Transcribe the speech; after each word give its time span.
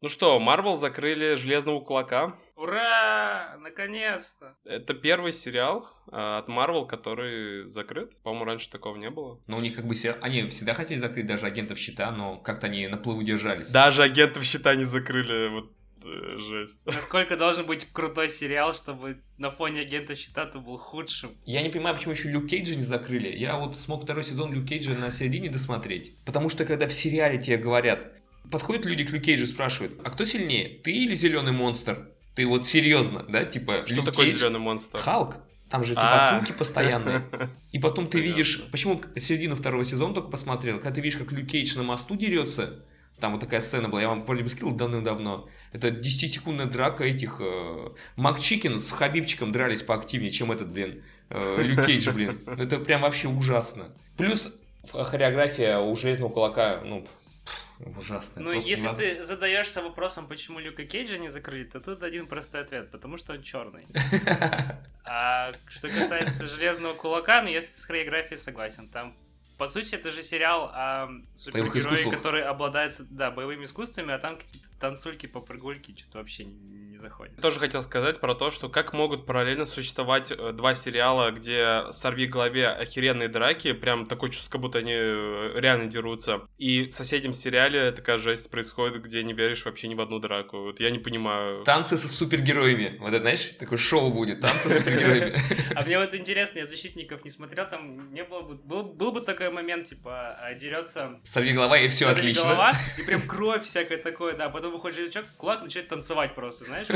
Ну 0.00 0.08
что, 0.08 0.38
Марвел 0.38 0.76
закрыли 0.76 1.34
Железного 1.34 1.80
Кулака. 1.80 2.36
Ура! 2.54 3.56
Наконец-то! 3.58 4.56
Это 4.64 4.94
первый 4.94 5.32
сериал 5.32 5.90
а, 6.12 6.38
от 6.38 6.46
Марвел, 6.46 6.84
который 6.84 7.66
закрыт. 7.66 8.16
По-моему, 8.22 8.44
раньше 8.44 8.70
такого 8.70 8.96
не 8.96 9.10
было. 9.10 9.40
Но 9.48 9.56
у 9.56 9.60
них 9.60 9.74
как 9.74 9.88
бы 9.88 9.94
все... 9.94 10.12
Они 10.20 10.46
всегда 10.50 10.74
хотели 10.74 11.00
закрыть 11.00 11.26
даже 11.26 11.46
агентов 11.46 11.78
щита, 11.78 12.12
но 12.12 12.36
как-то 12.36 12.68
они 12.68 12.86
на 12.86 12.96
плыву 12.96 13.24
держались. 13.24 13.70
Даже 13.70 14.04
агентов 14.04 14.44
щита 14.44 14.76
не 14.76 14.84
закрыли. 14.84 15.48
Вот 15.48 15.72
э, 16.04 16.38
жесть. 16.38 16.86
Насколько 16.86 17.36
должен 17.36 17.66
быть 17.66 17.92
крутой 17.92 18.28
сериал, 18.28 18.72
чтобы 18.74 19.20
на 19.36 19.50
фоне 19.50 19.80
агента 19.80 20.14
щита 20.14 20.46
ты 20.46 20.60
был 20.60 20.76
худшим? 20.76 21.30
Я 21.44 21.60
не 21.62 21.70
понимаю, 21.70 21.96
почему 21.96 22.12
еще 22.12 22.28
Люк 22.28 22.46
Кейджа 22.46 22.76
не 22.76 22.82
закрыли. 22.82 23.36
Я 23.36 23.56
вот 23.56 23.76
смог 23.76 24.04
второй 24.04 24.22
сезон 24.22 24.52
Люк 24.52 24.68
Кейджа 24.68 24.94
на 24.94 25.10
середине 25.10 25.50
досмотреть. 25.50 26.16
Потому 26.24 26.48
что 26.50 26.64
когда 26.64 26.86
в 26.86 26.92
сериале 26.92 27.42
тебе 27.42 27.56
говорят, 27.56 28.12
подходят 28.50 28.84
люди 28.84 29.04
к 29.04 29.10
Люк 29.10 29.22
Кейджу 29.22 29.44
и 29.44 29.46
спрашивают, 29.46 29.96
а 30.04 30.10
кто 30.10 30.24
сильнее, 30.24 30.80
ты 30.82 30.92
или 30.92 31.14
зеленый 31.14 31.52
монстр? 31.52 32.08
Ты 32.34 32.46
вот 32.46 32.66
серьезно, 32.66 33.24
да, 33.28 33.44
типа... 33.44 33.82
Что 33.84 33.96
Люк 33.96 34.04
такое 34.06 34.26
Кейдж, 34.26 34.38
зеленый 34.38 34.60
монстр? 34.60 34.98
Халк. 34.98 35.38
Там 35.68 35.84
же 35.84 35.90
типа 35.90 36.02
А. 36.02 36.36
отсылки 36.36 36.56
постоянные. 36.56 37.22
И 37.72 37.78
потом 37.78 38.06
ты 38.06 38.20
видишь, 38.20 38.64
почему 38.70 39.02
середину 39.16 39.54
второго 39.54 39.84
сезона 39.84 40.14
только 40.14 40.30
посмотрел, 40.30 40.76
когда 40.76 40.92
ты 40.92 41.00
видишь, 41.00 41.18
как 41.18 41.32
Люк 41.32 41.46
Кейдж 41.46 41.76
на 41.76 41.82
мосту 41.82 42.16
дерется, 42.16 42.84
там 43.20 43.32
вот 43.32 43.40
такая 43.40 43.60
сцена 43.60 43.88
была, 43.88 44.00
я 44.00 44.08
вам 44.08 44.24
вроде 44.24 44.44
бы 44.44 44.48
скинул 44.48 44.72
давным-давно. 44.72 45.48
Это 45.72 45.88
10-секундная 45.88 46.66
драка 46.66 47.04
этих... 47.04 47.38
Э, 47.40 47.88
Мак 48.16 48.40
Чикен 48.40 48.78
с 48.78 48.92
Хабибчиком 48.92 49.50
дрались 49.50 49.82
поактивнее, 49.82 50.30
чем 50.30 50.52
этот, 50.52 50.68
блин, 50.68 51.02
э, 51.30 51.62
Люк 51.62 51.86
Кейдж, 51.86 52.10
блин. 52.12 52.38
Ну, 52.46 52.52
Это 52.52 52.78
прям 52.78 53.00
вообще 53.02 53.28
ужасно. 53.28 53.86
Плюс 54.16 54.54
э, 54.94 55.02
хореография 55.02 55.78
у 55.78 55.94
Железного 55.96 56.30
Кулака, 56.30 56.80
ну, 56.84 57.04
пф, 57.78 57.98
ужасная. 57.98 58.44
Ну, 58.44 58.52
если 58.52 58.84
невозможно. 58.86 59.14
ты 59.14 59.22
задаешься 59.22 59.82
вопросом, 59.82 60.26
почему 60.26 60.58
Люка 60.58 60.84
Кейджа 60.84 61.18
не 61.18 61.28
закрыли, 61.28 61.64
то 61.64 61.80
тут 61.80 62.02
один 62.02 62.26
простой 62.26 62.60
ответ, 62.60 62.90
потому 62.90 63.16
что 63.16 63.32
он 63.32 63.42
черный. 63.42 63.86
А 65.10 65.54
что 65.68 65.88
касается 65.88 66.46
Железного 66.46 66.92
Кулака, 66.92 67.40
ну, 67.40 67.48
я 67.48 67.62
с 67.62 67.86
хореографией 67.86 68.36
согласен. 68.36 68.90
Там, 68.90 69.16
по 69.56 69.66
сути, 69.66 69.94
это 69.94 70.10
же 70.10 70.22
сериал 70.22 70.70
о 70.74 71.08
супергерое, 71.34 72.10
который 72.10 72.42
обладает, 72.42 72.94
да, 73.08 73.30
боевыми 73.30 73.64
искусствами, 73.64 74.12
а 74.12 74.18
там 74.18 74.36
какие-то 74.36 74.68
танцульки, 74.78 75.24
попрыгульки, 75.24 75.98
что-то 75.98 76.18
вообще 76.18 76.44
не, 76.98 77.08
заходит. 77.08 77.40
Тоже 77.40 77.60
хотел 77.60 77.82
сказать 77.82 78.20
про 78.20 78.34
то, 78.34 78.50
что 78.50 78.68
как 78.68 78.92
могут 78.92 79.26
параллельно 79.26 79.66
существовать 79.66 80.30
э, 80.30 80.52
два 80.52 80.74
сериала, 80.74 81.30
где 81.30 81.84
сорви 81.90 82.26
голове 82.26 82.68
охеренные 82.68 83.28
драки, 83.28 83.72
прям 83.72 84.06
такое 84.06 84.30
чувство, 84.30 84.50
как 84.50 84.60
будто 84.60 84.78
они 84.78 84.92
э, 84.94 85.52
реально 85.56 85.86
дерутся. 85.86 86.42
И 86.58 86.86
в 86.86 86.92
соседнем 86.92 87.32
сериале 87.32 87.92
такая 87.92 88.18
жесть 88.18 88.50
происходит, 88.50 89.02
где 89.02 89.22
не 89.22 89.32
веришь 89.32 89.64
вообще 89.64 89.88
ни 89.88 89.94
в 89.94 90.00
одну 90.00 90.18
драку. 90.18 90.62
Вот 90.62 90.80
я 90.80 90.90
не 90.90 90.98
понимаю. 90.98 91.64
Танцы 91.64 91.96
со 91.96 92.08
супергероями. 92.08 92.98
Вот 93.00 93.08
это, 93.08 93.22
знаешь, 93.22 93.50
такое 93.58 93.78
шоу 93.78 94.12
будет. 94.12 94.40
Танцы 94.40 94.68
с 94.68 94.78
супергероями. 94.78 95.38
А 95.74 95.82
мне 95.82 95.98
вот 95.98 96.12
интересно, 96.12 96.58
я 96.58 96.64
защитников 96.64 97.24
не 97.24 97.30
смотрел, 97.30 97.64
там 97.68 98.12
не 98.12 98.24
было 98.24 98.42
бы, 98.42 98.54
был, 98.56 99.12
бы 99.12 99.20
такой 99.20 99.50
момент, 99.50 99.86
типа, 99.86 100.36
а, 100.40 100.54
дерется 100.54 101.20
Сорви 101.22 101.52
голова, 101.52 101.78
и 101.78 101.88
все 101.88 102.06
сорви 102.06 102.20
отлично. 102.20 102.42
голова, 102.42 102.72
и 102.98 103.02
прям 103.02 103.22
кровь 103.28 103.62
всякое 103.62 103.98
такое, 103.98 104.34
да, 104.34 104.48
потом 104.48 104.72
выходит 104.72 104.98
язычок, 104.98 105.24
кулак 105.36 105.62
начинает 105.62 105.88
танцевать 105.88 106.34
просто, 106.34 106.64
знаешь, 106.64 106.87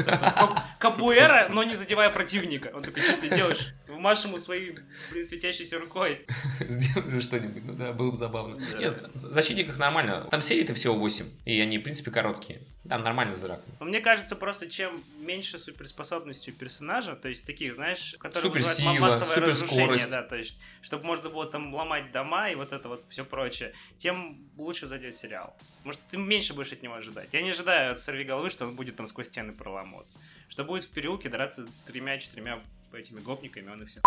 капуэра, 0.78 1.48
но 1.50 1.62
не 1.62 1.74
задевая 1.74 2.10
противника. 2.10 2.70
Он 2.74 2.82
такой, 2.82 3.02
что 3.02 3.16
ты 3.16 3.28
делаешь? 3.34 3.74
Вмашь 3.88 4.24
ему 4.24 4.38
своей, 4.38 4.76
блин, 5.10 5.24
светящейся 5.24 5.78
рукой. 5.78 6.26
Сделай 6.60 7.10
же 7.10 7.20
что-нибудь, 7.20 7.64
ну 7.64 7.74
да, 7.74 7.92
было 7.92 8.10
бы 8.10 8.16
забавно. 8.16 8.58
Нет, 8.78 9.10
в 9.14 9.32
защитниках 9.32 9.78
нормально. 9.78 10.26
Там 10.30 10.42
серий-то 10.42 10.74
всего 10.74 10.94
8, 10.94 11.26
и 11.44 11.60
они, 11.60 11.78
в 11.78 11.82
принципе, 11.82 12.10
короткие. 12.10 12.60
Там 12.88 13.02
нормально 13.04 13.32
с 13.32 13.40
драками. 13.40 13.72
Но 13.78 13.86
мне 13.86 14.00
кажется, 14.00 14.34
просто 14.34 14.68
чем 14.68 15.04
меньше 15.20 15.58
суперспособностей 15.58 16.52
у 16.52 16.56
персонажа, 16.56 17.14
то 17.14 17.28
есть 17.28 17.46
таких, 17.46 17.74
знаешь, 17.74 18.16
которые 18.18 18.50
вызывают 18.50 18.76
Суперсила, 18.78 18.92
ма- 18.94 19.00
массовое 19.06 19.36
разрушение, 19.36 19.68
суперскорость. 19.86 20.10
да, 20.10 20.22
то 20.22 20.36
есть, 20.36 20.58
чтобы 20.80 21.04
можно 21.04 21.30
было 21.30 21.46
там 21.46 21.72
ломать 21.72 22.10
дома 22.10 22.48
и 22.50 22.56
вот 22.56 22.72
это 22.72 22.88
вот 22.88 23.04
все 23.04 23.24
прочее, 23.24 23.72
тем 23.98 24.36
лучше 24.58 24.86
зайдет 24.86 25.14
сериал. 25.14 25.56
Может, 25.84 26.00
ты 26.08 26.16
меньше 26.18 26.54
будешь 26.54 26.72
от 26.72 26.82
него 26.82 26.94
ожидать. 26.94 27.28
Я 27.32 27.42
не 27.42 27.50
ожидаю 27.50 27.92
от 27.92 28.00
сорви 28.00 28.24
головы, 28.24 28.50
что 28.50 28.66
он 28.66 28.74
будет 28.74 28.96
там 28.96 29.06
сквозь 29.06 29.28
стены 29.28 29.52
проламываться. 29.52 30.18
Что 30.48 30.64
будет 30.64 30.84
в 30.84 30.90
переулке 30.92 31.28
драться 31.28 31.62
с 31.62 31.68
тремя-четырьмя 31.86 32.60
этими 32.92 33.20
гопниками, 33.20 33.70
он 33.70 33.82
и 33.82 33.86
все. 33.86 34.00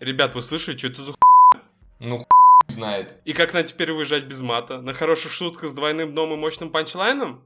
Ребят, 0.00 0.34
вы 0.34 0.42
слышали, 0.42 0.76
что 0.76 0.88
это 0.88 1.02
за. 1.02 1.14
Ну, 2.00 2.18
хуй 2.18 2.26
знает. 2.68 3.16
И 3.24 3.32
как 3.32 3.54
нам 3.54 3.64
теперь 3.64 3.92
выезжать 3.92 4.24
без 4.24 4.42
мата? 4.42 4.80
На 4.80 4.92
хороших 4.92 5.32
шутках 5.32 5.68
с 5.70 5.72
двойным 5.72 6.12
дном 6.12 6.32
и 6.34 6.36
мощным 6.36 6.70
панчлайном? 6.70 7.42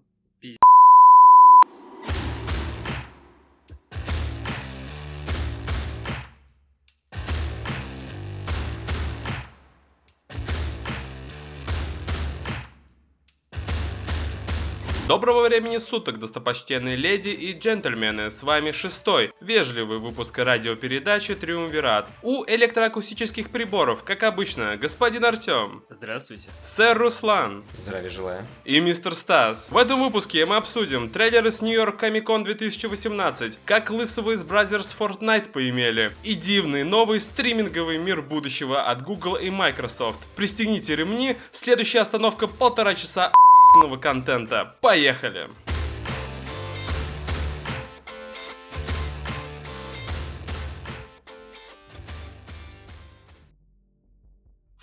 Доброго 15.08 15.48
времени 15.48 15.78
суток, 15.78 16.20
достопочтенные 16.20 16.94
леди 16.94 17.30
и 17.30 17.58
джентльмены, 17.58 18.28
с 18.28 18.42
вами 18.42 18.72
шестой, 18.72 19.32
вежливый 19.40 20.00
выпуск 20.00 20.36
радиопередачи 20.36 21.34
Триумвират. 21.34 22.10
У 22.22 22.44
электроакустических 22.44 23.48
приборов, 23.48 24.04
как 24.04 24.22
обычно, 24.22 24.76
господин 24.76 25.24
Артем, 25.24 25.82
Здравствуйте. 25.88 26.50
сэр 26.60 26.98
Руслан 26.98 27.64
Здравия 27.74 28.10
желаю. 28.10 28.46
и 28.66 28.80
мистер 28.80 29.14
Стас. 29.14 29.70
В 29.70 29.78
этом 29.78 30.02
выпуске 30.02 30.44
мы 30.44 30.56
обсудим 30.56 31.08
трейлеры 31.08 31.52
с 31.52 31.62
Нью-Йорк 31.62 31.98
Комик-Кон 31.98 32.44
2018, 32.44 33.60
как 33.64 33.88
лысого 33.88 34.32
из 34.32 34.44
Brothers 34.44 34.94
Fortnite 34.94 35.50
поимели, 35.52 36.12
и 36.22 36.34
дивный 36.34 36.84
новый 36.84 37.20
стриминговый 37.20 37.96
мир 37.96 38.20
будущего 38.20 38.82
от 38.82 39.00
Google 39.00 39.36
и 39.36 39.48
Microsoft. 39.48 40.28
Пристегните 40.36 40.96
ремни, 40.96 41.38
следующая 41.50 42.00
остановка 42.00 42.46
полтора 42.46 42.94
часа 42.94 43.32
контента. 44.00 44.74
Поехали! 44.80 45.48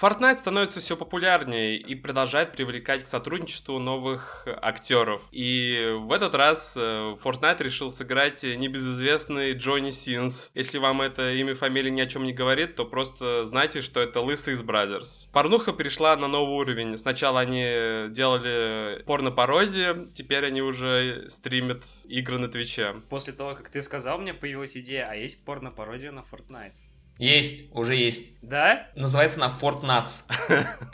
Fortnite 0.06 0.38
становится 0.38 0.80
все 0.80 0.96
популярнее 0.96 1.78
и 1.78 1.96
продолжает 1.96 2.52
привлекать 2.52 3.04
к 3.04 3.08
сотрудничеству 3.08 3.80
новых 3.80 4.48
актеров. 4.62 5.24
И 5.32 5.96
в 5.98 6.12
этот 6.12 6.36
раз 6.36 6.78
э, 6.78 7.16
Fortnite 7.24 7.64
решил 7.64 7.90
сыграть 7.90 8.44
небезызвестный 8.44 9.54
Джонни 9.54 9.90
Синс. 9.90 10.52
Если 10.54 10.78
вам 10.78 11.02
это 11.02 11.34
имя, 11.34 11.56
фамилия 11.56 11.90
ни 11.90 12.02
о 12.02 12.06
чем 12.06 12.24
не 12.24 12.34
говорит, 12.34 12.76
то 12.76 12.86
просто 12.86 13.46
знайте, 13.46 13.82
что 13.82 14.00
это 14.00 14.22
Лысый 14.22 14.54
из 14.54 14.62
Brothers. 14.62 15.28
Порнуха 15.34 15.74
перешла 15.74 16.16
на 16.16 16.28
новый 16.28 16.56
уровень. 16.56 16.96
Сначала 16.98 17.40
они 17.40 17.64
делали 18.12 19.02
порно-пародии, 19.08 20.08
теперь 20.14 20.46
они 20.46 20.62
уже 20.62 21.28
стримят 21.30 21.84
игры 22.04 22.38
на 22.38 22.48
Твиче. 22.48 22.94
После 23.10 23.34
того, 23.34 23.56
как 23.56 23.72
ты 23.72 23.82
сказал, 23.82 24.20
мне 24.20 24.36
появилась 24.36 24.78
идея, 24.78 25.08
а 25.10 25.16
есть 25.16 25.44
порно-пародия 25.46 26.12
на 26.12 26.20
Fortnite. 26.20 26.74
Есть, 27.18 27.66
уже 27.72 27.96
есть. 27.96 28.26
Да? 28.42 28.88
Называется 28.96 29.40
на 29.40 29.46
Fortnuts. 29.48 30.24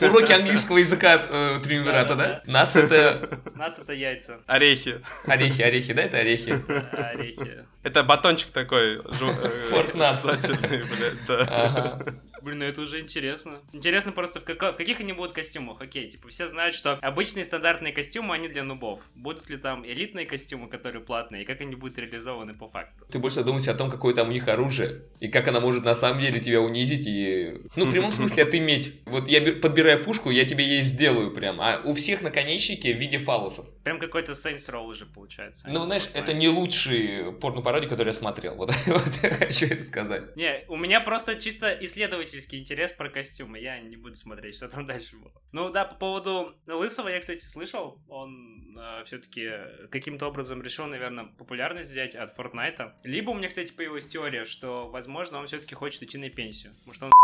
Уроки 0.00 0.32
английского 0.32 0.78
языка 0.78 1.14
от 1.14 1.26
э, 1.28 1.60
Триумвирата, 1.62 2.14
да? 2.14 2.42
Нац 2.46 2.76
это 2.76 3.28
Нац 3.56 3.80
это 3.80 3.92
яйца. 3.92 4.40
Орехи. 4.46 5.02
орехи, 5.26 5.62
орехи, 5.62 5.92
да, 5.92 6.02
это 6.02 6.18
орехи. 6.18 6.54
Орехи. 6.92 7.64
Это 7.82 8.04
батончик 8.04 8.50
такой. 8.52 8.96
э, 9.20 9.90
обязательный, 9.92 10.84
блядь, 10.84 11.26
да. 11.26 11.98
Блин, 12.42 12.58
ну 12.58 12.64
это 12.64 12.80
уже 12.80 13.00
интересно. 13.00 13.60
Интересно 13.72 14.12
просто, 14.12 14.40
в, 14.40 14.44
како- 14.44 14.72
в 14.72 14.76
каких 14.76 15.00
они 15.00 15.12
будут 15.12 15.32
костюмах. 15.32 15.80
Окей, 15.80 16.08
типа 16.08 16.28
все 16.28 16.48
знают, 16.48 16.74
что 16.74 16.94
обычные 17.00 17.44
стандартные 17.44 17.92
костюмы, 17.92 18.34
они 18.34 18.48
для 18.48 18.64
нубов. 18.64 19.02
Будут 19.14 19.48
ли 19.48 19.56
там 19.56 19.86
элитные 19.86 20.26
костюмы, 20.26 20.68
которые 20.68 21.02
платные, 21.02 21.42
и 21.42 21.44
как 21.44 21.60
они 21.60 21.76
будут 21.76 21.98
реализованы 21.98 22.54
по 22.54 22.66
факту? 22.66 23.06
Ты 23.10 23.18
больше 23.18 23.36
задумайся 23.36 23.70
о 23.70 23.74
том, 23.74 23.90
какое 23.90 24.14
там 24.14 24.28
у 24.28 24.32
них 24.32 24.48
оружие, 24.48 25.02
и 25.20 25.28
как 25.28 25.46
она 25.48 25.60
может 25.60 25.84
на 25.84 25.94
самом 25.94 26.20
деле 26.20 26.40
тебя 26.40 26.60
унизить 26.60 27.06
и... 27.06 27.60
Ну, 27.76 27.86
в 27.86 27.90
прямом 27.90 28.12
смысле 28.12 28.42
отыметь. 28.42 28.94
Вот 29.06 29.28
я 29.28 29.40
подбираю 29.54 30.02
пушку, 30.02 30.30
я 30.30 30.44
тебе 30.44 30.66
ей 30.66 30.82
сделаю 30.82 31.30
прям. 31.30 31.60
А 31.60 31.80
у 31.84 31.94
всех 31.94 32.22
наконечники 32.22 32.92
в 32.92 32.98
виде 32.98 33.18
фалосов. 33.18 33.66
Прям 33.84 33.98
какой-то 33.98 34.32
Saints 34.32 34.70
Row 34.70 34.84
уже 34.84 35.06
получается. 35.06 35.68
Ну, 35.68 35.84
знаешь, 35.84 36.08
это 36.14 36.32
не 36.32 36.48
лучший 36.48 37.32
порно-пародий, 37.32 37.88
который 37.88 38.08
я 38.08 38.12
смотрел. 38.12 38.52
Вот, 38.62 38.70
вот 38.86 39.22
я 39.22 39.34
хочу 39.34 39.66
это 39.66 39.82
сказать. 39.82 40.36
Не, 40.36 40.64
у 40.68 40.76
меня 40.76 41.00
просто 41.00 41.34
чисто 41.34 41.76
исследовательский 41.80 42.58
интерес 42.60 42.92
про 42.92 43.08
костюмы. 43.08 43.58
Я 43.58 43.80
не 43.80 43.96
буду 43.96 44.14
смотреть, 44.14 44.54
что 44.56 44.68
там 44.68 44.86
дальше 44.86 45.16
было. 45.16 45.32
Ну 45.52 45.70
да, 45.70 45.84
по 45.84 45.96
поводу 45.96 46.54
Лысого 46.66 47.08
я, 47.08 47.18
кстати, 47.18 47.44
слышал. 47.44 47.98
Он 48.08 48.72
все-таки 49.04 49.50
каким-то 49.90 50.26
образом 50.28 50.62
решил, 50.62 50.86
наверное, 50.86 51.24
популярность 51.24 51.90
взять 51.90 52.14
от 52.14 52.36
Fortnite. 52.38 52.92
Либо 53.04 53.30
у 53.30 53.34
меня, 53.34 53.48
кстати, 53.48 53.72
появилась 53.72 54.06
теория, 54.06 54.44
что, 54.44 54.88
возможно, 54.88 55.38
он 55.38 55.46
все-таки 55.46 55.74
хочет 55.74 56.02
идти 56.02 56.18
на 56.18 56.30
пенсию. 56.30 56.72
Что 56.92 57.06
он. 57.06 57.12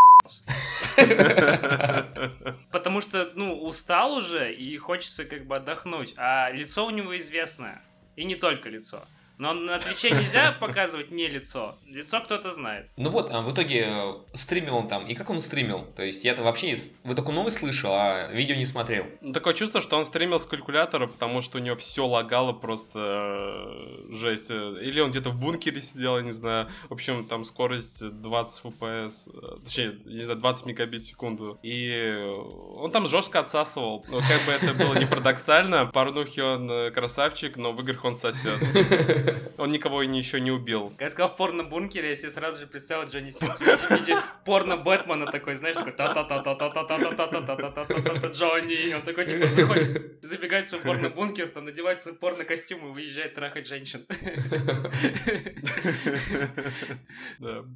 Потому 2.89 3.03
что, 3.03 3.31
ну, 3.35 3.55
устал 3.65 4.15
уже 4.15 4.51
и 4.51 4.79
хочется 4.79 5.27
как 5.27 5.45
бы 5.45 5.57
отдохнуть. 5.57 6.15
А 6.17 6.51
лицо 6.51 6.87
у 6.87 6.91
него 6.91 7.15
известное. 7.19 7.83
И 8.17 8.25
не 8.25 8.35
только 8.35 8.71
лицо. 8.71 9.07
Но 9.39 9.55
на 9.55 9.79
Твиче 9.79 10.11
нельзя 10.11 10.53
показывать 10.59 11.13
не 11.13 11.29
лицо. 11.29 11.77
Лицо 11.87 12.21
кто-то 12.21 12.51
знает. 12.51 12.91
Ну 12.97 13.09
вот, 13.11 13.31
а 13.31 13.43
в 13.43 13.53
итоге 13.53 13.87
э, 13.89 14.15
стримил 14.35 14.77
он 14.77 14.89
там. 14.89 15.07
И 15.07 15.15
как 15.15 15.31
он 15.31 15.39
стримил? 15.39 15.85
То 15.95 16.05
есть 16.05 16.25
я-то 16.25 16.43
вообще... 16.43 16.77
Вы 17.05 17.15
только 17.15 17.31
новость 17.31 17.59
слышал, 17.59 17.93
а 17.93 18.29
видео 18.33 18.57
не 18.57 18.67
смотрел. 18.67 19.07
Ну, 19.21 19.33
такое 19.33 19.55
чувство, 19.55 19.81
что 19.81 19.97
он 19.97 20.05
стримил 20.05 20.41
с 20.41 20.47
калькулятора, 20.47 21.07
потому 21.07 21.41
что 21.41 21.59
у 21.59 21.61
него 21.61 21.77
все 21.77 22.05
лагало 22.05 22.53
просто 22.53 22.99
э, 22.99 24.13
жесть. 24.13 24.51
Или 24.51 24.99
он 25.01 25.13
где-то 25.13 25.31
в 25.31 25.37
бункере 25.37 25.81
сидел, 25.81 26.17
я 26.17 26.25
не 26.25 26.33
знаю. 26.33 26.69
В 26.89 26.95
общем, 26.95 27.25
там 27.25 27.45
скорость 27.45 28.05
20 28.05 28.65
FPS, 28.65 29.31
э, 29.33 29.65
точнее, 29.65 29.99
не 30.05 30.23
знаю, 30.23 30.41
20 30.41 30.67
мегабит 30.67 31.03
в 31.03 31.07
секунду. 31.07 31.61
И 31.63 32.27
он 32.75 32.91
там 32.91 33.07
жестко 33.07 33.39
отсасывал. 33.39 34.05
Ну, 34.09 34.19
как 34.19 34.43
бы 34.47 34.53
это 34.53 34.75
было 34.75 34.95
не 34.99 35.07
парадоксально, 35.07 35.87
порнухи 35.87 36.41
он 36.41 36.93
красавчик, 36.93 37.57
но 37.57 37.73
в 37.73 37.81
играх 37.83 38.05
он 38.05 38.17
сосет. 38.17 38.59
Он 39.59 39.71
никого 39.71 40.03
еще 40.03 40.41
не 40.41 40.51
убил. 40.51 40.89
Когда 40.91 41.05
я 41.05 41.11
сказал 41.11 41.31
в 41.31 41.37
порно-бункере, 41.37 42.11
я 42.11 42.17
себе 42.17 42.31
сразу 42.31 42.61
же 42.61 42.67
представил 42.67 43.09
Джонни 43.09 43.31
Синс 43.31 43.61
в 43.61 43.91
виде 43.91 44.17
порно-бэтмена 44.45 45.31
такой, 45.31 45.55
знаешь, 45.57 45.77
такой 45.77 45.93
та 45.93 46.15
та 46.15 46.25
та 46.25 46.41
та 46.41 46.55
та 46.55 46.71
та 46.71 46.85
та 46.85 46.99
та 46.99 47.13
та 47.13 47.43
та 47.43 47.57
та 47.57 47.71
та 47.71 47.85
та 47.85 48.01
та 48.03 48.21
та 48.21 48.29
Джонни. 48.29 48.95
Он 48.95 49.03
такой, 49.03 49.27
типа, 49.27 49.47
заходит, 49.47 50.19
забегает 50.23 50.65
в 50.65 50.69
свой 50.69 50.83
порно-бункер, 50.83 51.49
там 51.49 51.65
надевает 51.65 52.03
свой 52.03 52.15
порно-костюм 52.17 52.89
и 52.89 52.93
выезжает 52.93 53.35
трахать 53.35 53.67
женщин. 53.67 54.05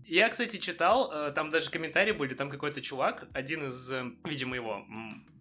Я, 0.04 0.28
кстати, 0.28 0.56
читал, 0.56 1.32
там 1.34 1.50
даже 1.50 1.70
комментарии 1.70 2.12
были, 2.12 2.34
там 2.34 2.50
какой-то 2.50 2.80
чувак, 2.80 3.26
один 3.32 3.66
из, 3.66 3.92
видимо, 4.24 4.56
его 4.56 4.84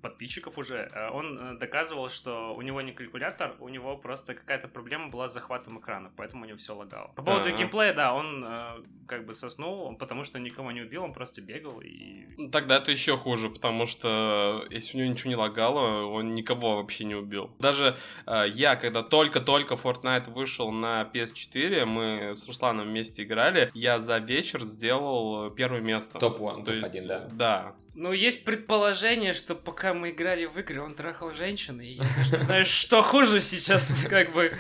подписчиков 0.02 0.58
уже, 0.58 0.92
он 1.14 1.58
доказывал, 1.60 2.10
что 2.10 2.56
у 2.56 2.62
него 2.62 2.82
не 2.82 2.92
калькулятор, 2.92 3.56
у 3.60 3.70
него 3.70 3.98
просто 3.98 4.34
какая-то 4.34 4.68
проблема 4.68 5.10
была 5.10 5.30
с 5.30 5.34
захватом 5.34 5.80
экрана, 5.80 6.12
поэтому 6.16 6.44
у 6.44 6.48
него 6.48 6.58
все 6.58 6.76
лагало. 6.76 7.12
По 7.16 7.24
поводу 7.24 7.50
А-а. 7.50 7.58
геймплея, 7.58 7.94
да, 7.94 8.14
он 8.14 8.44
э, 8.46 8.84
как 9.08 9.26
бы 9.26 9.34
соснул, 9.34 9.96
потому 9.96 10.24
что 10.24 10.40
никого 10.40 10.72
не 10.72 10.82
убил, 10.82 11.04
он 11.04 11.14
просто 11.14 11.42
бегал 11.42 11.82
и... 11.82 12.26
Ну, 12.38 12.50
Тогда 12.50 12.78
это 12.78 12.92
еще 12.92 13.18
хуже, 13.18 13.50
потому 13.50 13.86
что 13.86 14.66
если 14.70 14.98
у 14.98 15.02
него 15.02 15.12
ничего 15.12 15.30
не 15.30 15.36
лагало, 15.36 16.06
он 16.06 16.34
никого 16.34 16.78
вообще 16.78 17.04
не 17.06 17.16
убил. 17.16 17.52
Даже 17.60 17.98
э, 18.26 18.46
я, 18.54 18.76
когда 18.76 19.04
только-только 19.04 19.76
Fortnite 19.76 20.32
вышел 20.32 20.72
на 20.72 21.10
PS4, 21.14 21.86
мы 21.86 22.32
с 22.36 22.48
Русланом 22.48 22.88
вместе 22.88 23.24
играли, 23.24 23.72
я 23.74 24.00
за 24.00 24.18
вечер 24.18 24.64
сделал 24.64 25.50
первое 25.52 25.82
место. 25.82 26.20
Топ-1, 26.20 26.66
То 26.66 26.74
есть, 26.74 26.94
топ-1, 26.94 27.08
да. 27.08 27.30
Да. 27.32 27.76
Ну, 27.94 28.14
есть 28.14 28.46
предположение, 28.46 29.34
что 29.34 29.54
пока 29.54 29.94
мы 29.94 30.12
играли 30.12 30.46
в 30.46 30.58
игры, 30.58 30.82
он 30.82 30.96
трахал 30.96 31.34
женщин, 31.34 31.82
и 31.82 31.88
я 31.88 32.04
даже 32.18 32.38
не 32.38 32.42
знаю, 32.44 32.66
что 32.66 33.02
хуже 33.02 33.42
сейчас, 33.42 34.06
как 34.10 34.32
бы... 34.34 34.56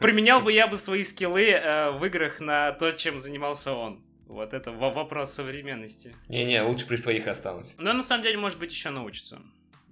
Применял 0.00 0.40
бы 0.40 0.52
я 0.52 0.66
бы 0.66 0.76
свои 0.76 1.04
скиллы 1.04 1.50
э, 1.50 1.90
в 1.92 2.04
играх 2.04 2.40
на 2.40 2.72
то, 2.72 2.90
чем 2.90 3.20
занимался 3.20 3.72
он. 3.72 4.02
Вот 4.26 4.52
это 4.52 4.72
во- 4.72 4.90
вопрос 4.90 5.32
современности. 5.32 6.16
Не-не, 6.28 6.60
лучше 6.62 6.86
при 6.86 6.96
своих 6.96 7.28
останусь. 7.28 7.72
Но 7.78 7.92
на 7.92 8.02
самом 8.02 8.24
деле, 8.24 8.36
может 8.36 8.58
быть, 8.58 8.72
еще 8.72 8.90
научится. 8.90 9.40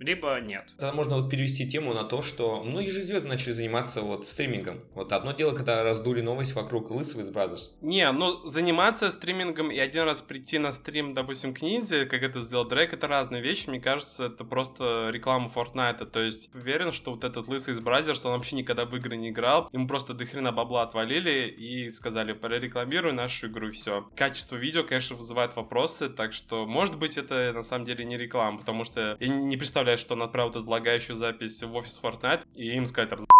Либо 0.02 0.40
нет. 0.40 0.74
Тогда 0.76 0.92
можно 0.92 1.16
вот 1.16 1.30
перевести 1.30 1.66
тему 1.66 1.94
на 1.94 2.02
то, 2.02 2.22
что 2.22 2.62
многие 2.64 2.90
же 2.90 3.02
звезды 3.02 3.28
начали 3.28 3.52
заниматься 3.52 4.02
вот 4.02 4.26
стримингом. 4.26 4.80
Вот 4.94 5.12
одно 5.12 5.32
дело, 5.32 5.54
когда 5.54 5.84
раздули 5.84 6.20
новость 6.20 6.54
вокруг 6.54 6.90
Лысого 6.90 7.20
из 7.20 7.28
Brazzers. 7.28 7.76
Не, 7.80 8.10
ну 8.10 8.44
заниматься 8.44 9.10
стримингом 9.10 9.70
и 9.70 9.78
один 9.78 10.02
раз 10.02 10.20
прийти 10.20 10.58
на 10.58 10.72
стрим, 10.72 11.14
допустим, 11.14 11.54
к 11.54 11.62
Ниндзе, 11.62 12.06
как 12.06 12.22
это 12.22 12.40
сделал 12.40 12.66
Дрейк, 12.66 12.92
это 12.92 13.06
разные 13.06 13.40
вещи. 13.40 13.68
Мне 13.68 13.80
кажется, 13.80 14.26
это 14.26 14.44
просто 14.44 15.10
реклама 15.12 15.48
Fortnite 15.48 15.93
а. 15.93 16.04
То 16.04 16.20
есть 16.20 16.52
уверен, 16.54 16.92
что 16.92 17.12
вот 17.12 17.22
этот 17.22 17.46
лысый 17.46 17.74
из 17.74 17.80
Brazzers, 17.80 18.24
он 18.24 18.32
вообще 18.32 18.56
никогда 18.56 18.86
в 18.86 18.96
игры 18.96 19.16
не 19.16 19.28
играл. 19.30 19.68
Ему 19.72 19.86
просто 19.86 20.14
до 20.14 20.26
хрена 20.26 20.50
бабла 20.50 20.82
отвалили 20.82 21.48
и 21.48 21.90
сказали, 21.90 22.32
прорекламируй 22.32 23.12
нашу 23.12 23.46
игру 23.46 23.68
и 23.68 23.70
все. 23.70 24.08
Качество 24.16 24.56
видео, 24.56 24.82
конечно, 24.82 25.14
вызывает 25.14 25.54
вопросы, 25.54 26.08
так 26.08 26.32
что, 26.32 26.66
может 26.66 26.98
быть, 26.98 27.16
это 27.16 27.52
на 27.52 27.62
самом 27.62 27.84
деле 27.84 28.04
не 28.04 28.18
реклама, 28.18 28.58
потому 28.58 28.84
что 28.84 29.16
я 29.20 29.28
не 29.28 29.56
представляю, 29.56 29.91
что 29.98 30.14
он 30.14 30.22
отправил 30.22 30.50
эту 30.50 30.68
лагающую 30.68 31.16
запись 31.16 31.62
в 31.62 31.74
офис 31.74 32.00
Fortnite, 32.02 32.44
и 32.54 32.72
им 32.76 32.86
сказать, 32.86 33.12
«Разъебись, 33.12 33.31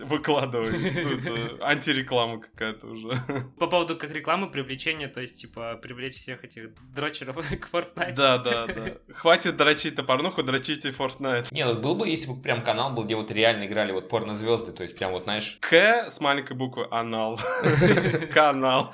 выкладывай. 0.00 0.68
Ну, 0.70 1.18
это 1.18 1.64
антиреклама 1.66 2.40
какая-то 2.40 2.86
уже. 2.86 3.10
По 3.58 3.66
поводу 3.66 3.96
как 3.96 4.12
рекламы, 4.14 4.50
привлечения, 4.50 5.08
то 5.08 5.20
есть, 5.20 5.40
типа, 5.40 5.78
привлечь 5.82 6.14
всех 6.14 6.44
этих 6.44 6.70
дрочеров 6.94 7.36
к 7.60 7.68
Fortnite. 7.74 8.14
Да, 8.14 8.38
да, 8.38 8.66
да. 8.66 8.92
Хватит 9.14 9.56
дрочить 9.56 9.96
на 9.96 10.04
порнуху, 10.04 10.42
дрочите 10.42 10.90
Fortnite. 10.90 11.48
Не, 11.50 11.66
вот 11.66 11.78
был 11.80 11.94
бы, 11.94 12.08
если 12.08 12.28
бы 12.30 12.40
прям 12.40 12.62
канал 12.62 12.92
был, 12.92 13.04
где 13.04 13.16
вот 13.16 13.30
реально 13.30 13.66
играли 13.66 13.92
вот 13.92 14.08
порнозвезды, 14.08 14.72
то 14.72 14.82
есть 14.82 14.96
прям 14.96 15.12
вот, 15.12 15.24
знаешь, 15.24 15.58
К 15.60 16.10
с 16.10 16.20
маленькой 16.20 16.56
буквы 16.56 16.86
анал. 16.90 17.40
Канал. 18.32 18.92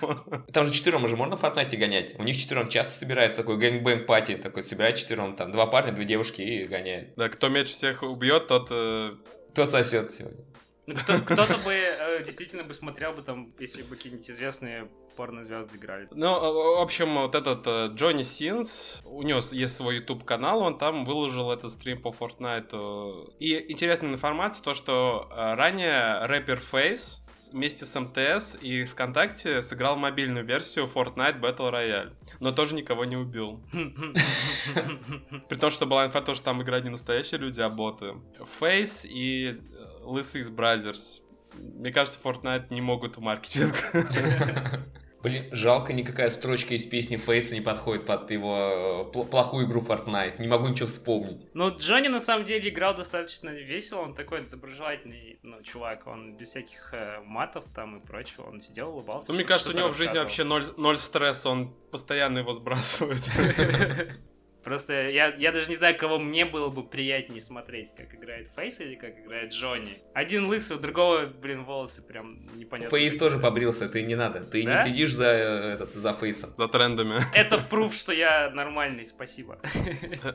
там 0.53 0.65
же 0.65 0.73
четвером 0.73 1.05
уже 1.05 1.17
можно 1.17 1.37
в 1.37 1.41
Fortnite 1.41 1.73
е 1.73 1.77
гонять. 1.77 2.15
У 2.19 2.23
них 2.23 2.37
четвером 2.37 2.69
часто 2.69 2.95
собирается 2.95 3.43
такой 3.43 3.59
gangbang 3.59 4.07
party, 4.07 4.37
такой 4.37 4.63
собирает 4.63 4.97
четвером, 4.97 5.37
там 5.37 5.51
два 5.51 5.67
парня, 5.67 5.93
две 5.93 6.05
девушки 6.05 6.43
и 6.43 6.65
гоняет. 6.67 7.15
Да, 7.17 7.29
кто 7.29 7.49
меньше 7.49 7.73
всех 7.73 8.03
убьет, 8.03 8.47
тот... 8.47 8.69
э, 8.71 9.15
Тот 9.55 9.71
сосет 9.71 10.11
сегодня. 10.11 10.45
Кто- 10.87 11.19
Кто-то 11.19 11.57
бы 11.59 11.73
э, 11.73 12.23
действительно 12.25 12.63
бы 12.65 12.75
смотрел 12.75 13.13
бы 13.13 13.23
там, 13.23 13.53
если 13.59 13.83
бы 13.83 13.97
какие-нибудь 13.97 14.31
известные 14.31 14.89
порнозвезды 15.17 15.77
играли. 15.79 16.09
Ну, 16.11 16.27
э, 16.27 16.79
в 16.79 16.81
общем, 16.83 17.15
вот 17.15 17.35
этот 17.35 17.67
э, 17.67 17.89
Джонни 17.95 18.23
Синс, 18.23 19.01
у 19.05 19.23
него 19.23 19.41
есть 19.53 19.77
свой 19.77 19.97
YouTube 19.97 20.25
канал, 20.25 20.61
он 20.61 20.77
там 20.77 21.05
выложил 21.05 21.53
этот 21.53 21.71
стрим 21.71 22.01
по 22.03 22.09
Fortnite. 22.09 23.35
И 23.39 23.73
интересная 23.73 24.11
информация, 24.13 24.63
то, 24.65 24.75
что 24.75 25.29
э, 25.31 25.55
ранее 25.55 26.27
рэпер 26.27 26.61
Фейс 26.61 27.21
вместе 27.53 27.85
с 27.85 28.01
МТС 28.01 28.57
и 28.61 28.85
ВКонтакте 28.85 29.61
сыграл 29.63 29.97
мобильную 29.97 30.45
версию 30.47 30.87
Fortnite 30.93 31.41
Battle 31.41 31.71
Royale, 31.71 32.13
но 32.41 32.53
тоже 32.53 32.75
никого 32.75 33.05
не 33.05 33.17
убил. 33.17 33.61
При 35.49 35.57
том, 35.59 35.71
что 35.71 35.87
была 35.87 36.07
инфа, 36.07 36.21
то, 36.23 36.35
что 36.35 36.45
там 36.45 36.63
играют 36.63 36.85
не 36.85 36.91
настоящие 36.91 37.39
люди, 37.39 37.61
а 37.61 37.69
боты. 37.69 38.15
Фейс 38.59 39.05
и 39.05 39.61
Лысый 40.05 40.41
из 40.41 40.51
Brazzers. 40.51 41.23
Мне 41.55 41.93
кажется, 41.93 42.19
Fortnite 42.23 42.67
не 42.71 42.81
могут 42.81 43.17
в 43.17 43.21
маркетинг. 43.21 43.75
Блин, 45.25 45.49
жалко, 45.53 45.95
никакая 45.95 46.29
строчка 46.29 46.75
из 46.75 46.85
песни 46.85 47.17
Фейса 47.17 47.55
не 47.55 47.63
подходит 47.63 48.05
под 48.05 48.31
его 48.31 49.09
э, 49.11 49.17
пл- 49.17 49.25
плохую 49.25 49.67
игру 49.67 49.81
Fortnite. 49.81 50.39
Не 50.39 50.49
могу 50.49 50.69
ничего 50.69 50.87
вспомнить. 50.87 51.47
Ну, 51.55 51.75
Джонни 51.75 52.09
на 52.09 52.21
самом 52.21 52.45
деле 52.45 52.69
играл 52.69 52.95
достаточно 52.95 53.49
весело, 53.49 54.01
он 54.01 54.13
такой 54.13 54.43
доброжелательный, 54.43 55.39
ну, 55.43 55.63
чувак, 55.63 56.07
он 56.07 56.37
без 56.37 56.49
всяких 56.51 56.93
э, 56.93 57.21
матов 57.25 57.69
там 57.69 58.01
и 58.01 58.07
прочего, 58.07 58.43
он 58.51 58.61
сидел, 58.61 58.91
улыбался. 58.91 59.33
Ну, 59.33 59.37
мне 59.37 59.47
кажется, 59.47 59.71
у 59.71 59.75
него 59.75 59.89
в 59.89 59.97
жизни 59.97 60.19
вообще 60.19 60.45
ноль, 60.45 60.67
ноль 60.77 60.99
стресса, 60.99 61.49
он 61.49 61.73
постоянно 61.91 62.41
его 62.41 62.53
сбрасывает. 62.53 63.23
Просто 64.65 65.11
я, 65.11 65.35
я 65.37 65.53
даже 65.53 65.69
не 65.69 65.77
знаю, 65.77 65.95
кого 65.97 66.19
мне 66.19 66.47
было 66.47 66.69
бы 66.71 66.83
приятнее 66.83 67.43
смотреть, 67.43 67.95
как 67.95 68.15
играет 68.15 68.49
Фейс 68.57 68.81
или 68.81 68.95
как 68.95 69.19
играет 69.19 69.53
Джонни. 69.53 69.99
Один 70.15 70.47
лысый, 70.47 70.79
у 70.79 70.81
другого, 70.81 71.27
блин, 71.27 71.65
волосы 71.65 72.07
прям 72.07 72.39
непонятно. 72.57 72.97
Фейс 72.97 73.17
тоже 73.19 73.39
побрился, 73.39 73.89
ты 73.89 74.03
не 74.03 74.15
надо. 74.15 74.41
Ты 74.41 74.63
не 74.63 74.69
Да? 74.69 74.83
следишь 74.83 75.13
за, 75.13 75.27
э, 75.27 75.75
этот, 75.75 75.93
за 75.93 76.15
Фейсом. 76.15 76.55
За 76.57 76.67
трендами. 76.69 77.17
Это 77.35 77.59
пруф, 77.59 77.95
что 77.95 78.13
я 78.13 78.51
нормальный, 78.51 79.05
спасибо. 79.05 79.59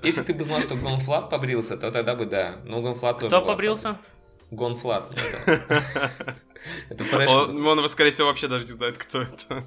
Если 0.04 0.22
ты 0.22 0.34
бы 0.34 0.44
знал, 0.44 0.62
что 0.62 0.76
Гон 0.76 0.96
Фладд 0.96 1.30
побрился, 1.30 1.76
то 1.76 1.92
тогда 1.92 2.16
бы 2.16 2.26
да. 2.26 2.58
Но 2.66 2.82
Гон 2.82 2.96
Фладд 2.96 3.20
тоже 3.20 3.28
Кто 3.36 3.42
побрился? 3.46 3.98
Гон 4.52 4.72
Фладд. 4.72 5.12
Это 6.90 7.04
это. 7.04 7.32
Он, 7.32 7.80
он, 7.80 7.90
скорее 7.90 8.10
всего, 8.12 8.28
вообще 8.28 8.48
даже 8.48 8.66
не 8.66 8.72
знает, 8.72 8.98
кто 8.98 9.22
это. 9.22 9.66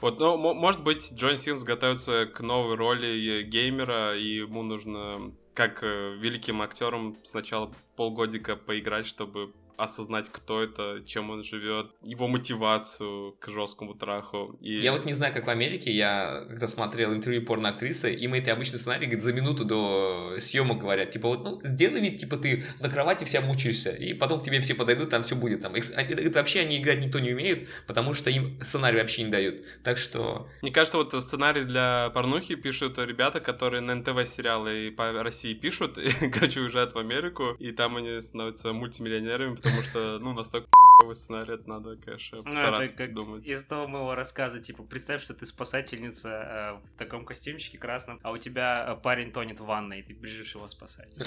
Вот, 0.00 0.18
ну, 0.18 0.36
мо- 0.36 0.54
может 0.54 0.82
быть, 0.82 1.12
Джон 1.14 1.36
Синс 1.36 1.62
готовится 1.62 2.26
к 2.26 2.40
новой 2.40 2.76
роли 2.76 3.42
геймера, 3.42 4.16
и 4.16 4.36
ему 4.36 4.62
нужно, 4.62 5.32
как 5.54 5.82
э, 5.82 6.14
великим 6.18 6.62
актерам, 6.62 7.16
сначала 7.22 7.70
полгодика 7.96 8.56
поиграть, 8.56 9.06
чтобы 9.06 9.52
осознать, 9.82 10.28
кто 10.30 10.62
это, 10.62 11.02
чем 11.06 11.30
он 11.30 11.42
живет, 11.42 11.90
его 12.04 12.28
мотивацию 12.28 13.32
к 13.38 13.48
жесткому 13.48 13.94
траху. 13.94 14.56
И... 14.60 14.78
Я 14.78 14.92
вот 14.92 15.04
не 15.04 15.12
знаю, 15.12 15.32
как 15.34 15.46
в 15.46 15.50
Америке, 15.50 15.90
я 15.90 16.44
когда 16.48 16.66
смотрел 16.66 17.12
интервью 17.12 17.44
порноактрисы, 17.44 18.12
им 18.12 18.34
эти 18.34 18.50
обычный 18.50 18.78
сценарий 18.78 19.06
говорит, 19.06 19.22
за 19.22 19.32
минуту 19.32 19.64
до 19.64 20.36
съемок 20.38 20.78
говорят, 20.78 21.10
типа 21.10 21.28
вот, 21.28 21.44
ну, 21.44 21.60
сделай 21.64 22.00
вид, 22.00 22.18
типа 22.18 22.36
ты 22.36 22.64
на 22.80 22.88
кровати 22.88 23.24
вся 23.24 23.40
мучаешься, 23.40 23.90
и 23.90 24.14
потом 24.14 24.40
к 24.40 24.44
тебе 24.44 24.60
все 24.60 24.74
подойдут, 24.74 25.10
там 25.10 25.22
все 25.22 25.36
будет. 25.36 25.60
Там. 25.60 25.74
Это, 25.74 25.94
это 25.94 26.38
вообще 26.38 26.60
они 26.60 26.78
играть 26.78 27.00
никто 27.00 27.18
не 27.18 27.32
умеют, 27.32 27.68
потому 27.86 28.14
что 28.14 28.30
им 28.30 28.60
сценарий 28.60 28.98
вообще 28.98 29.22
не 29.22 29.30
дают. 29.30 29.62
Так 29.82 29.98
что 29.98 30.48
Мне 30.62 30.72
кажется, 30.72 30.98
вот 30.98 31.12
сценарий 31.12 31.64
для 31.64 32.10
порнухи 32.10 32.54
пишут 32.54 32.98
ребята, 32.98 33.40
которые 33.40 33.80
на 33.80 33.94
НТВ 33.94 34.26
сериалы 34.26 34.90
по 34.90 35.12
России 35.22 35.54
пишут, 35.54 35.98
и, 36.22 36.28
короче, 36.28 36.60
уезжают 36.60 36.94
в 36.94 36.98
Америку, 36.98 37.56
и 37.58 37.72
там 37.72 37.96
они 37.96 38.20
становятся 38.20 38.72
мультимиллионерами, 38.72 39.54
потому 39.54 39.69
что, 39.82 40.18
ну, 40.18 40.32
настолько 40.32 40.68
хуёвый 40.98 41.16
сценарий, 41.16 41.54
это 41.54 41.68
надо, 41.68 41.96
конечно, 41.96 42.38
Ну, 42.38 42.44
постараться 42.44 42.88
как 42.94 43.06
придумать. 43.08 43.46
из 43.46 43.62
того 43.64 43.86
моего 43.88 44.14
рассказа, 44.14 44.60
типа, 44.60 44.82
представь, 44.82 45.22
что 45.22 45.34
ты 45.34 45.46
спасательница 45.46 46.28
э, 46.28 46.72
в 46.88 46.94
таком 46.94 47.24
костюмчике 47.24 47.78
красном, 47.78 48.20
а 48.22 48.30
у 48.32 48.38
тебя 48.38 48.86
э, 48.88 48.96
парень 49.02 49.32
тонет 49.32 49.60
в 49.60 49.64
ванной, 49.64 50.00
и 50.00 50.02
ты 50.02 50.12
бежишь 50.12 50.54
его 50.54 50.66
спасать. 50.68 51.08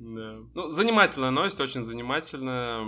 Да. 0.00 0.38
Ну, 0.54 0.68
занимательная 0.70 1.30
новость, 1.30 1.60
очень 1.60 1.82
занимательная. 1.82 2.80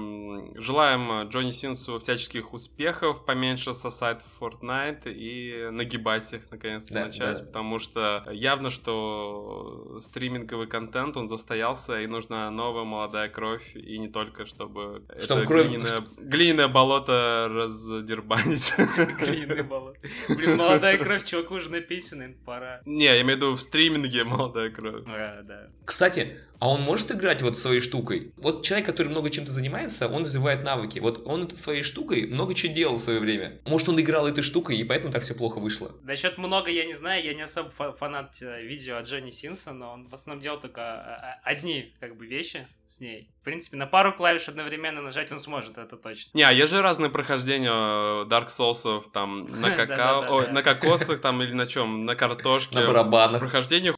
Желаем 0.57 1.13
э, 1.13 1.25
Джонни 1.29 1.51
Синсу 1.51 1.99
всяческих 1.99 2.55
успехов, 2.55 3.27
поменьше 3.27 3.75
сосать 3.75 4.23
в 4.23 4.43
Fortnite 4.43 5.13
и 5.13 5.69
нагибать 5.71 6.33
их 6.33 6.51
наконец-то 6.51 6.95
Да, 6.95 7.05
начать, 7.05 7.39
да. 7.41 7.45
потому 7.45 7.79
что 7.79 8.27
явно, 8.33 8.71
что 8.71 9.99
стриминговый 10.01 10.67
контент, 10.67 11.17
он 11.19 11.29
застоялся, 11.29 12.01
и 12.01 12.07
нужна 12.07 12.51
новая 12.51 12.85
молодая 12.85 13.29
кровь, 13.29 13.77
и 13.77 13.99
не 13.99 14.09
только, 14.09 14.47
чтобы 14.47 15.05
Чтобы 15.21 15.41
это 15.43 15.49
кровь- 15.49 15.67
глиняное, 15.69 16.05
глиняное 16.17 16.69
болото 16.69 17.49
раздербанить. 17.51 18.73
Клейный 19.19 19.63
болот. 19.65 19.97
Блин, 20.29 20.57
молодая 20.57 20.97
кровь, 20.97 21.25
чуваку 21.25 21.57
уже 21.57 21.71
на 21.71 21.81
пенсию, 21.83 22.21
наверное, 22.21 22.43
пора. 22.45 22.81
Не, 22.87 23.05
я 23.05 23.21
имею 23.21 23.35
в 23.39 23.43
виду 23.43 23.53
в 23.55 23.61
стриминге 23.61 24.25
молодая 24.25 24.71
кровь. 24.71 25.05
А, 25.09 25.43
да. 25.43 25.69
Кстати, 25.85 26.39
а 26.63 26.69
он 26.69 26.81
может 26.83 27.11
играть 27.11 27.43
вот 27.43 27.59
своей 27.59 27.81
штукой? 27.81 28.33
Вот 28.37 28.65
человек, 28.65 28.87
который 28.87 29.09
много 29.09 29.31
чем-то 29.31 29.51
занимается, 29.51 30.07
он 30.07 30.23
развивает 30.23 30.63
навыки. 30.63 31.01
Вот 31.01 31.27
он 31.27 31.43
это 31.43 31.57
своей 31.57 31.83
штукой 31.83 32.29
много 32.29 32.55
чего 32.55 32.73
делал 32.73 32.95
в 32.95 33.01
свое 33.01 33.19
время. 33.19 33.61
Может, 33.67 33.89
он 33.89 34.01
играл 34.01 34.29
этой 34.29 34.43
штукой, 34.43 34.77
и 34.77 34.85
поэтому 34.85 35.13
так 35.13 35.23
все 35.25 35.35
плохо 35.35 35.59
вышло. 35.59 35.91
Насчет 36.05 36.39
много 36.39 36.71
я 36.71 36.85
не 36.85 36.95
знаю, 36.95 37.25
я 37.25 37.35
не 37.35 37.43
особо 37.43 37.69
фа- 37.69 37.91
фанат 37.91 38.41
э, 38.43 38.63
видео 38.63 38.99
от 38.99 39.09
Джонни 39.09 39.31
Синса, 39.31 39.73
но 39.73 39.91
он 39.91 40.09
в 40.09 40.15
основном 40.15 40.41
делал 40.41 40.61
только 40.61 40.81
э, 40.83 41.51
э, 41.51 41.51
одни 41.51 41.93
как 41.99 42.17
бы 42.17 42.27
вещи 42.27 42.65
с 42.85 43.01
ней. 43.01 43.29
В 43.41 43.45
принципе, 43.45 43.77
на 43.77 43.87
пару 43.89 44.13
клавиш 44.13 44.49
одновременно 44.49 45.03
нажать 45.03 45.33
он 45.33 45.41
сможет, 45.41 45.79
это 45.79 45.97
точно. 45.97 46.31
Не, 46.35 46.45
а 46.45 46.53
есть 46.53 46.71
же 46.71 46.81
разные 46.81 47.11
прохождения 47.11 47.73
э, 47.73 48.29
Dark 48.29 48.47
Souls 48.47 49.03
там 49.13 49.47
на 49.61 49.71
какао, 49.75 50.43
на 50.53 50.63
кокосах 50.63 51.21
там 51.21 51.43
или 51.43 51.55
на 51.55 51.67
чем, 51.67 52.05
на 52.05 52.15
картошке. 52.15 52.79
На 52.79 52.87
барабанах. 52.87 53.41
Прохождение 53.41 53.93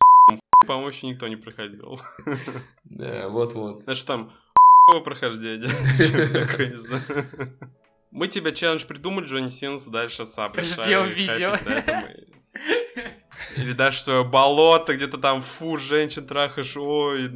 по-моему, 0.65 0.89
еще 0.89 1.07
никто 1.07 1.29
не 1.29 1.37
проходил. 1.37 2.01
Да, 2.85 3.29
вот-вот. 3.29 3.81
Значит, 3.81 4.07
там 4.07 4.33
прохождение. 5.05 5.69
Такое, 6.33 6.71
не 6.71 6.77
знаю. 6.77 7.03
Мы 8.11 8.29
тебе 8.29 8.53
челлендж 8.53 8.85
придумали, 8.87 9.27
Джонни 9.27 9.49
Синс, 9.49 9.87
дальше 9.87 10.25
сам 10.25 10.55
решай, 10.55 10.85
Ждем 10.85 11.09
видео. 11.09 11.55
Или 13.57 13.73
дальше 13.73 14.03
свое 14.03 14.25
болото, 14.25 14.95
где-то 14.95 15.19
там, 15.19 15.43
фу, 15.43 15.77
женщин 15.77 16.27
трахаешь, 16.27 16.77
ой. 16.77 17.31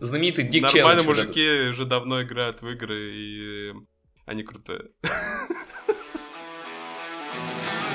Знаменитый 0.00 0.44
Дик 0.44 0.62
Нормально 0.62 1.02
мужики 1.02 1.68
уже 1.70 1.84
давно 1.84 2.22
играют 2.22 2.62
в 2.62 2.68
игры, 2.68 3.12
и 3.12 3.74
они 4.26 4.42
крутые. 4.42 4.90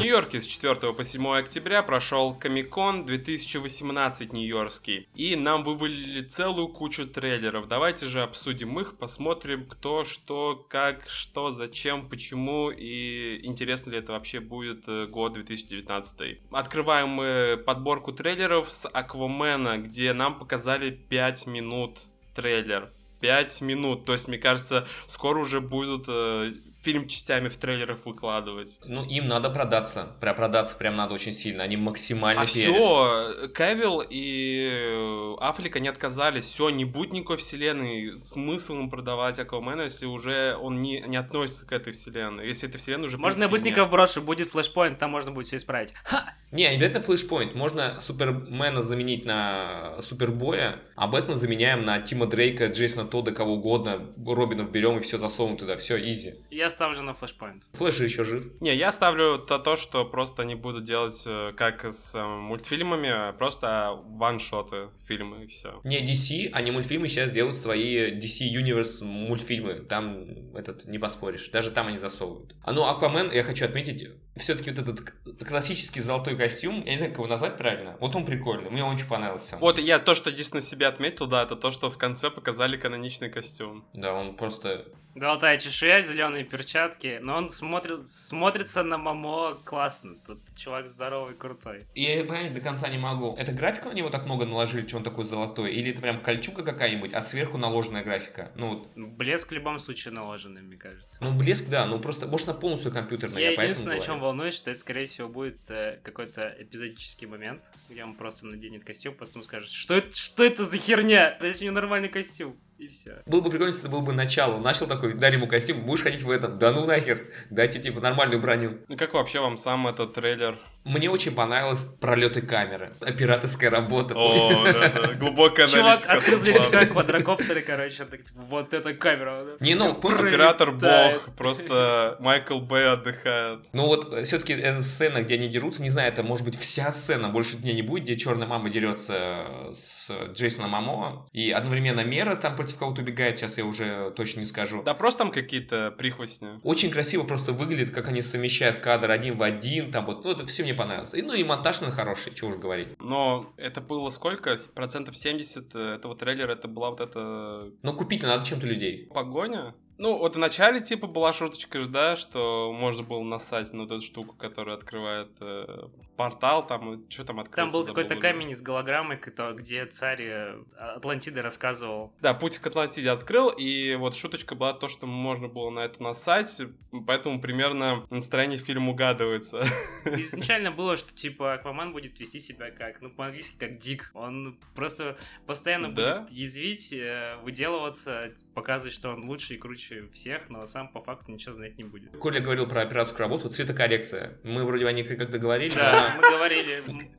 Нью-Йорке 0.00 0.40
с 0.40 0.46
4 0.46 0.94
по 0.94 1.04
7 1.04 1.28
октября 1.36 1.82
прошел 1.82 2.34
Комикон 2.34 3.04
2018 3.04 4.32
нью-йоркский. 4.32 5.06
И 5.14 5.36
нам 5.36 5.62
вывалили 5.62 6.22
целую 6.22 6.68
кучу 6.68 7.06
трейлеров. 7.06 7.68
Давайте 7.68 8.06
же 8.06 8.22
обсудим 8.22 8.80
их, 8.80 8.96
посмотрим, 8.96 9.66
кто, 9.66 10.04
что, 10.04 10.66
как, 10.70 11.06
что, 11.06 11.50
зачем, 11.50 12.08
почему 12.08 12.70
и 12.70 13.44
интересно 13.46 13.90
ли 13.90 13.98
это 13.98 14.12
вообще 14.12 14.40
будет 14.40 14.88
э, 14.88 15.06
год 15.06 15.34
2019. 15.34 16.40
Открываем 16.50 17.10
мы 17.10 17.62
подборку 17.66 18.12
трейлеров 18.12 18.72
с 18.72 18.88
Аквамена, 18.88 19.76
где 19.76 20.14
нам 20.14 20.38
показали 20.38 20.90
5 20.90 21.46
минут 21.46 21.98
трейлер. 22.34 22.90
5 23.20 23.60
минут. 23.60 24.06
То 24.06 24.14
есть, 24.14 24.28
мне 24.28 24.38
кажется, 24.38 24.86
скоро 25.08 25.40
уже 25.40 25.60
будут 25.60 26.06
э, 26.08 26.54
фильм 26.82 27.06
частями 27.06 27.48
в 27.48 27.56
трейлерах 27.56 28.06
выкладывать. 28.06 28.78
Ну, 28.84 29.04
им 29.04 29.28
надо 29.28 29.50
продаться. 29.50 30.08
Прям 30.20 30.36
продаться 30.36 30.76
прям 30.76 30.96
надо 30.96 31.14
очень 31.14 31.32
сильно. 31.32 31.62
Они 31.62 31.76
максимально 31.76 32.42
А 32.42 32.44
все, 32.46 33.48
Кевилл 33.54 34.02
и 34.08 34.70
э, 34.72 35.34
Аффлека 35.40 35.80
не 35.80 35.88
отказались. 35.88 36.46
Все, 36.46 36.70
не 36.70 36.84
будет 36.84 37.12
никакой 37.12 37.36
вселенной. 37.36 38.18
Смысл 38.18 38.74
им 38.74 38.90
продавать 38.90 39.38
Аквамена, 39.38 39.82
если 39.82 40.06
уже 40.06 40.56
он 40.60 40.80
не, 40.80 41.00
не 41.00 41.16
относится 41.16 41.66
к 41.66 41.72
этой 41.72 41.92
вселенной. 41.92 42.46
Если 42.46 42.68
эта 42.68 42.78
вселенная 42.78 43.06
уже... 43.06 43.18
Можно 43.18 43.44
я 43.44 43.48
быстренко 43.48 43.80
нет. 43.80 43.88
вброшу, 43.88 44.22
будет 44.22 44.48
флешпоинт, 44.48 44.98
там 44.98 45.10
можно 45.10 45.32
будет 45.32 45.46
все 45.46 45.56
исправить. 45.56 45.92
Ха! 46.04 46.34
Не, 46.52 46.62
не 46.64 46.76
обязательно 46.76 47.02
флешпоинт. 47.02 47.54
Можно 47.54 48.00
Супермена 48.00 48.82
заменить 48.82 49.24
на 49.24 49.96
Супербоя, 50.00 50.80
а 50.96 51.06
Бэтмена 51.06 51.36
заменяем 51.36 51.82
на 51.82 52.00
Тима 52.00 52.26
Дрейка, 52.26 52.66
Джейсона 52.66 53.06
Тодда, 53.06 53.32
кого 53.32 53.54
угодно. 53.54 54.12
Робинов 54.26 54.70
берем 54.70 54.98
и 54.98 55.00
все 55.00 55.18
засовываем 55.18 55.58
туда. 55.58 55.76
Все, 55.76 55.96
изи. 55.98 56.34
Я 56.50 56.70
ставлю 56.70 57.02
на 57.02 57.14
флешпоинт. 57.14 57.68
Флэш 57.72 57.94
же 57.94 58.04
еще 58.04 58.24
жив. 58.24 58.52
Не, 58.60 58.74
я 58.74 58.90
ставлю 58.92 59.38
то, 59.38 59.58
то, 59.58 59.76
что 59.76 60.04
просто 60.04 60.42
они 60.42 60.54
будут 60.54 60.84
делать, 60.84 61.22
э, 61.26 61.52
как 61.56 61.84
с 61.84 62.14
э, 62.14 62.24
мультфильмами, 62.24 63.08
а 63.08 63.32
просто 63.32 63.98
ваншоты 64.06 64.88
фильмы 65.06 65.44
и 65.44 65.46
все. 65.46 65.80
Не 65.84 66.04
DC, 66.04 66.50
они 66.52 66.70
мультфильмы 66.70 67.08
сейчас 67.08 67.30
делают 67.30 67.56
свои 67.56 68.12
DC 68.18 68.50
Universe 68.52 69.04
мультфильмы. 69.04 69.74
Там 69.74 70.54
этот 70.54 70.84
не 70.86 70.98
поспоришь. 70.98 71.48
Даже 71.50 71.70
там 71.70 71.86
они 71.86 71.98
засовывают. 71.98 72.56
А 72.62 72.72
ну, 72.72 72.84
Аквамен, 72.84 73.30
я 73.30 73.42
хочу 73.42 73.64
отметить, 73.64 74.08
все-таки 74.36 74.70
вот 74.70 74.78
этот 74.78 75.12
классический 75.46 76.00
золотой 76.00 76.36
костюм, 76.36 76.82
я 76.84 76.92
не 76.92 76.96
знаю, 76.98 77.12
как 77.12 77.18
его 77.18 77.26
назвать 77.26 77.56
правильно. 77.56 77.96
Вот 78.00 78.14
он 78.14 78.24
прикольный, 78.24 78.70
мне 78.70 78.84
он 78.84 78.94
очень 78.94 79.08
понравился. 79.08 79.56
Вот 79.58 79.78
я 79.78 79.98
то, 79.98 80.14
что 80.14 80.30
единственное 80.30 80.62
себе 80.62 80.86
отметил, 80.86 81.26
да, 81.26 81.42
это 81.42 81.56
то, 81.56 81.70
что 81.70 81.90
в 81.90 81.98
конце 81.98 82.30
показали 82.30 82.76
каноничный 82.76 83.30
костюм. 83.30 83.84
Да, 83.94 84.14
он 84.14 84.36
просто... 84.36 84.86
Золотая 85.14 85.56
чешуя, 85.56 86.00
зеленые 86.02 86.44
перчатки, 86.44 87.18
но 87.20 87.36
он 87.36 87.50
смотрит, 87.50 88.06
смотрится 88.06 88.84
на 88.84 88.96
Мамо 88.96 89.58
классно. 89.64 90.16
Тут 90.24 90.40
чувак 90.56 90.88
здоровый, 90.88 91.34
крутой. 91.34 91.86
Я 91.94 92.24
понять 92.24 92.52
до 92.52 92.60
конца 92.60 92.88
не 92.88 92.98
могу. 92.98 93.34
Это 93.36 93.52
графика 93.52 93.88
на 93.88 93.94
него 93.94 94.10
так 94.10 94.24
много 94.26 94.44
наложили, 94.44 94.86
что 94.86 94.98
он 94.98 95.02
такой 95.02 95.24
золотой? 95.24 95.72
Или 95.72 95.90
это 95.90 96.00
прям 96.00 96.22
кольчуга 96.22 96.62
какая-нибудь, 96.62 97.12
а 97.12 97.22
сверху 97.22 97.58
наложенная 97.58 98.04
графика? 98.04 98.52
Ну, 98.54 98.68
вот. 98.68 98.88
Блеск 98.94 99.50
в 99.50 99.52
любом 99.52 99.78
случае 99.80 100.14
наложенный, 100.14 100.62
мне 100.62 100.76
кажется. 100.76 101.18
ну 101.20 101.32
блеск, 101.32 101.68
да, 101.68 101.86
ну 101.86 101.98
просто, 101.98 102.28
может, 102.28 102.46
на 102.46 102.54
полностью 102.54 102.92
компьютерная. 102.92 103.40
Я 103.40 103.48
поэтому 103.48 103.64
единственное, 103.64 103.96
о 103.96 104.00
чем 104.00 104.20
волнуюсь, 104.20 104.54
что 104.54 104.70
это, 104.70 104.78
скорее 104.78 105.06
всего, 105.06 105.28
будет 105.28 105.70
э, 105.70 105.98
какой-то 106.04 106.54
эпизодический 106.58 107.26
момент, 107.26 107.72
где 107.88 108.04
он 108.04 108.14
просто 108.14 108.46
наденет 108.46 108.84
костюм, 108.84 109.14
потом 109.14 109.42
скажет, 109.42 109.70
что 109.70 109.94
это, 109.94 110.14
что 110.14 110.44
это 110.44 110.64
за 110.64 110.76
херня? 110.76 111.36
Дайте 111.40 111.64
мне 111.64 111.72
нормальный 111.72 112.08
костюм. 112.08 112.56
И 112.80 112.88
все. 112.88 113.22
Было 113.26 113.42
бы 113.42 113.50
прикольно, 113.50 113.68
если 113.68 113.82
это 113.82 113.90
было 113.90 114.00
бы 114.00 114.14
начало. 114.14 114.54
Он 114.54 114.62
начал 114.62 114.86
такой, 114.86 115.12
дали 115.12 115.34
ему 115.34 115.46
костюм, 115.46 115.82
будешь 115.82 116.02
ходить 116.02 116.22
в 116.22 116.30
этом. 116.30 116.58
Да 116.58 116.72
ну 116.72 116.86
нахер, 116.86 117.26
дайте 117.50 117.78
типа 117.78 118.00
нормальную 118.00 118.40
броню. 118.40 118.78
Ну 118.88 118.96
как 118.96 119.12
вообще 119.12 119.40
вам 119.40 119.58
сам 119.58 119.86
этот 119.86 120.14
трейлер? 120.14 120.58
Мне 120.84 121.10
очень 121.10 121.32
понравилось 121.32 121.86
пролеты 122.00 122.40
камеры. 122.40 122.92
Операторская 123.00 123.70
работа. 123.70 124.14
О, 124.16 124.64
да-да, 124.64 125.12
глубокая 125.14 125.66
Чувак 125.66 125.84
аналитика. 126.06 126.12
открыл 126.12 126.40
для 126.40 126.52
плана. 126.54 126.68
себя 126.68 126.86
квадрокоптеры, 126.86 127.60
короче, 127.60 127.96
типа, 127.96 128.16
вот 128.34 128.72
эта 128.72 128.94
камера. 128.94 129.44
да. 129.44 129.64
Не, 129.64 129.74
ну, 129.74 129.90
Оператор 129.92 130.72
бог, 130.72 131.34
просто 131.36 132.16
Майкл 132.20 132.60
Бэй 132.60 132.92
отдыхает. 132.92 133.60
Ну 133.72 133.86
вот, 133.86 134.26
все-таки 134.26 134.54
эта 134.54 134.82
сцена, 134.82 135.22
где 135.22 135.34
они 135.34 135.48
дерутся, 135.48 135.82
не 135.82 135.90
знаю, 135.90 136.08
это 136.12 136.22
может 136.22 136.44
быть 136.44 136.58
вся 136.58 136.90
сцена, 136.92 137.28
больше 137.28 137.56
дней 137.58 137.74
не 137.74 137.82
будет, 137.82 138.04
где 138.04 138.16
черная 138.16 138.48
мама 138.48 138.70
дерется 138.70 139.44
с 139.72 140.10
Джейсоном 140.32 140.70
Мамо, 140.70 141.26
и 141.32 141.50
одновременно 141.50 142.04
Мера 142.04 142.34
там 142.36 142.56
против 142.56 142.76
кого-то 142.78 143.02
убегает, 143.02 143.38
сейчас 143.38 143.58
я 143.58 143.64
уже 143.64 144.12
точно 144.16 144.40
не 144.40 144.46
скажу. 144.46 144.82
Да 144.82 144.94
просто 144.94 145.20
там 145.20 145.30
какие-то 145.30 145.90
прихвостни. 145.96 146.48
Очень 146.62 146.90
красиво 146.90 147.24
просто 147.24 147.52
выглядит, 147.52 147.94
как 147.94 148.08
они 148.08 148.22
совмещают 148.22 148.80
кадр 148.80 149.10
один 149.10 149.36
в 149.36 149.42
один, 149.42 149.90
там 149.92 150.04
вот, 150.06 150.24
ну 150.24 150.30
это 150.30 150.46
все 150.46 150.69
мне 150.70 150.78
понравилось. 150.78 151.14
И, 151.14 151.22
ну 151.22 151.34
и 151.34 151.42
монтаж 151.44 151.80
на 151.80 151.90
хороший, 151.90 152.34
чего 152.34 152.50
уж 152.50 152.56
говорить. 152.56 152.88
Но 153.00 153.52
это 153.56 153.80
было 153.80 154.10
сколько? 154.10 154.56
Процентов 154.74 155.16
70 155.16 155.74
этого 155.74 156.16
трейлера 156.16 156.52
это 156.52 156.68
была 156.68 156.90
вот 156.90 157.00
эта 157.00 157.70
Но 157.82 157.92
купить 157.94 158.22
надо 158.22 158.44
чем-то 158.44 158.66
людей. 158.66 159.08
погоня? 159.12 159.74
Ну, 160.00 160.16
вот 160.16 160.34
в 160.34 160.38
начале, 160.38 160.80
типа, 160.80 161.06
была 161.06 161.34
шуточка 161.34 161.78
же, 161.78 161.86
да, 161.86 162.16
что 162.16 162.72
можно 162.72 163.02
было 163.02 163.22
насать 163.22 163.70
на 163.74 163.82
вот 163.82 163.90
эту 163.90 164.00
штуку, 164.00 164.34
которая 164.34 164.76
открывает 164.76 165.28
э, 165.40 165.88
портал, 166.16 166.66
там, 166.66 167.04
что 167.10 167.22
там 167.24 167.38
открылся? 167.38 167.70
Там 167.70 167.80
был 167.80 167.86
какой-то 167.86 168.16
камень 168.16 168.56
с 168.56 168.62
голограммой, 168.62 169.20
где 169.56 169.84
царь 169.84 170.22
э, 170.22 170.62
Атлантиды 170.78 171.42
рассказывал. 171.42 172.14
Да, 172.22 172.32
путь 172.32 172.56
к 172.56 172.66
Атлантиде 172.66 173.10
открыл, 173.10 173.50
и 173.50 173.94
вот 173.96 174.16
шуточка 174.16 174.54
была 174.54 174.72
то, 174.72 174.88
что 174.88 175.06
можно 175.06 175.48
было 175.48 175.68
на 175.68 175.80
это 175.80 176.02
насать, 176.02 176.62
поэтому 177.06 177.38
примерно 177.38 178.06
настроение 178.08 178.56
фильма 178.56 178.92
угадывается. 178.92 179.62
Изначально 180.06 180.70
было, 180.70 180.96
что 180.96 181.12
типа 181.14 181.52
Аквамен 181.52 181.92
будет 181.92 182.18
вести 182.18 182.38
себя 182.38 182.70
как, 182.70 183.02
ну 183.02 183.10
по-английски 183.10 183.58
как 183.58 183.76
Дик. 183.76 184.10
Он 184.14 184.58
просто 184.74 185.18
постоянно 185.46 185.92
Да? 185.92 186.20
будет 186.20 186.30
язвить, 186.30 186.90
э, 186.94 187.36
выделываться, 187.42 188.32
показывать, 188.54 188.94
что 188.94 189.10
он 189.10 189.28
лучше 189.28 189.56
и 189.56 189.58
круче 189.58 189.89
кучу 189.90 190.10
всех, 190.12 190.48
но 190.50 190.66
сам 190.66 190.88
по 190.88 191.00
факту 191.00 191.32
ничего 191.32 191.52
знать 191.52 191.78
не 191.78 191.84
будет. 191.84 192.16
Коля 192.18 192.40
говорил 192.40 192.66
про 192.66 192.82
операторскую 192.82 193.20
работу, 193.20 193.48
цветокоррекция. 193.48 194.38
Мы 194.44 194.64
вроде 194.64 194.86
о 194.86 194.92
ней 194.92 195.04
как-то 195.04 195.38
говорили. 195.38 195.74
Да, 195.74 196.14
мы 196.16 196.22
говорили. 196.22 197.10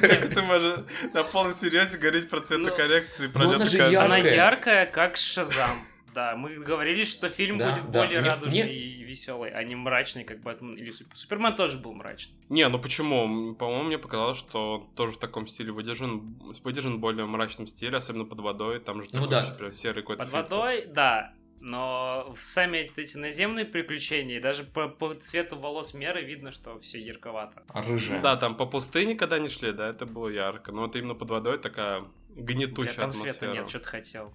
Как 0.00 0.34
ты 0.34 0.42
можешь 0.42 0.80
на 1.14 1.24
полном 1.24 1.52
серьезе 1.52 1.98
говорить 1.98 2.28
про 2.28 2.40
цветокоррекцию 2.40 3.28
и 3.28 3.32
про 3.32 3.44
ну 3.44 3.54
она 3.54 3.64
яркая. 3.64 4.04
Она 4.04 4.16
яркая, 4.18 4.86
как 4.86 5.16
Шазам. 5.16 5.70
Да, 6.14 6.34
мы 6.34 6.48
говорили, 6.54 7.04
что 7.04 7.28
фильм 7.28 7.58
Да, 7.58 7.72
будет 7.72 7.90
да. 7.90 8.00
более 8.04 8.20
Мне- 8.22 8.30
радужный 8.30 8.62
мне- 8.62 8.72
и 8.74 9.02
веселый, 9.04 9.50
а 9.50 9.62
не 9.62 9.74
мрачный, 9.76 10.24
как 10.24 10.40
Бэтмен 10.40 10.74
или 10.74 10.90
Супер. 10.90 11.14
Супермен 11.14 11.54
тоже 11.54 11.76
был 11.76 11.92
мрачный. 11.92 12.36
Не, 12.48 12.66
ну 12.70 12.78
почему? 12.78 13.54
По-моему, 13.54 13.82
мне 13.84 13.98
показалось, 13.98 14.38
что 14.38 14.76
он 14.78 14.94
тоже 14.94 15.12
в 15.12 15.18
таком 15.18 15.46
стиле 15.46 15.72
выдержан, 15.72 16.38
выдержан 16.64 16.94
в 16.96 17.00
более 17.00 17.26
мрачном 17.26 17.66
стиле, 17.66 17.98
особенно 17.98 18.24
под 18.24 18.40
водой, 18.40 18.80
там 18.80 19.02
же 19.02 19.10
Ну 19.12 19.28
такой 19.28 19.68
да. 19.68 19.72
серый 19.74 20.02
какой-то 20.02 20.22
Под 20.22 20.30
фильтр. 20.32 20.54
водой, 20.54 20.84
да. 20.86 21.34
Но 21.60 22.30
в 22.32 22.38
сами 22.38 22.90
эти 22.96 23.16
наземные 23.16 23.64
приключения, 23.64 24.40
даже 24.40 24.64
по, 24.64 24.88
по 24.88 25.14
цвету 25.14 25.56
волос 25.58 25.94
меры 25.94 26.22
видно, 26.22 26.50
что 26.50 26.76
все 26.76 26.98
ярковато. 26.98 27.62
А 27.68 27.82
рыжая. 27.82 28.18
Ну 28.18 28.22
да, 28.22 28.36
там 28.36 28.56
по 28.56 28.66
пустыне, 28.66 29.14
когда 29.14 29.36
они 29.36 29.48
шли, 29.48 29.72
да, 29.72 29.88
это 29.88 30.06
было 30.06 30.28
ярко. 30.28 30.70
Но 30.72 30.82
вот 30.82 30.94
именно 30.96 31.14
под 31.14 31.30
водой 31.30 31.58
такая 31.58 32.04
Бля, 32.30 32.44
гнетущая 32.44 32.96
там 32.96 33.10
атмосфера. 33.10 33.32
света 33.32 33.46
нет, 33.52 33.68
что-то 33.68 33.88
хотел. 33.88 34.34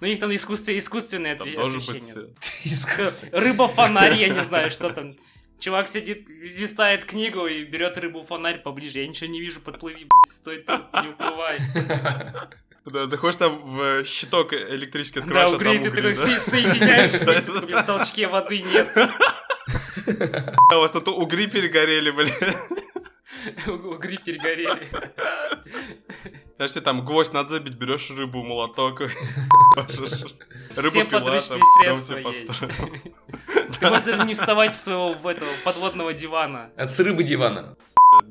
Ну, 0.00 0.06
у 0.06 0.10
них 0.10 0.18
там 0.18 0.34
искусстве, 0.34 0.76
искусственное 0.76 1.36
Там 1.36 1.48
освещение. 1.58 2.34
свет. 2.40 3.28
Рыба-фонарь, 3.32 4.14
я 4.14 4.28
не 4.28 4.42
знаю, 4.42 4.70
что 4.70 4.90
там. 4.90 5.16
Чувак 5.58 5.86
сидит, 5.88 6.28
листает 6.28 7.04
книгу 7.04 7.46
и 7.46 7.62
берет 7.64 7.96
рыбу-фонарь 7.96 8.60
поближе. 8.60 8.98
Я 8.98 9.06
ничего 9.06 9.30
не 9.30 9.40
вижу, 9.40 9.60
подплыви, 9.60 10.04
блядь, 10.04 10.28
стой 10.28 10.58
тут, 10.58 10.92
не 10.92 11.08
уплывай. 11.08 11.58
Да, 12.84 13.06
заходишь 13.08 13.36
там 13.36 13.60
в 13.64 14.04
щиток 14.04 14.52
электрический 14.52 15.20
Да, 15.20 15.24
открываешь, 15.24 15.52
а 15.52 15.56
угрей, 15.56 15.74
там 15.74 15.82
ты 15.84 15.88
угли, 15.90 16.00
такой 16.02 16.14
да? 16.14 16.38
со- 16.38 16.50
соединяешь 16.50 17.12
вместе, 17.20 17.52
в 17.52 17.82
толчке 17.86 18.28
воды 18.28 18.60
нет. 18.62 18.88
А 20.70 20.76
у 20.76 20.80
вас 20.80 20.92
тут 20.92 21.08
угри 21.08 21.46
перегорели, 21.46 22.10
блин. 22.10 22.34
Угри 23.66 24.18
перегорели. 24.18 24.86
Знаешь, 26.56 26.72
тебе 26.72 26.80
там 26.82 27.04
гвоздь 27.06 27.32
надо 27.32 27.48
забить, 27.50 27.74
берешь 27.74 28.10
рыбу, 28.10 28.42
молоток. 28.42 29.00
Все 30.72 31.04
подручные 31.06 31.60
средства 31.80 32.16
есть. 32.18 32.48
Ты 33.80 33.86
можешь 33.88 34.04
даже 34.04 34.24
не 34.24 34.34
вставать 34.34 34.74
с 34.74 34.82
своего 34.84 35.14
в 35.14 35.26
этого 35.26 35.50
подводного 35.64 36.12
дивана. 36.12 36.70
А 36.76 36.86
С 36.86 36.98
рыбы 37.00 37.22
дивана. 37.22 37.76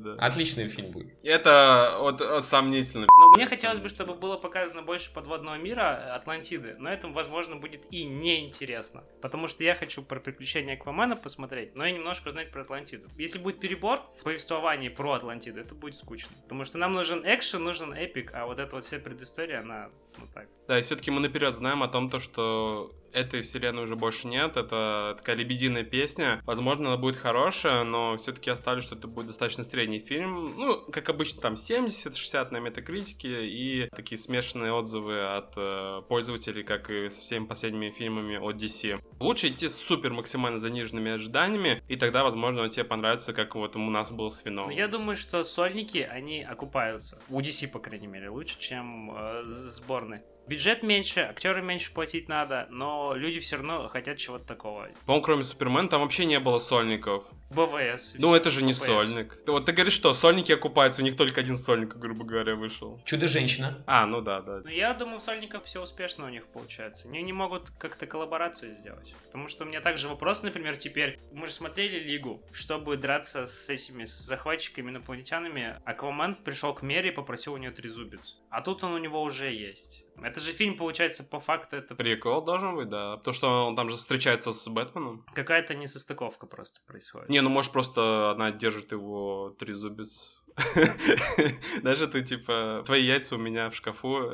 Да. 0.04 0.14
Отличный 0.16 0.68
фильм 0.68 0.90
будет. 0.90 1.14
Это 1.24 1.96
вот 1.98 2.20
э, 2.20 2.42
сомнительно. 2.42 3.06
Но 3.18 3.30
мне 3.30 3.46
хотелось 3.46 3.78
бы, 3.78 3.88
чтобы 3.88 4.14
было 4.14 4.36
показано 4.36 4.82
больше 4.82 5.12
подводного 5.14 5.56
мира 5.56 6.14
Атлантиды, 6.14 6.76
но 6.78 6.90
это, 6.90 7.08
возможно, 7.08 7.56
будет 7.56 7.86
и 7.90 8.04
неинтересно. 8.04 9.02
Потому 9.22 9.48
что 9.48 9.64
я 9.64 9.74
хочу 9.74 10.02
про 10.02 10.20
приключения 10.20 10.74
Аквамена 10.74 11.16
посмотреть, 11.16 11.74
но 11.74 11.86
и 11.86 11.92
немножко 11.92 12.30
знать 12.30 12.50
про 12.50 12.62
Атлантиду. 12.62 13.08
Если 13.16 13.38
будет 13.38 13.60
перебор 13.60 14.02
в 14.18 14.24
повествовании 14.24 14.90
про 14.90 15.14
Атлантиду, 15.14 15.60
это 15.60 15.74
будет 15.74 15.96
скучно. 15.96 16.36
Потому 16.42 16.64
что 16.64 16.76
нам 16.76 16.92
нужен 16.92 17.22
экшен, 17.24 17.64
нужен 17.64 17.94
эпик, 17.94 18.32
а 18.34 18.44
вот 18.44 18.58
эта 18.58 18.76
вот 18.76 18.84
вся 18.84 18.98
предыстория, 18.98 19.60
она 19.60 19.88
ну 20.18 20.26
так. 20.32 20.48
Да, 20.68 20.78
и 20.78 20.82
все-таки 20.82 21.10
мы 21.10 21.20
наперед 21.20 21.54
знаем 21.54 21.82
о 21.82 21.88
том, 21.88 22.10
то, 22.10 22.20
что 22.20 22.94
этой 23.14 23.42
вселенной 23.42 23.84
уже 23.84 23.96
больше 23.96 24.26
нет. 24.26 24.56
Это 24.56 25.14
такая 25.16 25.36
лебединая 25.36 25.84
песня. 25.84 26.40
Возможно, 26.44 26.88
она 26.88 26.96
будет 26.96 27.16
хорошая, 27.16 27.84
но 27.84 28.16
все-таки 28.16 28.50
оставлю, 28.50 28.82
что 28.82 28.94
это 28.96 29.06
будет 29.08 29.26
достаточно 29.28 29.64
средний 29.64 30.00
фильм. 30.00 30.54
Ну, 30.56 30.76
как 30.90 31.08
обычно, 31.08 31.40
там 31.42 31.54
70-60 31.54 32.48
на 32.50 32.58
метакритике 32.58 33.46
и 33.46 33.88
такие 33.94 34.18
смешанные 34.18 34.72
отзывы 34.72 35.20
от 35.36 35.52
э, 35.56 36.02
пользователей, 36.08 36.62
как 36.62 36.90
и 36.90 37.08
со 37.10 37.22
всеми 37.22 37.46
последними 37.46 37.90
фильмами 37.90 38.36
от 38.36 38.56
DC. 38.56 39.00
Лучше 39.20 39.48
идти 39.48 39.68
с 39.68 39.76
супер 39.76 40.12
максимально 40.12 40.58
заниженными 40.58 41.12
ожиданиями, 41.12 41.82
и 41.88 41.96
тогда, 41.96 42.22
возможно, 42.24 42.62
он 42.62 42.70
тебе 42.70 42.84
понравится, 42.84 43.32
как 43.32 43.54
вот 43.54 43.76
у 43.76 43.90
нас 43.90 44.12
был 44.12 44.30
с 44.30 44.44
Вином. 44.44 44.66
Но 44.66 44.72
я 44.72 44.88
думаю, 44.88 45.16
что 45.16 45.44
сольники, 45.44 45.98
они 45.98 46.42
окупаются. 46.42 47.20
У 47.28 47.40
DC, 47.40 47.68
по 47.68 47.78
крайней 47.78 48.06
мере, 48.06 48.28
лучше, 48.30 48.58
чем 48.58 49.10
э, 49.16 49.44
с- 49.46 49.76
сборной. 49.76 50.20
Бюджет 50.46 50.82
меньше, 50.82 51.20
актеры 51.20 51.62
меньше 51.62 51.92
платить 51.94 52.28
надо, 52.28 52.66
но 52.70 53.14
люди 53.14 53.40
все 53.40 53.56
равно 53.56 53.88
хотят 53.88 54.18
чего-то 54.18 54.44
такого. 54.44 54.88
По-моему, 55.06 55.24
кроме 55.24 55.44
Супермена, 55.44 55.88
там 55.88 56.02
вообще 56.02 56.26
не 56.26 56.38
было 56.38 56.58
сольников. 56.58 57.24
БВС. 57.50 58.16
и 58.16 58.18
Ну, 58.18 58.34
это 58.34 58.50
же 58.50 58.62
не 58.64 58.72
БВС. 58.72 58.84
сольник. 58.84 59.38
Ты- 59.46 59.52
Вот 59.52 59.64
ты 59.66 59.72
говоришь, 59.72 59.92
что 59.94 60.12
сольники 60.12 60.50
окупаются, 60.50 61.02
у 61.02 61.04
них 61.04 61.16
только 61.16 61.40
один 61.40 61.56
сольник, 61.56 61.94
грубо 61.96 62.24
говоря, 62.24 62.56
вышел. 62.56 63.00
Чудо-женщина. 63.04 63.82
А, 63.86 64.06
ну 64.06 64.20
да, 64.20 64.40
да. 64.40 64.60
Но 64.64 64.70
я 64.70 64.92
думаю, 64.92 65.18
в 65.18 65.22
сольниках 65.22 65.62
все 65.64 65.80
успешно 65.80 66.26
у 66.26 66.28
них 66.30 66.46
получается. 66.48 67.08
Они 67.08 67.22
не 67.22 67.32
могут 67.32 67.70
как-то 67.70 68.06
коллаборацию 68.06 68.74
сделать. 68.74 69.14
Потому 69.24 69.48
что 69.48 69.64
у 69.64 69.68
меня 69.68 69.80
также 69.80 70.08
вопрос, 70.08 70.42
например, 70.42 70.76
теперь. 70.76 71.18
Мы 71.32 71.46
же 71.46 71.52
смотрели 71.52 71.98
Лигу. 72.02 72.42
Чтобы 72.50 72.96
драться 72.96 73.46
с 73.46 73.70
этими 73.70 74.04
с 74.04 74.12
захватчиками 74.12 74.90
инопланетянами, 74.90 75.76
Аквамен 75.84 76.34
пришел 76.34 76.74
к 76.74 76.82
Мере 76.82 77.10
и 77.10 77.12
попросил 77.12 77.52
у 77.54 77.56
нее 77.56 77.70
трезубец. 77.70 78.38
А 78.50 78.62
тут 78.62 78.82
он 78.82 78.92
у 78.92 78.98
него 78.98 79.22
уже 79.22 79.50
есть. 79.52 80.04
Это 80.22 80.40
же 80.40 80.52
фильм, 80.52 80.76
получается, 80.76 81.24
по 81.24 81.40
факту 81.40 81.76
это 81.76 81.94
Прикол 81.94 82.42
должен 82.42 82.76
быть, 82.76 82.88
да. 82.88 83.16
То, 83.18 83.32
что 83.32 83.66
он 83.66 83.76
там 83.76 83.88
же 83.88 83.96
встречается 83.96 84.52
с 84.52 84.68
Бэтменом. 84.68 85.24
какая-то 85.34 85.74
несостыковка 85.74 86.46
просто 86.46 86.80
происходит. 86.86 87.28
Не, 87.28 87.40
ну 87.40 87.50
может 87.50 87.72
просто 87.72 88.30
она 88.30 88.50
держит 88.52 88.92
его 88.92 89.54
трезубец. 89.58 90.38
Знаешь, 91.80 92.00
это 92.00 92.20
типа, 92.20 92.82
твои 92.86 93.02
яйца 93.02 93.34
у 93.34 93.38
меня 93.38 93.70
в 93.70 93.74
шкафу, 93.74 94.30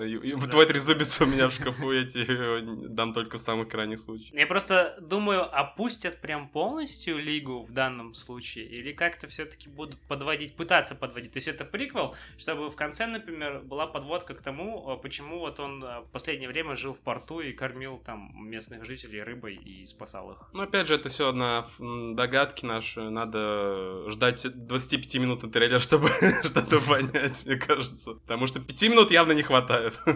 твой 0.50 0.66
трезубец 0.66 1.20
у 1.22 1.26
меня 1.26 1.48
в 1.48 1.52
шкафу, 1.52 1.92
я 1.92 2.04
тебе 2.04 2.60
дам 2.88 3.14
только 3.14 3.38
в 3.38 3.40
самых 3.40 3.68
крайних 3.68 3.98
случаях. 3.98 4.34
Я 4.34 4.46
просто 4.46 4.96
думаю, 5.00 5.44
опустят 5.58 6.20
прям 6.20 6.48
полностью 6.48 7.18
Лигу 7.18 7.62
в 7.62 7.72
данном 7.72 8.14
случае, 8.14 8.66
или 8.66 8.92
как-то 8.92 9.28
все-таки 9.28 9.70
будут 9.70 9.98
подводить, 10.08 10.56
пытаться 10.56 10.94
подводить. 10.94 11.32
То 11.32 11.38
есть 11.38 11.48
это 11.48 11.64
приквел, 11.64 12.14
чтобы 12.36 12.68
в 12.68 12.76
конце, 12.76 13.06
например, 13.06 13.60
была 13.60 13.86
подводка 13.86 14.34
к 14.34 14.42
тому, 14.42 14.92
э, 14.92 15.02
почему 15.02 15.38
вот 15.38 15.58
он 15.58 15.82
э, 15.82 16.00
в 16.00 16.10
последнее 16.12 16.48
время 16.48 16.76
жил 16.76 16.92
в 16.92 17.00
порту 17.02 17.40
и 17.40 17.52
кормил 17.52 17.98
там 17.98 18.32
местных 18.36 18.84
жителей 18.84 19.22
рыбой 19.22 19.54
и 19.54 19.86
спасал 19.86 20.32
их. 20.32 20.50
Ну, 20.52 20.62
опять 20.62 20.86
же, 20.86 20.96
это 20.96 21.08
все 21.08 21.32
на 21.32 21.66
догадки 21.78 22.66
наши. 22.66 23.00
Надо 23.08 24.10
ждать 24.10 24.44
25-минутный 24.44 25.50
трейлер, 25.50 25.80
чтобы 25.90 26.09
что-то 26.44 26.80
понять, 26.80 27.44
мне 27.46 27.56
кажется. 27.56 28.14
Потому 28.14 28.46
что 28.46 28.60
5 28.60 28.82
минут 28.84 29.10
явно 29.10 29.32
не 29.32 29.42
хватает. 29.42 29.94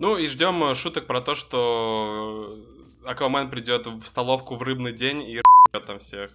Ну, 0.00 0.16
и 0.16 0.28
ждем 0.28 0.62
э, 0.62 0.76
шуток 0.76 1.08
про 1.08 1.20
то, 1.20 1.34
что 1.34 2.56
Аквамен 3.04 3.50
придет 3.50 3.88
в 3.88 4.06
столовку 4.06 4.54
в 4.54 4.62
рыбный 4.62 4.92
день 4.92 5.20
и 5.22 5.42
там 5.86 5.98
всех. 5.98 6.30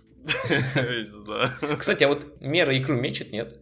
Кстати, 1.78 2.04
а 2.04 2.10
вот 2.10 2.42
Мера 2.42 2.78
икру 2.78 2.96
мечет, 2.96 3.32
нет? 3.32 3.58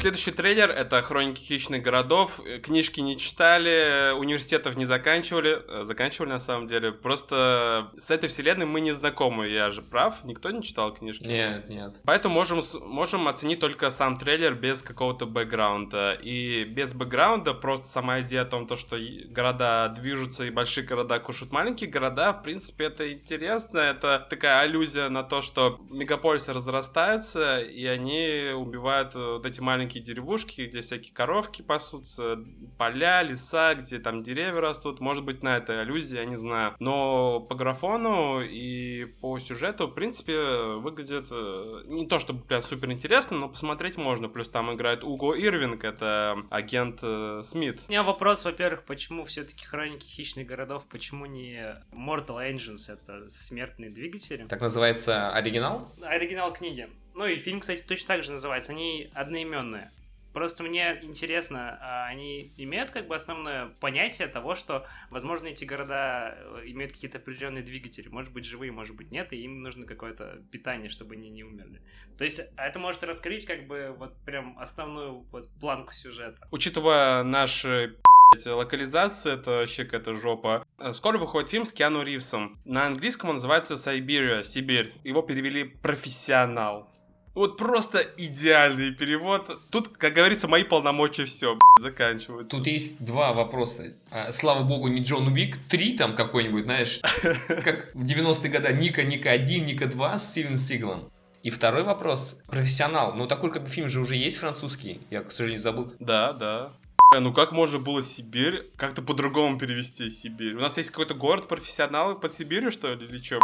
Следующий 0.00 0.30
трейлер— 0.30 0.70
это 0.70 1.02
«Хроники 1.02 1.40
хищных 1.42 1.82
городов». 1.82 2.40
Э, 2.46 2.58
Книжки 2.58 3.00
не 3.00 3.18
читали, 3.18 4.12
университетов 4.14 4.78
не 4.78 4.86
заканчивали. 4.86 5.62
э, 5.68 5.84
Заканчивали, 5.84 6.30
на 6.30 6.40
самом 6.40 6.66
деле. 6.66 6.90
Просто 6.90 7.90
с 7.98 8.10
этой 8.10 8.30
вселенной 8.30 8.64
мы 8.64 8.80
не 8.80 8.92
знакомы. 8.92 9.48
Я 9.48 9.70
же 9.70 9.82
прав, 9.82 10.24
никто 10.24 10.50
не 10.52 10.62
читал 10.62 10.94
книжки. 10.94 11.26
Нет, 11.26 11.68
нет. 11.68 12.00
Поэтому 12.06 12.34
можем, 12.34 12.62
можем 12.80 13.28
оценить 13.28 13.60
только 13.60 13.90
сам 13.90 14.16
трейлер 14.16 14.54
без 14.54 14.82
какого-то 14.82 15.26
бэкграунда. 15.26 16.16
И 16.22 16.64
без 16.64 16.94
бэкграунда 16.94 17.52
просто 17.52 17.86
сама 17.86 18.22
идея 18.22 18.42
о 18.42 18.46
том, 18.46 18.66
то, 18.66 18.76
что 18.76 18.96
города 19.28 19.86
движутся 19.94 20.46
и 20.46 20.50
большие 20.50 20.86
города 20.86 21.18
кушают 21.18 21.52
маленькие 21.52 21.90
города, 21.90 22.32
в 22.32 22.42
принципе, 22.42 22.84
это 22.84 23.12
интересно. 23.12 23.78
Это 23.78 24.26
такая 24.30 24.60
аллюзия 24.60 25.10
на 25.10 25.24
то, 25.24 25.42
что 25.42 25.78
мегаполисы 25.90 26.54
разрастаются, 26.54 27.60
и 27.60 27.84
они 27.84 28.52
убивают 28.54 29.14
э, 29.14 29.32
вот 29.34 29.44
эти 29.44 29.60
маленькие 29.60 29.89
деревушки, 29.98 30.62
где 30.62 30.80
всякие 30.80 31.12
коровки 31.12 31.62
пасутся, 31.62 32.38
поля, 32.78 33.22
леса, 33.22 33.74
где 33.74 33.98
там 33.98 34.22
деревья 34.22 34.60
растут. 34.60 35.00
Может 35.00 35.24
быть, 35.24 35.42
на 35.42 35.56
это 35.56 35.80
аллюзия, 35.80 36.20
я 36.20 36.24
не 36.24 36.36
знаю. 36.36 36.76
Но 36.78 37.40
по 37.40 37.54
графону 37.54 38.40
и 38.40 39.06
по 39.20 39.38
сюжету, 39.38 39.88
в 39.88 39.94
принципе, 39.94 40.38
выглядит 40.76 41.28
э, 41.30 41.82
не 41.86 42.06
то 42.06 42.18
чтобы 42.18 42.44
прям 42.44 42.62
супер 42.62 42.90
интересно, 42.90 43.36
но 43.38 43.48
посмотреть 43.48 43.96
можно. 43.96 44.28
Плюс 44.28 44.48
там 44.48 44.72
играет 44.72 45.04
Уго 45.04 45.34
Ирвинг, 45.34 45.84
это 45.84 46.36
агент 46.50 47.00
э, 47.02 47.40
Смит. 47.42 47.80
У 47.88 47.90
меня 47.90 48.02
вопрос, 48.02 48.44
во-первых, 48.44 48.84
почему 48.84 49.24
все-таки 49.24 49.66
Хроники 49.66 50.06
хищных 50.06 50.46
городов, 50.46 50.88
почему 50.88 51.26
не 51.26 51.82
Mortal 51.92 52.38
Engines, 52.50 52.92
это 52.92 53.28
смертные 53.28 53.90
двигатели? 53.90 54.46
Так 54.46 54.60
называется 54.60 55.30
оригинал? 55.30 55.92
Оригинал 56.02 56.52
книги. 56.52 56.88
Ну 57.20 57.26
и 57.26 57.36
фильм, 57.36 57.60
кстати, 57.60 57.82
точно 57.82 58.08
так 58.08 58.22
же 58.22 58.32
называется. 58.32 58.72
Они 58.72 59.10
одноименные. 59.12 59.90
Просто 60.32 60.62
мне 60.62 60.98
интересно, 61.02 61.78
а 61.82 62.06
они 62.06 62.50
имеют 62.56 62.92
как 62.92 63.08
бы 63.08 63.14
основное 63.14 63.66
понятие 63.78 64.26
того, 64.26 64.54
что, 64.54 64.86
возможно, 65.10 65.48
эти 65.48 65.66
города 65.66 66.34
э, 66.34 66.62
имеют 66.68 66.92
какие-то 66.92 67.18
определенные 67.18 67.62
двигатели, 67.62 68.08
может 68.08 68.32
быть, 68.32 68.46
живые, 68.46 68.72
может 68.72 68.96
быть, 68.96 69.12
нет, 69.12 69.34
и 69.34 69.42
им 69.42 69.60
нужно 69.60 69.84
какое-то 69.84 70.40
питание, 70.50 70.88
чтобы 70.88 71.14
они 71.14 71.28
не 71.28 71.44
умерли. 71.44 71.82
То 72.16 72.24
есть 72.24 72.40
это 72.56 72.78
может 72.78 73.04
раскрыть 73.04 73.44
как 73.44 73.66
бы 73.66 73.94
вот 73.98 74.14
прям 74.24 74.58
основную 74.58 75.26
вот 75.30 75.50
планку 75.60 75.92
сюжета. 75.92 76.38
Учитывая 76.50 77.22
наши 77.22 77.98
локализация, 78.46 79.34
это 79.34 79.50
вообще 79.50 79.84
какая-то 79.84 80.14
жопа. 80.14 80.64
Скоро 80.92 81.18
выходит 81.18 81.50
фильм 81.50 81.66
с 81.66 81.74
Киану 81.74 82.02
Ривзом. 82.02 82.58
На 82.64 82.86
английском 82.86 83.28
он 83.28 83.36
называется 83.36 83.76
«Сайбирия», 83.76 84.42
«Сибирь». 84.42 84.94
Его 85.04 85.20
перевели 85.20 85.64
«Профессионал». 85.64 86.89
Вот 87.34 87.56
просто 87.56 88.00
идеальный 88.16 88.92
перевод. 88.92 89.60
Тут, 89.70 89.88
как 89.88 90.14
говорится, 90.14 90.48
мои 90.48 90.64
полномочия 90.64 91.26
все 91.26 91.58
заканчиваются. 91.78 92.56
Тут 92.56 92.66
есть 92.66 93.04
два 93.04 93.32
вопроса. 93.32 93.94
А, 94.10 94.32
слава 94.32 94.64
богу, 94.64 94.88
не 94.88 95.00
Джон 95.00 95.28
Уик 95.28 95.56
3 95.68 95.96
там 95.96 96.16
какой-нибудь, 96.16 96.64
знаешь, 96.64 97.00
как 97.48 97.94
в 97.94 98.04
90-е 98.04 98.50
годы 98.50 98.72
Ника, 98.72 99.04
Ника 99.04 99.30
1, 99.30 99.64
Ника 99.64 99.86
2 99.86 100.18
с 100.18 100.30
Стивен 100.30 100.56
Сиглом. 100.56 101.08
И 101.42 101.50
второй 101.50 101.84
вопрос. 101.84 102.38
Профессионал. 102.48 103.14
Ну, 103.14 103.26
такой 103.26 103.50
как 103.50 103.64
бы 103.64 103.70
фильм 103.70 103.88
же 103.88 104.00
уже 104.00 104.16
есть 104.16 104.36
французский. 104.38 105.00
Я, 105.10 105.22
к 105.22 105.30
сожалению, 105.30 105.62
забыл. 105.62 105.94
Да, 105.98 106.32
да. 106.32 106.72
Ну 107.18 107.32
как 107.32 107.50
можно 107.50 107.80
было 107.80 108.04
Сибирь 108.04 108.64
как-то 108.76 109.02
по-другому 109.02 109.58
перевести 109.58 110.08
Сибирь? 110.08 110.54
У 110.54 110.60
нас 110.60 110.78
есть 110.78 110.90
какой-то 110.90 111.14
город 111.14 111.48
профессионалов 111.48 112.20
под 112.20 112.32
Сибирью, 112.32 112.70
что 112.70 112.94
ли, 112.94 113.04
или 113.04 113.18
что? 113.18 113.40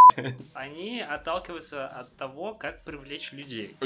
Они 0.54 1.00
отталкиваются 1.00 1.88
от 1.88 2.16
того, 2.16 2.54
как 2.54 2.84
привлечь 2.84 3.32
людей. 3.32 3.76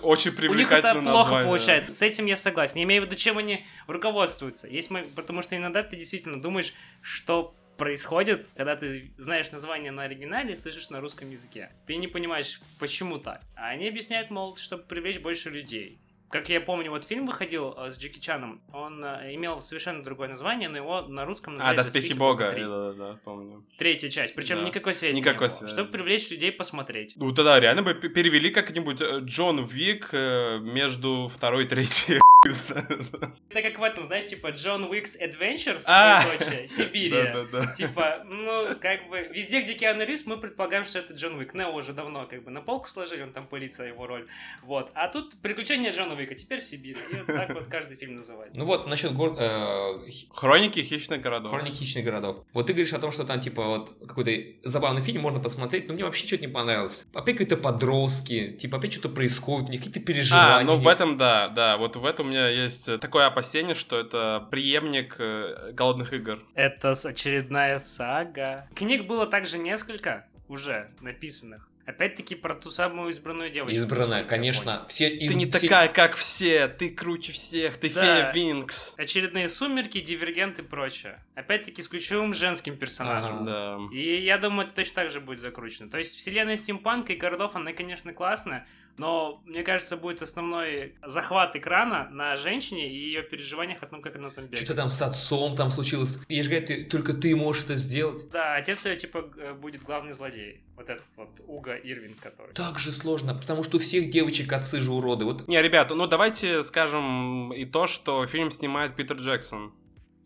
Очень 0.00 0.32
привлекательно 0.32 0.54
У 0.54 0.56
них 0.56 0.72
это 0.72 0.92
плохо 1.02 1.22
название. 1.22 1.48
получается. 1.48 1.92
С 1.92 2.00
этим 2.00 2.24
я 2.24 2.36
согласен. 2.36 2.78
Я 2.78 2.84
имею 2.84 3.02
в 3.02 3.06
виду, 3.06 3.16
чем 3.16 3.36
они 3.36 3.62
руководствуются. 3.86 4.68
Есть, 4.68 4.90
потому 5.14 5.42
что 5.42 5.54
иногда 5.54 5.82
ты 5.82 5.96
действительно 5.96 6.40
думаешь, 6.40 6.72
что 7.02 7.52
происходит, 7.76 8.48
когда 8.56 8.74
ты 8.74 9.10
знаешь 9.18 9.52
название 9.52 9.90
на 9.90 10.04
оригинале 10.04 10.52
и 10.52 10.54
слышишь 10.54 10.88
на 10.88 11.00
русском 11.00 11.30
языке. 11.30 11.70
Ты 11.86 11.96
не 11.96 12.08
понимаешь, 12.08 12.60
почему 12.78 13.18
так. 13.18 13.42
А 13.54 13.68
они 13.68 13.86
объясняют, 13.86 14.30
мол, 14.30 14.56
чтобы 14.56 14.84
привлечь 14.84 15.20
больше 15.20 15.50
людей. 15.50 15.98
Как 16.30 16.48
я 16.48 16.60
помню, 16.60 16.90
вот 16.90 17.04
фильм 17.04 17.26
выходил 17.26 17.74
э, 17.76 17.90
с 17.90 17.98
Джеки 17.98 18.20
Чаном, 18.20 18.60
он 18.72 19.04
э, 19.04 19.34
имел 19.34 19.60
совершенно 19.60 20.04
другое 20.04 20.28
название, 20.28 20.68
но 20.68 20.76
его 20.76 21.00
на 21.02 21.24
русском 21.24 21.54
называли 21.54 21.74
А, 21.74 21.76
«Доспехи, 21.76 22.12
Бога», 22.12 22.52
да-да-да, 22.56 23.18
помню. 23.24 23.64
Третья 23.76 24.08
часть, 24.08 24.36
причем 24.36 24.58
да. 24.58 24.62
никакой 24.62 24.94
связи 24.94 25.16
никакой 25.16 25.48
не 25.48 25.54
было, 25.54 25.58
связи. 25.58 25.72
чтобы 25.72 25.90
привлечь 25.90 26.30
людей 26.30 26.52
посмотреть. 26.52 27.14
Ну 27.16 27.32
тогда 27.34 27.58
реально 27.58 27.82
бы 27.82 27.94
перевели 27.94 28.50
как-нибудь 28.50 29.00
э, 29.00 29.18
Джон 29.22 29.64
Вик 29.64 30.12
между 30.12 31.28
второй 31.34 31.64
и 31.64 31.66
третьей. 31.66 32.20
Это 32.42 33.62
как 33.62 33.78
в 33.78 33.82
этом, 33.82 34.06
знаешь, 34.06 34.26
типа 34.26 34.50
Джон 34.50 34.84
Уикс 34.84 35.20
Adventures, 35.20 35.84
а! 35.88 36.22
Сибирия. 36.66 37.46
Типа, 37.76 38.22
ну, 38.24 38.76
как 38.80 39.08
бы, 39.08 39.28
везде, 39.32 39.60
где 39.60 39.74
Киану 39.74 40.04
Ривз, 40.04 40.24
мы 40.24 40.38
предполагаем, 40.38 40.84
что 40.84 41.00
это 41.00 41.12
Джон 41.12 41.34
Уик. 41.34 41.52
Нео 41.52 41.70
уже 41.74 41.92
давно 41.92 42.26
как 42.26 42.44
бы 42.44 42.50
на 42.50 42.62
полку 42.62 42.88
сложили, 42.88 43.22
он 43.22 43.32
там 43.32 43.46
пылится, 43.46 43.84
его 43.84 44.06
роль. 44.06 44.26
Вот. 44.62 44.90
А 44.94 45.08
тут 45.08 45.36
приключения 45.42 45.92
Джона 45.92 46.14
Уика, 46.20 46.34
теперь 46.34 46.60
в 46.60 46.64
Сибири. 46.64 46.98
И 47.12 47.16
вот 47.16 47.26
так 47.26 47.54
вот 47.54 47.66
каждый 47.66 47.96
фильм 47.96 48.16
называет. 48.16 48.54
Ну 48.54 48.64
вот, 48.64 48.86
насчет 48.86 49.12
город... 49.14 49.36
Э, 49.38 49.98
Хроники 50.32 50.80
хищных 50.80 51.20
городов. 51.20 51.52
Хроники 51.52 51.76
хищных 51.76 52.04
городов. 52.04 52.44
Вот 52.52 52.66
ты 52.66 52.72
говоришь 52.72 52.92
о 52.92 52.98
том, 52.98 53.12
что 53.12 53.24
там, 53.24 53.40
типа, 53.40 53.64
вот 53.64 53.96
какой-то 54.06 54.30
забавный 54.68 55.02
фильм 55.02 55.22
можно 55.22 55.40
посмотреть, 55.40 55.88
но 55.88 55.94
мне 55.94 56.04
вообще 56.04 56.26
что-то 56.26 56.42
не 56.42 56.52
понравилось. 56.52 57.06
Опять 57.14 57.36
какие-то 57.36 57.56
подростки, 57.56 58.52
типа, 58.52 58.78
опять 58.78 58.92
что-то 58.92 59.08
происходит, 59.08 59.68
у 59.68 59.72
них 59.72 59.80
какие-то 59.80 60.00
переживания. 60.00 60.56
А, 60.56 60.62
ну 60.62 60.76
в 60.76 60.86
этом, 60.86 61.18
да, 61.18 61.48
да, 61.48 61.76
вот 61.76 61.96
в 61.96 62.04
этом 62.04 62.26
у 62.26 62.30
меня 62.30 62.48
есть 62.48 63.00
такое 63.00 63.26
опасение, 63.26 63.74
что 63.74 63.98
это 63.98 64.46
преемник 64.50 65.16
э, 65.18 65.72
голодных 65.72 66.12
игр. 66.12 66.42
Это 66.54 66.92
очередная 66.92 67.78
сага. 67.78 68.68
Книг 68.74 69.06
было 69.06 69.26
также 69.26 69.58
несколько 69.58 70.26
уже 70.48 70.90
написанных. 71.00 71.69
Опять-таки 71.90 72.36
про 72.36 72.54
ту 72.54 72.70
самую 72.70 73.10
избранную 73.10 73.50
девочку. 73.50 73.76
Избранная, 73.76 74.24
конечно. 74.24 74.86
Все 74.88 75.08
из... 75.08 75.30
Ты 75.30 75.36
не 75.36 75.50
все... 75.50 75.60
такая, 75.60 75.88
как 75.88 76.14
все, 76.14 76.68
ты 76.68 76.90
круче 76.90 77.32
всех, 77.32 77.76
ты 77.78 77.90
да. 77.90 78.00
фея 78.00 78.32
Винкс. 78.32 78.94
Очередные 78.96 79.48
сумерки, 79.48 80.00
дивергент 80.00 80.60
и 80.60 80.62
прочее. 80.62 81.18
Опять-таки 81.40 81.80
с 81.80 81.88
ключевым 81.88 82.34
женским 82.34 82.76
персонажем. 82.76 83.42
Ага, 83.42 83.44
да. 83.44 83.78
И 83.92 84.20
я 84.22 84.36
думаю, 84.38 84.66
это 84.66 84.76
точно 84.76 84.96
так 84.96 85.10
же 85.10 85.20
будет 85.20 85.40
закручено. 85.40 85.88
То 85.90 85.98
есть 85.98 86.16
вселенная 86.16 86.56
стимпанка 86.56 87.14
и 87.14 87.16
городов, 87.16 87.56
она, 87.56 87.72
конечно, 87.72 88.12
классная, 88.12 88.66
но, 88.98 89.42
мне 89.46 89.62
кажется, 89.62 89.96
будет 89.96 90.20
основной 90.20 90.96
захват 91.02 91.56
экрана 91.56 92.10
на 92.10 92.36
женщине 92.36 92.90
и 92.90 92.94
ее 92.94 93.22
переживаниях 93.22 93.82
о 93.82 93.86
том, 93.86 94.02
как 94.02 94.16
она 94.16 94.28
там 94.28 94.44
бегает. 94.44 94.58
Что-то 94.58 94.74
там 94.74 94.90
с 94.90 95.00
отцом 95.00 95.56
там 95.56 95.70
случилось. 95.70 96.18
И 96.28 96.42
же 96.42 96.50
говорит, 96.50 96.68
ты, 96.68 96.84
только 96.84 97.14
ты 97.14 97.34
можешь 97.34 97.64
это 97.64 97.76
сделать. 97.76 98.28
Да, 98.28 98.56
отец 98.56 98.84
ее, 98.84 98.96
типа, 98.96 99.22
будет 99.54 99.82
главный 99.82 100.12
злодей. 100.12 100.62
Вот 100.76 100.88
этот 100.90 101.08
вот 101.16 101.40
Уга 101.46 101.76
Ирвин, 101.76 102.14
который. 102.20 102.52
Так 102.54 102.78
же 102.78 102.92
сложно, 102.92 103.34
потому 103.34 103.62
что 103.62 103.78
у 103.78 103.80
всех 103.80 104.10
девочек 104.10 104.52
отцы 104.52 104.80
же 104.80 104.92
уроды. 104.92 105.24
Вот. 105.24 105.48
Не, 105.48 105.60
ребята, 105.62 105.94
ну 105.94 106.06
давайте 106.06 106.62
скажем 106.62 107.52
и 107.52 107.64
то, 107.64 107.86
что 107.86 108.26
фильм 108.26 108.50
снимает 108.50 108.96
Питер 108.96 109.16
Джексон. 109.16 109.74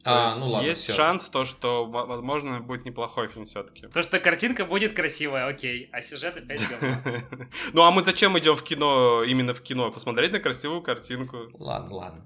А, 0.04 0.26
есть, 0.26 0.38
ну 0.40 0.46
ладно, 0.46 0.66
есть 0.66 0.82
все. 0.82 0.92
шанс 0.92 1.28
то, 1.28 1.44
что, 1.44 1.86
возможно, 1.86 2.60
будет 2.60 2.84
неплохой 2.84 3.28
фильм 3.28 3.46
все-таки. 3.46 3.86
То, 3.86 4.02
что 4.02 4.20
картинка 4.20 4.64
будет 4.64 4.94
красивая, 4.94 5.46
окей, 5.46 5.88
а 5.92 6.02
сюжет 6.02 6.36
опять 6.36 6.60
говно. 6.68 6.96
Ну 7.72 7.82
а 7.82 7.90
мы 7.90 8.02
зачем 8.02 8.38
идем 8.38 8.54
в 8.54 8.62
кино, 8.62 9.22
именно 9.24 9.54
в 9.54 9.62
кино? 9.62 9.90
Посмотреть 9.90 10.32
на 10.32 10.40
красивую 10.40 10.82
картинку. 10.82 11.48
Ладно, 11.58 11.94
ладно. 11.94 12.24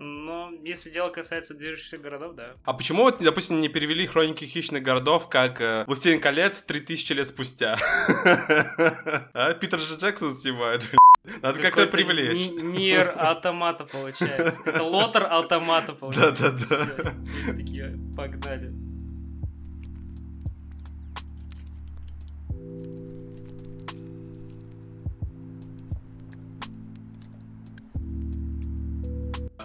Но 0.00 0.52
если 0.62 0.90
дело 0.90 1.08
касается 1.08 1.54
движущихся 1.54 1.98
городов, 1.98 2.34
да. 2.36 2.52
А 2.64 2.72
почему, 2.72 3.02
вот, 3.02 3.18
допустим, 3.18 3.58
не 3.58 3.68
перевели 3.68 4.06
хроники 4.06 4.44
хищных 4.44 4.80
городов 4.82 5.28
как 5.28 5.60
э, 5.60 5.84
«Властелин 5.88 6.20
колец» 6.20 6.62
3000 6.62 7.12
лет 7.14 7.28
спустя? 7.28 7.76
А 9.34 9.52
Питер 9.54 9.80
Же 9.80 9.96
Джексон 9.96 10.30
снимает, 10.30 10.88
надо 11.42 11.60
как-то 11.60 11.86
привлечь. 11.86 12.50
Нир 12.50 13.12
автомата 13.16 13.84
получается. 13.84 14.60
Это 14.64 14.82
лотер 14.82 15.26
автомата 15.30 15.92
получается. 15.92 16.50
Да-да-да. 16.50 17.12
Такие, 17.56 17.98
погнали. 18.16 18.72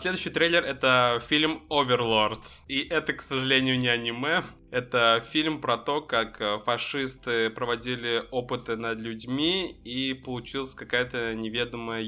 Следующий 0.03 0.31
трейлер 0.31 0.65
это 0.65 1.21
фильм 1.25 1.63
Overlord. 1.69 2.41
И 2.67 2.81
это, 2.81 3.13
к 3.13 3.21
сожалению, 3.21 3.79
не 3.79 3.87
аниме. 3.87 4.43
Это 4.69 5.23
фильм 5.25 5.61
про 5.61 5.77
то, 5.77 6.01
как 6.01 6.41
э, 6.41 6.59
фашисты 6.65 7.49
проводили 7.49 8.25
опыты 8.29 8.75
над 8.75 8.99
людьми 8.99 9.77
и 9.85 10.13
получилась 10.13 10.75
какая-то 10.75 11.33
неведомая 11.35 12.01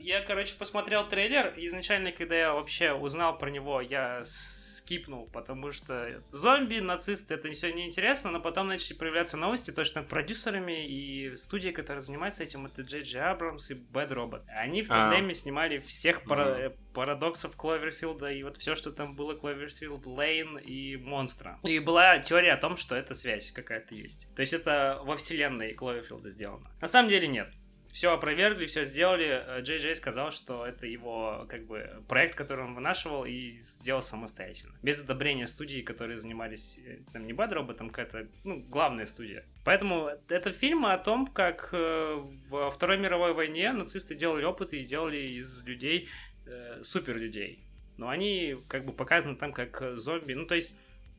я, 0.00 0.20
короче, 0.20 0.54
посмотрел 0.56 1.06
трейлер. 1.06 1.52
Изначально, 1.56 2.12
когда 2.12 2.36
я 2.36 2.52
вообще 2.52 2.92
узнал 2.92 3.36
про 3.36 3.50
него, 3.50 3.80
я 3.80 4.22
скипнул, 4.24 5.26
потому 5.32 5.70
что 5.70 6.22
зомби, 6.28 6.78
нацисты, 6.78 7.34
это 7.34 7.50
все 7.52 7.72
неинтересно, 7.72 8.30
но 8.30 8.40
потом 8.40 8.68
начали 8.68 8.96
появляться 8.96 9.36
новости, 9.36 9.70
то, 9.70 9.84
что 9.84 10.02
продюсерами 10.02 10.86
и 10.86 11.34
студии, 11.34 11.70
которые 11.70 12.02
занимаются 12.02 12.42
этим, 12.44 12.66
это 12.66 12.82
Джей 12.82 13.02
Джей 13.02 13.22
Абрамс 13.22 13.70
и 13.70 13.74
Bad 13.74 14.10
Robot. 14.10 14.42
Они 14.48 14.82
в 14.82 14.90
а. 14.90 14.94
тандеме 14.94 15.34
снимали 15.34 15.78
всех 15.78 16.22
пара- 16.22 16.72
парадоксов 16.94 17.56
Кловерфилда 17.56 18.30
и 18.30 18.42
вот 18.42 18.56
все, 18.56 18.74
что 18.74 18.92
там 18.92 19.16
было, 19.16 19.34
Кловерфилд, 19.34 20.06
Лейн 20.06 20.58
и 20.58 20.96
Монстра. 20.96 21.58
И 21.62 21.78
была 21.78 22.18
теория 22.18 22.52
о 22.52 22.56
том, 22.56 22.76
что 22.76 22.94
эта 22.94 23.14
связь 23.14 23.50
какая-то 23.52 23.94
есть. 23.94 24.28
То 24.34 24.40
есть 24.40 24.52
это 24.52 25.00
во 25.04 25.16
вселенной 25.16 25.74
Кловерфилда 25.74 26.30
сделано. 26.30 26.70
На 26.80 26.88
самом 26.88 27.08
деле 27.08 27.26
нет 27.26 27.48
все 27.92 28.10
опровергли, 28.10 28.64
все 28.64 28.84
сделали. 28.86 29.44
Э, 29.46 29.60
Джей 29.60 29.78
Джей 29.78 29.94
сказал, 29.94 30.30
что 30.30 30.66
это 30.66 30.86
его 30.86 31.46
как 31.48 31.66
бы 31.66 32.02
проект, 32.08 32.34
который 32.34 32.64
он 32.64 32.74
вынашивал 32.74 33.26
и 33.26 33.50
сделал 33.50 34.00
самостоятельно. 34.00 34.74
Без 34.82 35.02
одобрения 35.02 35.46
студии, 35.46 35.82
которые 35.82 36.18
занимались 36.18 36.80
э, 36.84 37.00
там 37.12 37.26
не 37.26 37.34
Bad 37.34 37.52
Robot, 37.52 37.74
там 37.74 37.90
какая-то, 37.90 38.26
ну, 38.44 38.64
главная 38.70 39.04
студия. 39.04 39.44
Поэтому 39.62 40.08
это 40.30 40.52
фильм 40.52 40.86
о 40.86 40.96
том, 40.96 41.26
как 41.26 41.68
э, 41.72 42.14
во 42.48 42.70
Второй 42.70 42.96
мировой 42.96 43.34
войне 43.34 43.72
нацисты 43.72 44.14
делали 44.14 44.44
опыты 44.44 44.80
и 44.80 44.84
делали 44.84 45.18
из 45.18 45.62
людей 45.64 46.08
э, 46.46 46.82
супер 46.82 47.18
людей. 47.18 47.62
Но 47.98 48.08
они 48.08 48.56
как 48.68 48.86
бы 48.86 48.94
показаны 48.94 49.36
там 49.36 49.52
как 49.52 49.98
зомби. 49.98 50.32
Ну, 50.32 50.46
то 50.46 50.54
есть 50.54 50.74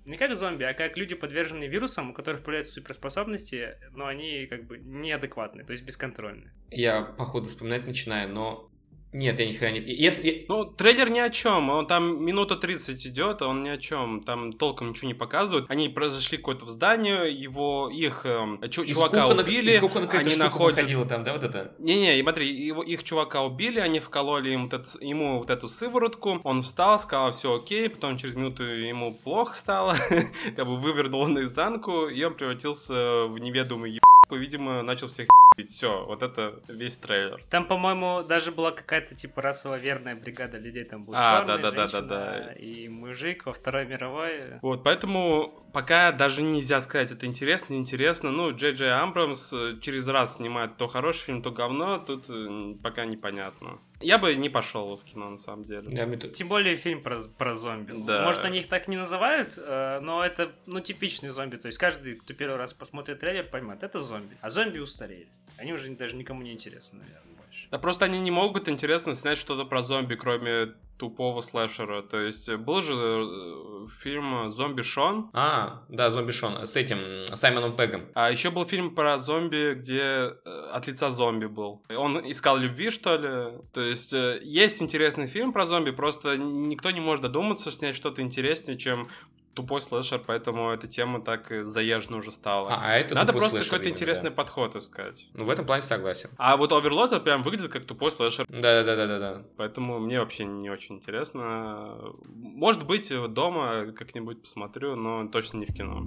не 0.05 0.17
как 0.17 0.35
зомби, 0.35 0.63
а 0.63 0.73
как 0.73 0.97
люди, 0.97 1.15
подверженные 1.15 1.69
вирусам, 1.69 2.09
у 2.09 2.13
которых 2.13 2.43
появляются 2.43 2.73
суперспособности, 2.73 3.77
но 3.91 4.07
они 4.07 4.47
как 4.47 4.65
бы 4.65 4.77
неадекватные, 4.77 5.65
то 5.65 5.71
есть 5.71 5.85
бесконтрольные. 5.85 6.51
Я, 6.71 7.01
походу, 7.01 7.47
вспоминать 7.47 7.85
начинаю, 7.85 8.29
но 8.29 8.69
Нет, 9.13 9.39
я 9.39 9.45
ни 9.45 9.53
хрена 9.53 9.73
не... 9.75 9.79
Если... 9.79 10.45
Ну, 10.47 10.65
трейлер 10.65 11.09
ни 11.09 11.19
о 11.19 11.29
чем. 11.29 11.69
Он 11.69 11.85
там 11.85 12.23
минута 12.25 12.55
30 12.55 13.07
идет, 13.07 13.41
он 13.41 13.63
ни 13.63 13.69
о 13.69 13.77
чем. 13.77 14.21
Там 14.23 14.53
толком 14.53 14.89
ничего 14.89 15.07
не 15.07 15.13
показывают. 15.13 15.69
Они 15.69 15.87
произошли 15.87 16.37
какое-то 16.37 16.65
в 16.65 16.69
здание, 16.69 17.31
его, 17.31 17.89
их 17.93 18.25
чу- 18.69 18.85
чувака 18.85 19.27
убили, 19.27 19.75
искупана 19.75 20.07
какая-то 20.07 20.29
они 20.29 20.37
находят... 20.37 20.79
выходила 20.79 21.05
там, 21.05 21.23
да, 21.23 21.33
вот 21.33 21.43
это? 21.43 21.73
Не-не, 21.79 22.21
смотри, 22.21 22.47
его, 22.47 22.83
их 22.83 23.03
чувака 23.03 23.43
убили, 23.43 23.79
они 23.79 23.99
вкололи 23.99 24.49
ему 24.49 24.63
вот, 24.63 24.73
эту, 24.73 24.99
ему 24.99 25.39
вот 25.39 25.49
эту 25.49 25.67
сыворотку, 25.67 26.41
он 26.43 26.63
встал, 26.63 26.99
сказал, 26.99 27.31
все 27.31 27.55
окей, 27.55 27.89
потом 27.89 28.17
через 28.17 28.35
минуту 28.35 28.63
ему 28.63 29.13
плохо 29.23 29.55
стало, 29.55 29.95
как 30.55 30.65
бы 30.65 30.77
вывернул 30.77 31.27
наизнанку, 31.27 32.07
и 32.07 32.23
он 32.23 32.33
превратился 32.33 33.25
в 33.25 33.37
неведомый 33.37 33.91
ебку, 33.91 34.35
видимо, 34.35 34.81
начал 34.81 35.07
всех 35.07 35.27
ебить. 35.57 35.69
Все, 35.69 36.05
вот 36.05 36.23
это 36.23 36.59
весь 36.67 36.97
трейлер. 36.97 37.43
Там, 37.49 37.65
по-моему, 37.65 38.23
даже 38.23 38.51
была 38.51 38.71
какая-то 38.71 39.15
типа 39.15 39.41
расово 39.41 39.77
верная 39.77 40.15
бригада 40.15 40.57
людей. 40.57 40.83
Там 40.83 41.03
был 41.03 41.13
А, 41.15 41.39
черный, 41.45 41.61
да-да-да-да-да. 41.61 42.33
женщина 42.33 42.51
и 42.59 42.87
мужик 42.89 43.45
во 43.45 43.53
Второй 43.53 43.85
мировой. 43.85 44.59
Вот, 44.61 44.83
поэтому 44.83 45.63
пока 45.73 46.11
даже 46.11 46.41
нельзя 46.41 46.81
сказать, 46.81 47.11
это 47.11 47.25
интересно, 47.25 47.73
неинтересно. 47.73 48.31
Ну, 48.31 48.55
Джей 48.55 48.73
Джей 48.73 48.91
Амбрамс 48.93 49.53
э, 49.53 49.77
через 49.81 50.07
раз 50.07 50.37
снимает 50.37 50.77
то 50.77 50.87
хороший 50.87 51.23
фильм, 51.25 51.41
то 51.41 51.51
говно, 51.51 51.97
тут 51.99 52.25
э, 52.29 52.73
пока 52.81 53.05
непонятно. 53.05 53.79
Я 54.01 54.17
бы 54.17 54.35
не 54.35 54.49
пошел 54.49 54.97
в 54.97 55.03
кино, 55.05 55.29
на 55.29 55.37
самом 55.37 55.63
деле. 55.63 55.89
Да, 55.89 56.05
мне 56.05 56.17
тут- 56.17 56.33
Тем 56.33 56.49
более 56.49 56.75
фильм 56.75 57.01
про, 57.01 57.19
про 57.37 57.55
зомби. 57.55 57.93
Да. 58.05 58.23
Может, 58.25 58.43
они 58.43 58.59
их 58.59 58.67
так 58.67 58.87
не 58.89 58.97
называют, 58.97 59.57
э, 59.57 59.99
но 60.01 60.23
это, 60.23 60.51
ну, 60.65 60.79
типичный 60.81 61.29
зомби. 61.29 61.55
То 61.55 61.67
есть 61.67 61.77
каждый, 61.77 62.15
кто 62.15 62.33
первый 62.33 62.57
раз 62.57 62.73
посмотрит 62.73 63.19
трейлер, 63.19 63.45
поймет, 63.45 63.81
это 63.81 63.99
зомби. 63.99 64.35
А 64.41 64.49
зомби 64.49 64.79
устарели. 64.79 65.27
Они 65.57 65.73
уже 65.73 65.89
даже 65.95 66.15
никому 66.15 66.41
не 66.41 66.51
интересны, 66.53 66.99
наверное, 66.99 67.35
больше. 67.37 67.67
Да 67.71 67.77
просто 67.77 68.05
они 68.05 68.19
не 68.19 68.31
могут 68.31 68.67
интересно 68.69 69.13
снять 69.13 69.37
что-то 69.37 69.65
про 69.65 69.81
зомби, 69.81 70.15
кроме 70.15 70.73
тупого 70.97 71.41
слэшера. 71.41 72.01
То 72.03 72.19
есть 72.19 72.47
э, 72.49 72.55
был 72.57 72.81
же 72.81 72.93
э, 72.93 73.87
фильм 74.01 74.49
«Зомби 74.49 74.83
Шон», 74.83 75.29
А, 75.33 75.83
да, 75.89 76.09
Зомби 76.11 76.31
Шон, 76.31 76.65
с 76.65 76.75
этим, 76.75 77.25
Саймоном 77.35 77.75
Пегом. 77.75 78.03
а 78.13 78.31
еще 78.31 78.51
был 78.51 78.63
фильм 78.65 78.93
про 78.95 79.17
зомби, 79.17 79.73
где 79.73 79.99
э, 80.01 80.69
от 80.71 80.87
лица 80.87 81.09
зомби 81.09 81.47
был. 81.47 81.81
Он 81.89 82.19
искал 82.29 82.57
любви, 82.57 82.89
что 82.91 83.15
ли? 83.17 83.57
То 83.73 83.81
есть 83.81 84.13
э, 84.13 84.39
есть 84.43 84.81
интересный 84.81 85.27
фильм 85.27 85.51
про 85.51 85.65
зомби, 85.65 85.91
просто 85.91 86.37
никто 86.37 86.91
не 86.91 87.01
может 87.01 87.23
додуматься 87.23 87.71
снять 87.71 87.95
что-то 87.95 88.21
интереснее, 88.21 88.77
чем 88.77 89.09
тупой 89.53 89.81
слэшер, 89.81 90.21
поэтому 90.25 90.71
эта 90.71 90.87
тема 90.87 91.21
так 91.21 91.51
заезжена 91.65 92.17
уже 92.17 92.31
стала. 92.31 92.73
А, 92.73 92.81
а 92.83 92.97
это 92.97 93.15
Надо 93.15 93.33
просто 93.33 93.63
какой-то 93.63 93.89
интересный 93.89 94.29
да. 94.29 94.35
подход 94.35 94.75
искать. 94.75 95.27
Ну, 95.33 95.45
в 95.45 95.49
этом 95.49 95.65
плане 95.65 95.81
согласен. 95.81 96.29
А 96.37 96.57
вот 96.57 96.71
это 96.71 97.19
прям 97.19 97.43
выглядит 97.43 97.71
как 97.71 97.85
тупой 97.85 98.11
слэшер. 98.11 98.45
Да-да-да-да-да. 98.49 99.43
Поэтому 99.57 99.99
мне 99.99 100.19
вообще 100.19 100.45
не 100.45 100.69
очень 100.69 100.95
интересно. 100.95 101.97
Может 102.25 102.85
быть, 102.85 103.11
дома 103.29 103.93
как-нибудь 103.97 104.41
посмотрю, 104.41 104.95
но 104.95 105.27
точно 105.27 105.57
не 105.57 105.65
в 105.65 105.73
кино. 105.73 106.03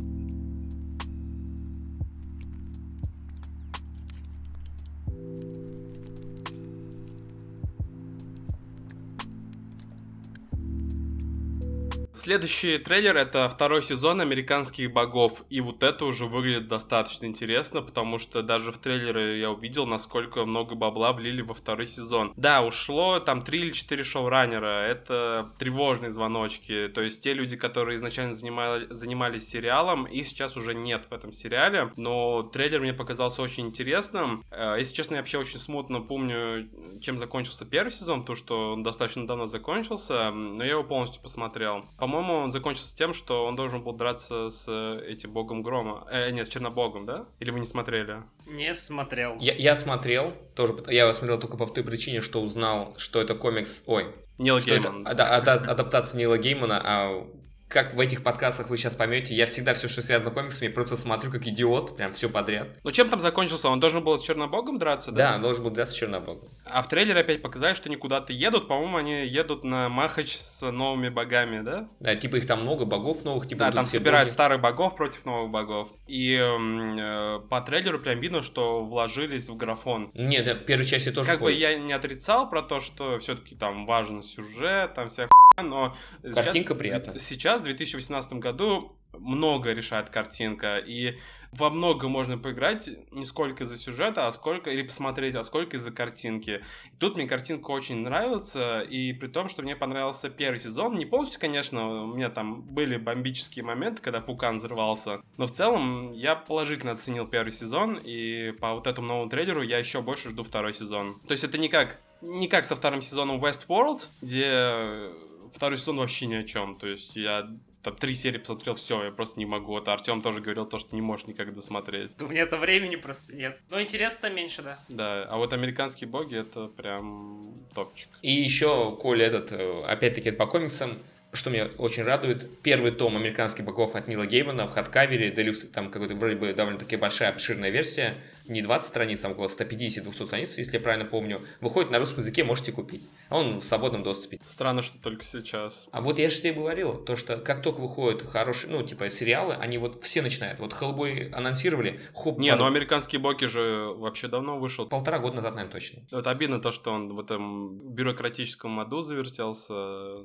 Следующий 12.17 12.79
трейлер 12.79 13.15
это 13.15 13.47
второй 13.47 13.83
сезон 13.83 14.23
американских 14.23 14.91
богов. 14.91 15.45
И 15.51 15.61
вот 15.61 15.83
это 15.83 16.07
уже 16.07 16.25
выглядит 16.25 16.67
достаточно 16.67 17.27
интересно, 17.27 17.83
потому 17.83 18.19
что 18.19 18.41
даже 18.41 18.73
в 18.73 18.79
трейлере 18.79 19.39
я 19.39 19.51
увидел, 19.51 19.85
насколько 19.87 20.47
много 20.47 20.75
бабла 20.77 21.13
влили 21.13 21.43
во 21.43 21.53
второй 21.53 21.87
сезон. 21.87 22.33
Да, 22.35 22.63
ушло 22.63 23.21
там 23.21 23.43
3 23.43 23.59
или 23.61 23.71
4 23.71 24.03
шоураннера. 24.03 24.87
Это 24.87 25.53
тревожные 25.59 26.11
звоночки. 26.11 26.89
То 26.89 27.03
есть 27.03 27.23
те 27.23 27.35
люди, 27.35 27.55
которые 27.55 27.97
изначально 27.97 28.33
занимали- 28.33 28.87
занимались 28.89 29.47
сериалом, 29.47 30.05
и 30.05 30.25
сейчас 30.25 30.57
уже 30.57 30.73
нет 30.73 31.09
в 31.11 31.13
этом 31.13 31.33
сериале. 31.33 31.93
Но 31.97 32.43
трейлер 32.45 32.81
мне 32.81 32.95
показался 32.95 33.43
очень 33.43 33.67
интересным. 33.67 34.43
Э, 34.51 34.77
Если 34.79 34.95
честно, 34.95 35.17
я 35.17 35.21
вообще 35.21 35.37
очень 35.37 35.61
смутно 35.61 36.01
помню, 36.01 36.67
чем 37.03 37.19
закончился 37.19 37.67
первый 37.67 37.91
сезон, 37.91 38.25
то 38.25 38.35
что 38.35 38.73
он 38.73 38.83
достаточно 38.83 39.27
давно 39.27 39.47
закончился, 39.47 40.31
но 40.31 40.65
я 40.65 40.71
его 40.71 40.83
полностью 40.83 41.21
посмотрел. 41.21 41.85
По-моему, 42.07 42.35
он 42.35 42.53
закончился 42.53 42.97
тем, 42.97 43.13
что 43.13 43.45
он 43.47 43.57
должен 43.57 43.83
был 43.83 43.93
драться 43.93 44.49
с 44.49 44.67
э, 44.69 45.05
этим 45.09 45.33
богом 45.33 45.63
грома. 45.65 46.07
Э, 46.09 46.31
нет, 46.31 46.47
с 46.47 46.51
чернобогом, 46.51 47.05
да? 47.05 47.27
Или 47.41 47.51
вы 47.51 47.59
не 47.59 47.67
смотрели? 47.67 48.23
Не 48.47 48.75
смотрел. 48.75 49.37
Я, 49.41 49.55
я 49.55 49.75
смотрел, 49.75 50.33
тоже, 50.55 50.77
я 50.87 51.03
его 51.03 51.13
смотрел 51.13 51.41
только 51.41 51.57
по 51.57 51.67
той 51.67 51.83
причине, 51.83 52.21
что 52.21 52.41
узнал, 52.41 52.95
что 52.97 53.21
это 53.21 53.35
комикс, 53.35 53.83
ой, 53.87 54.15
Нил 54.39 54.61
что 54.61 54.71
это 54.71 54.83
Гейман. 54.91 55.05
ада- 55.05 55.27
ада- 55.37 55.69
адаптация 55.69 56.17
Нила 56.21 56.39
Геймана, 56.39 56.81
а 56.85 57.27
как 57.69 57.95
в 57.95 58.01
этих 58.01 58.23
подкастах 58.23 58.71
вы 58.71 58.77
сейчас 58.77 58.95
поймете, 58.95 59.35
я 59.35 59.47
всегда 59.47 59.75
все, 59.75 59.89
что 59.89 60.03
связано 60.03 60.31
с 60.31 60.35
комиксами, 60.35 60.69
просто 60.69 60.97
смотрю 60.97 61.31
как 61.33 61.47
идиот, 61.47 61.97
прям 61.97 62.13
все 62.13 62.29
подряд. 62.29 62.69
Ну 62.85 62.91
чем 62.91 63.09
там 63.09 63.21
закончился? 63.21 63.69
Он 63.69 63.81
должен 63.81 64.05
был 64.05 64.17
с 64.19 64.23
чернобогом 64.23 64.79
драться, 64.79 65.13
да? 65.13 65.33
Да, 65.33 65.39
должен 65.39 65.65
был 65.65 65.71
драться 65.71 65.95
с 65.95 65.97
Чернобогом. 65.97 66.49
А 66.65 66.83
в 66.83 66.89
трейлере 66.89 67.21
опять 67.21 67.43
показали, 67.43 67.75
что 67.75 67.89
они 67.89 67.97
куда-то 67.97 68.33
едут. 68.33 68.69
По-моему, 68.69 68.97
они 68.97 69.27
едут 69.27 69.65
на 69.65 69.89
Махач 69.89 70.37
с 70.37 70.71
новыми 70.71 71.09
богами, 71.09 71.61
да? 71.63 71.89
Да, 72.01 72.15
типа 72.15 72.37
их 72.37 72.47
там 72.47 72.63
много, 72.63 72.85
богов 72.85 73.25
новых, 73.25 73.47
типа 73.49 73.67
Да, 73.67 73.73
там 73.73 73.85
собирают 73.85 74.27
боги. 74.27 74.33
старых 74.33 74.61
богов 74.61 74.97
против 74.97 75.25
новых 75.25 75.51
богов. 75.51 75.89
И 76.07 76.35
э, 76.37 77.41
по 77.49 77.61
трейлеру 77.61 77.99
прям 77.99 78.21
видно, 78.21 78.43
что 78.43 78.85
вложились 78.85 79.49
в 79.49 79.57
графон. 79.57 80.11
Не, 80.15 80.43
да, 80.43 80.55
в 80.55 80.65
первой 80.65 80.85
части 80.85 81.11
тоже 81.11 81.31
Как 81.31 81.41
бы 81.41 81.53
я 81.53 81.79
не 81.79 81.93
отрицал 81.93 82.49
про 82.49 82.63
то, 82.63 82.81
что 82.81 83.19
все-таки 83.19 83.55
там 83.55 83.87
важен 83.87 84.23
сюжет, 84.23 84.95
там 84.95 85.09
вся 85.09 85.29
хуйня, 85.29 85.31
но 85.63 85.95
Картинка 86.23 86.75
сейчас, 86.75 86.79
приятная. 86.79 87.19
Сейчас, 87.19 87.61
в 87.61 87.65
2018 87.65 88.35
году, 88.35 88.97
много 89.19 89.73
решает 89.73 90.11
картинка, 90.11 90.79
и 90.79 91.17
во 91.53 91.71
много 91.71 92.09
можно 92.09 92.37
поиграть 92.37 92.91
не 93.11 93.25
сколько 93.25 93.65
из-за 93.65 93.77
сюжета, 93.77 94.27
а 94.27 94.33
сколько, 94.33 94.71
или 94.71 94.83
посмотреть, 94.83 95.35
а 95.35 95.43
сколько 95.43 95.77
из-за 95.77 95.91
картинки. 95.91 96.63
И 96.93 96.97
тут 96.99 97.17
мне 97.17 97.27
картинка 97.27 97.71
очень 97.71 97.97
нравится, 97.97 98.81
и 98.81 99.13
при 99.13 99.29
том, 99.29 99.49
что 99.49 99.63
мне 99.63 99.75
понравился 99.77 100.29
первый 100.29 100.61
сезон, 100.61 100.97
не 100.97 101.07
полностью, 101.07 101.41
конечно, 101.41 102.05
у 102.05 102.15
меня 102.15 102.31
там 102.31 102.63
были 102.63 102.97
бомбические 102.97 103.65
моменты, 103.65 104.03
когда 104.03 104.21
Пукан 104.21 104.59
взрывался, 104.59 105.23
но 105.37 105.47
в 105.47 105.53
целом 105.53 106.13
я 106.13 106.37
положительно 106.37 106.93
оценил 106.93 107.27
первый 107.27 107.53
сезон, 107.53 107.99
и 108.03 108.53
по 108.61 108.75
вот 108.75 108.87
этому 108.87 109.09
новому 109.09 109.31
трейлеру 109.31 109.63
я 109.63 109.79
еще 109.79 110.03
больше 110.03 110.31
жду 110.31 110.43
второй 110.43 110.75
сезон. 110.75 111.21
То 111.27 111.33
есть 111.33 111.45
это 111.45 111.59
не 111.59 111.69
как, 111.69 112.01
не 112.21 112.49
как 112.49 112.65
со 112.65 112.77
вторым 112.77 113.03
сезоном 113.03 113.43
Westworld, 113.43 114.09
где 114.21 115.13
второй 115.53 115.79
сезон 115.79 115.97
вообще 115.97 116.27
ни 116.27 116.35
о 116.35 116.45
чем, 116.45 116.77
то 116.77 116.87
есть 116.87 117.17
я 117.17 117.49
там 117.87 117.95
три 117.95 118.17
серии 118.17 118.39
посмотрел, 118.39 118.75
все, 118.75 119.05
я 119.05 119.11
просто 119.13 119.39
не 119.39 119.47
могу. 119.47 119.73
Вот 119.73 119.87
Артем 119.87 120.21
тоже 120.21 120.41
говорил 120.41 120.67
то, 120.67 120.77
что 120.77 120.93
не 120.97 121.01
можешь 121.01 121.27
никак 121.29 121.55
досмотреть. 121.55 122.21
У 122.21 122.27
меня 122.27 122.43
это 122.43 122.57
времени 122.57 122.97
просто 122.97 123.33
нет. 123.33 123.61
Но 123.71 123.81
интереса 123.81 124.29
меньше, 124.29 124.63
да. 124.63 124.79
Да, 124.89 125.23
а 125.23 125.37
вот 125.37 125.53
американские 125.53 126.11
боги 126.11 126.37
это 126.37 126.67
прям 126.67 127.55
топчик. 127.75 128.09
И 128.23 128.33
еще, 128.33 128.97
Коля, 128.97 129.27
этот, 129.27 129.53
э, 129.53 129.83
опять-таки, 129.85 130.31
это 130.31 130.39
по 130.39 130.47
комиксам, 130.47 130.99
что 131.33 131.51
меня 131.51 131.69
очень 131.79 132.03
радует, 132.03 132.49
первый 132.63 132.93
том 132.93 133.17
«Американских 133.17 133.65
богов» 133.65 133.95
от 133.95 134.09
Нила 134.09 134.27
Геймана 134.27 134.67
в 134.67 134.73
хардкавере, 134.73 135.31
делюкс, 135.31 135.67
там 135.73 135.91
какой-то 135.91 136.15
вроде 136.15 136.37
бы 136.37 136.53
довольно-таки 136.55 136.97
большая, 136.97 137.29
обширная 137.31 137.71
версия, 137.71 138.15
не 138.49 138.63
20 138.63 138.89
страниц, 138.89 139.25
а 139.25 139.31
около 139.31 139.49
150-200 139.49 140.25
страниц, 140.25 140.57
если 140.57 140.77
я 140.77 140.81
правильно 140.81 141.05
помню, 141.05 141.43
выходит 141.61 141.91
на 141.91 141.99
русском 141.99 142.19
языке, 142.21 142.45
можете 142.45 142.73
купить. 142.73 143.03
А 143.29 143.39
он 143.39 143.59
в 143.59 143.65
свободном 143.65 144.03
доступе. 144.03 144.39
Странно, 144.45 144.83
что 144.83 144.99
только 144.99 145.25
сейчас. 145.25 145.89
А 145.91 146.01
вот 146.01 146.19
я 146.19 146.31
же 146.31 146.41
тебе 146.41 146.53
говорил, 146.53 146.95
то 146.95 147.17
что 147.17 147.39
как 147.39 147.61
только 147.61 147.81
выходят 147.81 148.23
хорошие, 148.23 148.71
ну, 148.73 148.83
типа, 148.83 149.11
сериалы, 149.11 149.55
они 149.55 149.79
вот 149.79 150.01
все 150.03 150.23
начинают. 150.23 150.61
Вот 150.61 150.73
Хеллбой 150.73 151.31
анонсировали, 151.31 152.01
хоп, 152.15 152.39
Не, 152.39 152.51
под- 152.53 152.61
ну 152.61 152.67
американские 152.67 153.21
боги 153.21 153.45
же 153.47 153.89
вообще 153.97 154.29
давно 154.29 154.59
вышел. 154.59 154.87
полтора 154.87 155.19
года 155.19 155.37
назад, 155.37 155.55
наверное, 155.57 155.73
точно. 155.73 156.03
Вот 156.13 156.27
обидно 156.29 156.61
то, 156.61 156.71
что 156.73 156.93
он 156.93 157.15
в 157.15 157.21
этом 157.21 157.79
бюрократическом 157.93 158.79
аду 158.81 159.01
завертелся. 159.03 159.73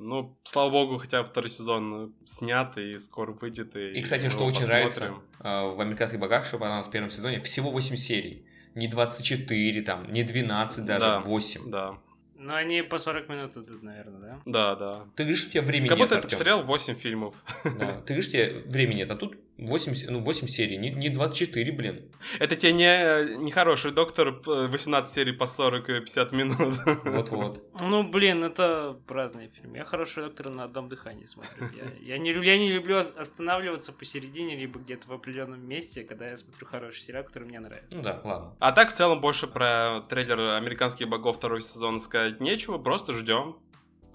Ну, 0.00 0.38
слава 0.44 0.70
богу, 0.70 0.91
хотя 0.98 1.22
второй 1.24 1.50
сезон 1.50 2.14
снят 2.24 2.76
и 2.78 2.98
скоро 2.98 3.32
выйдет. 3.32 3.76
И, 3.76 3.92
И, 3.92 4.02
кстати, 4.02 4.28
что 4.28 4.44
очень 4.44 4.64
нравится 4.66 5.00
посмотрим. 5.00 5.22
э, 5.40 5.74
в 5.76 5.80
«Американских 5.80 6.18
богах», 6.18 6.44
что 6.46 6.58
понравилось 6.58 6.86
в 6.88 6.90
первом 6.90 7.10
сезоне, 7.10 7.40
всего 7.40 7.70
8 7.70 7.96
серий. 7.96 8.44
Не 8.74 8.88
24, 8.88 9.82
там, 9.82 10.10
не 10.12 10.22
12 10.22 10.84
даже, 10.84 11.00
Да. 11.00 11.20
8. 11.20 11.70
Да, 11.70 11.98
Но 12.36 12.54
они 12.54 12.82
по 12.82 12.98
40 12.98 13.28
минут 13.28 13.56
идут, 13.56 13.82
наверное, 13.82 14.20
да? 14.20 14.40
да, 14.46 14.74
да. 14.76 15.04
Ты 15.14 15.24
говоришь, 15.24 15.40
что 15.40 15.48
у 15.48 15.52
тебя 15.52 15.62
времени 15.62 15.88
Как 15.88 15.98
будто 15.98 16.14
нет, 16.16 16.24
это 16.24 16.28
Артём. 16.28 16.30
посмотрел 16.30 16.62
8 16.64 16.94
фильмов. 16.96 17.34
Да. 17.64 17.92
Ты 18.00 18.14
говоришь, 18.14 18.24
что 18.28 18.38
у 18.38 18.40
тебя 18.40 18.70
времени 18.70 18.96
нет, 18.98 19.10
а 19.10 19.16
тут 19.16 19.36
8, 19.66 20.10
ну, 20.10 20.20
8 20.24 20.46
серий, 20.46 20.76
не, 20.78 20.90
не 20.90 21.08
24, 21.08 21.72
блин. 21.72 22.12
Это 22.38 22.56
тебе 22.56 22.72
не, 22.72 23.36
не 23.38 23.50
хороший 23.50 23.90
доктор, 23.92 24.32
п- 24.40 24.68
18 24.68 25.10
серий 25.12 25.32
по 25.32 25.44
40-50 25.44 26.34
минут. 26.34 26.58
Вот-вот. 27.04 27.62
Ну, 27.80 28.08
блин, 28.08 28.44
это 28.44 28.96
разные 29.08 29.48
фильмы. 29.48 29.76
Я 29.78 29.84
хороший 29.84 30.22
доктор 30.24 30.50
на 30.50 30.64
одном 30.64 30.88
дыхании 30.88 31.24
смотрю. 31.26 31.66
Я, 31.76 32.14
я, 32.14 32.18
не, 32.18 32.30
я 32.30 32.58
не 32.58 32.72
люблю 32.72 32.96
ос- 32.98 33.14
останавливаться 33.16 33.92
посередине, 33.92 34.56
либо 34.56 34.78
где-то 34.80 35.08
в 35.08 35.12
определенном 35.12 35.66
месте, 35.66 36.04
когда 36.04 36.28
я 36.28 36.36
смотрю 36.36 36.66
хороший 36.66 37.00
сериал, 37.00 37.24
который 37.24 37.44
мне 37.48 37.60
нравится. 37.60 37.96
Ну 37.98 38.02
да, 38.04 38.20
ладно. 38.24 38.56
А 38.60 38.72
так, 38.72 38.90
в 38.90 38.94
целом, 38.94 39.20
больше 39.20 39.46
про 39.46 40.00
трейлер 40.08 40.38
«Американских 40.56 41.08
богов» 41.08 41.36
второй 41.36 41.62
сезон 41.62 42.00
сказать 42.00 42.40
нечего, 42.40 42.78
просто 42.78 43.12
ждем. 43.12 43.56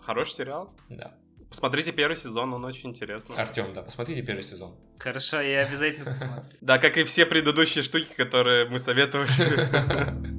Хороший 0.01 0.33
сериал. 0.33 0.73
Да. 0.89 1.15
Посмотрите 1.49 1.93
первый 1.93 2.15
сезон, 2.15 2.53
он 2.53 2.65
очень 2.65 2.89
интересный. 2.89 3.37
Артем, 3.37 3.73
да, 3.73 3.81
посмотрите 3.81 4.21
первый 4.21 4.43
сезон. 4.43 4.75
Хорошо, 4.99 5.39
я 5.39 5.61
обязательно 5.61 6.05
посмотрю. 6.05 6.43
Да, 6.61 6.77
как 6.77 6.97
и 6.97 7.03
все 7.05 7.25
предыдущие 7.25 7.83
штуки, 7.83 8.07
которые 8.15 8.65
мы 8.65 8.79
советовали. 8.79 9.29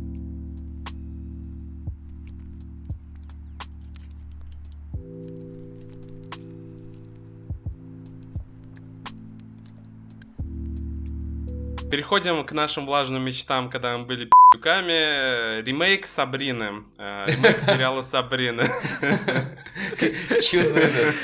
Переходим 11.90 12.44
к 12.44 12.52
нашим 12.52 12.84
влажным 12.86 13.22
мечтам, 13.24 13.70
когда 13.70 13.96
мы 13.96 14.04
были 14.04 14.24
пи***ками. 14.26 15.62
Ремейк 15.62 16.06
Сабрины. 16.06 16.84
Э, 16.98 17.24
Ремейк 17.26 17.60
сериала 17.60 18.02
Сабрина. 18.02 18.64
Че 20.42 20.66
за 20.66 20.78
это? 20.80 21.14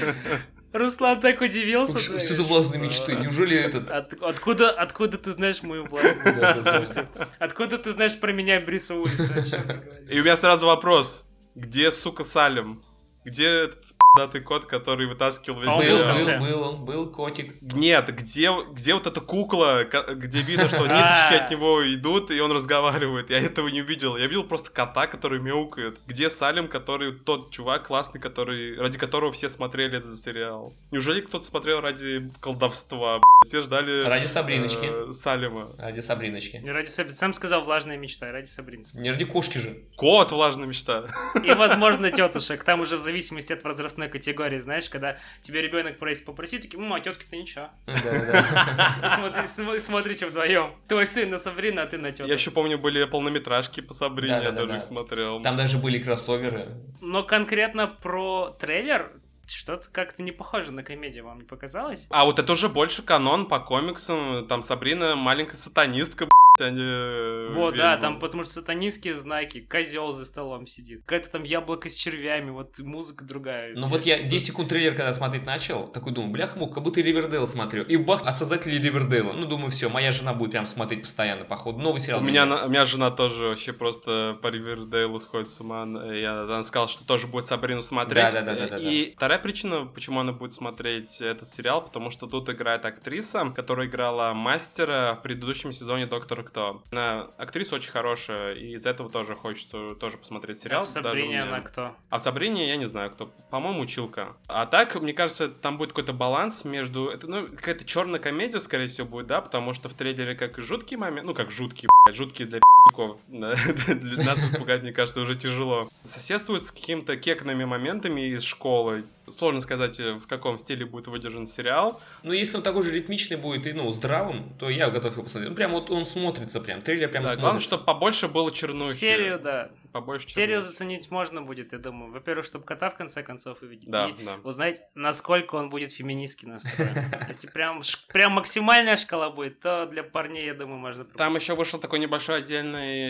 Руслан 0.72 1.20
так 1.20 1.40
удивился. 1.40 1.98
Что 1.98 2.18
что 2.18 2.35
за 2.35 2.42
влажные 2.44 2.81
мечты? 2.81 3.14
Неужели 3.14 3.57
этот... 3.57 3.90
От- 3.90 4.14
откуда, 4.22 4.70
откуда 4.70 5.18
ты 5.18 5.33
знаешь 5.33 5.62
мою 5.62 5.85
властную 5.85 6.24
Да, 6.24 6.31
мечту? 6.33 6.40
да, 6.40 6.53
В 6.62 6.64
да. 6.64 6.77
смысле, 6.77 7.09
откуда 7.38 7.79
ты 7.79 7.90
знаешь 7.90 8.18
про 8.18 8.33
меня 8.33 8.59
Бриса 8.61 8.94
Уиллиса? 8.94 9.70
И 10.11 10.18
у 10.18 10.22
меня 10.24 10.37
сразу 10.37 10.66
вопрос. 10.66 11.27
Где, 11.55 11.92
сука, 11.92 12.24
Салем? 12.24 12.83
Где 13.24 13.46
этот 13.64 13.85
датый 14.16 14.40
кот, 14.40 14.64
который 14.66 15.07
вытаскивал 15.07 15.61
весь 15.61 15.68
А 15.68 15.74
он 15.74 15.81
Был, 15.81 15.88
был 15.88 15.96
в 15.96 15.98
сериал? 15.98 16.12
конце. 16.16 16.38
был, 16.38 16.46
был, 16.46 16.62
он 16.62 16.85
был 16.85 17.11
котик. 17.11 17.55
Нет, 17.61 18.14
где, 18.14 18.50
где 18.72 18.94
вот 18.94 19.07
эта 19.07 19.20
кукла, 19.20 19.85
где 20.14 20.42
видно, 20.42 20.68
что 20.68 20.79
ниточки 20.83 21.35
А. 21.35 21.44
от 21.44 21.50
него 21.50 21.83
идут, 21.92 22.31
и 22.31 22.40
он 22.40 22.53
разговаривает. 22.53 23.31
Я 23.31 23.40
этого 23.40 23.68
не 23.68 23.83
увидел. 23.83 24.16
Я 24.16 24.27
видел 24.27 24.44
просто 24.44 24.70
кота, 24.70 25.07
который 25.07 25.40
мяукает. 25.40 25.98
Где 26.07 26.31
Салим, 26.31 26.68
который 26.68 27.12
тот 27.12 27.50
чувак 27.50 27.87
классный, 27.88 28.20
который, 28.20 28.79
ради 28.79 28.98
которого 28.98 29.33
все 29.33 29.48
смотрели 29.48 29.98
этот 29.98 30.16
сериал? 30.16 30.72
Неужели 30.90 31.20
кто-то 31.20 31.44
смотрел 31.44 31.81
ради 31.81 32.31
колдовства? 32.40 33.20
Все 33.44 33.61
ждали 33.61 34.05
Ради 34.05 34.27
Сабриночки. 34.27 34.87
э, 35.09 35.12
Салима. 35.12 35.70
Ради 35.79 36.00
Сабриночки. 36.00 36.57
Не 36.62 36.70
ради 36.70 36.87
Сабрины. 36.87 37.14
Сам 37.14 37.35
сказал 37.35 37.62
влажная 37.62 37.96
мечта, 37.96 38.31
ради 38.33 38.46
Сабрины. 38.46 38.83
Не 38.94 39.11
ради 39.11 39.24
кошки 39.24 39.59
же. 39.59 39.83
Кот, 39.96 40.31
влажная 40.33 40.66
мечта. 40.66 41.05
И, 41.42 41.53
возможно, 41.53 42.11
тетушек. 42.11 42.64
Там 42.64 42.81
уже 42.81 42.96
в 42.96 43.00
зависимости 43.00 43.53
от 43.53 43.62
возрастной 43.64 44.04
категории, 44.09 44.59
знаешь, 44.59 44.88
когда 44.88 45.17
тебе 45.40 45.62
ребенок 45.62 45.97
просит 45.99 46.25
попросить, 46.25 46.62
такие, 46.62 46.79
ну, 46.83 46.93
а 46.95 47.01
тетки-то 47.01 47.37
ничего. 47.37 47.69
И 47.87 49.09
смотри- 49.09 49.47
см- 49.47 49.81
смотрите 49.81 50.27
вдвоем. 50.27 50.73
Твой 50.88 51.07
сын 51.07 51.31
на 51.31 51.38
Сабрина, 51.38 51.83
а 51.83 51.87
ты 51.87 51.99
на 51.99 52.11
тетку. 52.12 52.27
Я 52.29 52.35
еще 52.35 52.51
помню, 52.51 52.79
были 52.79 53.05
полнометражки 53.05 53.81
по 53.81 53.95
Сабрине, 53.95 54.40
я 54.43 54.53
тоже 54.53 54.77
их 54.79 54.83
смотрел. 54.85 55.43
Там 55.43 55.57
даже 55.57 55.79
были 55.79 55.99
кроссоверы. 55.99 56.69
Но 57.01 57.23
конкретно 57.23 57.87
про 57.87 58.55
трейлер 58.59 59.11
что-то 59.47 59.88
как-то 59.93 60.23
не 60.23 60.33
похоже 60.33 60.73
на 60.73 60.83
комедию, 60.83 61.25
вам 61.27 61.38
не 61.40 61.45
показалось? 61.45 62.07
А 62.11 62.25
вот 62.25 62.38
это 62.38 62.51
уже 62.53 62.71
больше 62.71 63.03
канон 63.03 63.45
по 63.47 63.61
комиксам. 63.61 64.47
Там 64.49 64.62
Сабрина 64.62 65.17
маленькая 65.17 65.59
сатанистка, 65.59 66.27
а 66.61 66.71
не 66.71 67.53
Вот, 67.53 67.77
да, 67.77 67.97
там 67.97 68.19
потому 68.19 68.45
что 68.45 68.53
сатанистские 68.55 69.14
знаки, 69.14 69.61
козел 69.61 70.12
за 70.12 70.25
столом 70.25 70.67
сидит, 70.67 71.01
какая-то 71.05 71.31
там 71.31 71.43
яблоко 71.43 71.88
с 71.88 71.95
червями, 71.95 72.51
вот 72.51 72.79
музыка 72.81 73.25
другая. 73.25 73.75
Ну 73.75 73.88
вот 73.88 74.07
я 74.07 74.23
10 74.23 74.47
секунд 74.47 74.69
трейлер, 74.69 74.95
когда 74.95 75.12
смотреть 75.12 75.45
начал, 75.45 75.88
такой 75.88 76.12
думаю, 76.12 76.33
бляха 76.33 76.59
мух, 76.59 76.73
как 76.75 76.83
будто 76.83 77.01
Ривердейл 77.01 77.47
смотрю. 77.47 77.83
И 77.85 77.97
бах, 77.97 78.23
от 78.25 78.37
создателей 78.38 78.79
Ривердейла. 78.79 79.33
Ну, 79.33 79.47
думаю, 79.47 79.71
все, 79.71 79.88
моя 79.88 80.12
жена 80.12 80.33
будет 80.33 80.53
прям 80.53 80.67
смотреть 80.67 81.03
постоянно, 81.03 81.45
походу. 81.45 81.79
Новый 81.81 82.01
сериал. 82.01 82.21
У 82.21 82.25
меня, 82.25 82.47
на- 82.47 82.67
у 82.67 82.69
меня 82.69 82.85
жена 82.85 83.11
тоже 83.11 83.47
вообще 83.49 83.73
просто 83.73 84.38
по 84.40 84.47
Ривердейлу 84.49 85.19
сходит 85.19 85.49
с 85.49 85.61
ума. 85.61 85.85
Я, 86.14 86.43
она 86.43 86.62
сказала, 86.64 86.88
что 86.88 87.05
тоже 87.05 87.27
будет 87.27 87.47
Сабрину 87.47 87.83
смотреть. 87.83 88.33
Да-да-да-да-да. 88.33 88.77
И 88.79 89.12
вторая 89.17 89.38
причина, 89.40 89.87
почему 89.87 90.21
она 90.21 90.33
будет 90.33 90.53
смотреть 90.53 91.21
этот 91.21 91.49
сериал, 91.49 91.85
потому 91.85 92.11
что 92.11 92.27
тут 92.27 92.49
играет 92.49 92.85
актриса, 92.85 93.53
которая 93.55 93.88
играла 93.88 94.33
мастера 94.35 95.17
в 95.19 95.23
предыдущем 95.23 95.73
сезоне 95.73 96.07
Доктора 96.07 96.44
Кто. 96.45 96.83
Она 96.91 97.31
актриса 97.39 97.77
очень 97.77 97.91
хорошая, 97.91 98.55
и 98.55 98.75
из-за 98.75 98.91
этого 98.91 99.11
тоже 99.11 99.35
хочется 99.35 99.95
тоже 99.95 100.19
посмотреть 100.19 100.61
сериал. 100.61 100.83
А 100.83 100.85
в 100.85 100.89
Сабрине 100.89 101.43
она 101.43 101.61
кто? 101.61 101.97
А 102.11 102.19
в 102.19 102.21
Сабрине 102.21 102.69
я 102.69 102.77
не 102.77 102.85
знаю 102.85 103.11
кто. 103.11 103.31
По-моему, 103.51 103.81
училка. 103.81 104.37
А 104.47 104.67
так, 104.67 104.95
мне 105.01 105.13
кажется, 105.13 105.49
там 105.49 105.79
будет 105.79 105.91
какой-то 105.91 106.13
баланс 106.13 106.65
между... 106.65 107.09
Это, 107.09 107.27
ну, 107.27 107.49
какая-то 107.49 107.85
черная 107.85 108.21
комедия, 108.21 108.59
скорее 108.59 108.89
всего, 108.89 109.07
будет, 109.07 109.27
да, 109.27 109.41
потому 109.41 109.73
что 109.73 109.89
в 109.89 109.95
трейлере 109.95 110.35
как 110.35 110.59
и 110.59 110.63
жуткий 110.63 110.97
момент, 110.97 111.27
ну, 111.27 111.35
как 111.35 111.51
жуткий, 111.51 111.89
блядь, 112.05 112.17
жуткий 112.17 112.45
для 112.45 112.61
пи***ков. 112.61 113.19
Для 113.29 114.25
нас 114.25 114.45
испугать, 114.45 114.83
мне 114.83 114.93
кажется, 114.93 115.21
уже 115.21 115.35
тяжело. 115.35 115.89
Соседствует 116.05 116.65
с 116.65 116.71
какими-то 116.71 117.17
кекными 117.17 117.65
моментами 117.65 118.29
из 118.29 118.43
школы. 118.43 119.05
Сложно 119.29 119.61
сказать, 119.61 119.99
э, 120.01 120.13
в 120.15 120.27
каком 120.27 120.59
стиле 120.59 120.85
будет 120.85 121.07
выдержан 121.07 121.47
сериал. 121.47 122.01
Ну, 122.23 122.33
если 122.33 122.57
он 122.59 122.63
такой 122.63 122.83
же 122.83 122.91
ритмичный 122.93 123.37
будет 123.37 123.67
и, 123.67 123.73
ну, 123.73 123.91
здравым, 123.91 124.55
то 124.59 124.69
я 124.69 124.91
готов 124.91 125.13
его 125.15 125.23
посмотреть. 125.25 125.51
Ну, 125.51 125.57
прям 125.57 125.73
вот 125.73 125.91
он 125.91 126.05
смотрится 126.07 126.61
прям, 126.61 126.83
трейлер 126.83 127.09
прям 127.09 127.23
Да, 127.23 127.29
смотрится. 127.29 127.41
главное, 127.41 127.61
чтобы 127.61 127.85
побольше 127.85 128.29
было 128.29 128.51
чернухи. 128.53 128.91
Серию, 128.93 129.39
да. 129.39 129.71
Побольше 129.93 130.29
Серию 130.29 130.59
чернухи. 130.59 130.69
заценить 130.73 131.11
можно 131.11 131.43
будет, 131.43 131.73
я 131.73 131.79
думаю. 131.79 132.11
Во-первых, 132.13 132.45
чтобы 132.45 132.65
кота 132.65 132.91
в 132.91 132.97
конце 132.97 133.23
концов 133.23 133.63
увидеть. 133.63 133.89
Да, 133.91 134.09
и 134.09 134.25
да. 134.25 134.33
узнать, 134.45 134.83
насколько 134.95 135.55
он 135.57 135.71
будет 135.71 135.93
феминистски 135.93 136.47
настроен. 136.47 136.95
Если 137.29 137.47
прям, 137.49 137.83
ш- 137.83 137.99
прям 138.13 138.33
максимальная 138.33 138.97
шкала 138.97 139.31
будет, 139.31 139.61
то 139.61 139.87
для 139.87 140.03
парней, 140.03 140.47
я 140.47 140.55
думаю, 140.55 140.79
можно 140.79 141.05
Там 141.05 141.15
пропустить. 141.17 141.43
еще 141.43 141.55
вышел 141.55 141.79
такой 141.79 141.99
небольшой 141.99 142.39
отдельный 142.39 143.07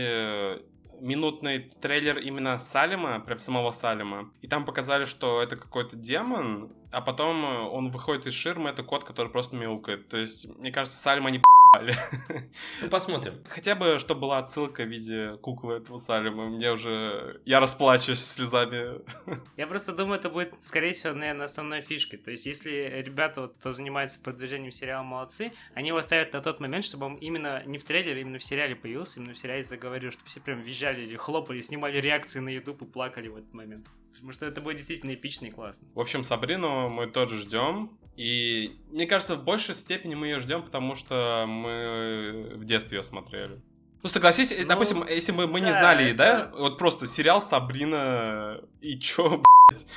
э, 0.56 0.60
минутный 1.00 1.60
трейлер 1.80 2.18
именно 2.18 2.58
Салима, 2.58 3.20
прям 3.20 3.38
самого 3.38 3.70
Салима. 3.70 4.30
И 4.40 4.48
там 4.48 4.64
показали, 4.64 5.04
что 5.04 5.42
это 5.42 5.56
какой-то 5.56 5.96
демон, 5.96 6.72
а 6.94 7.00
потом 7.00 7.44
э, 7.44 7.58
он 7.68 7.90
выходит 7.90 8.26
из 8.26 8.34
ширмы, 8.34 8.70
это 8.70 8.82
кот, 8.82 9.04
который 9.04 9.30
просто 9.30 9.56
мяукает. 9.56 10.08
То 10.08 10.16
есть, 10.16 10.46
мне 10.58 10.70
кажется, 10.70 10.96
Салима 10.98 11.30
не 11.30 11.38
п***ли. 11.38 11.92
Ну, 12.82 12.88
посмотрим. 12.88 13.42
Хотя 13.48 13.74
бы, 13.74 13.98
чтобы 13.98 14.22
была 14.22 14.38
отсылка 14.38 14.84
в 14.84 14.88
виде 14.88 15.36
куклы 15.38 15.76
этого 15.76 15.98
Салима. 15.98 16.46
Мне 16.46 16.70
уже... 16.70 17.40
Я 17.44 17.60
расплачусь 17.60 18.20
слезами. 18.24 19.00
Я 19.56 19.66
просто 19.66 19.94
думаю, 19.94 20.18
это 20.18 20.30
будет, 20.30 20.60
скорее 20.62 20.92
всего, 20.92 21.14
наверное, 21.14 21.46
основной 21.46 21.80
фишкой. 21.80 22.18
То 22.18 22.30
есть, 22.30 22.46
если 22.46 23.02
ребята, 23.04 23.42
вот, 23.42 23.54
кто 23.58 23.72
занимается 23.72 24.20
продвижением 24.20 24.72
сериала, 24.72 25.02
молодцы, 25.02 25.52
они 25.74 25.88
его 25.88 26.00
ставят 26.02 26.32
на 26.32 26.40
тот 26.40 26.60
момент, 26.60 26.84
чтобы 26.84 27.06
он 27.06 27.16
именно 27.16 27.62
не 27.66 27.78
в 27.78 27.84
трейлере, 27.84 28.20
именно 28.20 28.38
в 28.38 28.44
сериале 28.44 28.76
появился, 28.76 29.20
именно 29.20 29.34
в 29.34 29.38
сериале 29.38 29.62
заговорил, 29.62 30.10
чтобы 30.10 30.28
все 30.28 30.40
прям 30.40 30.60
визжали 30.60 31.02
или 31.02 31.16
хлопали, 31.16 31.60
снимали 31.60 31.98
реакции 31.98 32.40
на 32.40 32.50
YouTube 32.50 32.82
и 32.82 32.86
плакали 32.86 33.28
в 33.28 33.36
этот 33.36 33.52
момент. 33.52 33.86
Потому 34.14 34.32
что 34.32 34.46
это 34.46 34.60
будет 34.60 34.76
действительно 34.76 35.12
эпично 35.14 35.46
и 35.46 35.50
классно. 35.50 35.88
В 35.94 36.00
общем, 36.00 36.22
Сабрину 36.22 36.88
мы 36.88 37.08
тоже 37.08 37.36
ждем. 37.38 37.98
И 38.16 38.78
мне 38.90 39.06
кажется, 39.06 39.34
в 39.34 39.44
большей 39.44 39.74
степени 39.74 40.14
мы 40.14 40.28
ее 40.28 40.38
ждем, 40.38 40.62
потому 40.62 40.94
что 40.94 41.46
мы 41.48 42.52
в 42.54 42.64
детстве 42.64 42.98
ее 42.98 43.02
смотрели. 43.02 43.60
Ну, 44.04 44.10
согласись, 44.10 44.52
э, 44.52 44.56
Ну, 44.60 44.68
допустим, 44.68 45.02
если 45.08 45.32
мы, 45.32 45.46
мы 45.46 45.60
не 45.62 45.72
да, 45.72 45.72
знали, 45.72 46.12
да, 46.12 46.40
это- 46.42 46.56
вот 46.58 46.76
просто 46.76 47.06
сериал 47.06 47.40
Сабрина 47.40 48.60
и 48.82 48.98
чё, 48.98 49.42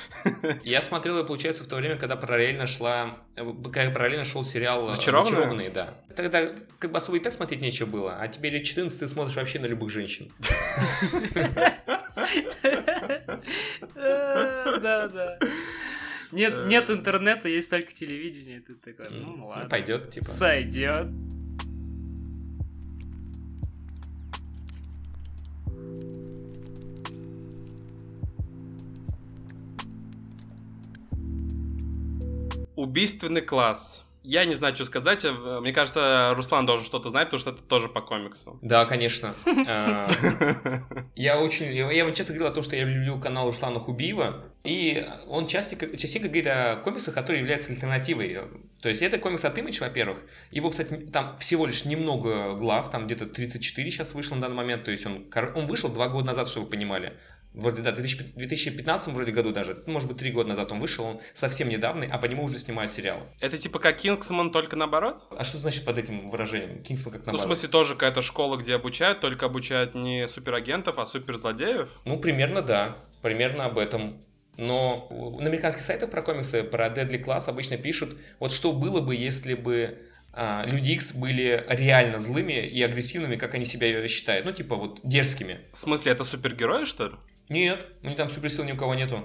Я 0.64 0.80
смотрел 0.80 1.18
ее, 1.18 1.24
получается, 1.26 1.62
в 1.62 1.66
то 1.66 1.76
время, 1.76 1.96
когда 1.96 2.16
параллельно 2.16 2.66
шла, 2.66 3.18
э, 3.36 3.44
когда 3.70 3.90
параллельно 3.90 4.24
шел 4.24 4.44
сериал 4.44 4.86
э, 4.86 4.88
«Зачарованные»? 4.88 5.34
«Зачарованные», 5.34 5.70
да. 5.70 5.94
Тогда 6.16 6.48
как 6.78 6.90
бы 6.90 6.96
особо 6.96 7.18
и 7.18 7.20
так 7.20 7.34
смотреть 7.34 7.60
нечего 7.60 7.84
было, 7.84 8.16
а 8.18 8.26
тебе 8.28 8.48
лет 8.48 8.64
14 8.64 8.98
ты 8.98 9.06
смотришь 9.06 9.36
вообще 9.36 9.58
на 9.58 9.66
любых 9.66 9.90
женщин. 9.90 10.32
Да, 13.94 15.08
да. 15.08 15.38
Нет, 16.32 16.66
нет 16.66 16.90
интернета, 16.90 17.48
есть 17.48 17.70
только 17.70 17.92
телевидение. 17.92 18.60
Ты 18.60 18.74
такой, 18.74 19.10
Ну, 19.10 19.48
ладно. 19.48 19.68
Пойдет, 19.68 20.10
типа. 20.10 20.24
Сойдет. 20.26 21.06
Убийственный 32.78 33.40
класс. 33.40 34.04
Я 34.22 34.44
не 34.44 34.54
знаю, 34.54 34.74
что 34.76 34.84
сказать. 34.84 35.24
э, 35.24 35.32
Мне 35.60 35.72
кажется, 35.72 36.32
Руслан 36.36 36.64
должен 36.64 36.86
что-то 36.86 37.08
знать, 37.08 37.24
потому 37.26 37.40
что 37.40 37.50
это 37.50 37.62
тоже 37.62 37.88
по 37.88 38.00
комиксу. 38.00 38.56
Да, 38.62 38.84
конечно. 38.84 39.34
А, 39.66 40.08
Я 41.16 41.40
очень, 41.40 41.72
я 41.74 41.90
я 41.90 42.04
вам 42.04 42.14
честно 42.14 42.34
говорил 42.34 42.52
о 42.52 42.54
том, 42.54 42.62
что 42.62 42.76
я 42.76 42.84
люблю 42.84 43.18
канал 43.18 43.46
Руслана 43.46 43.80
Хубиева, 43.80 44.44
и 44.62 45.04
он 45.26 45.48
частенько, 45.48 45.96
частенько 45.96 46.28
говорит 46.28 46.46
о 46.46 46.76
комиксах, 46.76 47.14
которые 47.14 47.40
являются 47.40 47.72
альтернативой 47.72 48.38
То 48.80 48.88
есть 48.88 49.02
это 49.02 49.18
комикс 49.18 49.44
от 49.44 49.58
Image, 49.58 49.80
во-первых. 49.80 50.18
Его, 50.52 50.70
кстати, 50.70 50.94
там 51.12 51.36
всего 51.38 51.66
лишь 51.66 51.84
немного 51.84 52.54
глав, 52.54 52.90
там 52.90 53.06
где-то 53.06 53.26
34 53.26 53.90
сейчас 53.90 54.14
вышло 54.14 54.36
на 54.36 54.42
данный 54.42 54.56
момент. 54.56 54.84
То 54.84 54.92
есть 54.92 55.04
он, 55.04 55.26
он 55.56 55.66
вышел 55.66 55.88
два 55.88 56.08
года 56.08 56.26
назад, 56.26 56.48
чтобы 56.48 56.66
вы 56.66 56.70
понимали. 56.70 57.14
Вроде, 57.54 57.82
да, 57.82 57.92
в 57.92 57.96
2015 57.96 59.08
вроде 59.14 59.32
году 59.32 59.52
даже, 59.52 59.82
ну, 59.86 59.94
может 59.94 60.08
быть, 60.08 60.18
три 60.18 60.30
года 60.30 60.50
назад 60.50 60.70
он 60.70 60.80
вышел, 60.80 61.04
он 61.04 61.20
совсем 61.34 61.68
недавний, 61.68 62.06
а 62.06 62.18
по 62.18 62.26
нему 62.26 62.44
уже 62.44 62.58
снимают 62.58 62.92
сериал. 62.92 63.20
Это 63.40 63.56
типа 63.56 63.78
как 63.78 63.96
Кингсман, 63.96 64.52
только 64.52 64.76
наоборот? 64.76 65.26
А 65.30 65.44
что 65.44 65.58
значит 65.58 65.84
под 65.84 65.98
этим 65.98 66.30
выражением? 66.30 66.82
Кингсман 66.82 67.12
как 67.12 67.26
наоборот? 67.26 67.40
Ну, 67.40 67.42
в 67.42 67.46
смысле, 67.46 67.68
тоже 67.68 67.94
какая-то 67.94 68.22
школа, 68.22 68.56
где 68.56 68.74
обучают, 68.74 69.20
только 69.20 69.46
обучают 69.46 69.94
не 69.94 70.28
суперагентов, 70.28 70.98
а 70.98 71.06
суперзлодеев? 71.06 71.88
Ну, 72.04 72.18
примерно 72.18 72.62
да, 72.62 72.96
примерно 73.22 73.64
об 73.64 73.78
этом. 73.78 74.22
Но 74.56 75.08
на 75.40 75.46
американских 75.46 75.82
сайтах 75.82 76.10
про 76.10 76.22
комиксы, 76.22 76.62
про 76.64 76.88
Deadly 76.88 77.24
Class 77.24 77.48
обычно 77.48 77.76
пишут, 77.76 78.18
вот 78.40 78.52
что 78.52 78.72
было 78.72 79.00
бы, 79.00 79.14
если 79.14 79.54
бы 79.54 79.98
а, 80.32 80.64
Люди 80.66 80.90
Икс 80.92 81.12
были 81.12 81.64
реально 81.68 82.18
злыми 82.18 82.52
и 82.52 82.82
агрессивными, 82.82 83.36
как 83.36 83.54
они 83.54 83.64
себя 83.64 84.06
считают. 84.06 84.46
Ну, 84.46 84.52
типа 84.52 84.76
вот 84.76 85.00
дерзкими. 85.02 85.60
В 85.72 85.78
смысле, 85.78 86.12
это 86.12 86.24
супергерои, 86.24 86.84
что 86.84 87.08
ли? 87.08 87.14
Нет, 87.48 87.86
у 88.02 88.08
них 88.08 88.16
там 88.16 88.30
суперсил 88.30 88.64
ни 88.64 88.72
у 88.72 88.76
кого 88.76 88.94
нету. 88.94 89.24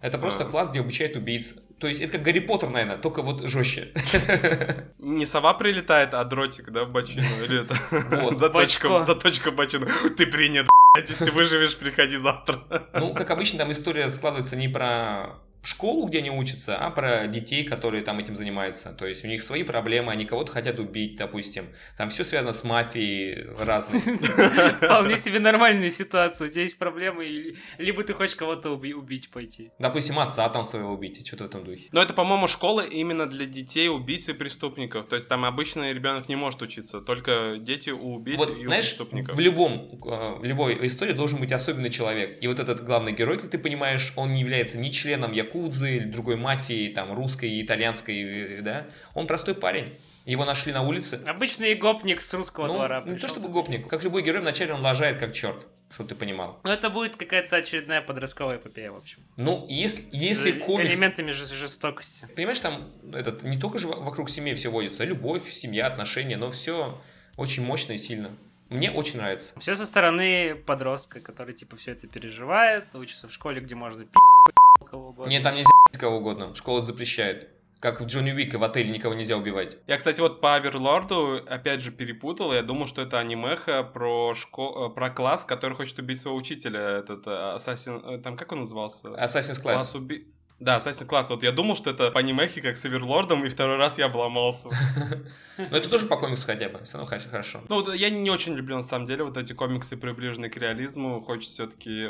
Это 0.00 0.18
просто 0.18 0.44
а. 0.44 0.46
класс, 0.46 0.70
где 0.70 0.80
обучают 0.80 1.16
убийц. 1.16 1.54
То 1.78 1.88
есть 1.88 2.00
это 2.00 2.12
как 2.12 2.22
Гарри 2.22 2.40
Поттер, 2.40 2.68
наверное, 2.68 2.98
только 2.98 3.22
вот 3.22 3.46
жестче. 3.48 3.88
Не 4.98 5.24
сова 5.24 5.54
прилетает, 5.54 6.14
а 6.14 6.24
дротик, 6.24 6.70
да, 6.70 6.84
в 6.84 6.92
бочину? 6.92 7.22
Или 7.44 7.62
это 7.62 8.36
заточка 8.36 9.50
в 9.50 9.54
бочину. 9.54 9.86
Ты 10.16 10.26
принят, 10.26 10.66
если 10.96 11.24
ты 11.24 11.32
выживешь, 11.32 11.76
приходи 11.76 12.16
завтра. 12.16 12.62
Ну, 12.94 13.14
как 13.14 13.30
обычно, 13.30 13.58
там 13.58 13.72
история 13.72 14.10
складывается 14.10 14.56
не 14.56 14.68
про 14.68 15.38
школу, 15.68 16.06
где 16.06 16.18
они 16.18 16.30
учатся, 16.30 16.76
а 16.76 16.90
про 16.90 17.26
детей, 17.26 17.64
которые 17.64 18.02
там 18.02 18.18
этим 18.18 18.36
занимаются. 18.36 18.92
То 18.92 19.06
есть 19.06 19.24
у 19.24 19.28
них 19.28 19.42
свои 19.42 19.62
проблемы, 19.62 20.12
они 20.12 20.24
кого-то 20.24 20.52
хотят 20.52 20.78
убить, 20.78 21.16
допустим. 21.16 21.66
Там 21.96 22.10
все 22.10 22.24
связано 22.24 22.52
с 22.52 22.64
мафией 22.64 23.46
разной. 23.58 24.00
Вполне 24.76 25.18
себе 25.18 25.40
нормальная 25.40 25.90
ситуация. 25.90 26.48
У 26.48 26.50
тебя 26.50 26.62
есть 26.62 26.78
проблемы, 26.78 27.54
либо 27.78 28.02
ты 28.02 28.12
хочешь 28.12 28.36
кого-то 28.36 28.70
убить 28.70 29.30
пойти. 29.30 29.70
Допустим, 29.78 30.18
отца 30.18 30.48
там 30.48 30.64
своего 30.64 30.92
убить, 30.92 31.26
что-то 31.26 31.44
в 31.44 31.48
этом 31.48 31.64
духе. 31.64 31.88
Но 31.92 32.02
это, 32.02 32.14
по-моему, 32.14 32.46
школа 32.46 32.82
именно 32.82 33.26
для 33.26 33.46
детей, 33.46 33.88
убийц 33.88 34.28
и 34.28 34.32
преступников. 34.32 35.06
То 35.06 35.16
есть 35.16 35.28
там 35.28 35.44
обычный 35.44 35.92
ребенок 35.92 36.28
не 36.28 36.36
может 36.36 36.62
учиться, 36.62 37.00
только 37.00 37.56
дети 37.58 37.90
у 37.90 38.14
убийц 38.14 38.38
вот, 38.38 38.56
и 38.56 38.64
знаешь, 38.64 38.84
у 38.84 38.88
преступников. 38.88 39.36
В 39.36 39.40
любом, 39.40 40.00
э, 40.06 40.38
в 40.38 40.44
любой 40.44 40.86
истории 40.86 41.12
должен 41.12 41.40
быть 41.40 41.52
особенный 41.52 41.90
человек. 41.90 42.38
И 42.42 42.46
вот 42.46 42.58
этот 42.58 42.84
главный 42.84 43.12
герой, 43.12 43.38
как 43.38 43.50
ты 43.50 43.58
понимаешь, 43.58 44.12
он 44.16 44.32
не 44.32 44.40
является 44.40 44.78
ни 44.78 44.88
членом 44.88 45.32
Якудзы, 45.32 45.53
якудзы 45.54 45.96
или 45.96 46.04
другой 46.04 46.36
мафии, 46.36 46.88
там, 46.88 47.14
русской, 47.14 47.62
итальянской, 47.62 48.60
да, 48.62 48.86
он 49.14 49.26
простой 49.26 49.54
парень. 49.54 49.94
Его 50.24 50.46
нашли 50.46 50.72
на 50.72 50.82
улице. 50.82 51.20
Обычный 51.26 51.74
гопник 51.74 52.22
с 52.22 52.32
русского 52.32 52.68
ну, 52.68 52.72
двора. 52.72 53.02
Не 53.04 53.16
то 53.16 53.28
чтобы 53.28 53.50
гопник. 53.50 53.86
Как 53.88 54.02
любой 54.04 54.22
герой, 54.22 54.40
вначале 54.40 54.72
он 54.72 54.80
лажает 54.80 55.20
как 55.20 55.34
черт, 55.34 55.66
чтобы 55.92 56.08
ты 56.08 56.14
понимал. 56.14 56.60
Ну, 56.64 56.70
это 56.70 56.88
будет 56.88 57.16
какая-то 57.16 57.56
очередная 57.56 58.00
подростковая 58.00 58.56
эпопея, 58.56 58.90
в 58.90 58.96
общем. 58.96 59.18
Ну, 59.36 59.66
если, 59.68 60.02
если 60.12 60.52
с 60.52 60.64
комикс... 60.64 60.94
элементами 60.94 61.30
жестокости. 61.30 62.26
Понимаешь, 62.34 62.58
там 62.60 62.88
этот, 63.12 63.42
не 63.42 63.58
только 63.58 63.76
же 63.76 63.86
вокруг 63.86 64.30
семьи 64.30 64.54
все 64.54 64.70
водится, 64.70 65.04
любовь, 65.04 65.50
семья, 65.50 65.88
отношения, 65.88 66.38
но 66.38 66.50
все 66.50 66.98
очень 67.36 67.62
мощно 67.62 67.92
и 67.92 67.98
сильно. 67.98 68.30
Мне 68.70 68.90
очень 68.90 69.18
нравится. 69.18 69.52
Все 69.60 69.76
со 69.76 69.84
стороны 69.84 70.54
подростка, 70.54 71.20
который 71.20 71.52
типа 71.52 71.76
все 71.76 71.92
это 71.92 72.06
переживает, 72.06 72.94
учится 72.94 73.28
в 73.28 73.32
школе, 73.32 73.60
где 73.60 73.74
можно 73.74 74.06
пи*** 74.06 74.18
кого 74.94 75.08
угодно. 75.08 75.30
Нет, 75.30 75.42
там 75.42 75.54
нельзя 75.54 75.70
кого 75.98 76.18
угодно. 76.18 76.54
Школа 76.54 76.80
запрещает. 76.80 77.48
Как 77.80 78.00
в 78.00 78.06
Джонни 78.06 78.32
Уике 78.32 78.56
в 78.56 78.64
отеле 78.64 78.90
никого 78.90 79.12
нельзя 79.14 79.36
убивать. 79.36 79.76
Я, 79.86 79.98
кстати, 79.98 80.18
вот 80.18 80.40
по 80.40 80.54
Аверлорду 80.54 81.42
опять 81.46 81.80
же 81.80 81.90
перепутал. 81.90 82.54
Я 82.54 82.62
думал, 82.62 82.86
что 82.86 83.02
это 83.02 83.18
анимеха 83.18 83.82
про, 83.82 84.34
шко... 84.34 84.88
про 84.88 85.10
класс, 85.10 85.44
который 85.44 85.74
хочет 85.74 85.98
убить 85.98 86.18
своего 86.18 86.38
учителя. 86.38 86.80
Этот 86.80 87.26
Ассасин... 87.26 88.02
Э, 88.06 88.18
там 88.18 88.38
как 88.38 88.52
он 88.52 88.60
назывался? 88.60 89.08
Assassin's 89.08 89.60
Class. 89.60 89.74
Класс 89.74 89.94
уби... 89.94 90.26
Да, 90.60 90.78
Assassin's 90.78 91.06
Class. 91.06 91.26
Вот 91.28 91.42
я 91.42 91.52
думал, 91.52 91.76
что 91.76 91.90
это 91.90 92.10
по 92.10 92.20
анимехе, 92.20 92.62
как 92.62 92.78
с 92.78 92.86
Аверлордом, 92.86 93.44
и 93.44 93.50
второй 93.50 93.76
раз 93.76 93.98
я 93.98 94.06
обломался. 94.06 94.70
Но 95.58 95.76
это 95.76 95.90
тоже 95.90 96.06
по 96.06 96.16
комиксу 96.16 96.46
хотя 96.46 96.70
бы. 96.70 96.82
Все 96.84 96.96
равно 96.96 97.18
хорошо. 97.28 97.60
Ну, 97.68 97.82
вот 97.82 97.94
я 97.94 98.08
не 98.08 98.30
очень 98.30 98.54
люблю, 98.54 98.78
на 98.78 98.82
самом 98.82 99.04
деле, 99.04 99.24
вот 99.24 99.36
эти 99.36 99.52
комиксы, 99.52 99.98
приближенные 99.98 100.50
к 100.50 100.56
реализму. 100.56 101.20
Хочется 101.20 101.52
все-таки... 101.52 102.08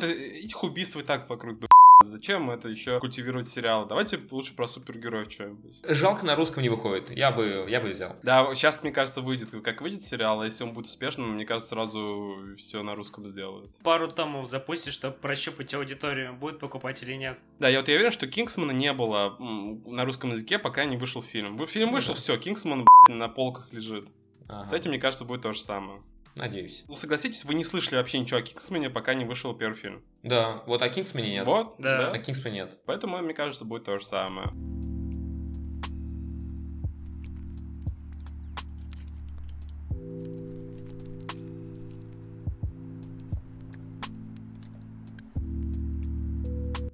Этих 0.00 0.62
убийств 0.64 0.96
и 0.96 1.02
так 1.02 1.28
вокруг 1.28 1.58
Зачем 2.04 2.50
это 2.50 2.68
еще 2.68 2.98
культивировать 3.00 3.48
сериалы? 3.48 3.86
Давайте 3.86 4.20
лучше 4.30 4.54
про 4.54 4.66
супергероев 4.66 5.30
что-нибудь. 5.30 5.76
Жалко, 5.84 6.26
на 6.26 6.34
русском 6.34 6.62
не 6.62 6.68
выходит. 6.68 7.10
Я 7.10 7.30
бы, 7.30 7.66
я 7.68 7.80
бы 7.80 7.88
взял. 7.88 8.16
Да, 8.22 8.54
сейчас, 8.54 8.82
мне 8.82 8.92
кажется, 8.92 9.20
выйдет, 9.20 9.50
как 9.62 9.80
выйдет 9.80 10.02
сериал, 10.02 10.40
а 10.40 10.44
если 10.44 10.64
он 10.64 10.72
будет 10.72 10.86
успешным, 10.86 11.34
мне 11.34 11.44
кажется, 11.44 11.70
сразу 11.70 12.36
все 12.56 12.82
на 12.82 12.94
русском 12.94 13.26
сделают. 13.26 13.74
Пару 13.82 14.08
томов 14.08 14.48
запустишь, 14.48 14.94
чтобы 14.94 15.16
прощупать 15.16 15.72
аудиторию, 15.74 16.34
будет 16.34 16.58
покупать 16.58 17.02
или 17.02 17.14
нет. 17.14 17.38
Да, 17.58 17.68
я 17.68 17.78
вот 17.78 17.88
я 17.88 17.94
уверен, 17.94 18.12
что 18.12 18.26
Кингсмана 18.26 18.72
не 18.72 18.92
было 18.92 19.36
на 19.38 20.04
русском 20.04 20.30
языке, 20.30 20.58
пока 20.58 20.84
не 20.84 20.96
вышел 20.96 21.22
фильм. 21.22 21.58
Фильм 21.66 21.88
ну 21.88 21.94
вышел, 21.94 22.14
все, 22.14 22.36
Кингсман 22.36 22.86
на 23.08 23.28
полках 23.28 23.72
лежит. 23.72 24.08
Ага. 24.48 24.64
С 24.64 24.72
этим, 24.72 24.90
мне 24.90 24.98
кажется, 24.98 25.24
будет 25.24 25.42
то 25.42 25.52
же 25.52 25.60
самое. 25.60 26.02
Надеюсь. 26.40 26.84
Ну, 26.88 26.96
согласитесь, 26.96 27.44
вы 27.44 27.52
не 27.52 27.64
слышали 27.64 27.96
вообще 27.96 28.18
ничего 28.18 28.38
о 28.38 28.42
Кингсмане, 28.42 28.88
пока 28.88 29.12
не 29.12 29.26
вышел 29.26 29.52
первый 29.52 29.74
фильм. 29.74 30.02
Да, 30.22 30.62
вот 30.66 30.80
о 30.80 30.88
Кингсмане 30.88 31.32
нет. 31.32 31.44
Вот, 31.46 31.74
да. 31.78 31.98
да. 31.98 32.08
О 32.08 32.18
Кингсмане 32.18 32.60
нет. 32.60 32.78
Поэтому, 32.86 33.18
мне 33.18 33.34
кажется, 33.34 33.66
будет 33.66 33.84
то 33.84 33.98
же 33.98 34.06
самое. 34.06 34.48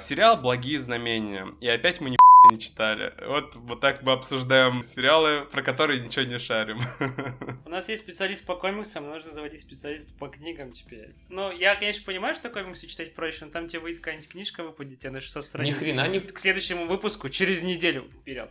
Сериал 0.01 0.36
«Благие 0.36 0.80
знамения». 0.80 1.47
И 1.61 1.68
опять 1.68 2.01
мы 2.01 2.11
не 2.11 2.16
не 2.51 2.59
читали. 2.59 3.12
Вот, 3.26 3.55
вот 3.57 3.80
так 3.80 4.03
мы 4.03 4.12
обсуждаем 4.12 4.82
сериалы, 4.82 5.44
про 5.51 5.62
которые 5.62 6.01
ничего 6.01 6.24
не 6.24 6.38
шарим. 6.38 6.80
У 7.64 7.68
нас 7.68 7.88
есть 7.88 8.03
специалист 8.03 8.47
по 8.47 8.55
комиксам, 8.55 9.09
нужно 9.09 9.32
заводить 9.32 9.61
специалиста 9.61 10.14
по 10.18 10.28
книгам 10.28 10.72
теперь. 10.72 11.14
Ну, 11.28 11.51
я, 11.53 11.74
конечно, 11.74 12.05
понимаю, 12.05 12.34
что 12.34 12.49
комиксы 12.51 12.86
читать 12.86 13.14
проще, 13.14 13.44
но 13.44 13.51
там 13.51 13.66
тебе 13.66 13.80
выйдет 13.80 14.01
какая-нибудь 14.01 14.28
книжка, 14.28 14.62
выпадет 14.62 14.99
тебе 14.99 15.11
на 15.11 15.20
600 15.20 15.44
страниц. 15.44 15.74
Ни 15.74 15.78
хрена 15.78 16.09
не... 16.09 16.20
К 16.20 16.38
следующему 16.38 16.86
выпуску 16.86 17.28
через 17.28 17.62
неделю 17.62 18.09
вперед. 18.09 18.51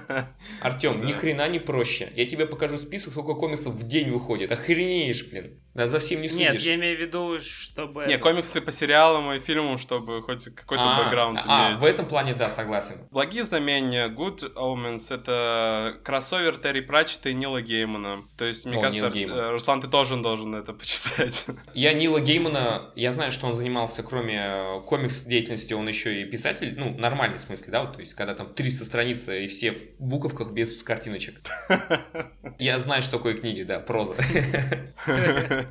Артем, 0.60 1.04
ни 1.04 1.12
хрена 1.12 1.48
не 1.48 1.58
проще. 1.58 2.12
Я 2.14 2.26
тебе 2.26 2.46
покажу 2.46 2.78
список, 2.78 3.12
сколько 3.12 3.34
комиксов 3.34 3.74
в 3.74 3.86
день 3.86 4.10
выходит. 4.10 4.52
Охренеешь, 4.52 5.24
блин. 5.26 5.60
Да, 5.74 5.88
за 5.88 5.98
всем 5.98 6.22
не 6.22 6.28
следишь. 6.28 6.52
Нет, 6.52 6.60
я 6.62 6.74
имею 6.76 6.96
в 6.96 7.00
виду, 7.00 7.40
чтобы... 7.40 8.06
Не, 8.06 8.16
комиксы 8.16 8.60
по 8.60 8.70
сериалам 8.70 9.32
и 9.32 9.40
фильмам, 9.40 9.78
чтобы 9.78 10.22
хоть 10.22 10.44
какой-то 10.54 10.84
а, 10.84 11.02
бэкграунд 11.02 11.40
а, 11.44 11.70
иметь. 11.70 11.80
в 11.80 11.84
этом 11.84 12.06
плане, 12.06 12.34
да, 12.34 12.48
согласен. 12.48 12.96
Благие 13.10 13.42
знамения, 13.42 14.08
Good 14.08 14.54
Omens, 14.54 15.12
это 15.12 15.98
кроссовер 16.04 16.58
Терри 16.58 16.80
Пратчета 16.80 17.30
и 17.30 17.34
Нила 17.34 17.60
Геймана. 17.60 18.22
То 18.36 18.44
есть, 18.44 18.66
мне 18.66 18.78
О, 18.78 18.82
кажется, 18.82 19.06
Ар... 19.06 19.52
Руслан, 19.52 19.80
ты 19.80 19.88
тоже 19.88 20.16
должен 20.16 20.54
это 20.54 20.72
почитать. 20.72 21.46
Я 21.74 21.92
Нила 21.92 22.20
Геймана, 22.20 22.92
я 22.94 23.10
знаю, 23.10 23.32
что 23.32 23.48
он 23.48 23.54
занимался, 23.54 24.04
кроме 24.04 24.38
э, 24.38 24.80
комикс 24.86 25.24
деятельности, 25.24 25.74
он 25.74 25.88
еще 25.88 26.22
и 26.22 26.24
писатель, 26.24 26.74
ну, 26.78 26.96
нормальный 26.96 27.38
в 27.38 27.40
смысле, 27.40 27.72
да, 27.72 27.82
вот, 27.82 27.94
то 27.94 28.00
есть, 28.00 28.14
когда 28.14 28.34
там 28.34 28.54
300 28.54 28.84
страниц 28.84 29.28
и 29.28 29.48
все 29.48 29.72
в 29.72 29.82
буковках 29.98 30.52
без 30.52 30.82
картиночек. 30.84 31.40
Я 32.58 32.78
знаю, 32.78 33.02
что 33.02 33.12
такое 33.12 33.34
книги, 33.34 33.64
да, 33.64 33.80
проза. 33.80 34.22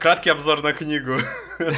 Краткий 0.00 0.30
обзор 0.30 0.62
на 0.62 0.72
книгу. 0.72 1.16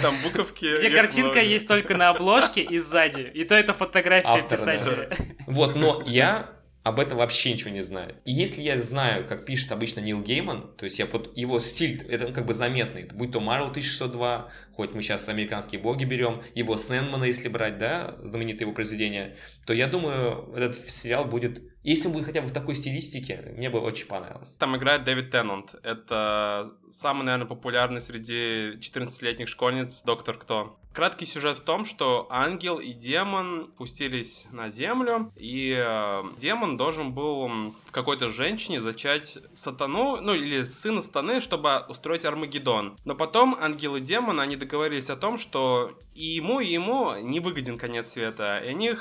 Там 0.03 0.14
буковки. 0.24 0.78
Где 0.78 0.90
картинка 0.90 1.40
есть 1.40 1.68
только 1.68 1.97
на 1.97 2.09
обложке 2.09 2.62
и 2.62 2.78
сзади. 2.78 3.30
И 3.34 3.44
то 3.44 3.55
это 3.55 3.72
фотография 3.72 4.28
Автора, 4.28 4.49
писателя. 4.49 5.09
Да. 5.11 5.16
Вот, 5.47 5.76
но 5.76 6.03
я 6.07 6.55
об 6.87 7.01
этом 7.01 7.18
вообще 7.18 7.53
ничего 7.53 7.70
не 7.70 7.80
знаю. 7.80 8.14
И 8.24 8.32
если 8.32 8.62
я 8.62 8.80
знаю, 8.80 9.26
как 9.26 9.45
пишет 9.45 9.72
обычно 9.72 9.99
Нил 9.99 10.22
Гейман, 10.22 10.72
то 10.76 10.84
есть 10.84 11.01
я 11.01 11.07
вот 11.07 11.37
его 11.37 11.59
стиль, 11.59 12.01
это 12.09 12.30
как 12.30 12.47
бы 12.47 12.55
заметный, 12.55 13.09
будь 13.12 13.32
то 13.32 13.41
Marvel 13.41 13.70
1602, 13.70 14.49
хоть 14.70 14.95
мы 14.95 15.03
сейчас 15.03 15.28
американские 15.28 15.80
боги 15.80 16.05
берем, 16.05 16.41
его 16.55 16.76
Сэндмана, 16.76 17.24
если 17.24 17.49
брать, 17.49 17.78
да, 17.78 18.14
знаменитое 18.20 18.66
его 18.66 18.72
произведение, 18.72 19.34
то 19.66 19.72
я 19.72 19.89
думаю, 19.89 20.53
этот 20.55 20.76
сериал 20.89 21.24
будет 21.24 21.61
если 21.87 22.09
он 22.09 22.14
будет 22.14 22.26
хотя 22.26 22.41
бы 22.41 22.49
в 22.49 22.53
такой 22.53 22.74
стилистике, 22.74 23.53
мне 23.57 23.70
бы 23.70 23.78
очень 23.78 24.09
понравилось. 24.09 24.57
Там 24.57 24.76
играет 24.76 25.05
Дэвид 25.05 25.30
Теннант. 25.30 25.76
Это 25.84 26.72
самый, 26.91 27.22
наверное, 27.22 27.47
популярный 27.47 28.01
среди 28.01 28.76
14-летних 28.80 29.47
школьниц 29.47 30.03
доктор 30.03 30.37
Кто. 30.37 30.80
Краткий 30.97 31.26
сюжет 31.26 31.59
в 31.59 31.61
том, 31.61 31.84
что 31.84 32.26
ангел 32.30 32.78
и 32.78 32.92
демон 32.92 33.66
пустились 33.76 34.47
на 34.51 34.70
землю, 34.70 35.30
и 35.36 35.72
э, 35.76 36.22
демон 36.38 36.76
должен 36.76 37.12
был 37.12 37.49
в 37.84 37.92
какой-то 37.92 38.30
женщине 38.30 38.80
зачать 38.80 39.38
сатану, 39.53 40.20
ну 40.20 40.34
или 40.34 40.64
сына 40.64 41.03
сатаны, 41.03 41.40
чтобы 41.40 41.84
устроить 41.88 42.24
Армагеддон. 42.24 42.99
Но 43.05 43.14
потом 43.14 43.55
ангел 43.61 43.97
и 43.97 44.01
демон, 44.01 44.40
они 44.40 44.57
договорились 44.57 45.11
о 45.11 45.16
том, 45.16 45.38
что 45.38 45.97
и 46.14 46.24
ему, 46.24 46.61
и 46.61 46.66
ему 46.66 47.14
не 47.16 47.40
выгоден 47.40 47.76
конец 47.76 48.12
света, 48.12 48.59
и 48.64 48.68
они 48.68 48.94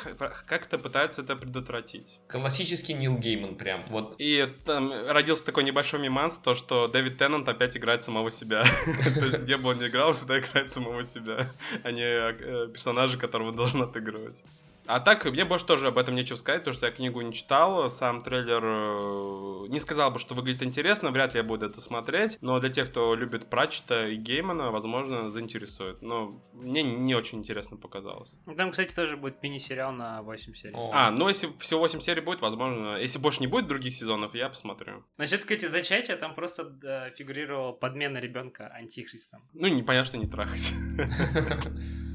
как-то 0.48 0.78
пытаются 0.78 1.22
это 1.22 1.38
предотвратить. 1.38 2.20
Классический 2.28 2.76
классический 2.76 2.94
Нил 2.94 3.18
Гейман 3.18 3.56
прям. 3.56 3.86
Вот. 3.90 4.16
И 4.18 4.48
там 4.66 4.92
родился 5.08 5.46
такой 5.46 5.64
небольшой 5.64 6.00
миманс, 6.00 6.38
то, 6.38 6.56
что 6.56 6.88
Дэвид 6.88 7.18
Теннант 7.18 7.48
опять 7.48 7.78
играет 7.78 8.04
самого 8.04 8.30
себя. 8.32 8.64
То 9.16 9.26
есть, 9.26 9.44
где 9.44 9.58
бы 9.58 9.70
он 9.70 9.80
ни 9.80 9.88
играл, 9.88 10.14
всегда 10.14 10.40
играет 10.40 10.72
самого 10.72 11.04
себя, 11.04 11.50
а 11.86 11.92
не 11.92 12.02
э, 12.02 12.68
персонажа, 12.68 13.18
которого 13.18 13.50
он 13.50 13.56
должен 13.62 13.82
отыгрывать. 13.84 14.44
А 14.88 15.00
так, 15.00 15.26
мне 15.26 15.46
больше 15.46 15.66
тоже 15.66 15.88
об 15.88 15.98
этом 15.98 16.16
нечего 16.16 16.36
сказать, 16.36 16.62
потому 16.62 16.74
что 16.74 16.86
я 16.86 16.92
книгу 16.92 17.22
не 17.22 17.34
читал, 17.34 17.90
сам 17.90 18.22
трейлер 18.22 18.62
э, 18.64 19.68
не 19.70 19.80
сказал 19.80 20.12
бы, 20.12 20.20
что 20.20 20.36
выглядит 20.36 20.64
интересно, 20.64 21.12
вряд 21.12 21.34
ли 21.34 21.40
я 21.40 21.44
буду 21.44 21.66
это 21.66 21.82
смотреть, 21.82 22.38
но 22.42 22.60
для 22.60 22.70
тех, 22.70 22.90
кто 22.90 23.16
любит 23.16 23.50
Пратчета 23.50 24.08
и 24.08 24.16
Геймана, 24.16 24.72
возможно, 24.72 25.30
заинтересует. 25.30 26.02
Но 26.02 26.42
мне 26.54 26.84
не 26.84 27.16
очень 27.16 27.40
интересно 27.40 27.78
показалось. 27.78 28.40
Там, 28.58 28.72
кстати, 28.72 28.94
тоже 28.94 29.18
будет 29.18 29.42
мини-сериал 29.42 29.92
на 29.92 30.22
8 30.22 30.54
серий. 30.54 30.76
О. 30.76 30.92
А, 30.94 31.12
ну 31.12 31.28
если 31.28 31.50
всего 31.60 31.80
8 31.82 32.00
серий 32.00 32.22
будет, 32.22 32.42
возможно, 32.42 32.98
если 32.98 33.20
больше 33.20 33.42
не 33.42 33.48
будет 33.48 33.68
других 33.68 33.94
сезонов, 33.94 34.36
я 34.36 34.50
посмотрю. 34.50 35.04
Насчет, 35.18 35.42
кстати, 35.42 35.66
зачатия, 35.66 36.16
там 36.16 36.36
просто 36.36 37.12
фигурировала 37.16 37.72
подмена 37.72 38.20
ребенка 38.20 38.68
антихристом. 38.68 39.42
Ну, 39.54 39.68
непонятно, 39.68 40.06
что 40.06 40.18
не 40.18 40.28
трахать. 40.28 40.74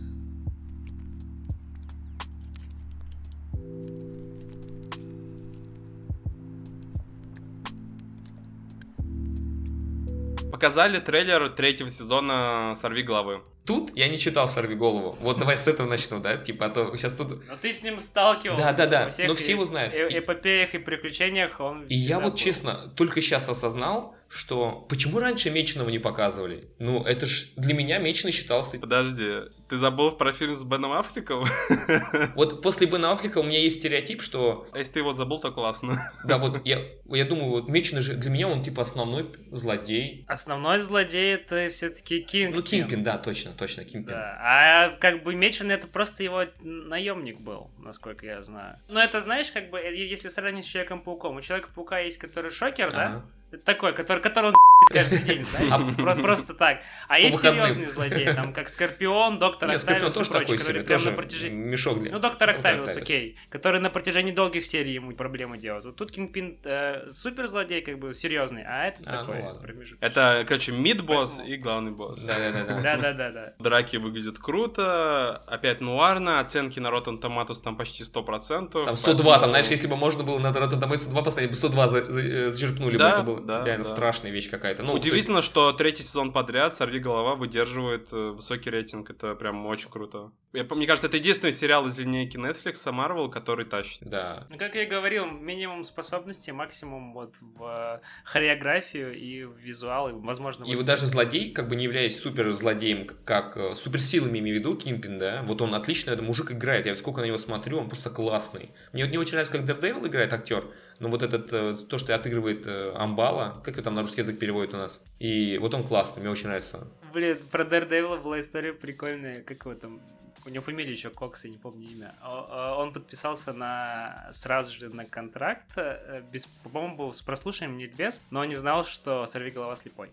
Показали 10.51 10.99
трейлер 10.99 11.49
третьего 11.51 11.89
сезона 11.89 12.73
«Сорви 12.75 13.03
головы». 13.03 13.41
Тут 13.67 13.97
я 13.97 14.09
не 14.09 14.19
читал 14.19 14.49
«Сорви 14.49 14.75
голову». 14.75 15.11
Вот 15.21 15.39
давай 15.39 15.57
с 15.57 15.67
этого 15.69 15.87
начну, 15.87 16.19
да? 16.19 16.37
Типа, 16.37 16.67
а 16.67 16.69
то 16.71 16.97
сейчас 16.97 17.13
тут... 17.13 17.47
Но 17.49 17.55
ты 17.61 17.73
с 17.73 17.83
ним 17.85 17.99
сталкивался. 17.99 18.65
Да-да-да, 18.65 19.05
во 19.05 19.11
всех 19.11 19.29
но 19.29 19.35
все 19.35 19.53
его 19.53 19.65
знают. 19.65 19.95
э- 19.95 20.09
И- 20.11 20.19
эпопеях 20.19 20.75
и 20.75 20.79
приключениях 20.79 21.61
он 21.61 21.85
И 21.85 21.95
я 21.95 22.19
вот 22.19 22.33
был. 22.33 22.37
честно 22.37 22.93
только 22.97 23.21
сейчас 23.21 23.49
осознал, 23.49 24.17
что 24.33 24.87
почему 24.89 25.19
раньше 25.19 25.51
Меченого 25.51 25.91
не 25.91 25.99
показывали? 25.99 26.69
Ну, 26.79 27.03
это 27.03 27.27
ж 27.27 27.49
для 27.57 27.75
меня 27.75 27.99
Меченый 27.99 28.31
считался... 28.31 28.79
Подожди, 28.79 29.27
ты 29.69 29.77
забыл 29.77 30.13
про 30.13 30.33
фильм 30.33 30.55
с 30.55 30.63
Беном 30.63 30.93
Аффлеком? 30.93 31.45
Вот 32.37 32.63
после 32.63 32.87
Бена 32.87 33.11
Аффлека 33.11 33.39
у 33.39 33.43
меня 33.43 33.59
есть 33.59 33.81
стереотип, 33.81 34.23
что 34.23 34.69
А 34.71 34.79
если 34.79 34.93
ты 34.93 34.99
его 35.01 35.13
забыл, 35.13 35.41
то 35.41 35.51
классно. 35.51 36.01
Да, 36.25 36.39
вот 36.39 36.65
я, 36.65 36.81
я 37.07 37.25
думаю, 37.25 37.51
вот 37.51 37.69
Меченый 37.69 38.03
же 38.03 38.15
для 38.15 38.31
меня 38.31 38.47
он 38.47 38.63
типа 38.63 38.83
основной 38.83 39.27
злодей. 39.51 40.25
Основной 40.29 40.79
злодей 40.79 41.35
это 41.35 41.69
все-таки 41.69 42.21
Кингпин. 42.21 42.57
Ну, 42.57 42.63
Кингпин, 42.63 43.03
да, 43.03 43.19
точно, 43.19 43.51
точно, 43.51 43.85
Кингпин. 43.85 44.13
Да. 44.13 44.39
А 44.41 44.91
как 45.01 45.25
бы 45.25 45.35
Меченый 45.35 45.75
это 45.75 45.89
просто 45.89 46.23
его 46.23 46.45
наемник 46.61 47.41
был, 47.41 47.73
насколько 47.79 48.27
я 48.27 48.45
знаю. 48.45 48.79
Но 48.89 49.03
это 49.03 49.19
знаешь, 49.19 49.51
как 49.51 49.71
бы, 49.71 49.81
если 49.81 50.29
сравнить 50.29 50.67
с 50.67 50.69
Человеком-пауком, 50.69 51.35
у 51.35 51.41
Человека-паука 51.41 51.99
есть 51.99 52.19
который 52.19 52.53
шокер, 52.53 52.93
да? 52.93 53.25
Такой, 53.65 53.93
который, 53.93 54.21
который 54.21 54.51
он 54.51 54.55
каждый 54.93 55.19
день, 55.19 55.43
знаешь, 55.45 55.73
типа, 55.73 56.03
про- 56.03 56.15
просто 56.23 56.55
так. 56.55 56.81
А 57.09 57.19
есть 57.19 57.37
выходным. 57.37 57.65
серьезный 57.67 57.87
злодей, 57.87 58.33
там, 58.35 58.53
как 58.53 58.69
Скорпион, 58.69 59.39
Доктор 59.39 59.69
Нет, 59.71 59.81
Октавиус 59.81 60.15
и 60.21 60.25
прочие, 60.25 60.59
которые 60.59 60.59
себе, 60.59 60.83
прям 60.85 60.99
тоже 60.99 61.11
на 61.11 61.17
протяжении... 61.17 61.57
мешок 61.57 62.01
для... 62.01 62.13
Ну, 62.13 62.19
доктор 62.19 62.51
Октавиус, 62.51 62.97
окей. 62.97 63.37
Который 63.49 63.81
на 63.81 63.91
протяжении 63.91 64.33
долгих 64.33 64.65
серий 64.65 64.93
ему 64.95 65.13
проблемы 65.13 65.59
делает. 65.59 65.85
Вот 65.85 65.97
тут 65.97 66.11
Кингпин 66.13 66.59
э, 66.65 67.09
супер 67.11 67.47
злодей, 67.47 67.81
как 67.83 67.99
бы 67.99 68.15
серьезный, 68.15 68.63
а 68.67 68.87
это 68.87 69.03
А, 69.07 69.11
ну 69.13 69.19
такой 69.19 69.61
промежуток. 69.61 70.03
Это, 70.03 70.45
короче, 70.47 70.73
мид-босс 70.73 71.41
и 71.45 71.57
главный 71.57 71.91
босс. 71.93 72.21
Да-да-да. 72.23 73.53
Драки 73.59 73.97
выглядят 73.97 74.39
круто, 74.39 75.37
опять 75.47 75.81
нуарно, 75.81 76.41
оценки 76.41 76.79
на 76.81 76.89
Rotten 76.89 77.21
Tomatoes 77.21 77.61
там 77.63 77.77
почти 77.77 78.03
100%. 78.05 78.85
Там 78.87 78.97
102, 78.97 79.39
там, 79.39 79.51
знаешь, 79.51 79.67
если 79.67 79.87
бы 79.89 79.97
можно 79.97 80.23
было 80.23 80.39
на 80.39 80.49
Rotten 80.49 80.81
Tomatoes 80.81 80.99
102 80.99 81.23
поставить, 81.23 81.51
бы 81.51 81.57
102 81.57 81.89
за- 81.89 82.05
за- 82.11 82.21
э, 82.21 82.51
зачерпнули 82.51 82.97
бы, 82.97 83.05
это 83.05 83.23
было 83.23 83.40
да, 83.45 83.65
реально 83.65 83.85
да. 83.85 83.91
страшная 83.91 84.31
вещь 84.31 84.51
какая-то. 84.51 84.83
Ну, 84.83 84.95
Удивительно, 84.95 85.43
что 85.43 85.73
третий 85.73 86.03
сезон 86.03 86.33
подряд 86.33 86.75
«Сорви 86.75 86.99
голова» 86.99 87.37
выдерживает 87.37 88.13
э, 88.13 88.31
высокий 88.31 88.71
рейтинг. 88.71 89.11
Это 89.11 89.35
прям 89.35 89.67
очень 89.67 89.91
круто. 89.91 90.33
Я, 90.53 90.65
мне 90.65 90.87
кажется, 90.87 91.07
это 91.07 91.17
единственный 91.17 91.53
сериал 91.53 91.87
из 91.87 91.99
линейки 91.99 92.37
Netflix, 92.37 92.75
Marvel, 92.87 93.31
который 93.31 93.65
тащит. 93.67 94.01
есть, 94.01 94.11
да. 94.11 94.47
Ну, 94.49 94.59
как 94.59 94.75
я 94.75 94.83
и 94.83 94.87
говорил, 94.87 95.27
минимум 95.27 95.85
способностей, 95.85 96.53
максимум 96.53 97.13
вот 97.13 97.37
в 97.41 97.63
э, 97.63 98.01
хореографию 98.25 99.17
и 99.17 99.45
в 99.45 99.57
визуал, 99.59 100.09
и, 100.09 100.13
возможно, 100.13 100.65
И 100.65 100.75
вот 100.75 100.85
даже 100.85 101.07
злодей, 101.07 101.53
как 101.53 101.69
бы 101.69 101.77
не 101.77 101.85
являясь 101.85 102.21
супер 102.21 102.51
злодеем, 102.53 103.07
как 103.25 103.57
э, 103.57 103.75
суперсилами 103.75 104.39
имею 104.39 104.57
в 104.57 104.59
виду, 104.61 104.77
Кимпин, 104.77 105.19
да, 105.19 105.43
вот 105.45 105.63
он 105.63 105.75
отлично, 105.75 106.11
этот 106.11 106.25
мужик 106.25 106.53
играет, 106.53 106.87
я 106.87 106.97
сколько 106.97 107.21
на 107.21 107.27
него 107.27 107.39
смотрю, 107.39 107.79
он 107.79 107.89
просто 107.89 108.11
классный. 108.11 108.71
Мне 108.93 109.05
вот 109.05 109.11
не 109.11 109.19
очень 109.19 109.33
нравится, 109.33 109.53
как 109.53 109.65
Дердевил 109.65 110.07
играет 110.07 110.33
актер, 110.33 110.65
но 111.01 111.09
вот 111.09 111.23
этот, 111.23 111.53
э, 111.53 111.75
то, 111.89 111.99
что 111.99 112.15
отыгрывает 112.15 112.67
э, 112.67 112.93
Амбала, 112.95 113.61
как 113.65 113.75
его 113.75 113.83
там 113.83 113.95
на 113.95 114.03
русский 114.03 114.21
язык 114.21 114.39
переводят 114.39 114.75
у 114.75 114.77
нас, 114.77 115.03
и 115.19 115.59
вот 115.59 115.75
он 115.75 115.83
классный, 115.87 116.21
мне 116.21 116.31
очень 116.31 116.47
нравится. 116.47 116.87
Блин, 117.13 117.39
про 117.51 117.65
Daredevil 117.65 118.21
была 118.23 118.39
история 118.39 118.73
прикольная, 118.73 119.43
как 119.43 119.65
его 119.65 119.75
там... 119.75 120.01
У 120.47 120.49
него 120.49 120.63
фамилия 120.63 120.91
еще 120.93 121.11
Кокс, 121.11 121.45
я 121.45 121.51
не 121.51 121.59
помню 121.59 121.87
имя. 121.91 122.15
О- 122.23 122.47
о- 122.51 122.83
Он 122.83 122.93
подписался 122.95 123.53
на 123.53 124.29
сразу 124.33 124.73
же 124.75 124.89
на 124.89 125.05
контракт, 125.05 125.67
э, 125.77 126.23
без, 126.33 126.47
по-моему, 126.47 126.97
был 126.97 127.13
с 127.13 127.21
прослушиванием 127.23 127.77
нет 127.79 127.95
без, 127.95 128.25
но 128.31 128.41
он 128.41 128.49
не 128.49 128.55
знал, 128.55 128.85
что 128.85 129.27
сорви 129.27 129.51
голова 129.51 129.75
слепой. 129.77 130.11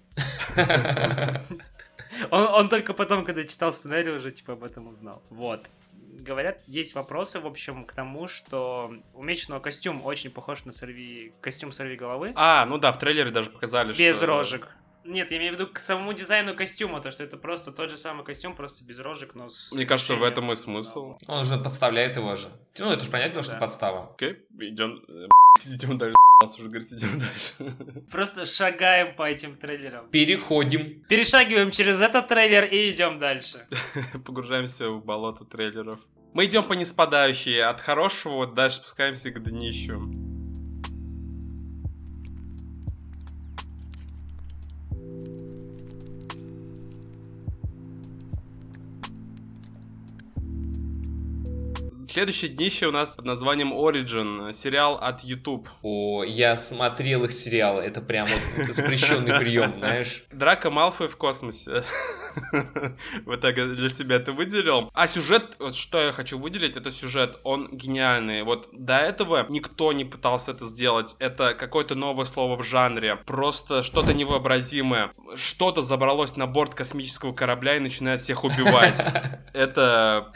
Он, 2.31 2.41
он 2.45 2.69
только 2.69 2.93
потом, 2.93 3.25
когда 3.25 3.43
читал 3.43 3.73
сценарий, 3.73 4.11
уже 4.11 4.31
типа 4.31 4.53
об 4.53 4.63
этом 4.63 4.87
узнал. 4.87 5.21
Вот. 5.29 5.69
Говорят, 6.27 6.61
есть 6.67 6.93
вопросы, 6.93 7.39
в 7.39 7.47
общем, 7.47 7.85
к 7.85 7.93
тому, 7.93 8.27
что 8.27 8.91
у 9.13 9.23
Меченого 9.23 9.61
костюм 9.61 10.05
очень 10.05 10.29
похож 10.29 10.65
на 10.65 10.73
сорви... 10.73 11.31
костюм 11.39 11.71
сорви 11.71 11.95
головы. 11.95 12.33
А, 12.35 12.65
ну 12.65 12.77
да, 12.77 12.91
в 12.91 12.99
трейлере 12.99 13.31
даже 13.31 13.49
показали, 13.49 13.93
Без 13.93 14.17
что... 14.17 14.25
рожек. 14.25 14.75
Нет, 15.05 15.31
я 15.31 15.37
имею 15.37 15.53
в 15.53 15.55
виду 15.55 15.67
к 15.71 15.79
самому 15.79 16.11
дизайну 16.11 16.53
костюма, 16.53 16.99
то, 16.99 17.11
что 17.11 17.23
это 17.23 17.37
просто 17.37 17.71
тот 17.71 17.89
же 17.89 17.97
самый 17.97 18.25
костюм, 18.25 18.53
просто 18.55 18.83
без 18.83 18.99
рожек, 18.99 19.35
но 19.35 19.47
с... 19.47 19.71
Мне 19.73 19.85
кажется, 19.85 20.15
в 20.15 20.23
этом 20.23 20.51
и 20.51 20.55
смысл. 20.55 21.15
Он 21.27 21.45
же 21.45 21.57
подставляет 21.57 22.17
его 22.17 22.35
же. 22.35 22.49
Ну, 22.77 22.91
это 22.91 23.05
же 23.05 23.09
понятно, 23.09 23.41
что 23.41 23.53
Да. 23.53 23.59
подстава. 23.59 24.11
Окей, 24.13 24.37
идем... 24.59 25.01
э, 25.07 25.27
Идем 25.65 25.97
дальше. 25.97 26.15
уже 26.59 26.67
говорит, 26.69 26.91
идем 26.91 27.19
дальше. 27.19 28.03
Просто 28.11 28.45
шагаем 28.45 29.15
по 29.15 29.23
этим 29.23 29.55
трейлерам. 29.55 30.09
Переходим. 30.09 31.01
Перешагиваем 31.07 31.71
через 31.71 32.01
этот 32.01 32.27
трейлер 32.27 32.65
и 32.65 32.91
идем 32.91 33.17
дальше. 33.17 33.65
Погружаемся 34.25 34.89
в 34.89 35.03
болото 35.05 35.45
трейлеров. 35.45 36.01
Мы 36.37 36.45
идем 36.45 36.63
по 36.63 36.73
неспадающей. 36.73 37.63
От 37.63 37.81
хорошего 37.81 38.35
вот 38.35 38.53
дальше 38.53 38.77
спускаемся 38.77 39.31
к 39.31 39.41
днищу. 39.41 40.26
Следующее 52.17 52.49
днище 52.49 52.87
у 52.87 52.91
нас 52.91 53.15
под 53.15 53.25
названием 53.25 53.71
Origin, 53.71 54.51
сериал 54.51 54.95
от 54.95 55.21
YouTube. 55.21 55.69
О, 55.83 56.23
я 56.23 56.57
смотрел 56.57 57.25
их 57.25 57.31
сериалы, 57.31 57.83
это 57.83 58.01
прям 58.01 58.27
вот 58.27 58.65
запрещенный 58.73 59.37
прием, 59.39 59.75
знаешь. 59.77 60.23
Драка 60.31 60.71
Малфой 60.71 61.09
в 61.09 61.15
космосе. 61.15 61.83
Вот 63.25 63.41
так 63.41 63.55
для 63.55 63.89
себя 63.89 64.17
это 64.17 64.31
выделил. 64.31 64.89
А 64.93 65.07
сюжет, 65.07 65.55
вот 65.59 65.75
что 65.75 65.99
я 65.99 66.11
хочу 66.11 66.37
выделить, 66.37 66.77
это 66.77 66.91
сюжет, 66.91 67.39
он 67.43 67.67
гениальный. 67.71 68.43
Вот 68.43 68.69
до 68.71 68.97
этого 68.97 69.45
никто 69.49 69.91
не 69.91 70.05
пытался 70.05 70.51
это 70.51 70.65
сделать. 70.65 71.15
Это 71.19 71.53
какое-то 71.53 71.95
новое 71.95 72.25
слово 72.25 72.55
в 72.55 72.63
жанре. 72.63 73.17
Просто 73.25 73.83
что-то 73.83 74.13
невообразимое. 74.13 75.11
Что-то 75.35 75.81
забралось 75.81 76.35
на 76.35 76.47
борт 76.47 76.75
космического 76.75 77.33
корабля 77.33 77.75
и 77.75 77.79
начинает 77.79 78.21
всех 78.21 78.43
убивать. 78.43 79.03
Это... 79.53 80.31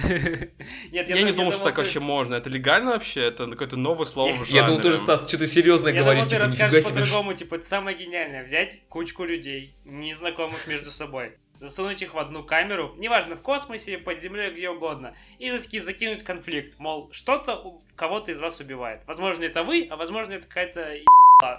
Нет, 0.91 1.09
Я 1.09 1.21
не 1.21 1.27
дум- 1.27 1.37
думал, 1.37 1.51
что 1.51 1.70
так 1.71 1.75
ты- 1.77 1.81
вообще 1.81 1.99
можно. 1.99 2.35
Это 2.35 2.49
легально 2.49 2.91
вообще? 2.91 3.21
Это 3.27 3.47
какое-то 3.47 3.77
новое 3.77 4.05
слово 4.05 4.31
в 4.31 4.35
жанре. 4.45 4.53
Я 4.55 4.63
думал, 4.67 4.81
тоже, 4.81 4.97
Стас, 4.97 5.27
что-то 5.27 5.47
серьезное 5.47 5.93
Я 5.93 6.01
говорить. 6.01 6.23
думал, 6.27 6.29
ты 6.29 6.35
типа, 6.35 6.63
расскажешь 6.65 6.83
по-другому, 6.89 7.33
типа, 7.33 7.55
это 7.55 7.65
самое 7.65 7.97
гениальное. 7.97 8.43
Взять 8.43 8.81
кучку 8.89 9.23
людей, 9.25 9.73
незнакомых 9.85 10.67
между 10.67 10.91
собой, 10.91 11.33
засунуть 11.59 12.01
их 12.01 12.13
в 12.13 12.17
одну 12.17 12.43
камеру, 12.43 12.93
неважно, 12.97 13.35
в 13.35 13.41
космосе, 13.41 13.97
под 13.97 14.19
землей, 14.19 14.51
где 14.51 14.69
угодно, 14.69 15.13
и 15.39 15.49
заски- 15.49 15.79
закинуть 15.79 16.23
конфликт. 16.23 16.79
Мол, 16.79 17.09
что-то 17.11 17.79
кого-то 17.95 18.31
из 18.31 18.39
вас 18.39 18.59
убивает. 18.59 19.03
Возможно, 19.07 19.43
это 19.43 19.63
вы, 19.63 19.87
а 19.89 19.95
возможно, 19.95 20.33
это 20.33 20.47
какая-то 20.47 20.97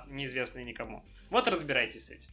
неизвестная 0.08 0.64
никому. 0.64 1.04
Вот 1.30 1.48
разбирайтесь 1.48 2.06
с 2.06 2.10
этим. 2.10 2.30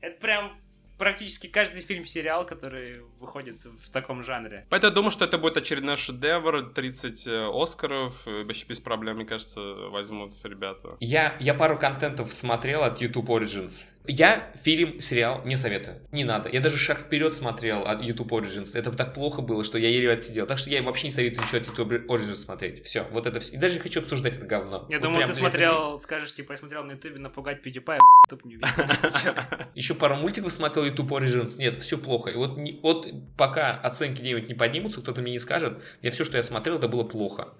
Это 0.00 0.20
прям 0.20 0.56
практически 0.98 1.46
каждый 1.46 1.82
фильм-сериал, 1.82 2.46
который 2.46 3.02
выходит 3.20 3.64
в 3.64 3.90
таком 3.90 4.22
жанре. 4.22 4.66
Поэтому 4.70 4.90
я 4.90 4.94
думаю, 4.94 5.10
что 5.10 5.24
это 5.24 5.38
будет 5.38 5.56
очередной 5.56 5.96
шедевр, 5.96 6.70
30 6.74 7.26
э, 7.26 7.50
Оскаров, 7.52 8.26
э, 8.26 8.44
вообще 8.44 8.66
без 8.66 8.80
проблем, 8.80 9.16
мне 9.16 9.24
кажется, 9.24 9.60
возьмут 9.60 10.34
ребята. 10.44 10.96
Я, 11.00 11.36
я 11.40 11.54
пару 11.54 11.78
контентов 11.78 12.32
смотрел 12.32 12.82
от 12.84 13.00
YouTube 13.00 13.28
Origins, 13.28 13.88
Я 14.06 14.52
фильм, 14.62 15.00
сериал 15.00 15.40
не 15.46 15.56
советую. 15.56 15.96
Не 16.12 16.24
надо. 16.24 16.50
Я 16.50 16.60
даже 16.60 16.76
шаг 16.76 17.00
вперед 17.00 17.32
смотрел 17.32 17.86
от 17.86 18.02
YouTube 18.02 18.32
Origins. 18.32 18.76
Это 18.76 18.92
так 18.92 19.14
плохо 19.14 19.40
было, 19.40 19.64
что 19.64 19.78
я 19.78 19.88
еле 19.88 20.12
отсидел. 20.12 20.46
Так 20.46 20.58
что 20.58 20.68
я 20.68 20.82
вообще 20.82 21.06
не 21.06 21.12
советую 21.12 21.44
ничего 21.44 21.58
от 21.58 21.66
YouTube 21.66 21.92
Origins 22.10 22.34
смотреть. 22.34 22.84
Все, 22.84 23.06
вот 23.12 23.26
это 23.26 23.40
все. 23.40 23.54
И 23.54 23.56
даже 23.56 23.74
не 23.74 23.80
хочу 23.80 24.00
обсуждать 24.00 24.36
это 24.36 24.46
говно. 24.46 24.84
Я 24.90 24.98
Вот 24.98 25.04
думал, 25.04 25.22
ты 25.24 25.32
смотрел, 25.32 25.98
скажешь, 25.98 26.34
типа, 26.34 26.52
я 26.52 26.58
смотрел 26.58 26.84
на 26.84 26.92
ютубе 26.92 27.18
напугать 27.18 27.64
PewDiePie, 27.64 27.98
тут 28.28 28.44
не 28.44 28.56
увидел. 28.56 28.68
Еще 29.74 29.94
пару 29.94 30.16
мультиков 30.16 30.52
смотрел 30.52 30.84
YouTube 30.84 31.10
Origins. 31.12 31.56
Нет, 31.56 31.78
все 31.78 31.96
плохо. 31.96 32.28
И 32.30 32.36
вот, 32.36 32.58
не- 32.58 32.78
вот 32.82 33.06
пока 33.38 33.72
оценки 33.72 34.20
где-нибудь 34.20 34.48
не 34.50 34.54
поднимутся, 34.54 35.00
кто-то 35.00 35.22
мне 35.22 35.32
не 35.32 35.38
скажет, 35.38 35.82
я 36.02 36.10
все, 36.10 36.24
что 36.24 36.36
я 36.36 36.42
смотрел, 36.42 36.76
это 36.76 36.88
было 36.88 37.04
плохо. 37.04 37.54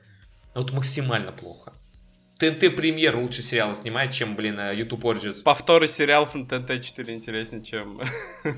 Вот 0.54 0.72
максимально 0.72 1.32
плохо. 1.32 1.72
ТНТ 2.38 2.74
Премьер 2.74 3.16
лучше 3.16 3.42
сериалы 3.42 3.74
снимает, 3.74 4.12
чем, 4.12 4.34
блин, 4.36 4.58
э, 4.58 4.74
YouTube 4.74 5.04
Origins. 5.04 5.42
Повторы 5.42 5.88
сериалов 5.88 6.34
на 6.34 6.44
ТНТ-4 6.44 7.14
интереснее, 7.14 7.62
чем 7.64 8.00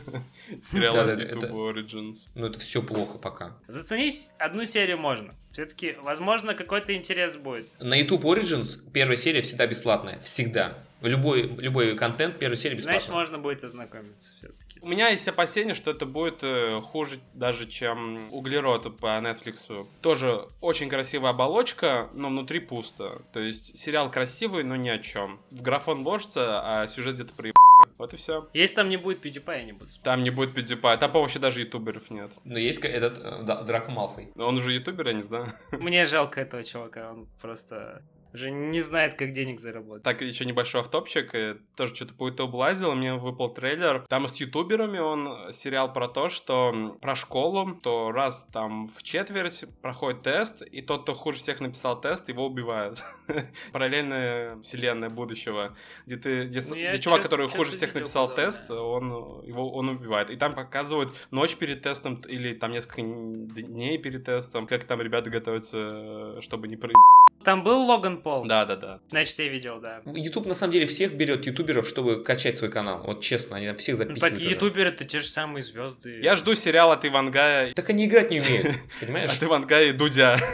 сериал 0.62 0.96
от 0.98 1.18
YouTube 1.18 1.44
это- 1.44 1.46
Origins. 1.52 2.28
Ну, 2.34 2.46
это 2.46 2.58
все 2.58 2.82
плохо 2.82 3.18
пока. 3.18 3.56
Заценить 3.68 4.28
одну 4.38 4.64
серию 4.64 4.98
можно. 4.98 5.34
Все-таки, 5.50 5.96
возможно, 6.02 6.54
какой-то 6.54 6.94
интерес 6.94 7.36
будет. 7.36 7.68
На 7.80 7.94
YouTube 7.94 8.24
Origins 8.24 8.78
первая 8.92 9.16
серия 9.16 9.40
всегда 9.42 9.66
бесплатная. 9.66 10.20
Всегда. 10.20 10.76
Любой, 11.02 11.42
любой 11.42 11.94
контент 11.96 12.38
первой 12.38 12.56
серии 12.56 12.76
бесплатный. 12.76 12.98
Значит, 12.98 13.14
можно 13.14 13.38
будет 13.38 13.62
ознакомиться 13.62 14.34
все-таки. 14.36 14.80
У 14.80 14.88
меня 14.88 15.08
есть 15.08 15.28
опасение, 15.28 15.74
что 15.74 15.90
это 15.90 16.06
будет 16.06 16.42
э, 16.42 16.80
хуже 16.80 17.20
даже, 17.34 17.66
чем 17.66 18.32
Углерод 18.32 18.98
по 18.98 19.06
Netflix. 19.18 19.86
Тоже 20.00 20.48
очень 20.60 20.88
красивая 20.88 21.30
оболочка, 21.30 22.08
но 22.14 22.28
внутри 22.28 22.60
пусто. 22.60 23.22
То 23.32 23.40
есть 23.40 23.76
сериал 23.76 24.10
красивый, 24.10 24.64
но 24.64 24.76
ни 24.76 24.88
о 24.88 24.98
чем. 24.98 25.40
В 25.50 25.60
графон 25.60 26.02
вложится, 26.02 26.60
а 26.62 26.86
сюжет 26.86 27.16
где-то 27.16 27.34
проеб... 27.34 27.54
Вот 27.98 28.14
и 28.14 28.16
все. 28.16 28.48
Если 28.54 28.76
там 28.76 28.88
не 28.88 28.96
будет 28.96 29.24
PewDiePie, 29.24 29.58
я 29.58 29.64
не 29.64 29.72
буду 29.72 29.90
смотреть. 29.90 30.02
Там 30.02 30.24
не 30.24 30.30
будет 30.30 30.56
PewDiePie. 30.56 30.98
Там, 30.98 31.10
по-моему, 31.10 31.22
вообще 31.22 31.38
даже 31.38 31.60
ютуберов 31.60 32.10
нет. 32.10 32.30
Но 32.44 32.58
есть 32.58 32.80
этот 32.80 33.18
э, 33.18 33.42
да, 33.42 33.62
Драко 33.62 33.90
Малфой. 33.90 34.28
Он 34.36 34.56
уже 34.56 34.72
ютубер, 34.72 35.08
я 35.08 35.12
не 35.12 35.22
знаю. 35.22 35.46
Мне 35.72 36.06
жалко 36.06 36.40
этого 36.40 36.62
чувака, 36.62 37.10
он 37.10 37.26
просто 37.40 38.02
уже 38.36 38.50
не 38.50 38.80
знает, 38.80 39.14
как 39.14 39.32
денег 39.32 39.58
заработать. 39.58 40.02
Так, 40.02 40.20
еще 40.20 40.44
небольшой 40.44 40.82
автопчик. 40.82 41.34
э, 41.34 41.56
Тоже 41.76 41.94
что-то 41.94 42.14
по 42.14 42.28
ютубу 42.28 42.58
лазил, 42.58 42.94
мне 42.94 43.14
выпал 43.14 43.48
трейлер. 43.52 44.04
Там 44.08 44.28
с 44.28 44.36
ютуберами 44.36 44.98
он 44.98 45.52
сериал 45.52 45.92
про 45.92 46.06
то, 46.08 46.28
что 46.28 46.96
про 47.00 47.16
школу, 47.16 47.74
то 47.82 48.12
раз 48.12 48.46
там 48.52 48.88
в 48.88 49.02
четверть 49.02 49.64
проходит 49.82 50.22
тест, 50.22 50.62
и 50.62 50.82
тот, 50.82 51.02
кто 51.02 51.14
хуже 51.14 51.38
всех 51.38 51.60
написал 51.60 52.00
тест, 52.00 52.28
его 52.28 52.46
убивают. 52.46 53.02
Параллельная 53.72 54.60
вселенная 54.62 55.10
будущего, 55.10 55.74
где 56.06 56.16
ты, 56.16 56.46
где, 56.46 56.60
Ну, 56.68 56.74
где 56.74 56.98
чувак, 56.98 57.22
который 57.22 57.48
хуже 57.48 57.72
всех 57.72 57.94
написал 57.94 58.28
подобное. 58.28 58.46
тест, 58.52 58.70
он 58.70 59.42
его 59.44 59.70
он 59.72 59.88
убивает. 59.88 60.30
И 60.30 60.36
там 60.36 60.54
показывают 60.54 61.12
ночь 61.30 61.56
перед 61.56 61.82
тестом 61.82 62.16
или 62.28 62.54
там 62.54 62.70
несколько 62.72 63.02
дней 63.02 63.98
перед 63.98 64.24
тестом, 64.24 64.66
как 64.66 64.84
там 64.84 65.00
ребята 65.00 65.30
готовятся, 65.30 66.40
чтобы 66.42 66.68
не 66.68 66.76
про... 66.76 66.92
Там 67.44 67.62
был 67.62 67.86
Логан 67.86 68.22
Пол? 68.26 68.44
Да-да-да. 68.44 68.98
Значит, 69.06 69.38
я 69.38 69.46
видел, 69.46 69.78
да. 69.80 70.02
YouTube 70.04 70.46
на 70.46 70.54
самом 70.56 70.72
деле 70.72 70.86
всех 70.86 71.14
берет 71.14 71.46
ютуберов, 71.46 71.86
чтобы 71.86 72.24
качать 72.24 72.56
свой 72.56 72.72
канал. 72.72 73.04
Вот 73.06 73.20
честно, 73.22 73.56
они 73.56 73.68
там 73.68 73.76
всех 73.76 73.94
Ну, 73.98 73.98
запихивают. 73.98 74.20
так 74.34 74.40
уже. 74.42 74.50
ютуберы 74.50 74.88
это 74.88 75.04
те 75.04 75.20
же 75.20 75.26
самые 75.26 75.62
звезды. 75.62 76.18
Я 76.20 76.34
жду 76.34 76.56
сериал 76.56 76.90
от 76.90 77.04
Ивангая 77.04 77.72
Так 77.72 77.88
они 77.90 78.06
играть 78.06 78.32
не 78.32 78.40
умеют, 78.40 78.74
понимаешь? 79.00 79.30
От 79.30 79.40
Ивангая 79.40 79.90
и 79.90 79.92
Дудя. 79.92 80.36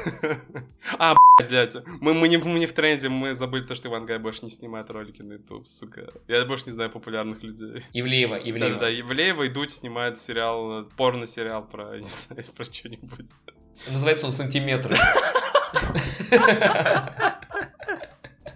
А, 0.99 1.15
блядь, 1.39 1.49
дядя. 1.49 1.85
Мы, 2.01 2.13
мы, 2.13 2.29
не, 2.29 2.37
мы 2.39 2.59
не 2.59 2.67
в 2.67 2.73
тренде, 2.73 3.09
мы 3.09 3.35
забыли 3.37 3.63
то, 3.63 3.75
что 3.77 3.89
Ивангай 3.89 4.19
больше 4.19 4.41
не 4.45 4.51
снимает 4.51 4.91
ролики 4.91 5.23
на 5.23 5.35
YouTube, 5.35 5.67
сука. 5.69 6.13
Я 6.27 6.45
больше 6.45 6.67
не 6.67 6.73
знаю 6.73 6.91
популярных 6.91 7.41
людей. 7.43 7.85
Ивлеева, 7.93 8.35
Ивлеева. 8.35 8.59
Да-да-да, 8.59 8.89
Евлеева 8.89 9.45
и 9.45 9.49
Дудь 9.49 9.71
снимают 9.71 10.19
сериал, 10.19 10.85
порно-сериал 10.97 11.65
про, 11.65 11.97
не 11.99 12.09
знаю, 12.09 12.43
про 12.55 12.65
что-нибудь. 12.65 13.29
Называется 13.93 14.27
он 14.27 14.33
«Сантиметры». 14.33 14.95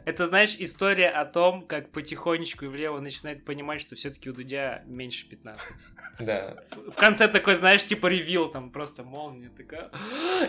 Это, 0.06 0.24
знаешь, 0.24 0.54
история 0.60 1.08
о 1.08 1.24
том, 1.24 1.62
как 1.62 1.90
потихонечку 1.90 2.64
Ивлеева 2.66 3.00
начинает 3.00 3.44
понимать, 3.44 3.80
что 3.80 3.96
все-таки 3.96 4.30
у 4.30 4.32
Дудя 4.32 4.82
меньше 4.86 5.28
15. 5.28 5.92
Да. 6.20 6.54
В 6.70 6.92
в 6.92 6.96
конце 6.96 7.26
такой, 7.26 7.54
знаешь, 7.56 7.84
типа 7.84 8.06
ревил, 8.06 8.48
там 8.48 8.70
просто 8.70 9.02
молния 9.02 9.50
такая, 9.56 9.90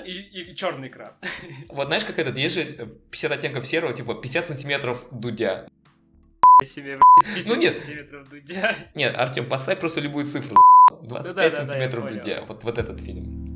и, 0.06 0.12
и 0.12 0.56
черный 0.56 0.90
экран. 0.90 1.14
Вот 1.70 1.88
знаешь, 1.88 2.06
как 2.06 2.20
этот, 2.20 2.38
есть 2.38 2.54
же 2.54 2.62
э, 2.62 2.88
50 3.10 3.32
оттенков 3.32 3.66
серого, 3.66 3.94
типа 3.94 4.14
50 4.14 4.46
сантиметров 4.46 5.04
дудя. 5.10 5.68
Себе, 6.64 7.00
Ну 7.48 7.56
нет. 7.56 7.78
сантиметров 7.84 8.30
Дудя. 8.30 8.76
Нет, 8.96 9.16
Артем, 9.18 9.48
поставь 9.50 9.80
просто 9.80 10.02
любую 10.02 10.26
цифру. 10.26 10.56
25 11.02 11.10
Да-да-да, 11.12 11.44
я 11.44 11.52
сантиметров 11.52 12.08
дудя. 12.08 12.46
Вот, 12.48 12.64
вот 12.64 12.78
этот 12.78 13.00
фильм. 13.02 13.47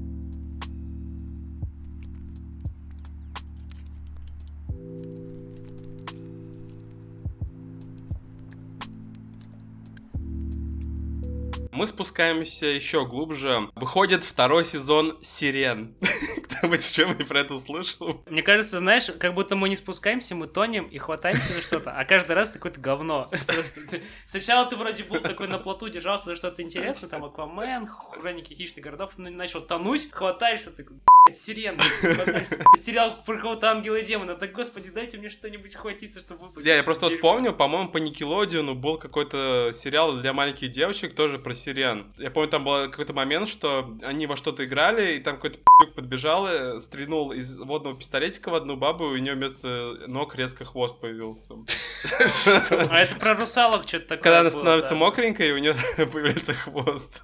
Мы 11.81 11.87
спускаемся 11.87 12.67
еще 12.67 13.07
глубже. 13.07 13.71
Выходит 13.73 14.23
второй 14.23 14.65
сезон 14.65 15.17
«Сирен». 15.23 15.95
Кто-нибудь 16.43 16.85
что-нибудь 16.85 17.27
про 17.27 17.39
это 17.39 17.57
слышал? 17.57 18.21
Мне 18.27 18.43
кажется, 18.43 18.77
знаешь, 18.77 19.09
как 19.19 19.33
будто 19.33 19.55
мы 19.55 19.67
не 19.67 19.75
спускаемся, 19.75 20.35
мы 20.35 20.45
тонем 20.45 20.85
и 20.85 20.99
хватаемся 20.99 21.53
за 21.53 21.61
что-то, 21.61 21.91
а 21.91 22.05
каждый 22.05 22.33
раз 22.33 22.51
какое-то 22.51 22.79
говно. 22.79 23.31
Просто 23.47 23.81
ты- 23.87 24.03
Сначала 24.27 24.67
ты 24.67 24.75
вроде 24.75 25.05
был 25.05 25.21
такой 25.21 25.47
на 25.47 25.57
плоту, 25.57 25.89
держался 25.89 26.25
за 26.25 26.35
что-то 26.35 26.61
интересное, 26.61 27.09
там 27.09 27.25
Аквамен, 27.25 27.87
Хроники 27.87 28.53
хищных 28.53 28.85
городов, 28.85 29.13
ну, 29.17 29.31
начал 29.31 29.61
тонуть, 29.61 30.11
хватаешься, 30.11 30.69
«Блядь, 30.77 30.87
сирен, 31.33 31.77
хватаешься. 31.79 32.63
Сериал 32.77 33.17
про 33.25 33.37
кого-то 33.37 33.69
ангела 33.71 33.95
и 33.95 34.03
демона, 34.05 34.35
так, 34.35 34.51
господи, 34.51 34.89
дайте 34.89 35.17
мне 35.17 35.29
что-нибудь 35.29 35.75
хватиться, 35.75 36.19
чтобы 36.19 36.47
выплатить. 36.47 36.67
Я, 36.67 36.75
я 36.77 36.83
просто 36.83 37.07
вот 37.07 37.19
помню, 37.21 37.53
по-моему, 37.53 37.89
по 37.89 37.97
Никелодиону 37.97 38.75
был 38.75 38.97
какой-то 38.97 39.71
сериал 39.73 40.13
для 40.13 40.33
маленьких 40.33 40.69
девочек, 40.71 41.13
тоже 41.15 41.39
про 41.39 41.53
сирен. 41.53 42.13
Я 42.17 42.31
помню, 42.31 42.49
там 42.49 42.63
был 42.63 42.89
какой-то 42.89 43.13
момент, 43.13 43.47
что 43.47 43.97
они 44.03 44.27
во 44.27 44.35
что-то 44.35 44.65
играли, 44.65 45.15
и 45.15 45.19
там 45.19 45.35
какой-то 45.35 45.59
пи***к 45.59 45.93
подбежал, 45.95 46.47
и 46.47 46.79
стрельнул 46.79 47.31
из 47.31 47.59
водного 47.59 47.95
пистолетика 47.97 48.49
в 48.49 48.55
одну 48.55 48.75
бабу, 48.75 49.11
и 49.11 49.13
у 49.15 49.17
нее 49.17 49.33
вместо 49.33 49.95
ног 50.07 50.35
резко 50.35 50.65
хвост 50.65 50.99
появился. 50.99 51.53
А 52.89 52.99
это 52.99 53.15
про 53.15 53.35
русалок 53.35 53.87
что-то 53.87 54.07
такое 54.09 54.23
Когда 54.23 54.39
она 54.41 54.49
становится 54.49 54.95
мокренькой, 54.95 55.49
и 55.49 55.51
у 55.51 55.57
нее 55.57 55.75
появляется 55.97 56.53
хвост. 56.53 57.21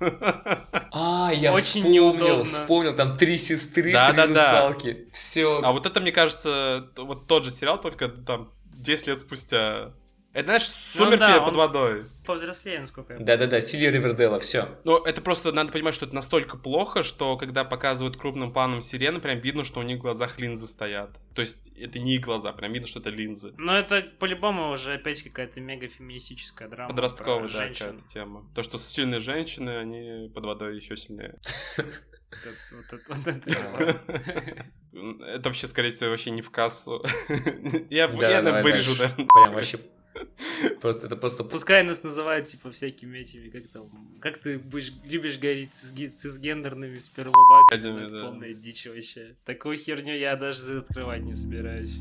А, 0.91 1.31
я 1.33 1.53
Очень 1.53 1.81
вспомнил, 1.81 2.13
неудобно. 2.13 2.43
вспомнил, 2.43 2.95
там 2.95 3.15
три 3.17 3.37
сестры, 3.37 3.91
Да, 3.97 4.07
три 4.09 4.17
да, 4.17 4.27
да. 4.27 4.51
русалки. 4.67 5.09
Все. 5.11 5.61
А 5.63 5.71
вот 5.71 5.85
это, 5.85 5.99
мне 5.99 6.11
кажется, 6.11 6.89
вот 6.95 7.27
тот 7.27 7.43
же 7.45 7.51
сериал, 7.51 7.79
только 7.79 8.07
там 8.07 8.51
10 8.65 9.07
лет 9.07 9.19
спустя. 9.19 9.93
Это, 10.33 10.45
знаешь, 10.49 10.67
сумерки 10.67 11.19
да, 11.19 11.39
под 11.39 11.49
он- 11.51 11.55
водой. 11.57 12.05
Повзрослее, 12.23 12.79
насколько 12.79 13.13
я 13.13 13.19
Да-да-да, 13.19 13.59
в 13.59 13.63
стиле 13.63 13.89
Ривердела, 13.89 14.39
все. 14.39 14.67
Ну, 14.83 14.97
это 14.97 15.19
просто 15.19 15.51
надо 15.51 15.71
понимать, 15.71 15.95
что 15.95 16.05
это 16.05 16.13
настолько 16.13 16.57
плохо, 16.57 17.01
что 17.01 17.37
когда 17.37 17.63
показывают 17.63 18.17
крупным 18.17 18.53
планом 18.53 18.81
сирены, 18.81 19.19
прям 19.19 19.39
видно, 19.39 19.63
что 19.63 19.79
у 19.79 19.83
них 19.83 19.97
в 19.97 20.01
глазах 20.01 20.37
линзы 20.37 20.67
стоят. 20.67 21.17
То 21.33 21.41
есть 21.41 21.67
это 21.75 21.97
не 21.97 22.15
их 22.17 22.21
глаза, 22.21 22.51
прям 22.53 22.71
видно, 22.71 22.87
что 22.87 22.99
это 22.99 23.09
линзы. 23.09 23.55
Но 23.57 23.75
это 23.75 24.05
по-любому 24.19 24.69
уже 24.69 24.93
опять 24.95 25.23
какая-то 25.23 25.59
мега 25.59 25.87
феминистическая 25.87 26.67
драма. 26.67 26.89
Подростковая, 26.89 27.39
про 27.39 27.47
да, 27.47 27.53
женщин. 27.53 27.85
какая-то 27.87 28.07
тема. 28.07 28.45
То, 28.53 28.61
что 28.61 28.77
сильные 28.77 29.21
женщины, 29.21 29.71
они 29.77 30.29
под 30.29 30.45
водой 30.45 30.75
еще 30.75 30.95
сильнее. 30.95 31.39
Вот 32.29 32.93
это- 32.93 33.03
вот 33.07 33.27
это 33.27 33.49
типа. 33.49 35.23
Это 35.25 35.49
вообще, 35.49 35.67
скорее 35.67 35.91
всего, 35.91 36.09
вообще 36.09 36.31
не 36.31 36.41
в 36.41 36.49
кассу. 36.49 37.03
Я, 37.89 38.07
Да, 38.07 38.29
я 38.29 38.61
вырежу, 38.61 38.95
да. 38.97 39.09
Прям 39.09 39.53
вообще... 39.53 39.79
Просто, 40.81 41.05
это 41.05 41.15
просто... 41.15 41.43
Пускай 41.43 41.83
нас 41.83 42.03
называют, 42.03 42.47
типа, 42.47 42.71
всякими 42.71 43.19
этими, 43.19 43.49
как 43.49 43.67
там, 43.67 44.17
как 44.19 44.37
ты 44.37 44.57
будешь, 44.57 44.91
любишь 45.03 45.37
говорить 45.37 45.73
цисгендерными 45.73 46.97
спермобаками, 46.97 48.05
это 48.05 48.13
да. 48.13 48.23
полная 48.23 48.53
дичь 48.53 48.87
вообще. 48.87 49.35
Такую 49.45 49.77
херню 49.77 50.15
я 50.15 50.35
даже 50.35 50.79
открывать 50.79 51.23
не 51.23 51.35
собираюсь. 51.35 51.99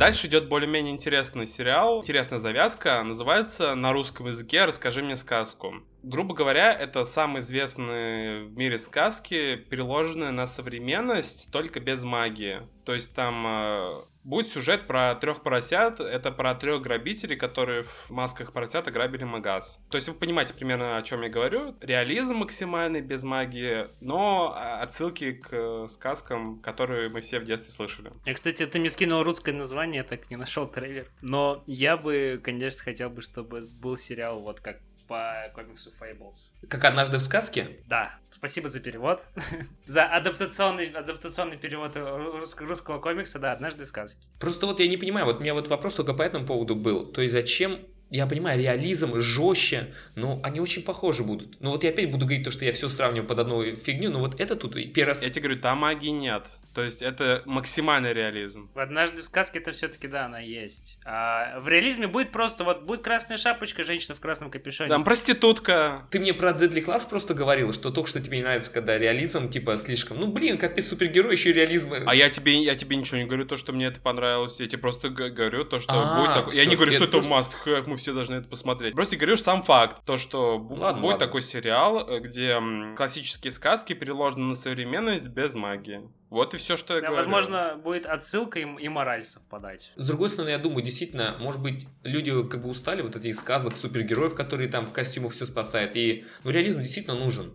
Дальше 0.00 0.28
идет 0.28 0.48
более-менее 0.48 0.94
интересный 0.94 1.46
сериал, 1.46 2.00
интересная 2.00 2.38
завязка, 2.38 3.02
называется 3.02 3.74
на 3.74 3.92
русском 3.92 4.28
языке 4.28 4.64
«Расскажи 4.64 5.02
мне 5.02 5.14
сказку». 5.14 5.74
Грубо 6.02 6.34
говоря, 6.34 6.72
это 6.72 7.04
самые 7.04 7.40
известные 7.40 8.44
в 8.44 8.56
мире 8.56 8.78
сказки, 8.78 9.56
переложенные 9.56 10.30
на 10.30 10.46
современность, 10.46 11.52
только 11.52 11.80
без 11.80 12.02
магии. 12.02 12.62
То 12.86 12.94
есть 12.94 13.14
там 13.14 13.46
э, 13.46 14.02
Будет 14.24 14.48
сюжет 14.48 14.86
про 14.86 15.14
трех 15.14 15.42
поросят. 15.42 16.00
Это 16.00 16.30
про 16.30 16.54
трех 16.54 16.82
грабителей, 16.82 17.36
которые 17.36 17.82
в 17.82 18.10
масках 18.10 18.52
поросят 18.52 18.86
ограбили 18.86 19.24
магаз. 19.24 19.80
То 19.88 19.96
есть 19.96 20.08
вы 20.08 20.14
понимаете 20.14 20.54
примерно, 20.54 20.98
о 20.98 21.02
чем 21.02 21.22
я 21.22 21.28
говорю. 21.28 21.74
Реализм 21.80 22.36
максимальный, 22.36 23.00
без 23.00 23.24
магии, 23.24 23.88
но 24.00 24.54
отсылки 24.80 25.32
к 25.32 25.48
э, 25.52 25.86
сказкам, 25.88 26.60
которые 26.60 27.08
мы 27.08 27.20
все 27.20 27.40
в 27.40 27.44
детстве 27.44 27.70
слышали. 27.70 28.12
Я, 28.26 28.34
кстати, 28.34 28.66
ты 28.66 28.78
мне 28.78 28.90
скинул 28.90 29.22
русское 29.22 29.52
название, 29.52 29.98
я 29.98 30.04
так 30.04 30.30
не 30.30 30.36
нашел 30.36 30.66
трейлер. 30.66 31.10
Но 31.22 31.62
я 31.66 31.96
бы, 31.96 32.40
конечно, 32.42 32.82
хотел 32.82 33.10
бы, 33.10 33.22
чтобы 33.22 33.68
был 33.80 33.96
сериал 33.96 34.40
вот 34.40 34.60
как 34.60 34.78
по 35.10 35.50
комиксу 35.56 35.90
Fables. 35.90 36.52
Как 36.68 36.84
однажды 36.84 37.18
в 37.18 37.20
сказке? 37.20 37.80
Да. 37.88 38.14
Спасибо 38.28 38.68
за 38.68 38.78
перевод. 38.78 39.20
за 39.88 40.04
адаптационный, 40.04 40.86
адаптационный 40.92 41.56
перевод 41.56 41.96
рус- 41.96 42.60
русского 42.60 43.00
комикса, 43.00 43.40
да, 43.40 43.50
однажды 43.50 43.84
в 43.84 43.88
сказке. 43.88 44.28
Просто 44.38 44.66
вот 44.66 44.78
я 44.78 44.86
не 44.86 44.96
понимаю, 44.96 45.26
вот 45.26 45.38
у 45.38 45.40
меня 45.40 45.54
вот 45.54 45.66
вопрос 45.66 45.96
только 45.96 46.14
по 46.14 46.22
этому 46.22 46.46
поводу 46.46 46.76
был. 46.76 47.10
То 47.10 47.22
есть 47.22 47.32
зачем 47.32 47.80
я 48.10 48.26
понимаю, 48.26 48.58
реализм 48.58 49.18
жестче, 49.20 49.94
но 50.16 50.40
они 50.42 50.60
очень 50.60 50.82
похожи 50.82 51.22
будут. 51.22 51.60
Но 51.60 51.70
вот 51.70 51.84
я 51.84 51.90
опять 51.90 52.10
буду 52.10 52.26
говорить 52.26 52.44
то, 52.44 52.50
что 52.50 52.64
я 52.64 52.72
все 52.72 52.88
сравниваю 52.88 53.26
под 53.26 53.38
одну 53.38 53.76
фигню, 53.76 54.10
но 54.10 54.18
вот 54.18 54.40
это 54.40 54.56
тут 54.56 54.74
первый 54.92 55.08
раз... 55.08 55.22
Я 55.22 55.30
тебе 55.30 55.44
говорю, 55.44 55.60
там 55.60 55.78
магии 55.78 56.08
нет. 56.08 56.44
То 56.74 56.82
есть 56.82 57.02
это 57.02 57.42
максимальный 57.46 58.12
реализм. 58.12 58.70
Однажды 58.74 59.22
в 59.22 59.24
сказке 59.24 59.60
это 59.60 59.72
все-таки, 59.72 60.08
да, 60.08 60.26
она 60.26 60.40
есть. 60.40 60.98
А 61.04 61.60
в 61.60 61.68
реализме 61.68 62.08
будет 62.08 62.32
просто, 62.32 62.64
вот 62.64 62.82
будет 62.82 63.02
красная 63.02 63.36
шапочка, 63.36 63.84
женщина 63.84 64.14
в 64.14 64.20
красном 64.20 64.50
капюшоне. 64.50 64.88
Там 64.88 65.04
проститутка. 65.04 66.06
Ты 66.10 66.18
мне 66.18 66.34
про 66.34 66.50
Deadly 66.50 66.84
Class 66.84 67.08
просто 67.08 67.34
говорил, 67.34 67.72
что 67.72 67.90
только 67.90 68.08
что 68.08 68.20
тебе 68.20 68.38
не 68.38 68.42
нравится, 68.42 68.72
когда 68.72 68.98
реализм, 68.98 69.48
типа, 69.48 69.76
слишком... 69.78 70.18
Ну, 70.18 70.28
блин, 70.28 70.58
капец, 70.58 70.88
супергерой, 70.88 71.32
еще 71.32 71.50
и 71.50 71.52
реализм. 71.52 71.92
А 72.06 72.14
я 72.14 72.28
тебе, 72.28 72.62
я 72.62 72.74
тебе 72.74 72.96
ничего 72.96 73.18
не 73.18 73.24
говорю, 73.24 73.46
то, 73.46 73.56
что 73.56 73.72
мне 73.72 73.86
это 73.86 74.00
понравилось. 74.00 74.58
Я 74.58 74.66
тебе 74.66 74.78
просто 74.78 75.10
говорю 75.10 75.64
то, 75.64 75.78
что 75.78 75.92
а, 75.92 76.18
будет 76.18 76.34
такой... 76.34 76.56
Я 76.56 76.66
не 76.66 76.74
говорю, 76.76 76.92
что 76.92 77.04
это 77.04 77.18
must 77.18 77.52
have, 77.64 77.84
мы 77.86 77.99
все 78.00 78.12
должны 78.12 78.36
это 78.36 78.48
посмотреть. 78.48 78.94
Просто 78.94 79.16
говорю 79.16 79.36
сам 79.36 79.62
факт, 79.62 80.04
то, 80.04 80.16
что 80.16 80.58
ладно, 80.58 81.00
будет 81.00 81.12
ладно. 81.12 81.18
такой 81.18 81.42
сериал, 81.42 82.08
э, 82.08 82.20
где 82.20 82.58
классические 82.96 83.50
сказки 83.50 83.92
переложены 83.92 84.46
на 84.46 84.54
современность 84.54 85.28
без 85.28 85.54
магии. 85.54 86.02
Вот 86.30 86.54
и 86.54 86.58
все, 86.58 86.76
что 86.76 86.94
я 86.94 87.00
да, 87.00 87.08
говорю. 87.08 87.22
Возможно, 87.22 87.80
будет 87.82 88.06
отсылка 88.06 88.60
и, 88.60 88.62
и 88.62 88.88
мораль 88.88 89.22
совпадать. 89.22 89.92
С 89.96 90.06
другой 90.06 90.28
стороны, 90.28 90.50
я 90.50 90.58
думаю, 90.58 90.82
действительно, 90.82 91.36
может 91.40 91.60
быть, 91.60 91.86
люди 92.04 92.30
как 92.48 92.62
бы 92.62 92.70
устали 92.70 93.02
вот 93.02 93.16
этих 93.16 93.34
сказок, 93.34 93.76
супергероев, 93.76 94.34
которые 94.34 94.68
там 94.68 94.86
в 94.86 94.92
костюмах 94.92 95.32
все 95.32 95.46
спасают. 95.46 95.96
И 95.96 96.24
ну, 96.44 96.50
реализм 96.50 96.80
действительно 96.80 97.16
нужен. 97.16 97.52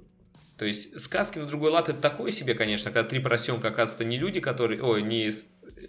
То 0.58 0.66
есть 0.66 1.00
сказки 1.02 1.38
на 1.38 1.48
другой 1.48 1.72
лад 1.72 1.90
это 1.90 2.00
такое 2.00 2.32
себе, 2.32 2.54
конечно, 2.54 2.92
когда 2.92 3.08
три 3.08 3.20
поросенка, 3.20 3.70
оказывается, 3.70 4.06
не 4.06 4.18
люди, 4.18 4.40
которые... 4.40 4.82
Ой, 4.82 5.02
не... 5.02 5.30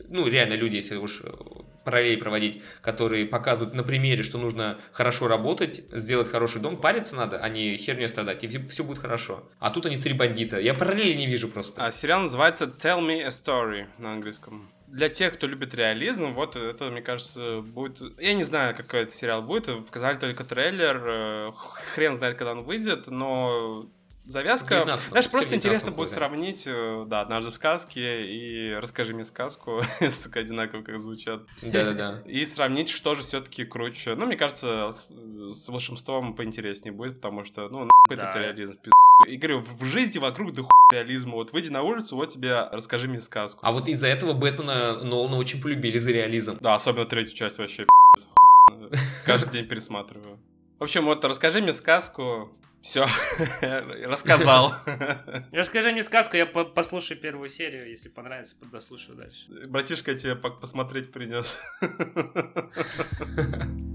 Ну, 0.08 0.28
реально 0.28 0.54
люди, 0.54 0.76
если 0.76 0.96
уж 0.96 1.22
параллель 1.86 2.18
проводить, 2.18 2.62
которые 2.82 3.26
показывают 3.26 3.74
на 3.74 3.84
примере, 3.84 4.22
что 4.22 4.38
нужно 4.38 4.78
хорошо 4.92 5.28
работать, 5.28 5.84
сделать 5.92 6.28
хороший 6.28 6.60
дом, 6.60 6.76
париться 6.76 7.14
надо, 7.14 7.38
а 7.38 7.48
не 7.48 7.76
херню 7.76 8.08
страдать, 8.08 8.42
и 8.44 8.48
все 8.48 8.84
будет 8.84 8.98
хорошо. 8.98 9.48
А 9.60 9.70
тут 9.70 9.86
они 9.86 9.96
три 9.96 10.12
бандита. 10.12 10.58
Я 10.58 10.74
параллели 10.74 11.14
не 11.14 11.26
вижу 11.26 11.48
просто. 11.48 11.84
А 11.84 11.92
сериал 11.92 12.22
называется 12.22 12.64
Tell 12.64 13.00
Me 13.00 13.22
a 13.22 13.28
Story 13.28 13.86
на 13.98 14.12
английском 14.12 14.68
для 14.88 15.08
тех, 15.08 15.34
кто 15.34 15.46
любит 15.46 15.74
реализм, 15.74 16.32
вот 16.32 16.56
это, 16.56 16.84
мне 16.86 17.02
кажется, 17.02 17.60
будет... 17.60 18.00
Я 18.18 18.34
не 18.34 18.44
знаю, 18.44 18.74
какой 18.74 19.00
это 19.00 19.12
сериал 19.12 19.42
будет, 19.42 19.66
показали 19.84 20.16
только 20.16 20.44
трейлер, 20.44 21.02
э, 21.04 21.52
хрен 21.94 22.14
знает, 22.16 22.38
когда 22.38 22.52
он 22.52 22.62
выйдет, 22.62 23.08
но 23.08 23.86
завязка. 24.26 24.98
Знаешь, 25.08 25.30
просто 25.30 25.54
интересно 25.54 25.90
будет 25.92 26.10
сравнить, 26.10 26.64
э, 26.66 27.04
да, 27.06 27.20
однажды 27.20 27.50
в 27.50 27.54
сказке 27.54 28.26
и 28.26 28.74
расскажи 28.74 29.14
мне 29.14 29.24
сказку, 29.24 29.80
сука, 30.10 30.40
одинаково 30.40 30.82
как 30.82 31.00
звучат. 31.00 31.48
Да-да-да. 31.62 32.22
И 32.26 32.44
сравнить, 32.44 32.88
что 32.88 33.14
же 33.14 33.22
все-таки 33.22 33.64
круче. 33.64 34.14
Ну, 34.14 34.26
мне 34.26 34.36
кажется, 34.36 34.90
с, 34.92 35.08
с 35.08 35.68
волшебством 35.68 36.34
поинтереснее 36.34 36.92
будет, 36.92 37.16
потому 37.16 37.44
что, 37.44 37.68
ну, 37.68 37.84
нахуй 37.84 38.16
да. 38.16 38.30
это 38.30 38.40
реализм, 38.40 38.76
пиз... 38.76 38.92
И 39.26 39.36
говорю, 39.36 39.60
в 39.60 39.84
жизни 39.84 40.18
вокруг 40.18 40.52
да 40.52 40.62
реализма. 40.92 41.34
Вот 41.34 41.52
выйди 41.52 41.70
на 41.70 41.82
улицу, 41.82 42.16
вот 42.16 42.28
тебе 42.28 42.68
расскажи 42.70 43.08
мне 43.08 43.20
сказку. 43.20 43.60
А 43.62 43.72
вот 43.72 43.88
из-за 43.88 44.08
этого 44.08 44.34
Бэтмена 44.34 45.02
Нолана 45.02 45.36
очень 45.36 45.60
полюбили 45.60 45.98
за 45.98 46.12
реализм. 46.12 46.58
Да, 46.60 46.74
особенно 46.74 47.06
третью 47.06 47.34
часть 47.34 47.58
вообще 47.58 47.86
Каждый 49.24 49.50
день 49.52 49.66
пересматриваю. 49.66 50.38
В 50.78 50.84
общем, 50.84 51.06
вот 51.06 51.24
расскажи 51.24 51.62
мне 51.62 51.72
сказку, 51.72 52.52
все, 52.86 53.06
рассказал. 54.06 54.74
Расскажи 55.52 55.92
мне 55.92 56.02
сказку, 56.02 56.36
я 56.36 56.46
послушаю 56.46 57.18
первую 57.18 57.48
серию, 57.48 57.88
если 57.88 58.08
понравится, 58.08 58.56
дослушаю 58.70 59.18
дальше. 59.18 59.46
Братишка 59.66 60.14
тебе 60.14 60.36
посмотреть 60.36 61.10
принес. 61.10 61.60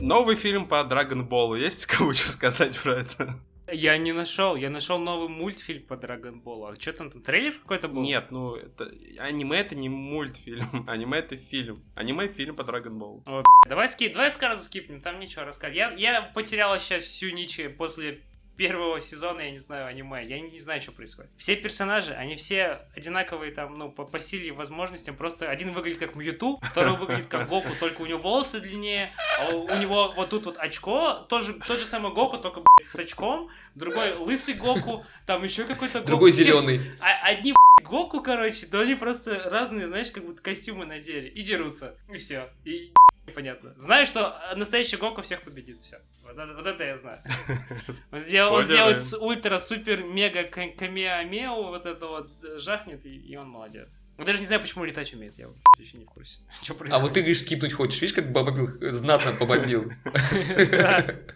Новый 0.00 0.34
фильм 0.34 0.66
по 0.66 0.80
Ball. 0.80 1.58
Есть 1.58 1.86
кому 1.86 2.12
что 2.12 2.28
сказать 2.28 2.78
про 2.78 3.00
это? 3.00 3.36
Я 3.72 3.96
не 3.98 4.12
нашел, 4.12 4.56
я 4.56 4.70
нашел 4.70 4.98
новый 4.98 5.28
мультфильм 5.28 5.82
по 5.82 5.96
Драгонболу. 5.96 6.66
А 6.66 6.74
что 6.74 6.92
там, 6.92 7.10
там 7.10 7.22
трейлер 7.22 7.52
какой-то 7.52 7.88
был? 7.88 8.02
Нет, 8.02 8.30
ну 8.30 8.56
это 8.56 8.90
аниме 9.18 9.58
это 9.58 9.74
не 9.74 9.88
мультфильм, 9.88 10.84
аниме 10.88 11.18
это 11.18 11.36
фильм. 11.36 11.82
Аниме 11.94 12.28
фильм 12.28 12.56
по 12.56 12.64
Драгонболу. 12.64 13.24
Давай 13.68 13.88
скип, 13.88 14.12
давай 14.12 14.30
сразу 14.30 14.64
скипнем, 14.64 15.00
там 15.00 15.18
ничего 15.18 15.44
рассказать. 15.44 15.76
Я, 15.76 15.90
я 15.92 16.22
потерял 16.22 16.78
сейчас 16.78 17.04
всю 17.04 17.30
ничь 17.30 17.60
после 17.76 18.20
первого 18.60 19.00
сезона, 19.00 19.40
я 19.40 19.52
не 19.52 19.58
знаю, 19.58 19.86
аниме, 19.86 20.22
я 20.22 20.38
не, 20.38 20.58
знаю, 20.58 20.82
что 20.82 20.92
происходит. 20.92 21.30
Все 21.34 21.56
персонажи, 21.56 22.12
они 22.12 22.34
все 22.34 22.82
одинаковые 22.94 23.52
там, 23.52 23.72
ну, 23.72 23.90
по, 23.90 24.04
по 24.04 24.18
силе 24.18 24.48
и 24.48 24.50
возможностям, 24.50 25.16
просто 25.16 25.48
один 25.48 25.72
выглядит 25.72 25.98
как 25.98 26.14
Мьюту, 26.14 26.60
второй 26.62 26.98
выглядит 26.98 27.28
как 27.28 27.48
Гоку, 27.48 27.70
только 27.80 28.02
у 28.02 28.06
него 28.06 28.20
волосы 28.20 28.60
длиннее, 28.60 29.10
а 29.38 29.48
у, 29.48 29.64
у 29.64 29.76
него 29.78 30.12
вот 30.14 30.28
тут 30.28 30.44
вот 30.44 30.58
очко, 30.58 31.24
тоже, 31.30 31.54
тот 31.54 31.78
же 31.78 31.86
самый 31.86 32.12
Гоку, 32.12 32.36
только, 32.36 32.60
блядь, 32.60 32.86
с 32.86 32.98
очком, 32.98 33.48
другой 33.74 34.12
лысый 34.16 34.52
Гоку, 34.52 35.02
там 35.24 35.42
еще 35.42 35.64
какой-то 35.64 36.00
Гоку. 36.00 36.08
Другой 36.08 36.32
зеленый. 36.32 36.82
А, 37.00 37.30
одни, 37.30 37.54
блядь, 37.54 37.88
Гоку, 37.88 38.20
короче, 38.20 38.66
но 38.70 38.80
они 38.80 38.94
просто 38.94 39.48
разные, 39.48 39.86
знаешь, 39.86 40.10
как 40.10 40.26
будто 40.26 40.42
костюмы 40.42 40.84
надели 40.84 41.28
и 41.28 41.40
дерутся, 41.40 41.96
и 42.10 42.18
все. 42.18 42.50
И 42.66 42.92
Понятно. 43.34 43.74
Знаю, 43.76 44.06
что 44.06 44.34
настоящий 44.56 44.96
Гоку 44.96 45.22
всех 45.22 45.42
победит. 45.42 45.80
Все. 45.80 45.98
Вот, 46.46 46.66
это, 46.66 46.84
я 46.84 46.96
знаю. 46.96 47.20
Он, 48.12 48.62
сделает 48.62 49.00
ультра 49.20 49.58
супер 49.58 50.02
мега 50.02 50.44
камео, 50.44 51.68
вот 51.68 51.86
это 51.86 52.06
вот 52.06 52.30
э, 52.44 52.58
жахнет, 52.58 53.04
и, 53.04 53.36
он 53.36 53.48
молодец. 53.48 54.06
Я 54.18 54.24
даже 54.24 54.38
не 54.38 54.46
знаю, 54.46 54.60
почему 54.60 54.84
летать 54.84 55.12
умеет, 55.14 55.38
я 55.38 55.48
вообще 55.48 55.98
не 55.98 56.04
в 56.04 56.08
курсе. 56.08 56.40
А 56.90 56.98
вот 56.98 57.12
ты 57.12 57.20
говоришь, 57.20 57.40
скипнуть 57.40 57.72
хочешь, 57.72 58.00
видишь, 58.00 58.14
как 58.14 58.32
Бабабил 58.32 58.68
знатно 58.92 59.32
побомбил. 59.32 59.90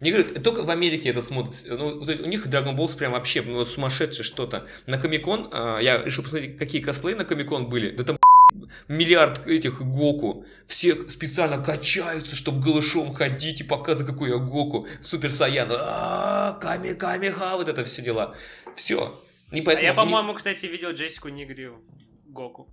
Не 0.00 0.10
говорю, 0.10 0.40
только 0.40 0.64
в 0.64 0.70
Америке 0.70 1.10
это 1.10 1.22
смотрится. 1.22 1.76
Ну, 1.76 2.04
то 2.04 2.10
есть 2.10 2.22
у 2.22 2.26
них 2.26 2.46
Dragon 2.46 2.76
Balls 2.76 2.96
прям 2.96 3.12
вообще 3.12 3.42
ну, 3.42 3.64
сумасшедшее 3.64 4.24
что-то. 4.24 4.66
На 4.86 4.98
Комикон, 4.98 5.48
а, 5.52 5.78
я 5.78 6.02
решил 6.02 6.24
посмотреть, 6.24 6.58
какие 6.58 6.82
косплеи 6.82 7.14
на 7.14 7.24
Комикон 7.24 7.68
были. 7.68 7.90
Да 7.90 8.04
там 8.04 8.18
миллиард 8.88 9.46
этих 9.46 9.80
Гоку. 9.82 10.44
Все 10.66 11.08
специально 11.08 11.62
качаются, 11.62 12.36
чтобы 12.36 12.62
голышом 12.62 13.14
ходить 13.14 13.60
и 13.60 13.64
показывать, 13.64 14.12
какой 14.12 14.30
я 14.30 14.36
Гоку. 14.38 14.86
Супер 15.00 15.30
Саян. 15.30 15.68
Ками, 16.60 16.94
Ками, 16.94 17.28
Ха, 17.30 17.56
вот 17.56 17.68
это 17.68 17.84
все 17.84 18.02
дела. 18.02 18.34
Все. 18.76 19.20
Не 19.50 19.62
поэтому, 19.62 19.86
а 19.86 19.90
я, 19.90 19.94
по-моему, 19.94 20.30
не... 20.30 20.36
кстати, 20.36 20.66
видел 20.66 20.90
Джессику 20.90 21.28
Нигри 21.28 21.68
в 21.68 21.80
Гоку. 22.26 22.68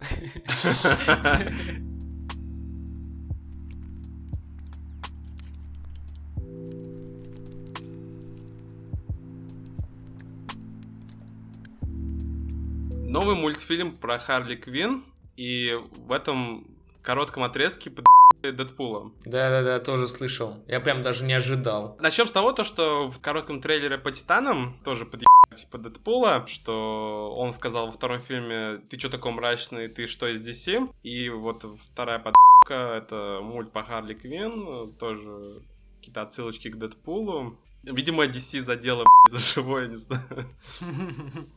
Новый 13.07 13.35
мультфильм 13.35 13.95
про 13.95 14.19
Харли 14.19 14.55
Квин 14.57 15.03
и 15.37 15.79
в 15.97 16.11
этом 16.11 16.67
коротком 17.01 17.43
отрезке 17.43 17.91
под 17.91 18.05
Дэдпула. 18.41 19.11
Да-да-да, 19.25 19.79
тоже 19.79 20.07
слышал. 20.07 20.63
Я 20.67 20.79
прям 20.79 21.01
даже 21.01 21.23
не 21.23 21.33
ожидал. 21.33 21.97
Начнем 21.99 22.27
с 22.27 22.31
того, 22.31 22.51
то, 22.51 22.63
что 22.63 23.09
в 23.09 23.19
коротком 23.19 23.61
трейлере 23.61 23.97
по 23.97 24.11
Титанам 24.11 24.79
тоже 24.83 25.05
под 25.05 25.23
типа 25.55 25.77
Дэдпула, 25.77 26.45
что 26.47 27.33
он 27.37 27.53
сказал 27.53 27.87
во 27.87 27.91
втором 27.91 28.19
фильме 28.19 28.81
«Ты 28.89 28.97
чё 28.97 29.09
такой 29.09 29.31
мрачный, 29.31 29.87
ты 29.87 30.05
что 30.05 30.27
из 30.27 30.47
DC?» 30.47 30.89
И 31.03 31.29
вот 31.29 31.65
вторая 31.91 32.19
подъебка— 32.19 32.97
это 32.97 33.39
мульт 33.41 33.71
по 33.71 33.83
Харли 33.83 34.13
Квин, 34.13 34.93
тоже 34.99 35.61
какие-то 35.97 36.21
отсылочки 36.21 36.69
к 36.69 36.75
Дэдпулу. 36.75 37.57
Видимо, 37.85 38.25
DC 38.25 38.61
задела 38.61 39.05
за 39.29 39.39
живое, 39.39 39.87
не 39.87 39.95
знаю. 39.95 40.23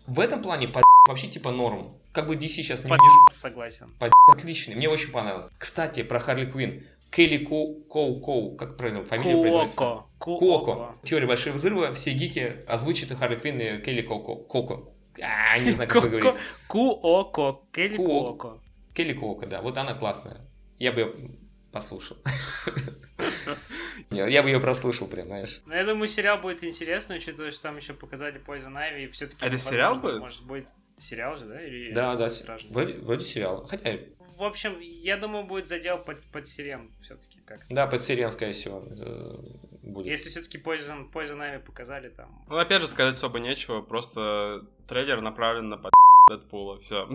В 0.07 0.21
этом 0.21 0.43
плане 0.43 0.69
под 0.69 0.85
вообще 1.07 1.29
типа 1.29 1.51
норм. 1.51 1.93
Как 2.13 2.27
бы 2.27 2.37
DC 2.37 2.49
сейчас 2.49 2.85
не... 2.85 2.91
Под... 2.91 3.01
Согласен. 3.33 3.95
Под... 3.99 4.13
Отличный, 4.29 4.75
мне 4.75 4.89
очень 4.89 5.11
понравилось. 5.11 5.49
Кстати, 5.59 6.03
про 6.03 6.19
Харли 6.19 6.47
Квин. 6.47 6.85
Келли 7.11 7.43
Коу, 7.43 7.75
Коу, 7.89 8.21
Коу, 8.21 8.57
как 8.57 8.77
правильно 8.77 9.03
фамилия 9.03 9.41
произносится? 9.41 10.03
Куоко. 10.19 10.73
Коко. 10.73 10.95
Теория 11.05 11.27
большого 11.27 11.55
взрыва, 11.55 11.95
все 11.95 12.13
гики 12.13 12.57
озвучит 12.67 13.11
и 13.11 13.15
Харли 13.15 13.37
Квинн 13.37 13.61
и 13.61 13.81
Келли 13.81 14.03
Коко. 14.03 14.37
Коко. 14.37 14.93
А, 15.21 15.59
не 15.59 15.71
знаю, 15.71 15.89
как 15.89 16.03
вы 16.03 16.11
говорите. 16.11 16.35
Куоко. 16.67 17.61
Келли 17.73 17.97
Куоко. 17.97 18.59
Келли 18.93 19.15
Коко, 19.15 19.47
да, 19.47 19.63
вот 19.63 19.79
она 19.79 19.95
классная. 19.95 20.37
Я 20.79 20.93
бы 20.93 21.01
ее 21.01 21.15
послушал. 21.73 22.19
Я 24.11 24.27
я 24.27 24.43
бы 24.43 24.49
ее 24.49 24.61
прослушал 24.61 25.07
прям, 25.07 25.27
знаешь. 25.27 25.61
Ну, 25.67 25.75
я 25.75 25.85
думаю, 25.85 26.09
сериал 26.09 26.39
будет 26.39 26.65
интересный, 26.65 27.17
учитывая, 27.17 27.51
что 27.51 27.65
там 27.65 27.77
еще 27.77 27.93
показали 27.93 28.41
Poison 28.41 28.75
Ivy, 28.75 29.05
и 29.05 29.07
все-таки... 29.09 29.45
Это 29.45 29.59
сериал 29.59 29.99
будет? 30.01 30.21
Может 30.21 30.47
быть, 30.47 30.67
сериал 30.99 31.37
же, 31.37 31.47
да? 31.47 31.63
Или 31.63 31.93
Да, 31.93 32.15
да, 32.17 32.29
вроде, 32.71 32.95
вроде 32.95 33.25
сериал. 33.25 33.67
Хотя, 33.67 33.99
В 34.19 34.43
общем, 34.43 34.79
я 34.81 35.17
думаю, 35.17 35.45
будет 35.45 35.67
задел 35.67 35.99
под, 35.99 36.27
под 36.29 36.47
сирен 36.47 36.91
все-таки 37.01 37.39
как 37.45 37.67
да, 37.69 37.87
под 37.87 38.01
сериал, 38.01 38.33
скорее 38.33 38.53
всего, 38.53 38.83
э, 38.99 39.35
будет. 39.83 40.07
Если 40.07 40.31
все-таки 40.31 40.59
Poison, 40.59 41.11
Poison 41.13 41.39
Ivy 41.39 41.61
показали 41.61 42.09
там... 42.09 42.45
Ну, 42.49 42.57
опять 42.57 42.83
же, 42.83 42.89
сказать 42.89 43.15
особо 43.15 43.39
нечего, 43.39 43.83
просто 43.83 44.65
трейлер 44.87 45.21
направлен 45.21 45.69
на 45.69 45.77
под 45.77 45.93
Дэдпула, 46.29 46.79
все. 46.81 47.09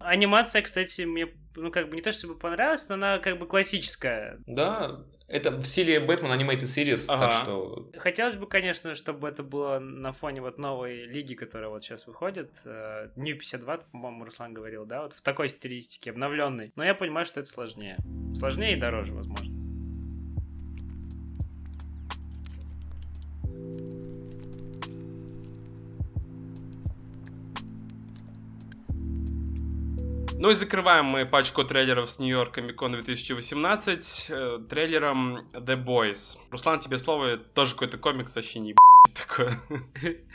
Анимация, 0.00 0.62
кстати, 0.62 1.02
мне, 1.02 1.28
ну, 1.54 1.70
как 1.70 1.88
бы 1.88 1.96
не 1.96 2.02
то 2.02 2.10
чтобы 2.12 2.36
понравилась, 2.36 2.88
но 2.88 2.96
она 2.96 3.18
как 3.18 3.38
бы 3.38 3.46
классическая. 3.46 4.40
Да, 4.46 5.04
это 5.28 5.50
в 5.50 5.62
стиле 5.64 6.00
Бэтмен 6.00 6.32
Animated 6.32 6.62
Series, 6.62 7.06
так 7.06 7.20
Ага. 7.20 7.42
что... 7.42 7.90
Хотелось 7.98 8.36
бы, 8.36 8.46
конечно, 8.46 8.94
чтобы 8.94 9.28
это 9.28 9.42
было 9.42 9.78
на 9.78 10.12
фоне 10.12 10.40
вот 10.40 10.58
новой 10.58 11.04
лиги, 11.04 11.34
которая 11.34 11.68
вот 11.68 11.82
сейчас 11.84 12.06
выходит. 12.06 12.62
э, 12.64 13.10
New 13.16 13.36
52, 13.36 13.78
по-моему, 13.92 14.24
Руслан 14.24 14.54
говорил, 14.54 14.84
да, 14.86 15.02
вот 15.02 15.12
в 15.12 15.20
такой 15.22 15.48
стилистике, 15.48 16.10
обновленной. 16.10 16.72
Но 16.76 16.84
я 16.84 16.94
понимаю, 16.94 17.26
что 17.26 17.40
это 17.40 17.48
сложнее. 17.48 17.96
Сложнее 18.34 18.72
и 18.72 18.76
дороже, 18.80 19.14
возможно. 19.14 19.57
Ну 30.40 30.50
и 30.50 30.54
закрываем 30.54 31.04
мы 31.04 31.26
пачку 31.26 31.64
трейлеров 31.64 32.08
с 32.08 32.20
Нью-Йорк 32.20 32.54
Комикон 32.54 32.92
2018 32.92 34.26
э, 34.30 34.58
трейлером 34.68 35.38
The 35.52 35.84
Boys. 35.84 36.38
Руслан, 36.52 36.78
тебе 36.78 37.00
слово, 37.00 37.38
тоже 37.38 37.72
какой-то 37.72 37.98
комикс, 37.98 38.36
вообще 38.36 38.60
не 38.60 38.76
такое. 39.16 39.50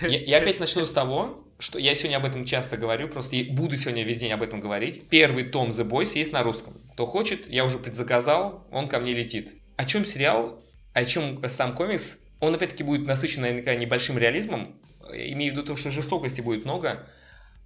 Я, 0.01 0.21
я 0.21 0.37
опять 0.39 0.59
начну 0.59 0.83
с 0.83 0.91
того, 0.91 1.45
что 1.57 1.79
я 1.79 1.95
сегодня 1.95 2.17
об 2.17 2.25
этом 2.25 2.43
часто 2.43 2.75
говорю, 2.75 3.07
просто 3.07 3.37
буду 3.51 3.77
сегодня 3.77 4.03
весь 4.03 4.19
день 4.19 4.33
об 4.33 4.41
этом 4.41 4.59
говорить. 4.59 5.07
Первый 5.07 5.45
том 5.45 5.69
The 5.69 5.87
Boys 5.87 6.17
есть 6.17 6.33
на 6.33 6.43
русском. 6.43 6.73
Кто 6.91 7.05
хочет, 7.05 7.47
я 7.47 7.63
уже 7.63 7.79
предзаказал, 7.79 8.67
он 8.71 8.89
ко 8.89 8.99
мне 8.99 9.13
летит. 9.13 9.53
О 9.77 9.85
чем 9.85 10.03
сериал, 10.03 10.61
о 10.93 11.05
чем 11.05 11.41
сам 11.47 11.75
комикс, 11.75 12.17
он 12.41 12.53
опять-таки 12.53 12.83
будет 12.83 13.07
насыщен 13.07 13.43
наверняка 13.43 13.73
небольшим 13.75 14.17
реализмом, 14.17 14.75
имею 15.13 15.53
в 15.53 15.55
виду 15.55 15.65
то, 15.65 15.77
что 15.77 15.91
жестокости 15.91 16.41
будет 16.41 16.65
много. 16.65 17.07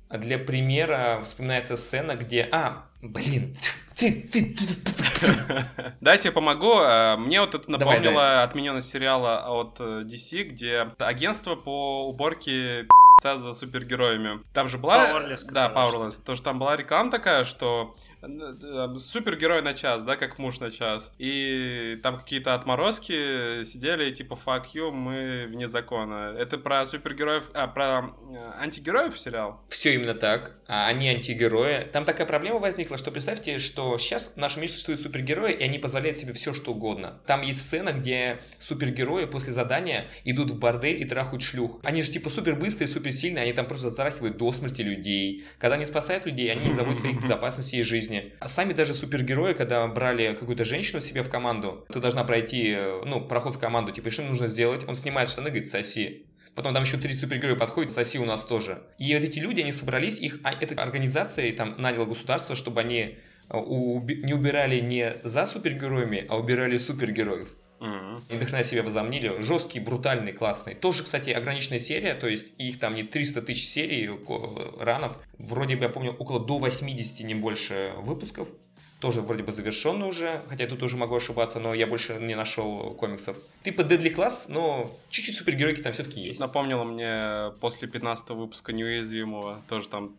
Для 0.10 0.38
примера 0.38 1.22
вспоминается 1.24 1.76
сцена, 1.76 2.16
где... 2.16 2.48
А, 2.52 2.86
блин. 3.02 3.56
Дайте 6.02 6.28
я 6.30 6.32
помогу. 6.32 6.80
Э, 6.80 7.18
Мне 7.18 7.42
вот 7.42 7.56
это 7.56 7.66
Давай, 7.78 7.98
напомнило 7.98 8.44
отмененность 8.44 8.90
сериала 8.90 9.46
от 9.48 9.80
э, 9.80 10.04
DC, 10.04 10.44
где 10.44 10.90
агентство 11.00 11.56
по 11.56 12.08
уборке 12.08 12.88
за 13.24 13.54
супергероями. 13.54 14.42
Там 14.54 14.70
же 14.70 14.78
была... 14.78 15.10
Powerless, 15.10 15.52
Да, 15.52 15.70
Powerless. 15.70 16.22
То, 16.24 16.36
что 16.36 16.46
там 16.46 16.60
была 16.60 16.76
реклама 16.76 17.10
такая, 17.10 17.44
что 17.44 17.96
супергерой 18.22 19.62
на 19.62 19.74
час, 19.74 20.04
да, 20.04 20.16
как 20.16 20.40
муж 20.40 20.60
на 20.60 20.72
час. 20.72 21.14
И 21.18 22.00
там 22.04 22.18
какие-то 22.18 22.54
отморозки 22.54 23.64
сидели, 23.64 24.12
типа, 24.12 24.38
fuck 24.44 24.66
you, 24.74 24.92
мы 24.92 25.46
вне 25.48 25.68
закона. 25.68 26.36
Это 26.38 26.58
про 26.58 26.86
супергероев... 26.86 27.50
А, 27.54 27.68
про 27.68 28.16
э, 28.32 28.64
антигероев 28.64 29.18
сериал? 29.18 29.62
Все 29.70 29.94
именно 29.94 30.16
так. 30.16 30.58
А 30.68 30.88
Они 30.88 31.08
антигерои. 31.10 31.86
Там 31.92 32.06
такая 32.06 32.28
проблема 32.28 32.60
возникла, 32.60 32.98
что 32.98 33.12
представьте, 33.12 33.60
что 33.60 33.98
сейчас 33.98 34.34
в 34.36 34.38
нашем 34.38 34.62
мире 34.62 34.74
существуют 34.74 35.02
супергерои, 35.02 35.54
и 35.54 35.64
они 35.64 35.80
позволяют 35.80 36.18
себе 36.18 36.34
все, 36.34 36.54
что 36.54 36.72
угодно. 36.72 37.22
Там 37.26 37.42
есть 37.42 37.62
сцена, 37.62 37.94
где 37.94 38.40
супергерои 38.60 39.26
после 39.26 39.54
задания 39.54 40.10
идут 40.26 40.52
в 40.52 40.60
бордель 40.60 41.02
и 41.02 41.06
трахают 41.06 41.42
шлюх. 41.44 41.80
Они 41.84 42.02
же 42.02 42.12
типа 42.12 42.30
супер 42.30 42.56
быстрые, 42.56 42.88
супер 42.88 43.12
сильные, 43.12 43.44
они 43.44 43.54
там 43.54 43.68
просто 43.68 43.90
затрахивают 43.90 44.38
до 44.38 44.52
смерти 44.52 44.82
людей. 44.82 45.46
Когда 45.60 45.76
они 45.76 45.86
спасают 45.86 46.26
людей, 46.26 46.52
они 46.52 46.68
не 46.68 46.74
заботятся 46.74 47.08
о 47.08 47.12
их 47.12 47.18
безопасности 47.22 47.76
и 47.76 47.84
жизни. 48.08 48.34
А 48.40 48.48
сами 48.48 48.74
даже 48.74 48.94
супергерои, 48.94 49.54
когда 49.54 49.88
брали 49.88 50.36
какую-то 50.40 50.66
женщину 50.66 51.02
себе 51.02 51.24
в 51.24 51.30
команду, 51.30 51.86
ты 51.92 52.00
должна 52.00 52.24
пройти, 52.24 52.74
э, 52.76 53.02
ну, 53.06 53.22
проход 53.22 53.56
в 53.56 53.60
команду, 53.60 53.92
типа, 53.92 54.08
и 54.08 54.12
что 54.12 54.24
нужно 54.24 54.48
сделать? 54.48 54.88
Он 54.88 54.96
снимает 54.96 55.30
штаны, 55.30 55.50
говорит, 55.50 55.70
соси. 55.70 56.26
Потом 56.56 56.74
там 56.74 56.84
еще 56.84 56.98
три 56.98 57.14
супергероя 57.14 57.56
подходят, 57.56 57.92
соси 57.92 58.20
у 58.20 58.26
нас 58.26 58.44
тоже. 58.44 58.82
И 58.98 59.14
вот 59.14 59.24
эти 59.24 59.40
люди, 59.40 59.62
они 59.62 59.72
собрались, 59.72 60.20
их, 60.20 60.40
а, 60.44 60.52
эта 60.52 60.82
организация 60.82 61.52
там 61.56 61.76
наняла 61.78 62.06
государство, 62.06 62.56
чтобы 62.56 62.82
они 62.82 63.18
э, 63.50 63.58
уби- 63.58 64.24
не 64.24 64.34
убирали 64.34 64.80
не 64.80 65.18
за 65.24 65.46
супергероями, 65.46 66.26
а 66.28 66.38
убирали 66.38 66.78
супергероев. 66.78 67.50
Мгм. 67.80 68.24
И 68.30 68.38
хрена 68.40 68.64
себя 68.64 68.84
возомнили. 68.84 69.40
Жесткий, 69.40 69.80
брутальный, 69.80 70.34
классный. 70.34 70.74
Тоже, 70.76 71.04
кстати, 71.04 71.30
ограниченная 71.30 71.80
серия, 71.80 72.14
то 72.16 72.28
есть 72.28 72.54
их 72.58 72.80
там 72.80 72.96
не 72.96 73.04
300 73.04 73.42
тысяч 73.42 73.68
серий 73.68 74.08
ко- 74.18 74.74
ранов. 74.80 75.18
Вроде 75.38 75.76
бы, 75.76 75.84
я 75.84 75.90
помню, 75.90 76.12
около 76.14 76.40
до 76.40 76.58
80, 76.58 77.22
не 77.26 77.36
больше 77.36 77.94
выпусков. 77.98 78.48
Тоже 79.00 79.22
вроде 79.22 79.44
бы 79.44 79.52
завершенный 79.52 80.08
уже, 80.08 80.42
хотя 80.48 80.66
тут 80.66 80.82
уже 80.82 80.98
могу 80.98 81.16
ошибаться, 81.16 81.60
но 81.60 81.76
я 81.76 81.86
больше 81.86 82.16
не 82.20 82.34
нашел 82.34 82.96
комиксов. 82.96 83.38
Типа 83.64 83.82
Deadly 83.82 84.16
Class, 84.16 84.46
но 84.48 84.92
чуть-чуть 85.12 85.36
супергеройки 85.36 85.82
там 85.82 85.94
все-таки 85.94 86.20
есть. 86.20 86.40
Напомнило 86.40 86.84
мне 86.84 87.52
после 87.62 87.88
15 87.88 88.30
выпуска 88.32 88.74
Неуязвимого, 88.74 89.62
тоже 89.70 89.88
там 89.88 90.16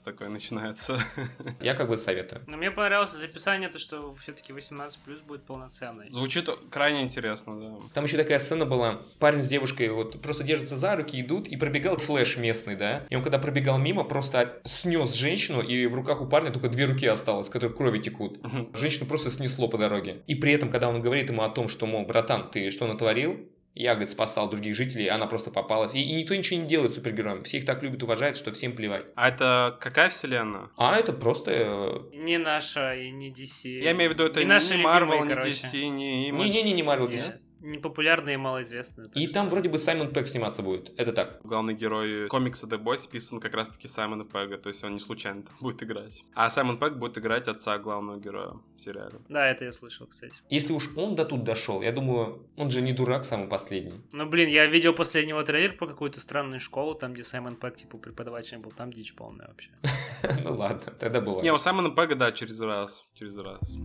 такой 0.00 0.28
начинается. 0.28 0.98
Я 1.60 1.74
как 1.74 1.88
бы 1.88 1.96
советую. 1.96 2.42
Но 2.46 2.56
мне 2.56 2.70
понравилось 2.70 3.14
из 3.14 3.22
описания 3.22 3.68
то, 3.68 3.78
что 3.78 4.12
все-таки 4.14 4.52
18 4.52 4.98
плюс 5.00 5.20
будет 5.20 5.44
полноценный. 5.44 6.10
Звучит 6.10 6.48
крайне 6.70 7.02
интересно, 7.02 7.60
да. 7.60 7.76
Там 7.92 8.04
еще 8.04 8.16
такая 8.16 8.38
сцена 8.38 8.66
была. 8.66 9.00
Парень 9.18 9.42
с 9.42 9.48
девушкой 9.48 9.88
вот 9.90 10.20
просто 10.20 10.44
держатся 10.44 10.76
за 10.76 10.96
руки, 10.96 11.20
идут, 11.20 11.48
и 11.48 11.56
пробегал 11.56 11.96
флэш 11.96 12.36
местный, 12.36 12.76
да. 12.76 13.04
И 13.10 13.16
он 13.16 13.22
когда 13.22 13.38
пробегал 13.38 13.78
мимо, 13.78 14.04
просто 14.04 14.60
снес 14.64 15.12
женщину, 15.14 15.60
и 15.60 15.86
в 15.86 15.94
руках 15.94 16.20
у 16.20 16.26
парня 16.26 16.50
только 16.50 16.68
две 16.68 16.84
руки 16.84 17.06
осталось, 17.06 17.48
которые 17.48 17.74
крови 17.76 17.98
текут. 17.98 18.38
Женщину 18.74 19.06
просто 19.06 19.30
снесло 19.30 19.68
по 19.68 19.78
дороге. 19.78 20.22
И 20.26 20.34
при 20.34 20.52
этом, 20.52 20.70
когда 20.70 20.88
он 20.88 21.00
говорит 21.00 21.30
ему 21.30 21.42
о 21.42 21.48
том, 21.48 21.68
что, 21.68 21.86
мол, 21.86 22.04
братан, 22.04 22.50
ты 22.50 22.70
что 22.70 22.86
натворил? 22.86 23.48
Я, 23.74 23.94
говорит, 23.94 24.08
спасал 24.08 24.48
других 24.48 24.74
жителей, 24.76 25.08
она 25.08 25.26
просто 25.26 25.50
попалась. 25.50 25.94
И, 25.94 26.00
и 26.00 26.14
никто 26.14 26.34
ничего 26.34 26.60
не 26.60 26.66
делает 26.68 26.92
супергероем. 26.92 27.42
Все 27.42 27.58
их 27.58 27.66
так 27.66 27.82
любят, 27.82 28.02
уважают, 28.02 28.36
что 28.36 28.52
всем 28.52 28.74
плевать. 28.76 29.06
А 29.16 29.28
это 29.28 29.76
какая 29.80 30.10
вселенная? 30.10 30.70
А 30.76 30.96
это 30.96 31.12
просто... 31.12 31.50
э, 31.52 32.16
Не 32.16 32.38
наша 32.38 32.94
и 32.94 33.10
не 33.10 33.32
DC. 33.32 33.80
Я 33.80 33.92
имею 33.92 34.10
в 34.10 34.14
виду, 34.14 34.24
это 34.26 34.40
не 34.44 34.46
не 34.46 34.54
Marvel, 34.82 35.00
любимые, 35.00 35.22
не 35.22 35.28
короче. 35.28 35.50
DC, 35.50 35.88
не 35.88 36.30
Image. 36.30 36.36
Не-не-не, 36.44 36.72
не 36.74 36.82
Marvel 36.82 37.08
DC. 37.10 37.32
Непопулярные 37.64 38.34
и 38.34 38.36
малоизвестные. 38.36 39.08
И 39.14 39.24
что- 39.24 39.34
там 39.34 39.48
вроде 39.48 39.70
бы 39.70 39.78
Саймон 39.78 40.12
Пэк 40.12 40.26
сниматься 40.26 40.62
будет. 40.62 40.92
Это 41.00 41.12
так. 41.14 41.40
Главный 41.44 41.72
герой 41.74 42.28
комикса 42.28 42.66
The 42.66 42.78
Boys 42.78 43.08
писан 43.10 43.40
как 43.40 43.54
раз-таки 43.54 43.88
Саймона 43.88 44.24
Пэга, 44.26 44.58
то 44.58 44.68
есть 44.68 44.84
он 44.84 44.92
не 44.92 45.00
случайно 45.00 45.42
там 45.42 45.54
будет 45.60 45.82
играть. 45.82 46.24
А 46.34 46.50
Саймон 46.50 46.78
Пэг 46.78 46.98
будет 46.98 47.16
играть 47.16 47.48
отца 47.48 47.78
главного 47.78 48.18
героя 48.20 48.54
в 48.76 48.80
сериале. 48.80 49.18
Да, 49.30 49.46
это 49.48 49.64
я 49.64 49.72
слышал, 49.72 50.06
кстати. 50.06 50.34
Если 50.50 50.74
уж 50.74 50.90
он 50.96 51.14
до 51.16 51.24
тут 51.24 51.42
дошел, 51.44 51.80
я 51.80 51.92
думаю, 51.92 52.46
он 52.56 52.70
же 52.70 52.82
не 52.82 52.92
дурак 52.92 53.24
самый 53.24 53.48
последний. 53.48 54.02
Ну, 54.12 54.26
блин, 54.26 54.48
я 54.50 54.66
видел 54.66 54.92
последнего 54.94 55.42
трейлер 55.42 55.74
по 55.76 55.86
какую-то 55.86 56.20
странную 56.20 56.60
школу, 56.60 56.94
там, 56.94 57.14
где 57.14 57.24
Саймон 57.24 57.56
Пэк, 57.56 57.76
типа, 57.76 57.96
преподавателем 57.96 58.60
был, 58.60 58.72
там 58.72 58.92
дичь 58.92 59.14
полная 59.14 59.48
вообще. 59.48 59.70
Ну 60.44 60.54
ладно, 60.54 60.92
тогда 60.98 61.20
было. 61.20 61.40
Не, 61.42 61.52
у 61.52 61.58
Саймона 61.58 61.90
Пэга, 61.90 62.14
да, 62.14 62.32
через 62.32 62.60
раз. 62.60 63.04
Через 63.14 63.36
раз. 63.38 63.78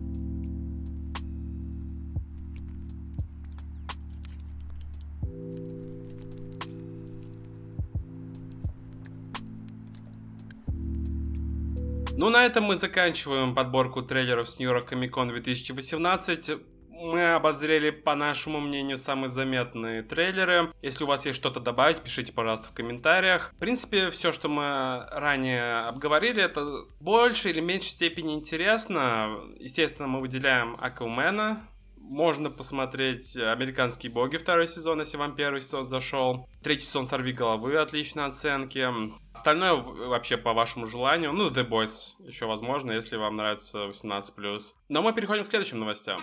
Ну, 12.19 12.29
на 12.29 12.45
этом 12.45 12.65
мы 12.65 12.75
заканчиваем 12.75 13.55
подборку 13.55 14.01
трейлеров 14.01 14.49
с 14.49 14.59
Нью-Йорк 14.59 14.89
Комикон 14.89 15.29
2018. 15.29 16.51
Мы 16.89 17.33
обозрели, 17.33 17.91
по 17.91 18.13
нашему 18.13 18.59
мнению, 18.59 18.97
самые 18.97 19.29
заметные 19.29 20.03
трейлеры. 20.03 20.73
Если 20.81 21.05
у 21.05 21.07
вас 21.07 21.25
есть 21.25 21.37
что-то 21.37 21.61
добавить, 21.61 22.01
пишите, 22.01 22.33
пожалуйста, 22.33 22.67
в 22.67 22.73
комментариях. 22.73 23.53
В 23.55 23.59
принципе, 23.61 24.09
все, 24.11 24.33
что 24.33 24.49
мы 24.49 25.07
ранее 25.13 25.87
обговорили, 25.87 26.43
это 26.43 26.61
в 26.65 26.87
большей 26.99 27.51
или 27.51 27.61
меньшей 27.61 27.91
степени 27.91 28.35
интересно. 28.35 29.39
Естественно, 29.57 30.09
мы 30.09 30.19
выделяем 30.19 30.75
Аквамена. 30.77 31.61
Можно 32.09 32.49
посмотреть 32.49 33.37
«Американские 33.37 34.11
боги» 34.11 34.37
второй 34.37 34.67
сезон, 34.67 34.99
если 34.99 35.15
вам 35.15 35.35
первый 35.35 35.61
сезон 35.61 35.87
зашел. 35.87 36.49
Третий 36.63 36.85
сезон 36.85 37.05
«Сорви 37.05 37.31
головы» 37.31 37.77
отличные 37.77 38.25
оценки. 38.25 38.85
Остальное 39.31 39.75
вообще 39.75 40.35
по 40.35 40.53
вашему 40.53 40.87
желанию. 40.87 41.31
Ну, 41.31 41.49
The 41.49 41.67
Boys 41.67 42.15
еще 42.25 42.47
возможно, 42.47 42.91
если 42.91 43.15
вам 43.15 43.35
нравится 43.35 43.85
18+. 43.89 44.73
Но 44.89 45.01
мы 45.03 45.13
переходим 45.13 45.43
к 45.43 45.47
следующим 45.47 45.79
новостям. 45.79 46.19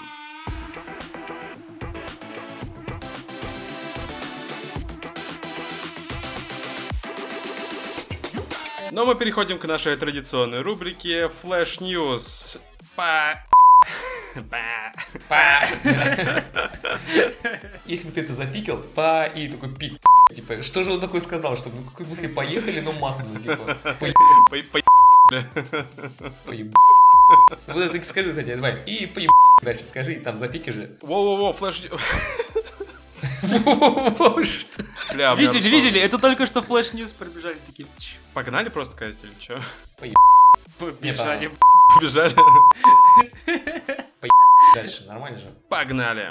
Но 8.90 9.06
мы 9.06 9.14
переходим 9.14 9.58
к 9.58 9.64
нашей 9.66 9.94
традиционной 9.96 10.62
рубрике 10.62 11.26
Flash 11.26 11.80
News. 11.80 12.58
Па... 12.96 13.46
Па... 15.28 15.64
Если 17.86 18.08
бы 18.08 18.12
ты 18.12 18.20
это 18.20 18.34
запикал, 18.34 18.78
па 18.94 19.26
и 19.26 19.48
такой 19.48 19.68
пик. 19.74 20.00
Типа, 20.34 20.62
что 20.62 20.82
же 20.82 20.92
он 20.92 21.00
такое 21.00 21.20
сказал, 21.20 21.56
чтобы 21.56 21.76
ну 21.80 21.84
какой 21.90 22.06
мысли 22.06 22.26
поехали, 22.26 22.80
но 22.80 22.92
махнули, 22.92 23.42
типа. 23.42 23.78
По... 23.84 24.06
Поеб... 26.46 26.74
Вот 27.66 27.82
это 27.82 28.04
скажи, 28.04 28.30
кстати, 28.30 28.54
давай. 28.54 28.82
И 28.86 29.06
поеб... 29.06 29.30
Дальше 29.62 29.84
скажи, 29.84 30.16
там 30.16 30.38
запики 30.38 30.70
же. 30.70 30.96
Воу-воу-воу, 31.02 31.52
флеш... 31.52 31.82
Бля, 35.12 35.34
видели, 35.34 35.68
видели? 35.68 36.00
Это 36.00 36.18
только 36.18 36.46
что 36.46 36.62
флеш 36.62 36.92
ньюс 36.92 37.12
пробежали 37.12 37.56
такие. 37.66 37.88
Погнали 38.34 38.68
просто 38.68 38.94
сказать 38.96 39.16
или 39.22 39.32
что? 39.38 39.60
Побежали. 40.78 41.50
Побежали. 41.94 42.34
Дальше, 44.82 45.04
нормально 45.06 45.38
же. 45.38 45.46
Погнали. 45.68 46.30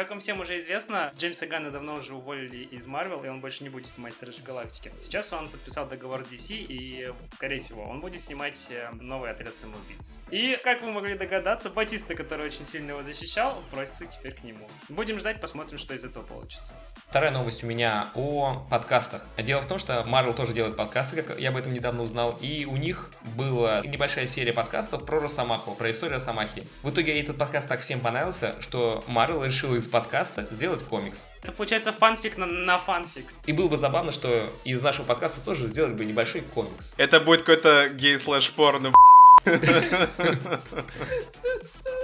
Как 0.00 0.08
вам 0.08 0.20
всем 0.20 0.40
уже 0.40 0.56
известно, 0.56 1.12
Джеймса 1.14 1.44
Ганна 1.44 1.68
давно 1.68 1.96
уже 1.96 2.14
уволили 2.14 2.64
из 2.64 2.86
Марвел, 2.86 3.22
и 3.22 3.28
он 3.28 3.42
больше 3.42 3.64
не 3.64 3.68
будет 3.68 3.86
снимать 3.86 4.14
Стражи 4.14 4.40
Галактики. 4.42 4.90
Сейчас 4.98 5.30
он 5.34 5.50
подписал 5.50 5.86
договор 5.86 6.22
с 6.22 6.32
DC, 6.32 6.54
и, 6.54 7.12
скорее 7.34 7.58
всего, 7.58 7.82
он 7.82 8.00
будет 8.00 8.18
снимать 8.18 8.68
э, 8.70 8.88
новый 8.98 9.30
отряд 9.30 9.52
самоубийц. 9.52 10.18
И, 10.30 10.58
как 10.64 10.80
вы 10.80 10.92
могли 10.92 11.18
догадаться, 11.18 11.68
Батиста, 11.68 12.14
который 12.14 12.46
очень 12.46 12.64
сильно 12.64 12.92
его 12.92 13.02
защищал, 13.02 13.62
просится 13.70 14.06
теперь 14.06 14.32
к 14.32 14.42
нему. 14.42 14.66
Будем 14.88 15.18
ждать, 15.18 15.38
посмотрим, 15.38 15.76
что 15.76 15.92
из 15.92 16.02
этого 16.02 16.24
получится. 16.24 16.72
Вторая 17.10 17.30
новость 17.30 17.62
у 17.62 17.66
меня 17.66 18.06
о 18.14 18.66
подкастах. 18.70 19.26
Дело 19.36 19.60
в 19.60 19.66
том, 19.66 19.78
что 19.78 20.06
Marvel 20.08 20.32
тоже 20.32 20.54
делает 20.54 20.76
подкасты, 20.76 21.20
как 21.20 21.38
я 21.38 21.50
об 21.50 21.56
этом 21.56 21.74
недавно 21.74 22.04
узнал, 22.04 22.38
и 22.40 22.64
у 22.64 22.76
них 22.76 23.10
была 23.36 23.82
небольшая 23.82 24.26
серия 24.26 24.54
подкастов 24.54 25.04
про 25.04 25.20
Росомаху, 25.20 25.74
про 25.74 25.90
историю 25.90 26.14
Росомахи. 26.14 26.66
В 26.82 26.90
итоге 26.90 27.20
этот 27.20 27.36
подкаст 27.36 27.68
так 27.68 27.80
всем 27.80 28.00
понравился, 28.00 28.54
что 28.60 29.04
Marvel 29.08 29.44
решил 29.44 29.74
из 29.74 29.89
подкаста 29.90 30.46
сделать 30.50 30.82
комикс. 30.82 31.26
Это 31.42 31.52
получается 31.52 31.92
фанфик 31.92 32.38
на, 32.38 32.46
на 32.46 32.78
фанфик. 32.78 33.26
И 33.46 33.52
было 33.52 33.68
бы 33.68 33.76
забавно, 33.76 34.12
что 34.12 34.50
из 34.64 34.80
нашего 34.82 35.04
подкаста 35.04 35.44
тоже 35.44 35.66
сделать 35.66 35.94
бы 35.94 36.04
небольшой 36.04 36.40
комикс. 36.42 36.94
Это 36.96 37.20
будет 37.20 37.40
какой-то 37.42 37.88
гей 37.90 38.18
слэш 38.18 38.50
порно. 38.52 38.92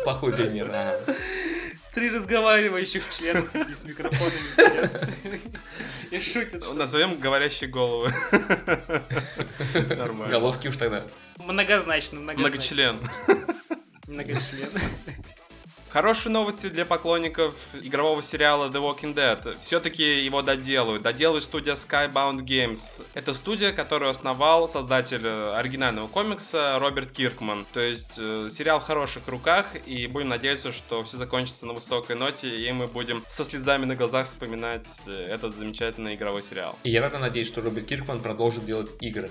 Плохой 0.04 0.32
пример, 0.32 0.70
ага. 0.70 0.98
Три 1.94 2.10
разговаривающих 2.10 3.08
члена 3.08 3.46
с 3.74 3.84
микрофонами 3.84 4.52
сидят 4.52 5.08
и 6.10 6.20
шутят. 6.20 6.74
Назовем 6.74 7.18
говорящие 7.18 7.70
головы. 7.70 8.12
Нормально. 9.74 10.28
Головки 10.28 10.68
уж 10.68 10.76
тогда. 10.76 11.02
Многозначно, 11.38 12.20
многочлен. 12.20 12.98
Многочлен. 12.98 12.98
Многочлен. 14.06 14.70
Хорошие 15.88 16.32
новости 16.32 16.68
для 16.68 16.84
поклонников 16.84 17.54
игрового 17.80 18.22
сериала 18.22 18.68
The 18.68 18.82
Walking 18.82 19.14
Dead. 19.14 19.56
Все-таки 19.60 20.24
его 20.24 20.42
доделают. 20.42 21.02
Доделает 21.02 21.44
студия 21.44 21.74
Skybound 21.74 22.40
Games. 22.40 23.02
Это 23.14 23.32
студия, 23.32 23.72
которую 23.72 24.10
основал 24.10 24.68
создатель 24.68 25.24
э, 25.24 25.54
оригинального 25.54 26.08
комикса 26.08 26.78
Роберт 26.80 27.12
Киркман. 27.12 27.64
То 27.72 27.80
есть 27.80 28.18
э, 28.20 28.48
сериал 28.50 28.80
в 28.80 28.84
хороших 28.84 29.28
руках, 29.28 29.66
и 29.86 30.06
будем 30.06 30.28
надеяться, 30.28 30.72
что 30.72 31.04
все 31.04 31.16
закончится 31.16 31.66
на 31.66 31.72
высокой 31.72 32.16
ноте, 32.16 32.48
и 32.48 32.70
мы 32.72 32.88
будем 32.88 33.24
со 33.28 33.44
слезами 33.44 33.84
на 33.84 33.94
глазах 33.94 34.26
вспоминать 34.26 34.88
э, 35.06 35.12
этот 35.12 35.56
замечательный 35.56 36.16
игровой 36.16 36.42
сериал. 36.42 36.76
И 36.82 36.90
я 36.90 37.00
рада 37.00 37.18
надеюсь, 37.18 37.46
что 37.46 37.60
Роберт 37.60 37.86
Киркман 37.86 38.20
продолжит 38.20 38.66
делать 38.66 38.90
игры. 39.00 39.30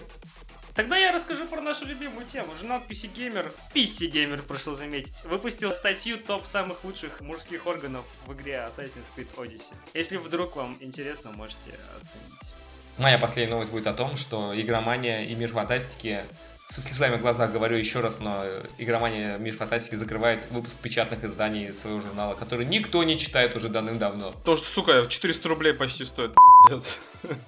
Тогда 0.75 0.97
я 0.97 1.13
расскажу 1.13 1.47
про 1.47 1.61
нашу 1.61 1.85
любимую 1.85 2.25
тему. 2.25 2.53
Жена 2.53 2.81
PC 2.85 3.09
Gamer, 3.13 3.49
PC 3.73 4.11
Gamer, 4.11 4.41
прошу 4.41 4.73
заметить, 4.73 5.23
выпустил 5.23 5.71
статью 5.71 6.17
топ 6.17 6.45
самых 6.45 6.83
лучших 6.83 7.21
мужских 7.21 7.65
органов 7.65 8.03
в 8.27 8.33
игре 8.33 8.67
Assassin's 8.67 9.07
Creed 9.15 9.33
Odyssey. 9.37 9.73
Если 9.93 10.17
вдруг 10.17 10.57
вам 10.57 10.77
интересно, 10.81 11.31
можете 11.31 11.71
оценить. 12.01 12.53
Моя 12.97 13.17
последняя 13.17 13.53
новость 13.53 13.71
будет 13.71 13.87
о 13.87 13.93
том, 13.93 14.17
что 14.17 14.51
игромания 14.59 15.23
и 15.23 15.33
мир 15.35 15.49
фантастики 15.53 16.25
со 16.67 16.81
слезами 16.81 17.17
в 17.17 17.21
глазах 17.21 17.51
говорю 17.51 17.77
еще 17.77 17.99
раз, 17.99 18.19
но 18.19 18.43
игромания 18.77 19.37
Мир 19.37 19.55
Фантастики 19.55 19.95
закрывает 19.95 20.47
выпуск 20.49 20.75
печатных 20.81 21.23
изданий 21.23 21.71
своего 21.71 22.01
журнала, 22.01 22.33
который 22.33 22.65
никто 22.65 23.03
не 23.03 23.17
читает 23.17 23.55
уже 23.55 23.69
давным-давно. 23.69 24.33
То, 24.43 24.55
что, 24.55 24.65
сука, 24.65 25.05
400 25.07 25.47
рублей 25.47 25.73
почти 25.73 26.05
стоит. 26.05 26.33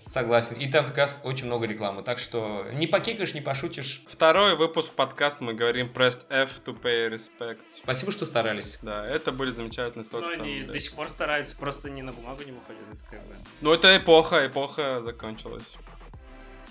Согласен. 0.05 0.55
И 0.57 0.69
там 0.69 0.85
как 0.85 0.97
раз 0.97 1.19
очень 1.23 1.47
много 1.47 1.65
рекламы, 1.65 2.03
так 2.03 2.19
что 2.19 2.65
не 2.73 2.87
покекаешь, 2.87 3.33
не 3.33 3.41
пошутишь. 3.41 4.03
Второй 4.07 4.55
выпуск 4.55 4.93
подкаста 4.93 5.43
мы 5.43 5.53
говорим 5.53 5.89
press 5.93 6.25
F 6.29 6.61
to 6.65 6.79
pay 6.79 7.09
respect. 7.09 7.61
Спасибо, 7.71 8.11
что 8.11 8.25
старались. 8.25 8.77
Да, 8.81 9.05
это 9.05 9.31
были 9.31 9.51
замечательные 9.51 10.05
сколько 10.05 10.27
Но 10.37 10.43
они 10.43 10.61
до 10.61 10.79
сих 10.79 10.95
пор 10.95 11.09
стараются, 11.09 11.57
просто 11.57 11.89
не 11.89 12.03
на 12.03 12.13
бумагу 12.13 12.43
не 12.43 12.51
выходят. 12.51 12.81
Как 13.09 13.19
бы. 13.21 13.35
Ну 13.61 13.73
это 13.73 13.97
эпоха, 13.97 14.45
эпоха 14.45 15.01
закончилась. 15.03 15.75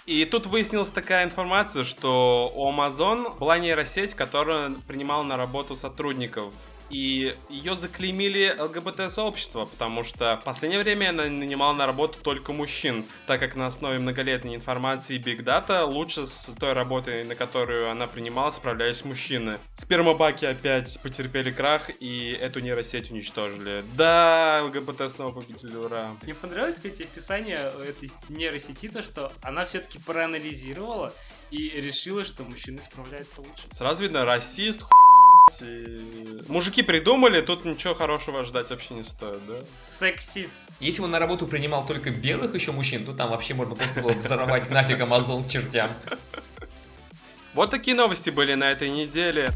И 0.07 0.25
тут 0.25 0.47
выяснилась 0.47 0.91
такая 0.91 1.25
информация, 1.25 1.83
что 1.83 2.53
у 2.55 2.71
Amazon 2.71 3.37
была 3.39 3.59
нейросеть, 3.59 4.15
которая 4.15 4.71
принимала 4.87 5.25
на 5.25 5.37
работу 5.37 5.75
сотрудников 5.75 6.55
и 6.91 7.35
ее 7.49 7.75
заклеймили 7.75 8.55
ЛГБТ-сообщество, 8.59 9.65
потому 9.65 10.05
что 10.05 10.39
в 10.41 10.45
последнее 10.45 10.83
время 10.83 11.11
она 11.11 11.25
нанимала 11.25 11.75
на 11.75 11.87
работу 11.87 12.19
только 12.23 12.53
мужчин, 12.53 13.05
так 13.27 13.41
как 13.41 13.57
на 13.57 13.67
основе 13.67 13.99
многолетней 13.99 14.55
информации 14.55 15.19
Big 15.19 15.43
Data 15.43 15.85
лучше 15.85 16.27
с 16.27 16.55
той 16.59 16.73
работой, 16.73 17.25
на 17.25 17.35
которую 17.35 17.91
она 17.91 18.07
принимала, 18.07 18.51
справлялись 18.51 19.05
мужчины. 19.05 19.59
Спермобаки 19.75 20.45
опять 20.47 20.99
потерпели 21.03 21.51
крах, 21.51 21.91
и 22.01 22.33
эту 22.41 22.61
нейросеть 22.61 23.11
уничтожили. 23.11 23.85
Да, 23.95 24.63
ЛГБТ 24.65 25.11
снова 25.11 25.41
победили, 25.41 25.77
ура. 25.77 26.17
Мне 26.23 26.35
понравилось, 26.35 26.77
кстати, 26.77 27.03
описание 27.05 27.73
этой 27.83 28.11
нейросети, 28.29 28.89
то, 28.89 29.03
что 29.03 29.33
она 29.43 29.65
все-таки 29.65 29.99
проанализировала 29.99 31.13
и 31.51 31.69
решила, 31.81 32.25
что 32.25 32.43
мужчины 32.43 32.81
справляются 32.81 33.41
лучше. 33.41 33.65
Сразу 33.71 34.03
видно, 34.03 34.25
расист, 34.25 34.83
Мужики 36.49 36.83
придумали, 36.83 37.41
тут 37.41 37.65
ничего 37.65 37.95
хорошего 37.95 38.45
ждать 38.45 38.71
вообще 38.71 38.95
не 38.95 39.05
стоит, 39.05 39.45
да? 39.47 39.55
Сексист. 39.79 40.61
Если 40.81 41.03
он 41.03 41.11
на 41.11 41.19
работу 41.19 41.47
принимал 41.47 41.87
только 41.87 42.11
белых 42.11 42.55
еще 42.55 42.73
мужчин, 42.73 43.05
то 43.05 43.13
там 43.13 43.31
вообще 43.31 43.55
можно 43.55 43.75
просто 43.75 44.03
было 44.03 44.13
взорвать 44.13 44.71
нафиг 44.71 45.01
Амазон 45.01 45.45
к 45.45 45.49
чертям. 45.49 45.91
Вот 47.55 47.71
такие 47.71 47.97
новости 47.97 48.31
были 48.31 48.55
на 48.55 48.71
этой 48.71 48.91
неделе. 48.91 49.51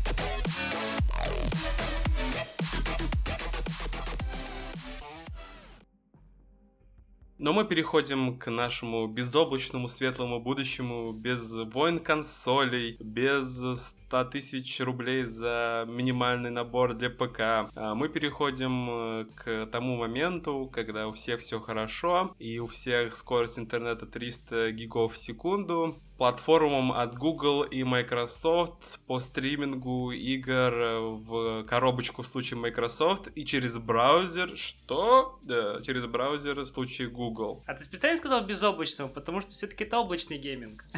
Но 7.40 7.54
мы 7.54 7.64
переходим 7.64 8.36
к 8.36 8.50
нашему 8.50 9.06
безоблачному 9.06 9.88
светлому 9.88 10.40
будущему, 10.40 11.12
без 11.12 11.54
войн 11.72 11.98
консолей, 11.98 12.98
без 13.00 13.64
100 14.10 14.24
тысяч 14.24 14.78
рублей 14.80 15.24
за 15.24 15.86
минимальный 15.88 16.50
набор 16.50 16.92
для 16.92 17.08
ПК. 17.08 17.40
А 17.40 17.94
мы 17.94 18.10
переходим 18.10 18.90
э, 18.90 19.26
к 19.34 19.66
тому 19.72 19.96
моменту, 19.96 20.70
когда 20.70 21.08
у 21.08 21.12
всех 21.12 21.40
все 21.40 21.60
хорошо, 21.60 22.36
и 22.38 22.58
у 22.58 22.66
всех 22.66 23.14
скорость 23.14 23.58
интернета 23.58 24.04
300 24.04 24.72
гигов 24.72 25.14
в 25.14 25.16
секунду, 25.16 25.96
платформам 26.20 26.92
от 26.92 27.16
Google 27.16 27.62
и 27.62 27.82
Microsoft 27.82 29.00
по 29.06 29.18
стримингу 29.20 30.12
игр 30.12 30.70
в 31.16 31.64
коробочку 31.64 32.20
в 32.20 32.26
случае 32.26 32.60
Microsoft 32.60 33.28
и 33.34 33.46
через 33.46 33.78
браузер, 33.78 34.54
что? 34.54 35.38
Да, 35.40 35.80
через 35.80 36.04
браузер 36.04 36.60
в 36.60 36.66
случае 36.66 37.08
Google. 37.08 37.64
А 37.66 37.72
ты 37.72 37.84
специально 37.84 38.18
сказал 38.18 38.44
безоблачного, 38.44 39.08
потому 39.08 39.40
что 39.40 39.52
все-таки 39.52 39.84
это 39.84 39.98
облачный 39.98 40.36
гейминг. 40.36 40.84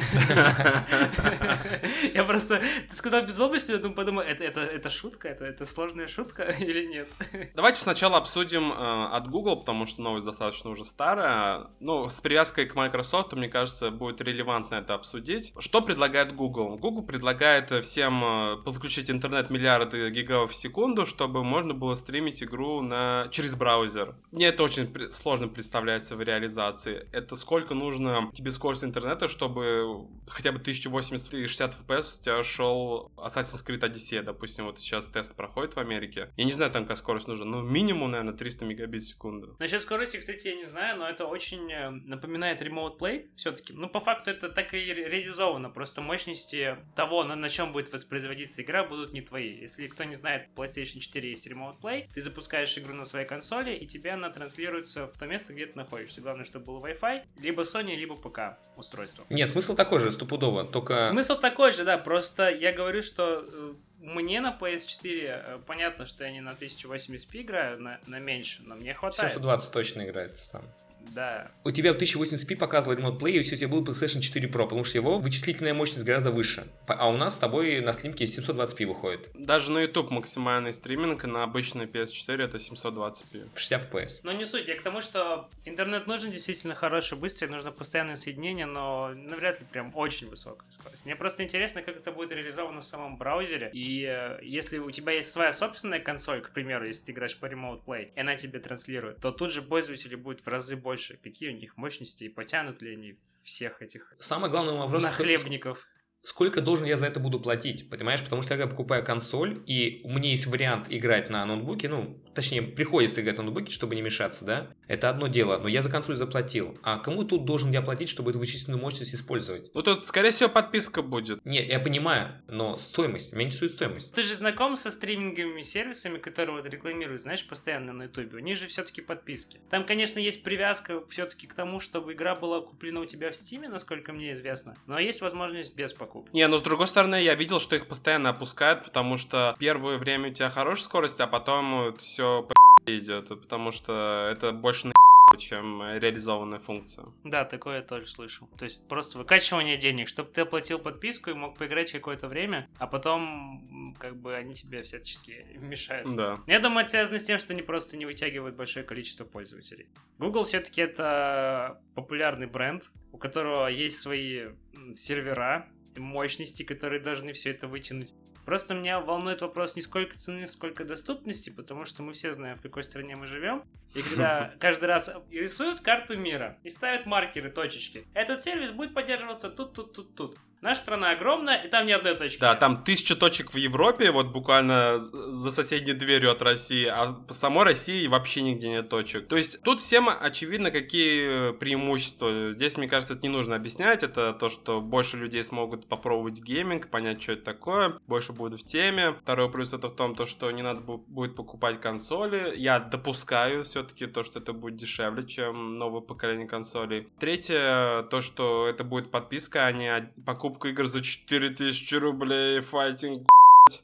Я 2.13 2.25
просто... 2.25 2.61
Ты 2.89 2.93
сказал 2.93 3.25
безоблачный, 3.25 3.75
я 3.75 3.79
думаю, 3.79 3.95
подумал, 3.95 4.23
это, 4.23 4.43
это, 4.43 4.59
это 4.59 4.89
шутка? 4.89 5.29
Это, 5.29 5.45
это 5.45 5.65
сложная 5.65 6.09
шутка 6.09 6.43
или 6.59 6.85
нет? 6.85 7.07
Давайте 7.55 7.79
сначала 7.79 8.17
обсудим 8.17 8.73
э, 8.73 9.05
от 9.05 9.29
Google, 9.29 9.55
потому 9.55 9.85
что 9.85 10.01
новость 10.01 10.25
достаточно 10.25 10.69
уже 10.69 10.83
старая. 10.83 11.67
Ну, 11.79 12.09
с 12.09 12.19
привязкой 12.19 12.65
к 12.65 12.75
Microsoft, 12.75 13.31
мне 13.31 13.47
кажется, 13.47 13.89
будет 13.89 14.19
релевантно 14.19 14.75
это 14.75 14.95
обсудить 14.95 15.12
обсудить. 15.13 15.53
Что 15.59 15.81
предлагает 15.81 16.35
Google? 16.35 16.77
Google 16.77 17.03
предлагает 17.03 17.71
всем 17.85 18.23
э, 18.23 18.57
подключить 18.63 19.11
интернет 19.11 19.49
миллиарды 19.49 20.09
гигабайт 20.09 20.33
в 20.49 20.55
секунду, 20.55 21.05
чтобы 21.05 21.43
можно 21.43 21.73
было 21.73 21.95
стримить 21.95 22.41
игру 22.43 22.81
на... 22.81 23.27
через 23.31 23.55
браузер. 23.55 24.15
Мне 24.31 24.47
это 24.47 24.63
очень 24.63 24.89
сложно 25.11 25.47
представляется 25.47 26.15
в 26.15 26.21
реализации. 26.21 27.07
Это 27.11 27.35
сколько 27.35 27.75
нужно 27.75 28.31
тебе 28.33 28.51
скорость 28.51 28.83
интернета, 28.83 29.27
чтобы 29.27 30.07
хотя 30.27 30.51
бы 30.51 30.57
1080 30.59 31.33
и 31.35 31.47
60 31.47 31.77
FPS 31.87 32.19
у 32.19 32.23
тебя 32.23 32.43
шел 32.43 33.11
Assassin's 33.17 33.65
Creed 33.65 33.81
Odyssey, 33.81 34.21
допустим, 34.21 34.65
вот 34.65 34.79
сейчас 34.79 35.07
тест 35.07 35.35
проходит 35.35 35.75
в 35.75 35.79
Америке. 35.79 36.29
Я 36.37 36.45
не 36.45 36.51
знаю, 36.51 36.71
там 36.71 36.83
какая 36.83 36.95
скорость 36.95 37.27
нужна, 37.27 37.45
ну 37.45 37.61
минимум, 37.61 38.11
наверное, 38.11 38.33
300 38.33 38.65
мегабит 38.65 39.03
в 39.03 39.07
секунду. 39.07 39.55
Насчет 39.59 39.81
скорости, 39.81 40.17
кстати, 40.17 40.47
я 40.47 40.55
не 40.55 40.65
знаю, 40.65 40.97
но 40.97 41.07
это 41.07 41.25
очень 41.25 41.71
э, 41.71 41.89
напоминает 41.89 42.61
Remote 42.61 42.97
Play 42.97 43.27
все-таки. 43.35 43.73
Ну, 43.73 43.87
по 43.89 43.99
факту 43.99 44.31
это 44.31 44.49
так 44.49 44.73
и 44.73 44.93
реализовано, 45.07 45.69
просто 45.69 46.01
мощности 46.01 46.77
того, 46.95 47.23
на, 47.23 47.35
на 47.35 47.49
чем 47.49 47.71
будет 47.71 47.91
воспроизводиться 47.91 48.61
игра, 48.61 48.83
будут 48.83 49.13
не 49.13 49.21
твои. 49.21 49.59
Если 49.61 49.87
кто 49.87 50.03
не 50.03 50.15
знает, 50.15 50.47
PlayStation 50.55 50.99
4 50.99 51.29
есть 51.29 51.47
Remote 51.47 51.79
Play, 51.81 52.07
ты 52.11 52.21
запускаешь 52.21 52.77
игру 52.77 52.93
на 52.93 53.05
своей 53.05 53.25
консоли, 53.25 53.73
и 53.73 53.85
тебе 53.85 54.11
она 54.11 54.29
транслируется 54.29 55.07
в 55.07 55.13
то 55.13 55.25
место, 55.25 55.53
где 55.53 55.65
ты 55.65 55.77
находишься. 55.77 56.21
Главное, 56.21 56.45
чтобы 56.45 56.65
был 56.65 56.85
Wi-Fi, 56.85 57.23
либо 57.41 57.63
Sony, 57.63 57.95
либо 57.95 58.15
ПК 58.15 58.57
устройство. 58.75 59.25
Нет, 59.29 59.49
смысл 59.49 59.75
такой 59.75 59.99
же, 59.99 60.11
стопудово, 60.11 60.65
только... 60.65 61.01
Смысл 61.03 61.39
такой 61.39 61.71
же, 61.71 61.83
да, 61.83 61.97
просто 61.97 62.49
я 62.49 62.71
говорю, 62.71 63.01
что 63.01 63.45
э, 63.45 63.73
мне 63.99 64.41
на 64.41 64.57
PS4 64.59 65.05
э, 65.05 65.59
понятно, 65.65 66.05
что 66.05 66.23
я 66.23 66.31
не 66.31 66.41
на 66.41 66.51
1080p 66.51 67.41
играю, 67.41 67.81
на, 67.81 67.99
на 68.05 68.19
меньше, 68.19 68.61
но 68.65 68.75
мне 68.75 68.93
хватает. 68.93 69.31
720 69.31 69.71
точно 69.71 70.01
играется 70.03 70.51
там. 70.53 70.63
Да. 71.11 71.51
У 71.63 71.71
тебя 71.71 71.91
1080p 71.91 72.55
показывал 72.55 72.97
Remote 72.97 73.19
Play, 73.19 73.31
если 73.31 73.55
у 73.55 73.57
тебя 73.57 73.67
был 73.67 73.83
PlayStation 73.83 74.21
4 74.21 74.49
Pro, 74.49 74.63
потому 74.63 74.83
что 74.83 74.97
его 74.97 75.19
вычислительная 75.19 75.73
мощность 75.73 76.05
гораздо 76.05 76.31
выше. 76.31 76.65
А 76.87 77.09
у 77.09 77.17
нас 77.17 77.35
с 77.35 77.37
тобой 77.37 77.81
на 77.81 77.93
слимке 77.93 78.25
720p 78.25 78.85
выходит. 78.85 79.29
Даже 79.33 79.71
на 79.71 79.79
YouTube 79.79 80.11
максимальный 80.11 80.73
стриминг 80.73 81.23
на 81.25 81.43
обычной 81.43 81.85
PS4 81.85 82.43
это 82.43 82.57
720p. 82.57 83.49
60 83.55 83.91
FPS. 83.91 84.21
Но 84.23 84.31
не 84.31 84.45
суть, 84.45 84.67
я 84.67 84.75
к 84.75 84.81
тому, 84.81 85.01
что 85.01 85.49
интернет 85.65 86.07
нужен 86.07 86.31
действительно 86.31 86.73
хороший, 86.73 87.17
быстрый, 87.17 87.47
нужно 87.47 87.71
постоянное 87.71 88.15
соединение, 88.15 88.65
но 88.65 89.11
навряд 89.13 89.59
ли 89.59 89.65
прям 89.71 89.91
очень 89.95 90.29
высокая 90.29 90.69
скорость. 90.69 91.05
Мне 91.05 91.15
просто 91.15 91.43
интересно, 91.43 91.81
как 91.81 91.97
это 91.97 92.11
будет 92.11 92.31
реализовано 92.31 92.81
в 92.81 92.85
самом 92.85 93.17
браузере, 93.17 93.69
и 93.73 94.05
э, 94.09 94.39
если 94.41 94.79
у 94.79 94.89
тебя 94.89 95.13
есть 95.13 95.31
своя 95.31 95.51
собственная 95.51 95.99
консоль, 95.99 96.41
к 96.41 96.51
примеру, 96.51 96.85
если 96.85 97.05
ты 97.05 97.11
играешь 97.11 97.37
по 97.39 97.45
Remote 97.45 97.83
Play, 97.85 98.11
и 98.15 98.19
она 98.19 98.35
тебе 98.35 98.59
транслирует, 98.59 99.19
то 99.19 99.31
тут 99.31 99.51
же 99.51 99.61
пользователи 99.61 100.15
будет 100.15 100.41
в 100.41 100.47
разы 100.47 100.75
больше 100.75 100.92
больше, 100.93 101.17
какие 101.17 101.49
у 101.49 101.53
них 101.53 101.75
мощности 101.75 102.25
и 102.25 102.29
потянут 102.29 102.83
ли 102.83 102.93
они 102.93 103.15
всех 103.43 103.81
этих 103.81 104.13
Самый 104.19 104.51
главный 104.51 104.73
вопрос... 104.73 105.01
Нахлебников 105.01 105.87
сколько 106.21 106.61
должен 106.61 106.85
я 106.85 106.95
за 106.95 107.07
это 107.07 107.19
буду 107.19 107.39
платить, 107.39 107.89
понимаешь? 107.89 108.23
Потому 108.23 108.41
что 108.43 108.55
я 108.55 108.67
покупаю 108.67 109.03
консоль, 109.03 109.61
и 109.67 110.01
у 110.05 110.09
меня 110.09 110.29
есть 110.29 110.45
вариант 110.45 110.87
играть 110.89 111.29
на 111.29 111.45
ноутбуке, 111.45 111.89
ну, 111.89 112.22
точнее, 112.33 112.61
приходится 112.61 113.21
играть 113.21 113.37
на 113.37 113.43
ноутбуке, 113.43 113.71
чтобы 113.71 113.95
не 113.95 114.01
мешаться, 114.01 114.45
да? 114.45 114.69
Это 114.87 115.09
одно 115.09 115.27
дело, 115.27 115.57
но 115.57 115.67
я 115.67 115.81
за 115.81 115.89
консоль 115.89 116.15
заплатил. 116.15 116.77
А 116.83 116.99
кому 116.99 117.23
тут 117.23 117.45
должен 117.45 117.71
я 117.71 117.81
платить, 117.81 118.09
чтобы 118.09 118.31
эту 118.31 118.39
вычислительную 118.39 118.81
мощность 118.81 119.13
использовать? 119.13 119.73
Ну, 119.73 119.81
тут, 119.81 120.05
скорее 120.05 120.31
всего, 120.31 120.49
подписка 120.49 121.01
будет. 121.01 121.43
Не, 121.45 121.65
я 121.65 121.79
понимаю, 121.79 122.41
но 122.47 122.77
стоимость, 122.77 123.33
меня 123.33 123.47
интересует 123.47 123.71
стоимость. 123.71 124.13
Ты 124.13 124.23
же 124.23 124.35
знаком 124.35 124.75
со 124.75 124.91
стриминговыми 124.91 125.61
сервисами, 125.61 126.17
которые 126.17 126.57
вот 126.57 126.65
рекламируют, 126.65 127.21
знаешь, 127.21 127.47
постоянно 127.47 127.93
на 127.93 128.03
ютубе. 128.03 128.37
У 128.37 128.41
них 128.41 128.57
же 128.57 128.67
все-таки 128.67 129.01
подписки. 129.01 129.59
Там, 129.69 129.85
конечно, 129.85 130.19
есть 130.19 130.43
привязка 130.43 131.05
все-таки 131.07 131.47
к 131.47 131.53
тому, 131.53 131.79
чтобы 131.79 132.13
игра 132.13 132.35
была 132.35 132.61
куплена 132.61 133.01
у 133.01 133.05
тебя 133.05 133.31
в 133.31 133.35
стиме, 133.35 133.69
насколько 133.69 134.13
мне 134.13 134.31
известно, 134.31 134.77
но 134.87 134.99
есть 134.99 135.21
возможность 135.21 135.75
без 135.75 135.93
покупки. 135.93 136.35
Не, 136.35 136.47
но 136.47 136.57
с 136.57 136.61
другой 136.61 136.87
стороны, 136.87 137.21
я 137.21 137.35
видел, 137.35 137.59
что 137.59 137.75
их 137.75 137.87
постоянно 137.87 138.29
опускают, 138.29 138.85
потому 138.85 139.17
что 139.17 139.55
первое 139.59 139.97
время 139.97 140.29
у 140.29 140.33
тебя 140.33 140.49
хорошая 140.49 140.85
скорость, 140.85 141.19
а 141.21 141.27
потом 141.27 141.95
все 141.97 142.22
по 142.47 142.53
идет, 142.91 143.29
потому 143.29 143.71
что 143.71 144.29
это 144.31 144.51
больше 144.51 144.87
на 144.87 144.93
чем 145.37 145.81
реализованная 145.81 146.59
функция. 146.59 147.05
Да, 147.23 147.45
такое 147.45 147.77
я 147.77 147.81
тоже 147.81 148.07
слышал. 148.07 148.47
То 148.57 148.65
есть 148.65 148.87
просто 148.87 149.17
выкачивание 149.17 149.77
денег, 149.77 150.07
чтобы 150.07 150.29
ты 150.29 150.41
оплатил 150.41 150.79
подписку 150.79 151.29
и 151.29 151.33
мог 151.33 151.57
поиграть 151.57 151.91
какое-то 151.91 152.27
время, 152.27 152.69
а 152.77 152.87
потом 152.87 153.95
как 153.99 154.15
бы 154.15 154.35
они 154.35 154.53
тебе 154.53 154.83
всячески 154.83 155.45
мешают. 155.59 156.15
Да. 156.15 156.39
Я 156.47 156.59
думаю, 156.59 156.81
это 156.81 156.91
связано 156.91 157.19
с 157.19 157.25
тем, 157.25 157.37
что 157.37 157.53
они 157.53 157.61
просто 157.61 157.97
не 157.97 158.05
вытягивают 158.05 158.55
большое 158.55 158.85
количество 158.85 159.25
пользователей. 159.25 159.85
Google 160.19 160.43
все-таки 160.43 160.81
это 160.81 161.79
популярный 161.95 162.47
бренд, 162.47 162.83
у 163.11 163.17
которого 163.17 163.67
есть 163.67 163.99
свои 163.99 164.47
сервера, 164.95 165.67
мощности, 165.95 166.63
которые 166.63 167.01
должны 167.01 167.33
все 167.33 167.51
это 167.51 167.67
вытянуть. 167.67 168.09
Просто 168.45 168.73
меня 168.73 168.99
волнует 168.99 169.41
вопрос 169.41 169.75
не 169.75 169.81
сколько 169.81 170.17
цены, 170.17 170.45
сколько 170.47 170.83
доступности, 170.83 171.49
потому 171.49 171.85
что 171.85 172.03
мы 172.03 172.13
все 172.13 172.33
знаем, 172.33 172.57
в 172.57 172.61
какой 172.61 172.83
стране 172.83 173.15
мы 173.15 173.27
живем. 173.27 173.63
И 173.93 174.01
когда 174.01 174.53
каждый 174.59 174.85
раз 174.85 175.11
рисуют 175.31 175.81
карту 175.81 176.17
мира 176.17 176.57
и 176.63 176.69
ставят 176.69 177.05
маркеры, 177.05 177.49
точечки, 177.49 178.05
этот 178.13 178.41
сервис 178.41 178.71
будет 178.71 178.93
поддерживаться 178.93 179.49
тут, 179.49 179.73
тут, 179.73 179.93
тут, 179.93 180.15
тут. 180.15 180.37
Наша 180.63 180.79
страна 180.79 181.11
огромная, 181.11 181.57
и 181.57 181.67
там 181.67 181.85
ни 181.85 181.91
одной 181.91 182.15
точки. 182.15 182.39
Да, 182.39 182.51
нет. 182.51 182.59
там 182.59 182.81
тысяча 182.85 183.17
точек 183.17 183.53
в 183.53 183.57
Европе, 183.57 184.11
вот 184.11 184.27
буквально 184.27 184.97
за 184.97 185.51
соседней 185.51 185.91
дверью 185.91 186.31
от 186.31 186.41
России, 186.41 186.85
а 186.85 187.11
по 187.11 187.33
самой 187.33 187.65
России 187.65 188.07
вообще 188.07 188.43
нигде 188.43 188.69
нет 188.69 188.87
точек. 188.87 189.27
То 189.27 189.35
есть 189.35 189.61
тут 189.63 189.81
всем 189.81 190.07
очевидно, 190.07 190.71
какие 190.71 191.51
преимущества. 191.51 192.53
Здесь, 192.53 192.77
мне 192.77 192.87
кажется, 192.87 193.15
это 193.15 193.23
не 193.23 193.29
нужно 193.29 193.57
объяснять. 193.57 194.03
Это 194.03 194.31
то, 194.31 194.49
что 194.49 194.79
больше 194.79 195.17
людей 195.17 195.43
смогут 195.43 195.89
попробовать 195.89 196.39
гейминг, 196.39 196.89
понять, 196.89 197.21
что 197.21 197.33
это 197.33 197.43
такое, 197.43 197.99
больше 198.07 198.31
будут 198.31 198.61
в 198.61 198.63
теме. 198.63 199.17
Второй 199.21 199.51
плюс 199.51 199.73
это 199.73 199.89
в 199.89 199.95
том, 199.97 200.15
то, 200.15 200.25
что 200.25 200.49
не 200.49 200.61
надо 200.61 200.79
будет 200.81 201.35
покупать 201.35 201.81
консоли. 201.81 202.53
Я 202.55 202.79
допускаю 202.79 203.65
все-таки 203.83 204.07
то, 204.07 204.23
что 204.23 204.39
это 204.39 204.53
будет 204.53 204.77
дешевле, 204.77 205.25
чем 205.25 205.77
новое 205.77 206.01
поколение 206.01 206.47
консолей. 206.47 207.07
Третье, 207.19 208.03
то, 208.03 208.21
что 208.21 208.67
это 208.67 208.83
будет 208.83 209.11
подписка, 209.11 209.65
а 209.65 209.71
не 209.71 210.07
покупка 210.25 210.69
игр 210.69 210.87
за 210.87 211.01
4000 211.01 211.95
рублей, 211.95 212.59
файтинг, 212.61 213.27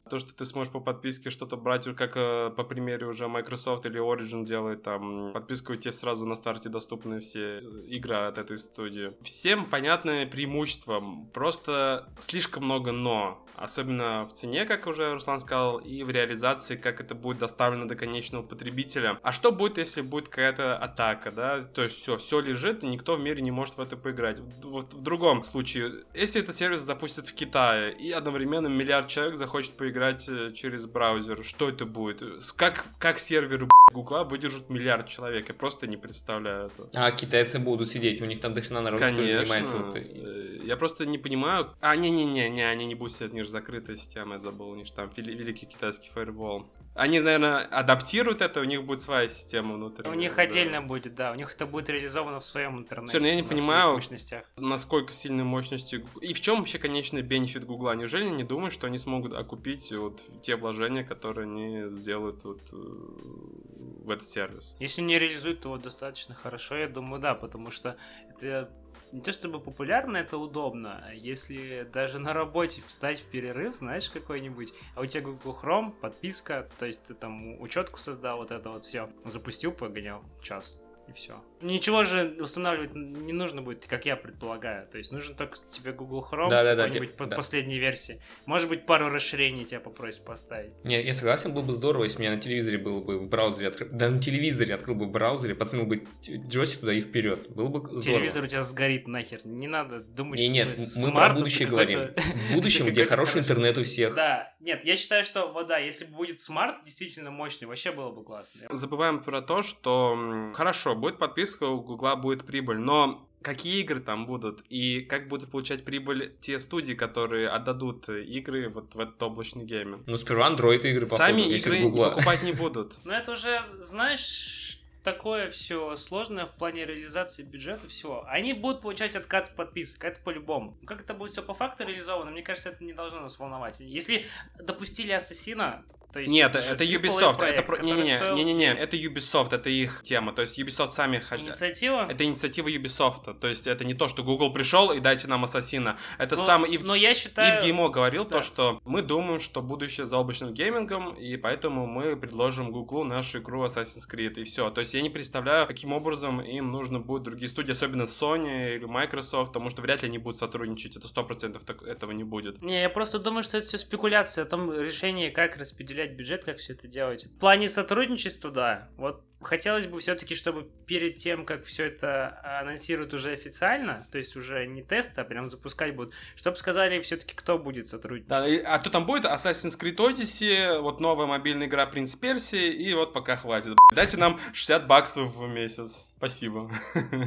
то, 0.09 0.19
что 0.19 0.33
ты 0.33 0.45
сможешь 0.45 0.71
по 0.73 0.79
подписке 0.79 1.29
что-то 1.29 1.55
брать, 1.57 1.85
как 1.95 2.15
э, 2.15 2.49
по 2.49 2.63
примере 2.63 3.07
уже 3.07 3.27
Microsoft 3.27 3.85
или 3.85 3.99
Origin 3.99 4.45
делает, 4.45 4.83
там, 4.83 5.31
подписку 5.33 5.75
тебе 5.75 5.93
сразу 5.93 6.25
на 6.25 6.35
старте 6.35 6.69
доступны 6.69 7.19
все 7.19 7.59
игры 7.87 8.15
от 8.15 8.37
этой 8.37 8.57
студии. 8.57 9.13
Всем 9.21 9.65
понятное 9.65 10.25
преимущество, 10.25 11.01
просто 11.33 12.09
слишком 12.19 12.65
много 12.65 12.91
но. 12.91 13.43
Особенно 13.59 14.25
в 14.25 14.33
цене, 14.33 14.65
как 14.65 14.87
уже 14.87 15.13
Руслан 15.13 15.41
сказал, 15.41 15.79
и 15.79 16.03
в 16.03 16.09
реализации, 16.09 16.77
как 16.77 17.01
это 17.01 17.13
будет 17.13 17.39
доставлено 17.39 17.87
до 17.87 17.95
конечного 17.95 18.41
потребителя. 18.41 19.19
А 19.21 19.33
что 19.33 19.51
будет, 19.51 19.77
если 19.77 20.01
будет 20.01 20.29
какая-то 20.29 20.77
атака, 20.77 21.31
да? 21.31 21.61
То 21.63 21.83
есть 21.83 21.97
все, 21.97 22.17
все 22.17 22.39
лежит, 22.39 22.83
и 22.83 22.87
никто 22.87 23.15
в 23.15 23.21
мире 23.21 23.41
не 23.41 23.51
может 23.51 23.77
в 23.77 23.81
это 23.81 23.97
поиграть. 23.97 24.39
В, 24.39 24.81
в, 24.81 25.01
другом 25.01 25.43
случае, 25.43 25.91
если 26.13 26.41
этот 26.41 26.55
сервис 26.55 26.79
запустят 26.79 27.27
в 27.27 27.33
Китае, 27.33 27.93
и 27.93 28.11
одновременно 28.11 28.67
миллиард 28.67 29.07
человек 29.09 29.35
захочет 29.35 29.73
поиграть 29.73 30.29
э, 30.29 30.53
через 30.53 30.85
браузер, 30.85 31.43
что 31.43 31.69
это 31.69 31.85
будет? 31.85 32.21
Как, 32.55 32.85
как 32.97 33.19
серверы 33.19 33.67
Гугла 33.91 34.23
выдержат 34.23 34.69
миллиард 34.69 35.07
человек? 35.07 35.49
Я 35.49 35.53
просто 35.53 35.87
не 35.87 35.97
представляю 35.97 36.67
это. 36.67 36.89
А 36.93 37.11
китайцы 37.11 37.59
будут 37.59 37.89
сидеть, 37.89 38.21
у 38.21 38.25
них 38.25 38.39
там 38.39 38.53
дохрена 38.53 38.81
народ, 38.81 38.99
Конечно. 38.99 39.39
занимается. 39.39 39.77
Вот... 39.77 39.95
Э, 39.95 40.59
я 40.63 40.77
просто 40.77 41.05
не 41.05 41.17
понимаю. 41.17 41.75
А, 41.81 41.95
не-не-не, 41.95 42.49
не, 42.49 42.61
они 42.61 42.85
не 42.85 42.95
будут 42.95 43.13
сидеть, 43.13 43.33
же 43.49 43.51
закрытая 43.51 43.95
система, 43.95 44.33
я 44.33 44.39
забыл, 44.39 44.69
у 44.69 44.75
них 44.75 44.89
там 44.91 45.09
великий 45.15 45.65
китайский 45.65 46.09
фаервол. 46.09 46.65
Они, 46.95 47.19
наверное, 47.19 47.65
адаптируют 47.65 48.41
это, 48.41 48.59
у 48.59 48.63
них 48.63 48.83
будет 48.83 49.01
своя 49.01 49.29
система 49.29 49.75
внутри. 49.75 50.09
У 50.09 50.13
них 50.13 50.35
да. 50.35 50.41
отдельно 50.41 50.81
будет, 50.81 51.15
да, 51.15 51.31
у 51.31 51.35
них 51.35 51.53
это 51.53 51.65
будет 51.65 51.89
реализовано 51.89 52.39
в 52.39 52.45
своем 52.45 52.79
интернете. 52.79 53.11
Все, 53.11 53.19
но 53.19 53.27
я 53.27 53.35
не 53.35 53.43
понимаю, 53.43 53.93
мощностях. 53.93 54.43
насколько 54.57 55.13
сильные 55.13 55.45
мощности... 55.45 56.05
И 56.21 56.33
в 56.33 56.41
чем 56.41 56.59
вообще 56.59 56.77
конечный 56.77 57.21
бенефит 57.21 57.65
Гугла? 57.65 57.95
Неужели 57.95 58.23
они 58.25 58.37
не 58.37 58.43
думают, 58.43 58.73
что 58.73 58.87
они 58.87 58.97
смогут 58.97 59.33
окупить 59.33 59.91
вот 59.93 60.21
те 60.41 60.55
вложения, 60.55 61.03
которые 61.03 61.45
они 61.45 61.89
сделают 61.89 62.43
вот 62.43 62.61
э, 62.71 62.75
в 62.75 64.11
этот 64.11 64.25
сервис? 64.25 64.75
Если 64.79 65.01
не 65.01 65.17
реализуют 65.17 65.63
его 65.63 65.77
достаточно 65.77 66.35
хорошо, 66.35 66.75
я 66.75 66.89
думаю, 66.89 67.21
да, 67.21 67.33
потому 67.33 67.71
что 67.71 67.95
это 68.29 68.69
не 69.11 69.21
то 69.21 69.31
чтобы 69.31 69.59
популярно, 69.59 70.17
это 70.17 70.37
удобно. 70.37 71.03
Если 71.13 71.87
даже 71.91 72.19
на 72.19 72.33
работе 72.33 72.81
встать 72.85 73.19
в 73.19 73.27
перерыв, 73.29 73.75
знаешь, 73.75 74.09
какой-нибудь, 74.09 74.73
а 74.95 75.01
у 75.01 75.05
тебя 75.05 75.23
Google 75.23 75.57
Chrome, 75.61 75.91
подписка, 75.91 76.69
то 76.77 76.85
есть 76.85 77.03
ты 77.03 77.13
там 77.13 77.59
учетку 77.61 77.99
создал, 77.99 78.37
вот 78.37 78.51
это 78.51 78.69
вот 78.69 78.83
все, 78.83 79.09
запустил, 79.25 79.71
погонял, 79.71 80.23
час. 80.41 80.81
И 81.07 81.11
все. 81.11 81.43
Ничего 81.61 82.03
же 82.03 82.35
устанавливать 82.39 82.95
не 82.95 83.33
нужно 83.33 83.61
будет, 83.61 83.85
как 83.87 84.05
я 84.05 84.15
предполагаю. 84.15 84.87
То 84.87 84.97
есть 84.97 85.11
нужен 85.11 85.35
только 85.35 85.57
тебе 85.69 85.91
Google 85.91 86.25
Chrome, 86.29 86.49
Да-да-да, 86.49 86.85
какой-нибудь 86.85 87.11
те- 87.11 87.15
по- 87.17 87.25
да. 87.25 87.35
последней 87.35 87.79
версии. 87.79 88.19
Может 88.45 88.69
быть, 88.69 88.85
пару 88.85 89.09
расширений 89.09 89.65
тебя 89.65 89.79
попросят 89.79 90.25
поставить. 90.25 90.71
Не, 90.83 91.01
я 91.03 91.13
согласен, 91.13 91.53
было 91.53 91.61
бы 91.63 91.73
здорово, 91.73 92.03
если 92.03 92.17
у 92.19 92.21
меня 92.21 92.35
на 92.35 92.41
телевизоре 92.41 92.77
было 92.77 93.01
бы 93.01 93.19
в 93.19 93.27
браузере 93.27 93.67
открыл. 93.67 93.89
Да, 93.91 94.09
на 94.09 94.21
телевизоре 94.21 94.73
открыл 94.73 94.95
бы 94.95 95.05
в 95.05 95.11
браузере, 95.11 95.55
подсунул 95.55 95.85
бы 95.85 96.07
джойстик 96.27 96.81
туда 96.81 96.93
и 96.93 96.99
вперед. 97.01 97.49
Было 97.49 97.67
бы 97.67 97.79
здорово. 97.79 98.01
Телевизор 98.01 98.43
у 98.43 98.47
тебя 98.47 98.61
сгорит 98.61 99.07
нахер. 99.07 99.39
Не 99.43 99.67
надо 99.67 99.99
думать, 99.99 100.39
Не, 100.39 100.45
что 100.45 100.53
нет, 100.53 100.69
мы 100.69 100.75
смарт, 100.75 101.31
про 101.33 101.39
будущее 101.39 101.67
говорим. 101.67 101.99
В 102.49 102.53
будущем, 102.53 102.85
где 102.85 103.05
хороший 103.05 103.41
интернет 103.41 103.77
у 103.77 103.83
всех. 103.83 104.15
Да, 104.15 104.53
нет, 104.59 104.83
я 104.85 104.95
считаю, 104.95 105.23
что 105.23 105.51
вот 105.51 105.67
да, 105.67 105.77
если 105.77 106.05
бы 106.05 106.15
будет 106.17 106.39
смарт 106.39 106.83
действительно 106.83 107.31
мощный, 107.31 107.65
вообще 107.65 107.91
было 107.91 108.11
бы 108.11 108.23
классно. 108.23 108.61
Забываем 108.69 109.21
про 109.21 109.41
то, 109.41 109.61
что 109.63 110.51
хорошо, 110.53 110.95
будет 110.95 111.17
подписка, 111.49 111.63
у 111.65 111.81
Гугла 111.81 112.15
будет 112.15 112.45
прибыль, 112.45 112.77
но 112.77 113.25
какие 113.41 113.81
игры 113.81 113.99
там 113.99 114.25
будут 114.25 114.61
и 114.69 115.01
как 115.01 115.27
будут 115.27 115.49
получать 115.49 115.85
прибыль 115.85 116.33
те 116.41 116.59
студии, 116.59 116.93
которые 116.93 117.49
отдадут 117.49 118.09
игры 118.09 118.69
вот 118.69 118.95
в 118.95 118.99
этот 118.99 119.21
облачный 119.23 119.65
гейминг. 119.65 120.03
Ну, 120.05 120.15
сперва 120.15 120.49
Android 120.49 120.81
игры, 120.81 121.05
походу, 121.05 121.17
Сами 121.17 121.41
игры 121.53 121.91
покупать 121.91 122.43
не 122.43 122.51
будут. 122.51 122.93
Но 123.05 123.13
это 123.13 123.31
уже, 123.31 123.59
знаешь, 123.63 124.81
такое 125.03 125.49
все 125.49 125.95
сложное 125.95 126.45
в 126.45 126.51
плане 126.51 126.85
реализации 126.85 127.43
бюджета 127.43 127.87
всего. 127.87 128.25
Они 128.27 128.53
будут 128.53 128.81
получать 128.81 129.15
откат 129.15 129.55
подписок, 129.55 130.03
это 130.03 130.19
по-любому. 130.19 130.77
Как 130.85 131.01
это 131.01 131.13
будет 131.13 131.31
все 131.31 131.41
по 131.41 131.53
факту 131.53 131.85
реализовано, 131.85 132.31
мне 132.31 132.41
кажется, 132.41 132.69
это 132.69 132.83
не 132.83 132.93
должно 132.93 133.21
нас 133.21 133.39
волновать. 133.39 133.79
Если 133.79 134.25
допустили 134.59 135.11
Ассасина, 135.13 135.85
то 136.11 136.19
есть 136.19 136.33
Нет, 136.33 136.55
это 136.55 136.83
AAA 136.83 137.01
Ubisoft, 137.01 137.37
проект, 137.37 137.59
это 137.59 137.67
про... 137.67 137.77
который 137.77 137.91
не-не-не, 137.91 138.17
стоил 138.17 138.35
не-не-не, 138.35 138.65
денег. 138.67 138.79
это 138.79 138.97
Ubisoft, 138.97 139.53
это 139.53 139.69
их 139.69 140.01
тема, 140.03 140.33
то 140.33 140.41
есть 140.41 140.57
Ubisoft 140.57 140.91
сами 140.91 141.19
хотят. 141.19 141.47
Инициатива? 141.47 142.07
Это 142.09 142.23
инициатива 142.23 142.67
Ubisoft, 142.67 143.39
то 143.39 143.47
есть 143.47 143.67
это 143.67 143.85
не 143.85 143.93
то, 143.93 144.07
что 144.07 144.23
Google 144.23 144.51
пришел 144.51 144.91
и 144.91 144.99
дайте 144.99 145.27
нам 145.27 145.43
Ассасина. 145.43 145.97
Это 146.17 146.35
но, 146.35 146.41
сам 146.41 146.65
Ив... 146.65 146.83
но 146.83 146.95
я 146.95 147.13
считаю... 147.13 147.57
Ив 147.57 147.63
Геймо 147.63 147.89
говорил 147.89 148.25
да. 148.25 148.37
то, 148.37 148.41
что 148.41 148.81
мы 148.85 149.01
думаем, 149.01 149.39
что 149.39 149.61
будущее 149.61 150.05
за 150.05 150.17
облачным 150.17 150.53
геймингом, 150.53 151.13
и 151.13 151.37
поэтому 151.37 151.85
мы 151.85 152.15
предложим 152.17 152.71
Гуглу 152.71 153.03
нашу 153.03 153.39
игру 153.39 153.63
Assassin's 153.65 154.09
Creed, 154.11 154.41
и 154.41 154.43
все. 154.45 154.69
То 154.71 154.81
есть 154.81 154.93
я 154.93 155.01
не 155.01 155.09
представляю, 155.09 155.67
каким 155.67 155.93
образом 155.93 156.41
им 156.41 156.71
нужно 156.71 156.99
будет 156.99 157.23
другие 157.23 157.49
студии, 157.49 157.71
особенно 157.71 158.03
Sony 158.03 158.75
или 158.75 158.85
Microsoft, 158.85 159.49
потому 159.49 159.69
что 159.69 159.81
вряд 159.81 160.01
ли 160.01 160.07
они 160.07 160.17
будут 160.17 160.39
сотрудничать, 160.39 160.97
это 160.97 161.07
сто 161.07 161.23
процентов 161.23 161.63
так- 161.65 161.83
этого 161.83 162.11
не 162.11 162.23
будет. 162.23 162.61
Не, 162.61 162.81
я 162.81 162.89
просто 162.89 163.19
думаю, 163.19 163.43
что 163.43 163.57
это 163.57 163.67
все 163.67 163.77
спекуляция 163.77 164.43
о 164.43 164.45
том 164.45 164.73
решении, 164.73 165.29
как 165.29 165.57
распределять 165.99 166.17
бюджет, 166.17 166.45
как 166.45 166.57
все 166.57 166.73
это 166.73 166.87
делать. 166.87 167.25
В 167.25 167.39
плане 167.39 167.67
сотрудничества, 167.67 168.51
да. 168.51 168.89
Вот 168.97 169.23
хотелось 169.41 169.87
бы 169.87 169.99
все-таки, 169.99 170.35
чтобы 170.35 170.67
перед 170.85 171.15
тем, 171.15 171.45
как 171.45 171.63
все 171.63 171.85
это 171.85 172.39
анонсируют 172.61 173.13
уже 173.13 173.31
официально, 173.31 174.07
то 174.11 174.17
есть 174.17 174.35
уже 174.35 174.65
не 174.67 174.83
тесты, 174.83 175.21
а 175.21 175.23
прям 175.23 175.47
запускать 175.47 175.95
будут, 175.95 176.13
чтобы 176.35 176.57
сказали 176.57 176.99
все-таки, 177.01 177.35
кто 177.35 177.57
будет 177.57 177.87
сотрудничать. 177.87 178.29
Да, 178.29 178.47
и- 178.47 178.57
а 178.59 178.79
то 178.79 178.89
там 178.89 179.05
будет 179.05 179.25
Assassin's 179.25 179.79
Creed 179.79 179.97
Odyssey, 179.97 180.79
вот 180.79 180.99
новая 180.99 181.25
мобильная 181.27 181.67
игра 181.67 181.85
Принц 181.85 182.15
Персии, 182.15 182.71
и 182.71 182.93
вот 182.93 183.13
пока 183.13 183.35
хватит. 183.37 183.77
Дайте 183.93 184.17
нам 184.17 184.39
60 184.53 184.87
баксов 184.87 185.35
в 185.35 185.47
месяц. 185.47 186.05
Спасибо. 186.17 186.69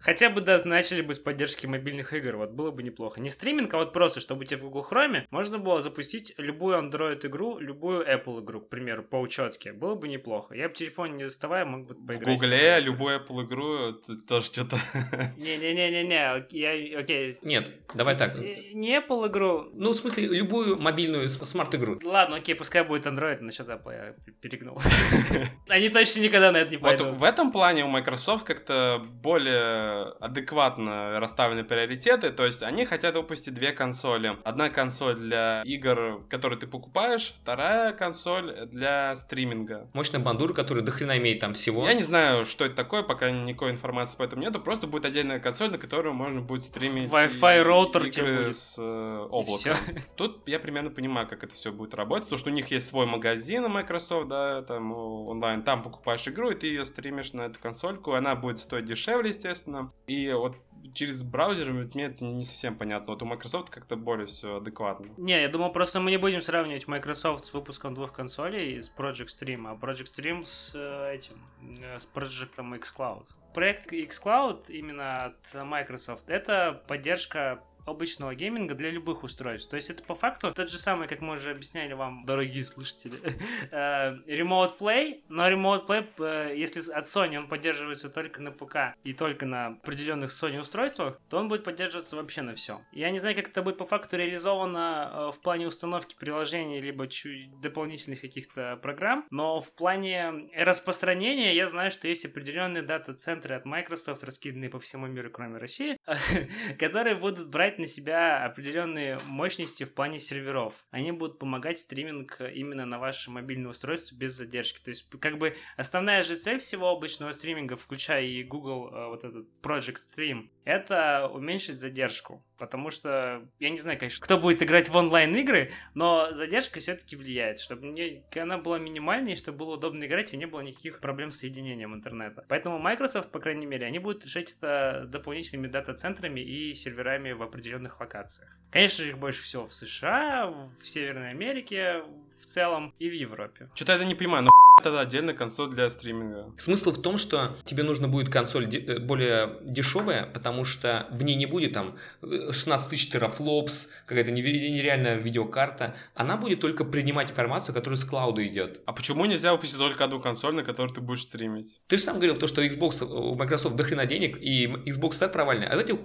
Хотя 0.00 0.30
бы, 0.30 0.40
да, 0.40 0.58
начали 0.64 1.02
бы 1.02 1.12
с 1.14 1.18
поддержки 1.18 1.66
мобильных 1.66 2.14
игр, 2.14 2.36
вот 2.36 2.50
было 2.52 2.70
бы 2.70 2.82
неплохо. 2.82 3.20
Не 3.20 3.28
стриминг, 3.28 3.72
а 3.74 3.76
вот 3.76 3.92
просто, 3.92 4.20
чтобы 4.20 4.40
у 4.40 4.44
тебя 4.44 4.58
в 4.58 4.62
Google 4.62 4.84
Chrome 4.90 5.24
можно 5.30 5.58
было 5.58 5.82
запустить 5.82 6.32
любую 6.38 6.78
Android 6.78 7.24
игру, 7.26 7.58
любую 7.58 8.02
Apple 8.08 8.42
игру, 8.42 8.60
к 8.62 8.70
примеру, 8.70 9.02
по 9.04 9.16
учетке. 9.20 9.72
Было 9.72 9.94
бы 9.94 10.08
неплохо. 10.08 10.54
Я 10.54 10.68
бы 10.68 10.74
телефон 10.74 11.16
не 11.16 11.24
доставая, 11.24 11.59
мог 11.64 11.86
бы 11.86 11.94
В 11.94 12.06
поиграть. 12.06 12.34
Гугле 12.38 12.80
любую 12.80 13.20
Apple 13.20 13.44
игру 13.46 13.74
это 13.90 14.16
тоже 14.26 14.46
что-то... 14.46 14.76
Не-не-не-не-не, 15.36 16.32
окей. 16.32 17.34
Нет, 17.42 17.70
давай 17.94 18.16
так. 18.16 18.30
Э, 18.38 18.72
Не 18.72 18.98
Apple 18.98 19.28
игру. 19.28 19.68
Ну, 19.72 19.90
в 19.90 19.94
смысле, 19.94 20.26
любую 20.28 20.78
мобильную 20.80 21.28
смарт-игру. 21.28 21.98
Ладно, 22.04 22.36
окей, 22.36 22.54
пускай 22.54 22.84
будет 22.84 23.06
Android, 23.06 23.40
насчет 23.40 23.68
Apple 23.68 23.92
я 23.92 24.32
перегнул. 24.40 24.80
Они 25.68 25.88
точно 25.88 26.20
никогда 26.20 26.52
на 26.52 26.58
это 26.58 26.70
не 26.70 26.76
Вот 26.76 26.88
пойдут. 26.88 27.16
в 27.16 27.24
этом 27.24 27.52
плане 27.52 27.84
у 27.84 27.88
Microsoft 27.88 28.44
как-то 28.46 29.00
более 29.22 30.12
адекватно 30.20 31.18
расставлены 31.20 31.64
приоритеты, 31.64 32.30
то 32.30 32.44
есть 32.46 32.62
они 32.62 32.84
хотят 32.84 33.14
выпустить 33.16 33.54
две 33.54 33.72
консоли. 33.72 34.36
Одна 34.44 34.68
консоль 34.70 35.16
для 35.16 35.62
игр, 35.64 36.24
которые 36.28 36.58
ты 36.58 36.66
покупаешь, 36.66 37.34
вторая 37.42 37.92
консоль 37.92 38.66
для 38.66 39.14
стриминга. 39.16 39.88
Мощная 39.92 40.20
бандура, 40.20 40.52
которая 40.52 40.84
до 40.84 40.90
хрена 40.92 41.18
имеет 41.18 41.40
там 41.40 41.49
всего. 41.54 41.86
Я 41.86 41.94
не 41.94 42.02
знаю, 42.02 42.44
что 42.44 42.64
это 42.64 42.74
такое, 42.74 43.02
пока 43.02 43.30
никакой 43.30 43.70
информации 43.70 44.16
по 44.16 44.22
этому 44.22 44.42
нету, 44.42 44.60
просто 44.60 44.86
будет 44.86 45.04
отдельная 45.04 45.40
консоль, 45.40 45.70
на 45.70 45.78
которую 45.78 46.14
можно 46.14 46.40
будет 46.40 46.64
стримить 46.64 47.10
Wi-Fi 47.10 47.62
роутер 47.62 48.04
игры 48.04 48.52
с 48.52 48.76
э, 48.78 49.26
облаком. 49.30 49.74
Тут 50.16 50.48
я 50.48 50.58
примерно 50.58 50.90
понимаю, 50.90 51.26
как 51.28 51.44
это 51.44 51.54
все 51.54 51.72
будет 51.72 51.94
работать, 51.94 52.24
потому 52.24 52.38
что 52.38 52.50
у 52.50 52.52
них 52.52 52.70
есть 52.70 52.86
свой 52.86 53.06
магазин 53.06 53.68
Microsoft, 53.70 54.28
да, 54.28 54.62
там 54.62 54.92
онлайн, 54.92 55.62
там 55.62 55.82
покупаешь 55.82 56.26
игру, 56.28 56.50
и 56.50 56.54
ты 56.54 56.66
ее 56.66 56.84
стримишь 56.84 57.32
на 57.32 57.42
эту 57.42 57.58
консольку, 57.60 58.14
она 58.14 58.34
будет 58.34 58.60
стоить 58.60 58.84
дешевле, 58.84 59.30
естественно, 59.30 59.92
и 60.06 60.32
вот 60.32 60.56
через 60.94 61.22
браузер 61.22 61.72
вот 61.72 61.94
мне 61.94 62.06
это 62.06 62.24
не 62.24 62.44
совсем 62.44 62.76
понятно, 62.76 63.12
вот 63.12 63.22
у 63.22 63.26
Microsoft 63.26 63.70
как-то 63.70 63.96
более 63.96 64.26
все 64.26 64.56
адекватно. 64.56 65.08
Не, 65.16 65.40
я 65.40 65.48
думал, 65.48 65.72
просто 65.72 66.00
мы 66.00 66.10
не 66.10 66.16
будем 66.16 66.40
сравнивать 66.40 66.88
Microsoft 66.88 67.44
с 67.44 67.54
выпуском 67.54 67.94
двух 67.94 68.12
консолей 68.12 68.80
с 68.80 68.90
Project 68.90 69.28
Stream, 69.28 69.68
а 69.68 69.74
Project 69.74 70.12
Stream 70.12 70.44
с 70.44 70.72
э, 70.74 71.14
этим, 71.14 71.36
э, 71.82 71.98
с 71.98 72.06
проектом 72.06 72.74
xCloud. 72.74 73.24
Проект 73.54 73.92
xCloud 73.92 74.70
именно 74.70 75.24
от 75.24 75.54
Microsoft 75.54 76.28
это 76.28 76.82
поддержка 76.86 77.62
обычного 77.86 78.34
гейминга 78.34 78.74
для 78.74 78.90
любых 78.90 79.22
устройств. 79.22 79.70
То 79.70 79.76
есть 79.76 79.90
это 79.90 80.02
по 80.02 80.14
факту 80.14 80.52
тот 80.52 80.70
же 80.70 80.78
самый, 80.78 81.08
как 81.08 81.20
мы 81.20 81.34
уже 81.34 81.50
объясняли 81.50 81.92
вам, 81.92 82.24
дорогие 82.24 82.64
слушатели, 82.64 83.20
э, 83.70 84.14
Remote 84.26 84.78
Play, 84.78 85.22
но 85.28 85.48
Remote 85.48 85.86
Play, 85.86 86.06
э, 86.18 86.54
если 86.56 86.80
от 86.92 87.04
Sony 87.04 87.36
он 87.36 87.48
поддерживается 87.48 88.10
только 88.10 88.42
на 88.42 88.50
ПК 88.50 88.96
и 89.04 89.12
только 89.12 89.46
на 89.46 89.66
определенных 89.68 90.30
Sony 90.30 90.60
устройствах, 90.60 91.20
то 91.28 91.38
он 91.38 91.48
будет 91.48 91.64
поддерживаться 91.64 92.16
вообще 92.16 92.42
на 92.42 92.54
все. 92.54 92.80
Я 92.92 93.10
не 93.10 93.18
знаю, 93.18 93.36
как 93.36 93.48
это 93.48 93.62
будет 93.62 93.78
по 93.78 93.86
факту 93.86 94.16
реализовано 94.16 95.10
э, 95.12 95.30
в 95.32 95.40
плане 95.40 95.66
установки 95.66 96.14
приложений, 96.18 96.80
либо 96.80 97.06
чуть 97.06 97.60
дополнительных 97.60 98.20
каких-то 98.20 98.78
программ, 98.82 99.26
но 99.30 99.60
в 99.60 99.72
плане 99.74 100.50
распространения 100.56 101.54
я 101.54 101.66
знаю, 101.66 101.90
что 101.90 102.08
есть 102.08 102.24
определенные 102.24 102.82
дата-центры 102.82 103.54
от 103.54 103.64
Microsoft, 103.64 104.24
раскиданные 104.24 104.70
по 104.70 104.78
всему 104.78 105.06
миру, 105.06 105.30
кроме 105.30 105.58
России, 105.58 105.96
которые 106.78 107.16
будут 107.16 107.48
брать 107.48 107.78
на 107.78 107.86
себя 107.86 108.44
определенные 108.44 109.18
мощности 109.26 109.84
в 109.84 109.94
плане 109.94 110.18
серверов. 110.18 110.86
Они 110.90 111.12
будут 111.12 111.38
помогать 111.38 111.78
стриминг 111.78 112.40
именно 112.40 112.86
на 112.86 112.98
ваше 112.98 113.30
мобильное 113.30 113.70
устройство 113.70 114.14
без 114.14 114.34
задержки. 114.34 114.82
То 114.82 114.90
есть, 114.90 115.08
как 115.20 115.38
бы 115.38 115.54
основная 115.76 116.22
же 116.22 116.34
цель 116.34 116.58
всего 116.58 116.88
облачного 116.88 117.32
стриминга, 117.32 117.76
включая 117.76 118.24
и 118.24 118.42
Google 118.42 118.90
э, 118.92 119.06
вот 119.08 119.24
этот 119.24 119.46
Project 119.62 120.00
Stream, 120.00 120.48
это 120.64 121.30
уменьшить 121.32 121.76
задержку. 121.76 122.44
Потому 122.60 122.90
что, 122.90 123.42
я 123.58 123.70
не 123.70 123.78
знаю, 123.78 123.98
конечно, 123.98 124.22
кто 124.22 124.38
будет 124.38 124.62
играть 124.62 124.90
в 124.90 124.94
онлайн-игры, 124.94 125.70
но 125.94 126.28
задержка 126.32 126.78
все-таки 126.78 127.16
влияет, 127.16 127.58
чтобы 127.58 127.86
не, 127.86 128.22
она 128.36 128.58
была 128.58 128.78
минимальной, 128.78 129.34
чтобы 129.34 129.58
было 129.58 129.74
удобно 129.76 130.04
играть 130.04 130.34
и 130.34 130.36
не 130.36 130.44
было 130.44 130.60
никаких 130.60 131.00
проблем 131.00 131.30
с 131.30 131.38
соединением 131.38 131.94
интернета. 131.94 132.44
Поэтому 132.48 132.78
Microsoft, 132.78 133.32
по 133.32 133.40
крайней 133.40 133.64
мере, 133.64 133.86
они 133.86 133.98
будут 133.98 134.26
решать 134.26 134.54
это 134.54 135.06
дополнительными 135.08 135.68
дата-центрами 135.68 136.40
и 136.40 136.74
серверами 136.74 137.32
в 137.32 137.42
определенных 137.42 137.98
локациях. 137.98 138.54
Конечно 138.70 139.04
их 139.04 139.16
больше 139.16 139.42
всего 139.42 139.64
в 139.64 139.72
США, 139.72 140.48
в 140.48 140.86
Северной 140.86 141.30
Америке 141.30 142.02
в 142.28 142.44
целом 142.44 142.94
и 142.98 143.08
в 143.08 143.14
Европе. 143.14 143.70
Что-то 143.74 143.92
я 143.92 143.96
это 143.96 144.04
не 144.04 144.14
понимаю, 144.14 144.44
но 144.44 144.50
это 144.80 145.00
отдельная 145.00 145.34
консоль 145.34 145.70
для 145.70 145.88
стриминга. 145.90 146.52
Смысл 146.56 146.92
в 146.92 147.00
том, 147.00 147.16
что 147.18 147.56
тебе 147.64 147.82
нужно 147.82 148.08
будет 148.08 148.28
консоль 148.28 148.66
де- 148.66 148.80
э, 148.80 148.98
более 148.98 149.58
дешевая, 149.62 150.26
потому 150.26 150.64
что 150.64 151.06
в 151.10 151.22
ней 151.22 151.36
не 151.36 151.46
будет 151.46 151.72
там 151.72 151.96
э, 152.22 152.52
16 152.52 152.90
тысяч 152.90 153.10
терафлопс, 153.10 153.90
какая-то 154.06 154.30
нереальная 154.30 155.16
видеокарта. 155.16 155.94
Она 156.14 156.36
будет 156.36 156.60
только 156.60 156.84
принимать 156.84 157.30
информацию, 157.30 157.74
которая 157.74 157.96
с 157.96 158.04
клауда 158.04 158.46
идет. 158.46 158.80
А 158.86 158.92
почему 158.92 159.24
нельзя 159.24 159.52
выпустить 159.52 159.78
только 159.78 160.04
одну 160.04 160.20
консоль, 160.20 160.54
на 160.54 160.62
которой 160.62 160.92
ты 160.92 161.00
будешь 161.00 161.22
стримить? 161.22 161.80
Ты 161.88 161.96
же 161.96 162.02
сам 162.02 162.16
говорил, 162.16 162.36
то, 162.36 162.46
что 162.46 162.64
Xbox, 162.64 163.04
у 163.04 163.34
Microsoft 163.34 163.76
до 163.76 163.84
хрена 163.84 164.06
денег, 164.06 164.38
и 164.40 164.66
Xbox 164.66 165.18
так 165.18 165.32
провальный. 165.32 165.66
А 165.66 165.70
давайте 165.70 165.98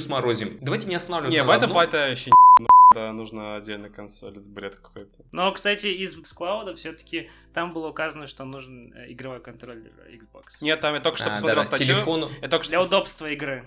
сморозим. 0.00 0.58
Давайте 0.60 0.88
не 0.88 0.94
останавливаться 0.94 1.40
Не, 1.42 1.46
в 1.46 1.50
этом 1.50 1.70
плане 1.70 1.90
вообще 1.92 2.30
не 2.58 2.66
да, 2.94 3.12
нужна 3.12 3.56
отдельная 3.56 3.90
консоль, 3.90 4.38
это 4.38 4.48
бред 4.48 4.76
какой-то. 4.76 5.24
Но, 5.32 5.50
кстати, 5.52 5.86
из 5.88 6.16
xCloud 6.18 6.74
все-таки 6.74 7.30
там 7.52 7.72
было 7.72 7.88
указано, 7.88 8.26
что 8.26 8.44
нужен 8.44 8.92
э, 8.92 9.12
игровой 9.12 9.40
контроллер 9.40 9.92
Xbox. 10.08 10.58
Нет, 10.60 10.80
там 10.80 10.94
я 10.94 11.00
только 11.00 11.18
что 11.18 11.26
А, 11.28 11.30
посмотрел 11.30 11.56
да-да, 11.56 11.76
статью. 11.76 11.94
телефону. 11.96 12.28
Я 12.40 12.48
только 12.48 12.66
Для 12.66 12.80
что 12.80 12.88
удобства 12.88 13.30
игры. 13.30 13.64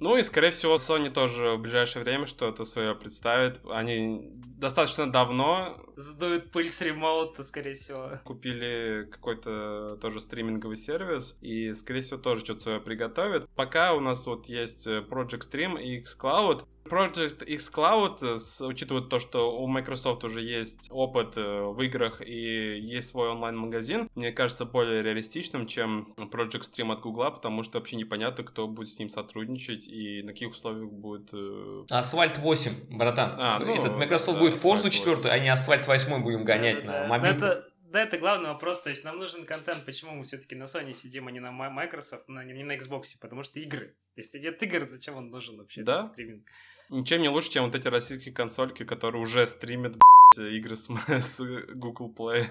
Ну 0.00 0.16
и, 0.16 0.22
скорее 0.22 0.50
всего, 0.50 0.76
Sony 0.76 1.10
тоже 1.10 1.54
в 1.54 1.60
ближайшее 1.60 2.04
время 2.04 2.26
что-то 2.26 2.64
свое 2.64 2.94
представит. 2.94 3.60
Они 3.68 4.30
достаточно 4.58 5.10
давно 5.10 5.76
Сдует 5.96 6.52
пыль 6.52 6.68
с 6.68 6.80
ремоута, 6.82 7.42
скорее 7.42 7.74
всего. 7.74 8.12
купили 8.24 9.08
какой-то 9.10 9.98
тоже 10.00 10.20
стриминговый 10.20 10.76
сервис 10.76 11.36
и, 11.40 11.74
скорее 11.74 12.02
всего, 12.02 12.20
тоже 12.20 12.44
что-то 12.44 12.60
свое 12.60 12.80
приготовят. 12.80 13.48
Пока 13.56 13.94
у 13.94 14.00
нас 14.00 14.24
вот 14.26 14.46
есть 14.46 14.86
э, 14.86 15.00
Project 15.00 15.50
Stream 15.50 15.82
и 15.82 16.00
xCloud. 16.00 16.64
Project 16.88 17.46
xCloud, 17.46 18.22
э, 18.22 18.36
с- 18.36 18.60
учитывая 18.66 19.02
то, 19.02 19.18
что 19.18 19.56
у 19.58 19.66
Microsoft 19.66 20.24
уже 20.24 20.40
есть 20.42 20.88
опыт 20.90 21.36
э, 21.36 21.62
в 21.62 21.80
играх 21.82 22.20
и 22.20 22.78
есть 22.80 23.08
свой 23.08 23.28
онлайн-магазин, 23.30 24.08
мне 24.14 24.32
кажется 24.32 24.64
более 24.64 25.02
реалистичным, 25.02 25.66
чем 25.66 26.14
Project 26.16 26.62
Stream 26.70 26.92
от 26.92 27.00
Google, 27.00 27.30
потому 27.30 27.62
что 27.62 27.78
вообще 27.78 27.96
непонятно, 27.96 28.44
кто 28.44 28.66
будет 28.68 28.88
с 28.90 28.98
ним 28.98 29.08
сотрудничать 29.08 29.88
и 29.88 30.22
на 30.22 30.28
каких 30.28 30.50
условиях 30.50 30.90
будет... 30.90 31.30
э, 31.32 31.84
Асфальт 31.90 32.38
8, 32.38 32.72
братан. 32.96 33.34
А, 33.38 33.58
ну, 33.58 33.74
Этот 33.74 33.96
Microsoft 33.96 34.38
да, 34.38 34.44
будет 34.44 34.54
Forza 34.54 34.90
4, 34.90 35.30
а 35.30 35.38
не 35.38 35.48
Асфальт 35.48 35.86
8 35.86 36.22
будем 36.22 36.44
гонять 36.44 36.86
Да, 36.86 37.02
на 37.02 37.08
мобильном. 37.08 37.40
да. 37.40 37.46
Это, 37.52 37.68
да, 37.92 38.02
это 38.02 38.18
главный 38.18 38.48
вопрос. 38.50 38.82
То 38.82 38.90
есть 38.90 39.04
нам 39.04 39.18
нужен 39.18 39.44
контент. 39.44 39.84
Почему 39.84 40.12
мы 40.12 40.24
все-таки 40.24 40.54
на 40.54 40.64
Sony 40.64 40.92
сидим, 40.92 41.28
а 41.28 41.30
не 41.30 41.40
на 41.40 41.50
Microsoft, 41.52 42.28
на, 42.28 42.44
не 42.44 42.64
на 42.64 42.76
Xbox? 42.76 43.14
Потому 43.20 43.42
что 43.42 43.60
игры. 43.60 43.94
Если 44.16 44.38
нет 44.38 44.62
игр, 44.62 44.86
зачем 44.86 45.16
он 45.16 45.30
нужен 45.30 45.56
вообще? 45.58 45.82
Да. 45.82 45.96
этот 45.96 46.12
стриминг? 46.12 46.44
Ничем 46.90 47.22
не 47.22 47.28
лучше, 47.28 47.50
чем 47.50 47.64
вот 47.64 47.74
эти 47.74 47.88
российские 47.88 48.34
консольки, 48.34 48.84
которые 48.84 49.22
уже 49.22 49.46
стримят 49.46 49.96
игры 50.36 50.76
с, 50.76 50.88
с 51.08 51.40
Google 51.74 52.12
Play. 52.14 52.46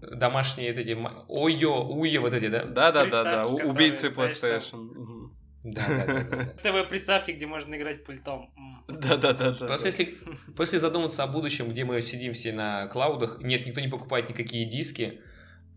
Домашние 0.16 0.72
вот 0.72 0.78
эти... 0.78 0.92
Ойо, 1.28 1.84
уе 1.88 2.18
вот 2.20 2.32
эти, 2.32 2.48
да? 2.48 2.64
У- 2.64 3.56
которые, 3.56 3.70
убийцы 3.70 4.10
знаешь, 4.10 4.40
там- 4.40 4.50
PlayStation. 4.50 5.30
Да, 5.72 5.84
да, 5.88 6.06
да, 6.06 6.24
да, 6.24 6.52
да. 6.62 6.62
ТВ-приставки, 6.84 7.32
где 7.32 7.46
можно 7.46 7.74
играть 7.74 8.04
пультом. 8.04 8.50
М. 8.56 8.84
Да-да-да. 9.00 9.52
Просто 9.52 9.88
если, 9.88 10.14
если 10.58 10.78
задуматься 10.78 11.24
о 11.24 11.26
будущем, 11.26 11.68
где 11.68 11.84
мы 11.84 12.00
сидим 12.00 12.32
все 12.34 12.52
на 12.52 12.86
клаудах, 12.86 13.40
нет, 13.42 13.66
никто 13.66 13.80
не 13.80 13.88
покупает 13.88 14.28
никакие 14.28 14.64
диски, 14.64 15.20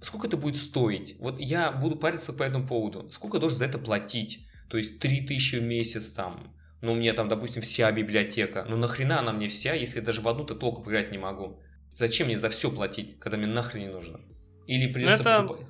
сколько 0.01 0.27
это 0.27 0.37
будет 0.37 0.57
стоить? 0.57 1.15
Вот 1.19 1.39
я 1.39 1.71
буду 1.71 1.95
париться 1.95 2.33
по 2.33 2.43
этому 2.43 2.67
поводу. 2.67 3.09
Сколько 3.11 3.37
я 3.37 3.41
должен 3.41 3.57
за 3.57 3.65
это 3.65 3.79
платить? 3.79 4.45
То 4.69 4.77
есть 4.77 4.99
3000 4.99 5.55
в 5.55 5.63
месяц 5.63 6.11
там, 6.11 6.55
ну, 6.81 6.93
у 6.93 6.95
меня 6.95 7.13
там, 7.13 7.27
допустим, 7.27 7.61
вся 7.63 7.91
библиотека. 7.91 8.65
Ну, 8.69 8.77
нахрена 8.77 9.19
она 9.19 9.33
мне 9.33 9.47
вся, 9.47 9.73
если 9.73 9.99
я 9.99 10.05
даже 10.05 10.21
в 10.21 10.27
одну-то 10.27 10.53
толком 10.53 10.83
поиграть 10.83 11.11
не 11.11 11.17
могу? 11.17 11.59
Зачем 11.97 12.27
мне 12.27 12.37
за 12.37 12.49
все 12.49 12.71
платить, 12.71 13.19
когда 13.19 13.37
мне 13.37 13.47
нахрен 13.47 13.81
не 13.81 13.89
нужно? 13.89 14.21
Или 14.67 14.91
придется 14.91 15.21
это- 15.21 15.41
покупать? 15.41 15.65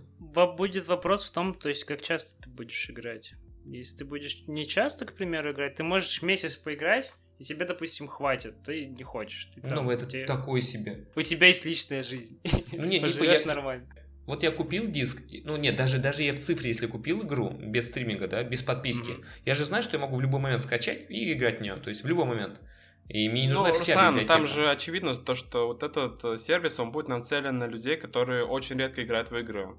Будет 0.58 0.88
вопрос 0.88 1.26
в 1.28 1.32
том, 1.32 1.56
то 1.56 1.70
есть, 1.70 1.86
как 1.86 2.02
часто 2.02 2.44
ты 2.44 2.50
будешь 2.50 2.90
играть. 2.90 3.34
Если 3.72 3.98
ты 3.98 4.06
будешь 4.06 4.48
не 4.48 4.66
часто, 4.66 5.06
к 5.06 5.14
примеру, 5.14 5.52
играть, 5.52 5.76
ты 5.76 5.84
можешь 5.84 6.22
месяц 6.22 6.58
поиграть, 6.58 7.14
и 7.38 7.44
тебе, 7.44 7.66
допустим, 7.66 8.08
хватит, 8.08 8.62
ты 8.64 8.88
не 8.88 9.04
хочешь. 9.04 9.46
Ты 9.54 9.62
там- 9.62 9.86
Ну, 9.86 9.91
это 9.91 10.06
тебе- 10.06 10.26
такое 10.26 10.62
себе. 10.62 11.06
У 11.16 11.22
тебя 11.22 11.48
есть 11.48 11.66
личная 11.66 12.04
жизнь. 12.04 12.40
Ну, 12.74 12.84
не, 12.86 12.98
не, 12.98 13.00
Поживешь 13.00 13.41
я- 13.41 13.48
нормально. 13.48 13.88
Вот 14.26 14.44
я 14.44 14.52
купил 14.52 14.86
диск, 14.88 15.22
ну 15.44 15.58
нет, 15.58 15.76
даже, 15.76 15.98
даже 15.98 16.22
я 16.24 16.34
в 16.34 16.40
цифре, 16.40 16.70
если 16.70 16.86
купил 16.86 17.24
игру 17.24 17.50
без 17.50 17.88
стриминга, 17.88 18.28
да, 18.28 18.44
без 18.44 18.62
подписки, 18.62 19.12
Мгм. 19.12 19.24
я 19.46 19.56
же 19.56 19.66
знаю, 19.66 19.82
что 19.82 19.98
я 19.98 20.02
могу 20.02 20.18
в 20.18 20.22
любой 20.22 20.40
момент 20.40 20.62
скачать 20.62 21.10
и 21.10 21.34
играть 21.34 21.60
в 21.60 21.62
нее, 21.62 21.78
то 21.78 21.90
есть 21.90 22.04
в 22.04 22.08
любой 22.08 22.26
момент. 22.26 22.60
И 23.08 23.28
мне 23.28 23.48
не 23.48 23.54
Ну, 23.54 23.62
нужна 23.62 23.74
вся 23.74 23.94
Руслан, 23.96 24.14
библиотека. 24.14 24.34
там 24.38 24.46
же 24.48 24.70
очевидно 24.70 25.16
то, 25.16 25.34
что 25.34 25.66
вот 25.66 25.82
этот 25.82 26.24
э, 26.26 26.38
сервис, 26.38 26.80
он 26.80 26.91
будет 26.91 27.08
нацелен 27.08 27.58
на 27.58 27.66
людей, 27.66 27.98
которые 27.98 28.46
очень 28.46 28.78
редко 28.78 29.02
играют 29.04 29.32
в 29.32 29.38
игры. 29.38 29.70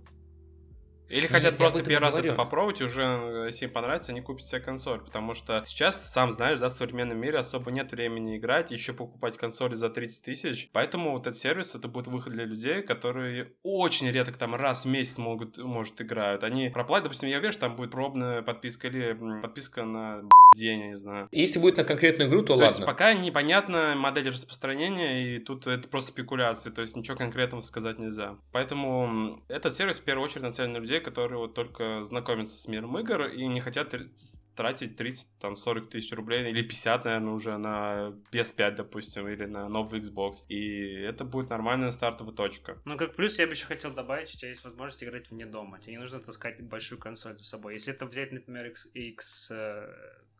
Или 1.10 1.26
Ну, 1.26 1.34
хотят 1.34 1.52
я 1.52 1.58
просто 1.58 1.82
первый 1.82 2.04
раз 2.04 2.18
это 2.18 2.34
попробовать, 2.34 2.80
и 2.80 2.84
уже, 2.84 3.02
э, 3.02 3.46
если 3.46 3.66
им 3.66 3.72
понравится, 3.72 4.12
они 4.12 4.20
купят 4.20 4.46
себе 4.46 4.60
консоль. 4.60 5.00
Потому 5.00 5.34
что 5.34 5.62
сейчас, 5.66 6.10
сам 6.10 6.32
знаешь, 6.32 6.60
да, 6.60 6.68
в 6.68 6.72
современном 6.72 7.18
мире 7.18 7.38
особо 7.38 7.72
нет 7.72 7.90
времени 7.90 8.36
играть, 8.36 8.70
еще 8.70 8.92
покупать 8.92 9.36
консоли 9.36 9.74
за 9.74 9.90
30 9.90 10.24
тысяч. 10.24 10.70
Поэтому 10.72 11.12
вот 11.12 11.26
этот 11.26 11.36
сервис, 11.36 11.74
это 11.74 11.88
будет 11.88 12.06
выход 12.06 12.32
для 12.32 12.44
людей, 12.44 12.82
которые 12.82 13.52
очень 13.64 14.08
редко 14.10 14.38
там 14.38 14.54
раз 14.54 14.84
в 14.84 14.88
месяц 14.88 15.18
могут, 15.18 15.58
может, 15.58 16.00
играют. 16.00 16.44
Они 16.44 16.68
проплатят, 16.68 17.04
допустим, 17.04 17.28
я 17.28 17.38
уверен, 17.38 17.52
что 17.52 17.62
там 17.62 17.76
будет 17.76 17.90
пробная 17.90 18.42
подписка 18.42 18.86
или 18.86 19.40
подписка 19.42 19.84
на 19.84 20.22
день, 20.56 20.80
я 20.80 20.86
не 20.88 20.94
знаю. 20.94 21.28
Если 21.32 21.58
будет 21.58 21.76
на 21.76 21.84
конкретную 21.84 22.28
игру, 22.28 22.42
то, 22.42 22.56
То 22.56 22.64
есть 22.64 22.80
ладно. 22.80 22.86
пока 22.86 23.12
непонятна 23.14 23.94
модель 23.96 24.28
распространения, 24.28 25.34
и 25.34 25.38
тут 25.38 25.66
это 25.66 25.88
просто 25.88 26.10
спекуляции, 26.10 26.70
то 26.70 26.80
есть 26.80 26.96
ничего 26.96 27.16
конкретного 27.16 27.62
сказать 27.62 27.98
нельзя. 27.98 28.36
Поэтому 28.52 29.40
этот 29.48 29.74
сервис 29.74 29.98
в 29.98 30.02
первую 30.02 30.24
очередь 30.24 30.42
нацелен 30.42 30.72
на 30.72 30.78
людей, 30.78 30.99
которые 31.00 31.38
вот 31.38 31.54
только 31.54 32.04
знакомятся 32.04 32.56
с 32.56 32.68
миром 32.68 32.98
игр 32.98 33.26
и 33.26 33.46
не 33.46 33.60
хотят 33.60 33.92
тр- 33.92 34.08
тратить 34.54 34.96
30, 34.96 35.38
там, 35.38 35.56
40 35.56 35.88
тысяч 35.90 36.12
рублей 36.12 36.48
или 36.50 36.62
50, 36.62 37.04
наверное, 37.04 37.32
уже 37.32 37.56
на 37.58 38.14
PS5, 38.32 38.76
допустим, 38.76 39.28
или 39.28 39.46
на 39.46 39.68
новый 39.68 40.00
Xbox. 40.00 40.44
И 40.48 40.92
это 40.92 41.24
будет 41.24 41.50
нормальная 41.50 41.90
стартовая 41.90 42.34
точка. 42.34 42.78
Ну, 42.84 42.96
как 42.96 43.14
плюс, 43.14 43.38
я 43.38 43.46
бы 43.46 43.52
еще 43.52 43.66
хотел 43.66 43.92
добавить, 43.92 44.34
у 44.34 44.36
тебя 44.36 44.48
есть 44.48 44.64
возможность 44.64 45.02
играть 45.02 45.30
вне 45.30 45.46
дома. 45.46 45.78
Тебе 45.78 45.94
не 45.94 46.00
нужно 46.00 46.20
таскать 46.20 46.62
большую 46.62 46.98
консоль 46.98 47.36
за 47.38 47.44
собой. 47.44 47.74
Если 47.74 47.92
это 47.92 48.06
взять, 48.06 48.32
например, 48.32 48.66
X, 48.66 48.88
X 48.94 49.50
э, 49.50 49.88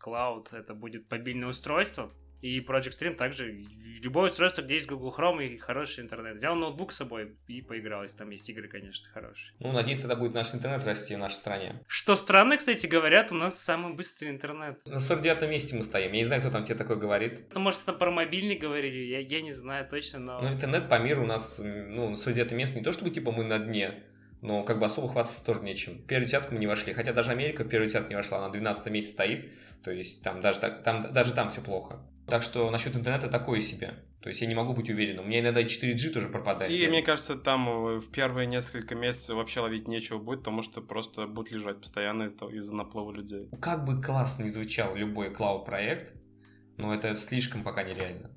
Cloud, 0.05 0.55
это 0.57 0.75
будет 0.75 1.11
мобильное 1.11 1.49
устройство. 1.49 2.11
И 2.41 2.61
Project 2.61 2.91
Stream 2.99 3.15
также 3.15 3.67
любое 4.03 4.27
устройство, 4.27 4.63
где 4.63 4.75
есть 4.75 4.89
Google 4.89 5.15
Chrome 5.17 5.47
и 5.47 5.59
хороший 5.59 6.03
интернет. 6.05 6.37
Взял 6.37 6.55
ноутбук 6.57 6.91
с 6.93 6.97
собой 6.97 7.37
и 7.49 7.61
поиграл, 7.61 8.03
если 8.03 8.19
там 8.19 8.31
есть 8.31 8.49
игры, 8.49 8.67
конечно, 8.69 9.09
хорошие. 9.13 9.55
Ну, 9.59 9.73
надеюсь, 9.73 9.99
тогда 10.01 10.17
будет 10.17 10.33
наш 10.33 10.55
интернет 10.55 10.85
расти 10.85 11.15
в 11.15 11.19
нашей 11.19 11.35
стране. 11.35 11.83
Что 11.87 12.17
странно, 12.17 12.57
кстати, 12.57 12.87
говорят, 12.87 13.31
у 13.31 13.35
нас 13.35 13.59
самый 13.61 13.95
быстрый 13.95 14.31
интернет. 14.31 14.81
На 14.87 15.01
49 15.01 15.43
месте 15.51 15.77
мы 15.77 15.83
стоим. 15.83 16.13
Я 16.13 16.19
не 16.19 16.25
знаю, 16.25 16.41
кто 16.41 16.51
там 16.51 16.65
тебе 16.65 16.77
такое 16.77 16.97
говорит. 16.97 17.41
Это, 17.51 17.61
может, 17.61 17.83
это 17.83 17.93
про 17.93 18.11
мобильный 18.11 18.57
говорили, 18.57 18.97
я, 19.05 19.19
я 19.21 19.43
не 19.43 19.53
знаю 19.53 19.87
точно, 19.89 20.19
но... 20.19 20.41
Но 20.41 20.53
интернет 20.53 20.89
по 20.89 20.99
миру 20.99 21.25
у 21.25 21.27
нас, 21.27 21.57
ну, 21.59 22.09
на 22.11 22.17
49 22.17 22.53
месте 22.53 22.79
не 22.79 22.85
то, 22.85 22.93
чтобы 22.93 23.11
типа 23.11 23.33
мы 23.33 23.45
на 23.45 23.59
дне, 23.59 24.03
но 24.41 24.63
как 24.65 24.79
бы 24.79 24.87
особо 24.87 25.09
хвастаться 25.09 25.45
тоже 25.45 25.61
нечем. 25.61 25.99
В 25.99 26.07
первую 26.07 26.27
десятку 26.27 26.55
мы 26.55 26.61
не 26.61 26.67
вошли, 26.67 26.95
хотя 26.95 27.13
даже 27.13 27.31
Америка 27.33 27.65
в 27.65 27.69
первую 27.69 27.89
десятку 27.89 28.09
не 28.11 28.17
вошла, 28.17 28.39
она 28.39 28.47
на 28.47 28.53
12 28.53 28.87
месте 28.91 29.13
стоит, 29.13 29.51
то 29.85 29.91
есть 29.91 30.23
там 30.23 30.41
даже, 30.41 30.59
так- 30.59 30.83
там, 30.83 31.13
даже 31.13 31.33
там 31.35 31.49
все 31.49 31.61
плохо. 31.61 32.01
Так 32.31 32.43
что 32.43 32.71
насчет 32.71 32.97
интернета 32.97 33.29
такое 33.29 33.61
себе. 33.61 33.95
То 34.23 34.29
есть 34.29 34.41
я 34.41 34.47
не 34.47 34.55
могу 34.55 34.73
быть 34.75 34.89
уверен. 34.91 35.19
У 35.19 35.25
меня 35.25 35.41
иногда 35.41 35.61
и 35.61 35.65
4G 35.65 36.11
тоже 36.11 36.29
пропадает. 36.29 36.71
И 36.71 36.77
Я- 36.77 36.89
мне 36.89 37.03
кажется, 37.03 37.35
там 37.37 37.69
э, 37.69 37.99
в 38.01 38.11
первые 38.11 38.47
несколько 38.47 38.95
месяцев 38.95 39.37
вообще 39.37 39.61
ловить 39.61 39.89
нечего 39.89 40.19
будет, 40.19 40.41
потому 40.41 40.63
что 40.63 40.81
просто 40.83 41.27
будет 41.27 41.51
лежать 41.51 41.81
постоянно 41.81 42.25
из- 42.25 42.35
из-за 42.55 42.75
наплыва 42.75 43.13
людей. 43.13 43.49
Как 43.61 43.85
бы 43.85 44.01
классно 44.03 44.43
не 44.45 44.49
звучал 44.51 44.95
любой 44.95 45.31
клауд-проект, 45.35 46.15
но 46.77 46.95
это 46.95 47.15
слишком 47.15 47.63
пока 47.65 47.83
нереально. 47.83 48.31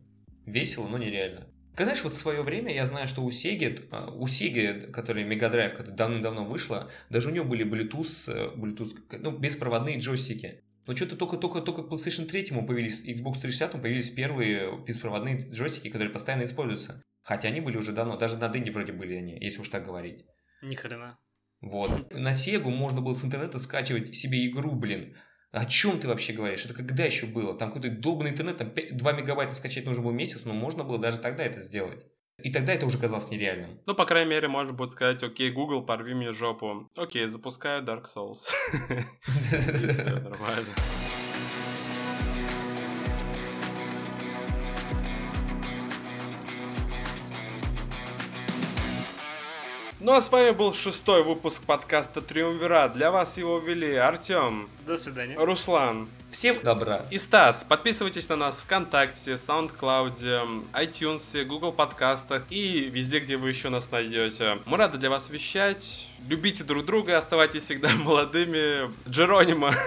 Весело, 0.46 0.88
но 0.88 0.98
нереально. 0.98 1.48
Как 1.76 1.88
знаешь, 1.88 2.04
вот 2.04 2.14
в 2.14 2.18
свое 2.18 2.44
время 2.44 2.74
я 2.74 2.86
знаю, 2.86 3.08
что 3.08 3.22
у 3.24 3.30
Sega, 3.30 3.82
э, 3.92 4.12
у 4.16 4.26
Sega, 4.26 4.92
который 4.92 5.24
Mega 5.24 5.52
Drive, 5.52 5.72
которая 5.72 5.96
давным-давно 5.96 6.46
вышла, 6.46 6.90
даже 7.10 7.30
у 7.30 7.32
нее 7.32 7.44
были 7.44 7.66
Bluetooth, 7.66 8.32
э, 8.32 8.56
Bluetooth, 8.56 8.96
ну, 9.20 9.32
беспроводные 9.32 9.98
джойстики. 9.98 10.62
Но 10.86 10.96
что-то 10.96 11.16
только-только-только 11.16 11.84
к 11.84 11.92
PlayStation 11.92 12.26
3 12.26 12.48
появились, 12.66 13.06
Xbox 13.06 13.40
360 13.42 13.82
появились 13.82 14.10
первые 14.10 14.84
беспроводные 14.86 15.50
джойстики, 15.50 15.90
которые 15.90 16.12
постоянно 16.12 16.44
используются. 16.44 17.02
Хотя 17.22 17.48
они 17.48 17.62
были 17.62 17.78
уже 17.78 17.94
давно, 17.94 18.18
даже 18.18 18.38
на 18.38 18.50
Денде 18.50 18.72
вроде 18.72 18.92
были 18.92 19.16
они, 19.16 19.38
если 19.40 19.62
уж 19.62 19.70
так 19.70 19.86
говорить. 19.86 20.26
Ни 20.62 20.76
хрена. 20.76 21.18
Вот. 21.62 22.12
На 22.14 22.34
Сегу 22.34 22.70
можно 22.70 23.00
было 23.00 23.14
с 23.14 23.24
интернета 23.24 23.60
скачивать 23.60 24.14
себе 24.16 24.46
игру, 24.48 24.74
блин. 24.74 25.16
О 25.52 25.66
чем 25.66 26.00
ты 26.00 26.08
вообще 26.08 26.34
говоришь? 26.34 26.66
Это 26.66 26.74
когда 26.74 27.06
еще 27.06 27.28
было? 27.28 27.58
Там 27.58 27.72
какой-то 27.72 27.96
долбанный 27.96 28.32
интернет, 28.32 28.58
там 28.58 28.72
5 28.72 28.98
2 28.98 29.12
мегабайта 29.14 29.54
скачать 29.54 29.86
нужно 29.86 30.04
было 30.04 30.12
месяц, 30.12 30.44
но 30.44 30.54
можно 30.54 30.84
было 30.84 30.98
даже 30.98 31.20
тогда 31.20 31.44
это 31.44 31.60
сделать. 31.60 32.06
И 32.42 32.52
тогда 32.52 32.74
это 32.74 32.86
уже 32.86 32.98
казалось 32.98 33.30
нереальным. 33.30 33.80
Ну, 33.86 33.94
по 33.94 34.06
крайней 34.06 34.32
мере, 34.32 34.48
можно 34.48 34.74
будет 34.74 34.92
сказать, 34.92 35.24
окей, 35.24 35.52
Google, 35.52 35.86
порви 35.86 36.14
мне 36.14 36.34
жопу. 36.34 36.90
Окей, 36.96 37.28
запускаю 37.28 37.84
Dark 37.84 38.06
Souls. 38.06 38.50
Нормально. 40.06 40.66
Ну 50.04 50.12
а 50.12 50.20
с 50.22 50.30
вами 50.30 50.52
был 50.52 50.74
шестой 50.74 51.24
выпуск 51.24 51.64
подкаста 51.64 52.22
Триумвират. 52.22 52.94
Для 52.94 53.10
вас 53.10 53.38
его 53.38 53.58
вели 53.60 53.96
Артем, 53.96 54.68
До 54.86 54.98
свидания. 54.98 55.38
Руслан 55.38 56.10
Всем 56.30 56.62
добра. 56.62 57.06
и 57.10 57.18
Стас. 57.18 57.64
Подписывайтесь 57.64 58.28
на 58.28 58.36
нас 58.36 58.62
ВКонтакте, 58.64 59.36
SoundCloud, 59.36 60.66
iTunes, 60.74 61.46
Google 61.46 61.72
подкастах 61.72 62.44
и 62.50 62.90
везде, 62.90 63.20
где 63.20 63.38
вы 63.38 63.48
еще 63.48 63.70
нас 63.70 63.92
найдете. 63.92 64.58
Мы 64.66 64.76
рады 64.76 64.98
для 64.98 65.10
вас 65.10 65.30
вещать. 65.30 66.10
Любите 66.28 66.66
друг 66.66 66.84
друга, 66.84 67.18
оставайтесь 67.18 67.64
всегда 67.64 67.90
молодыми. 67.96 68.92
Джеронимо. 69.10 69.72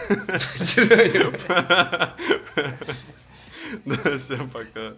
Да, 3.84 4.16
всем 4.16 4.48
пока. 4.48 4.94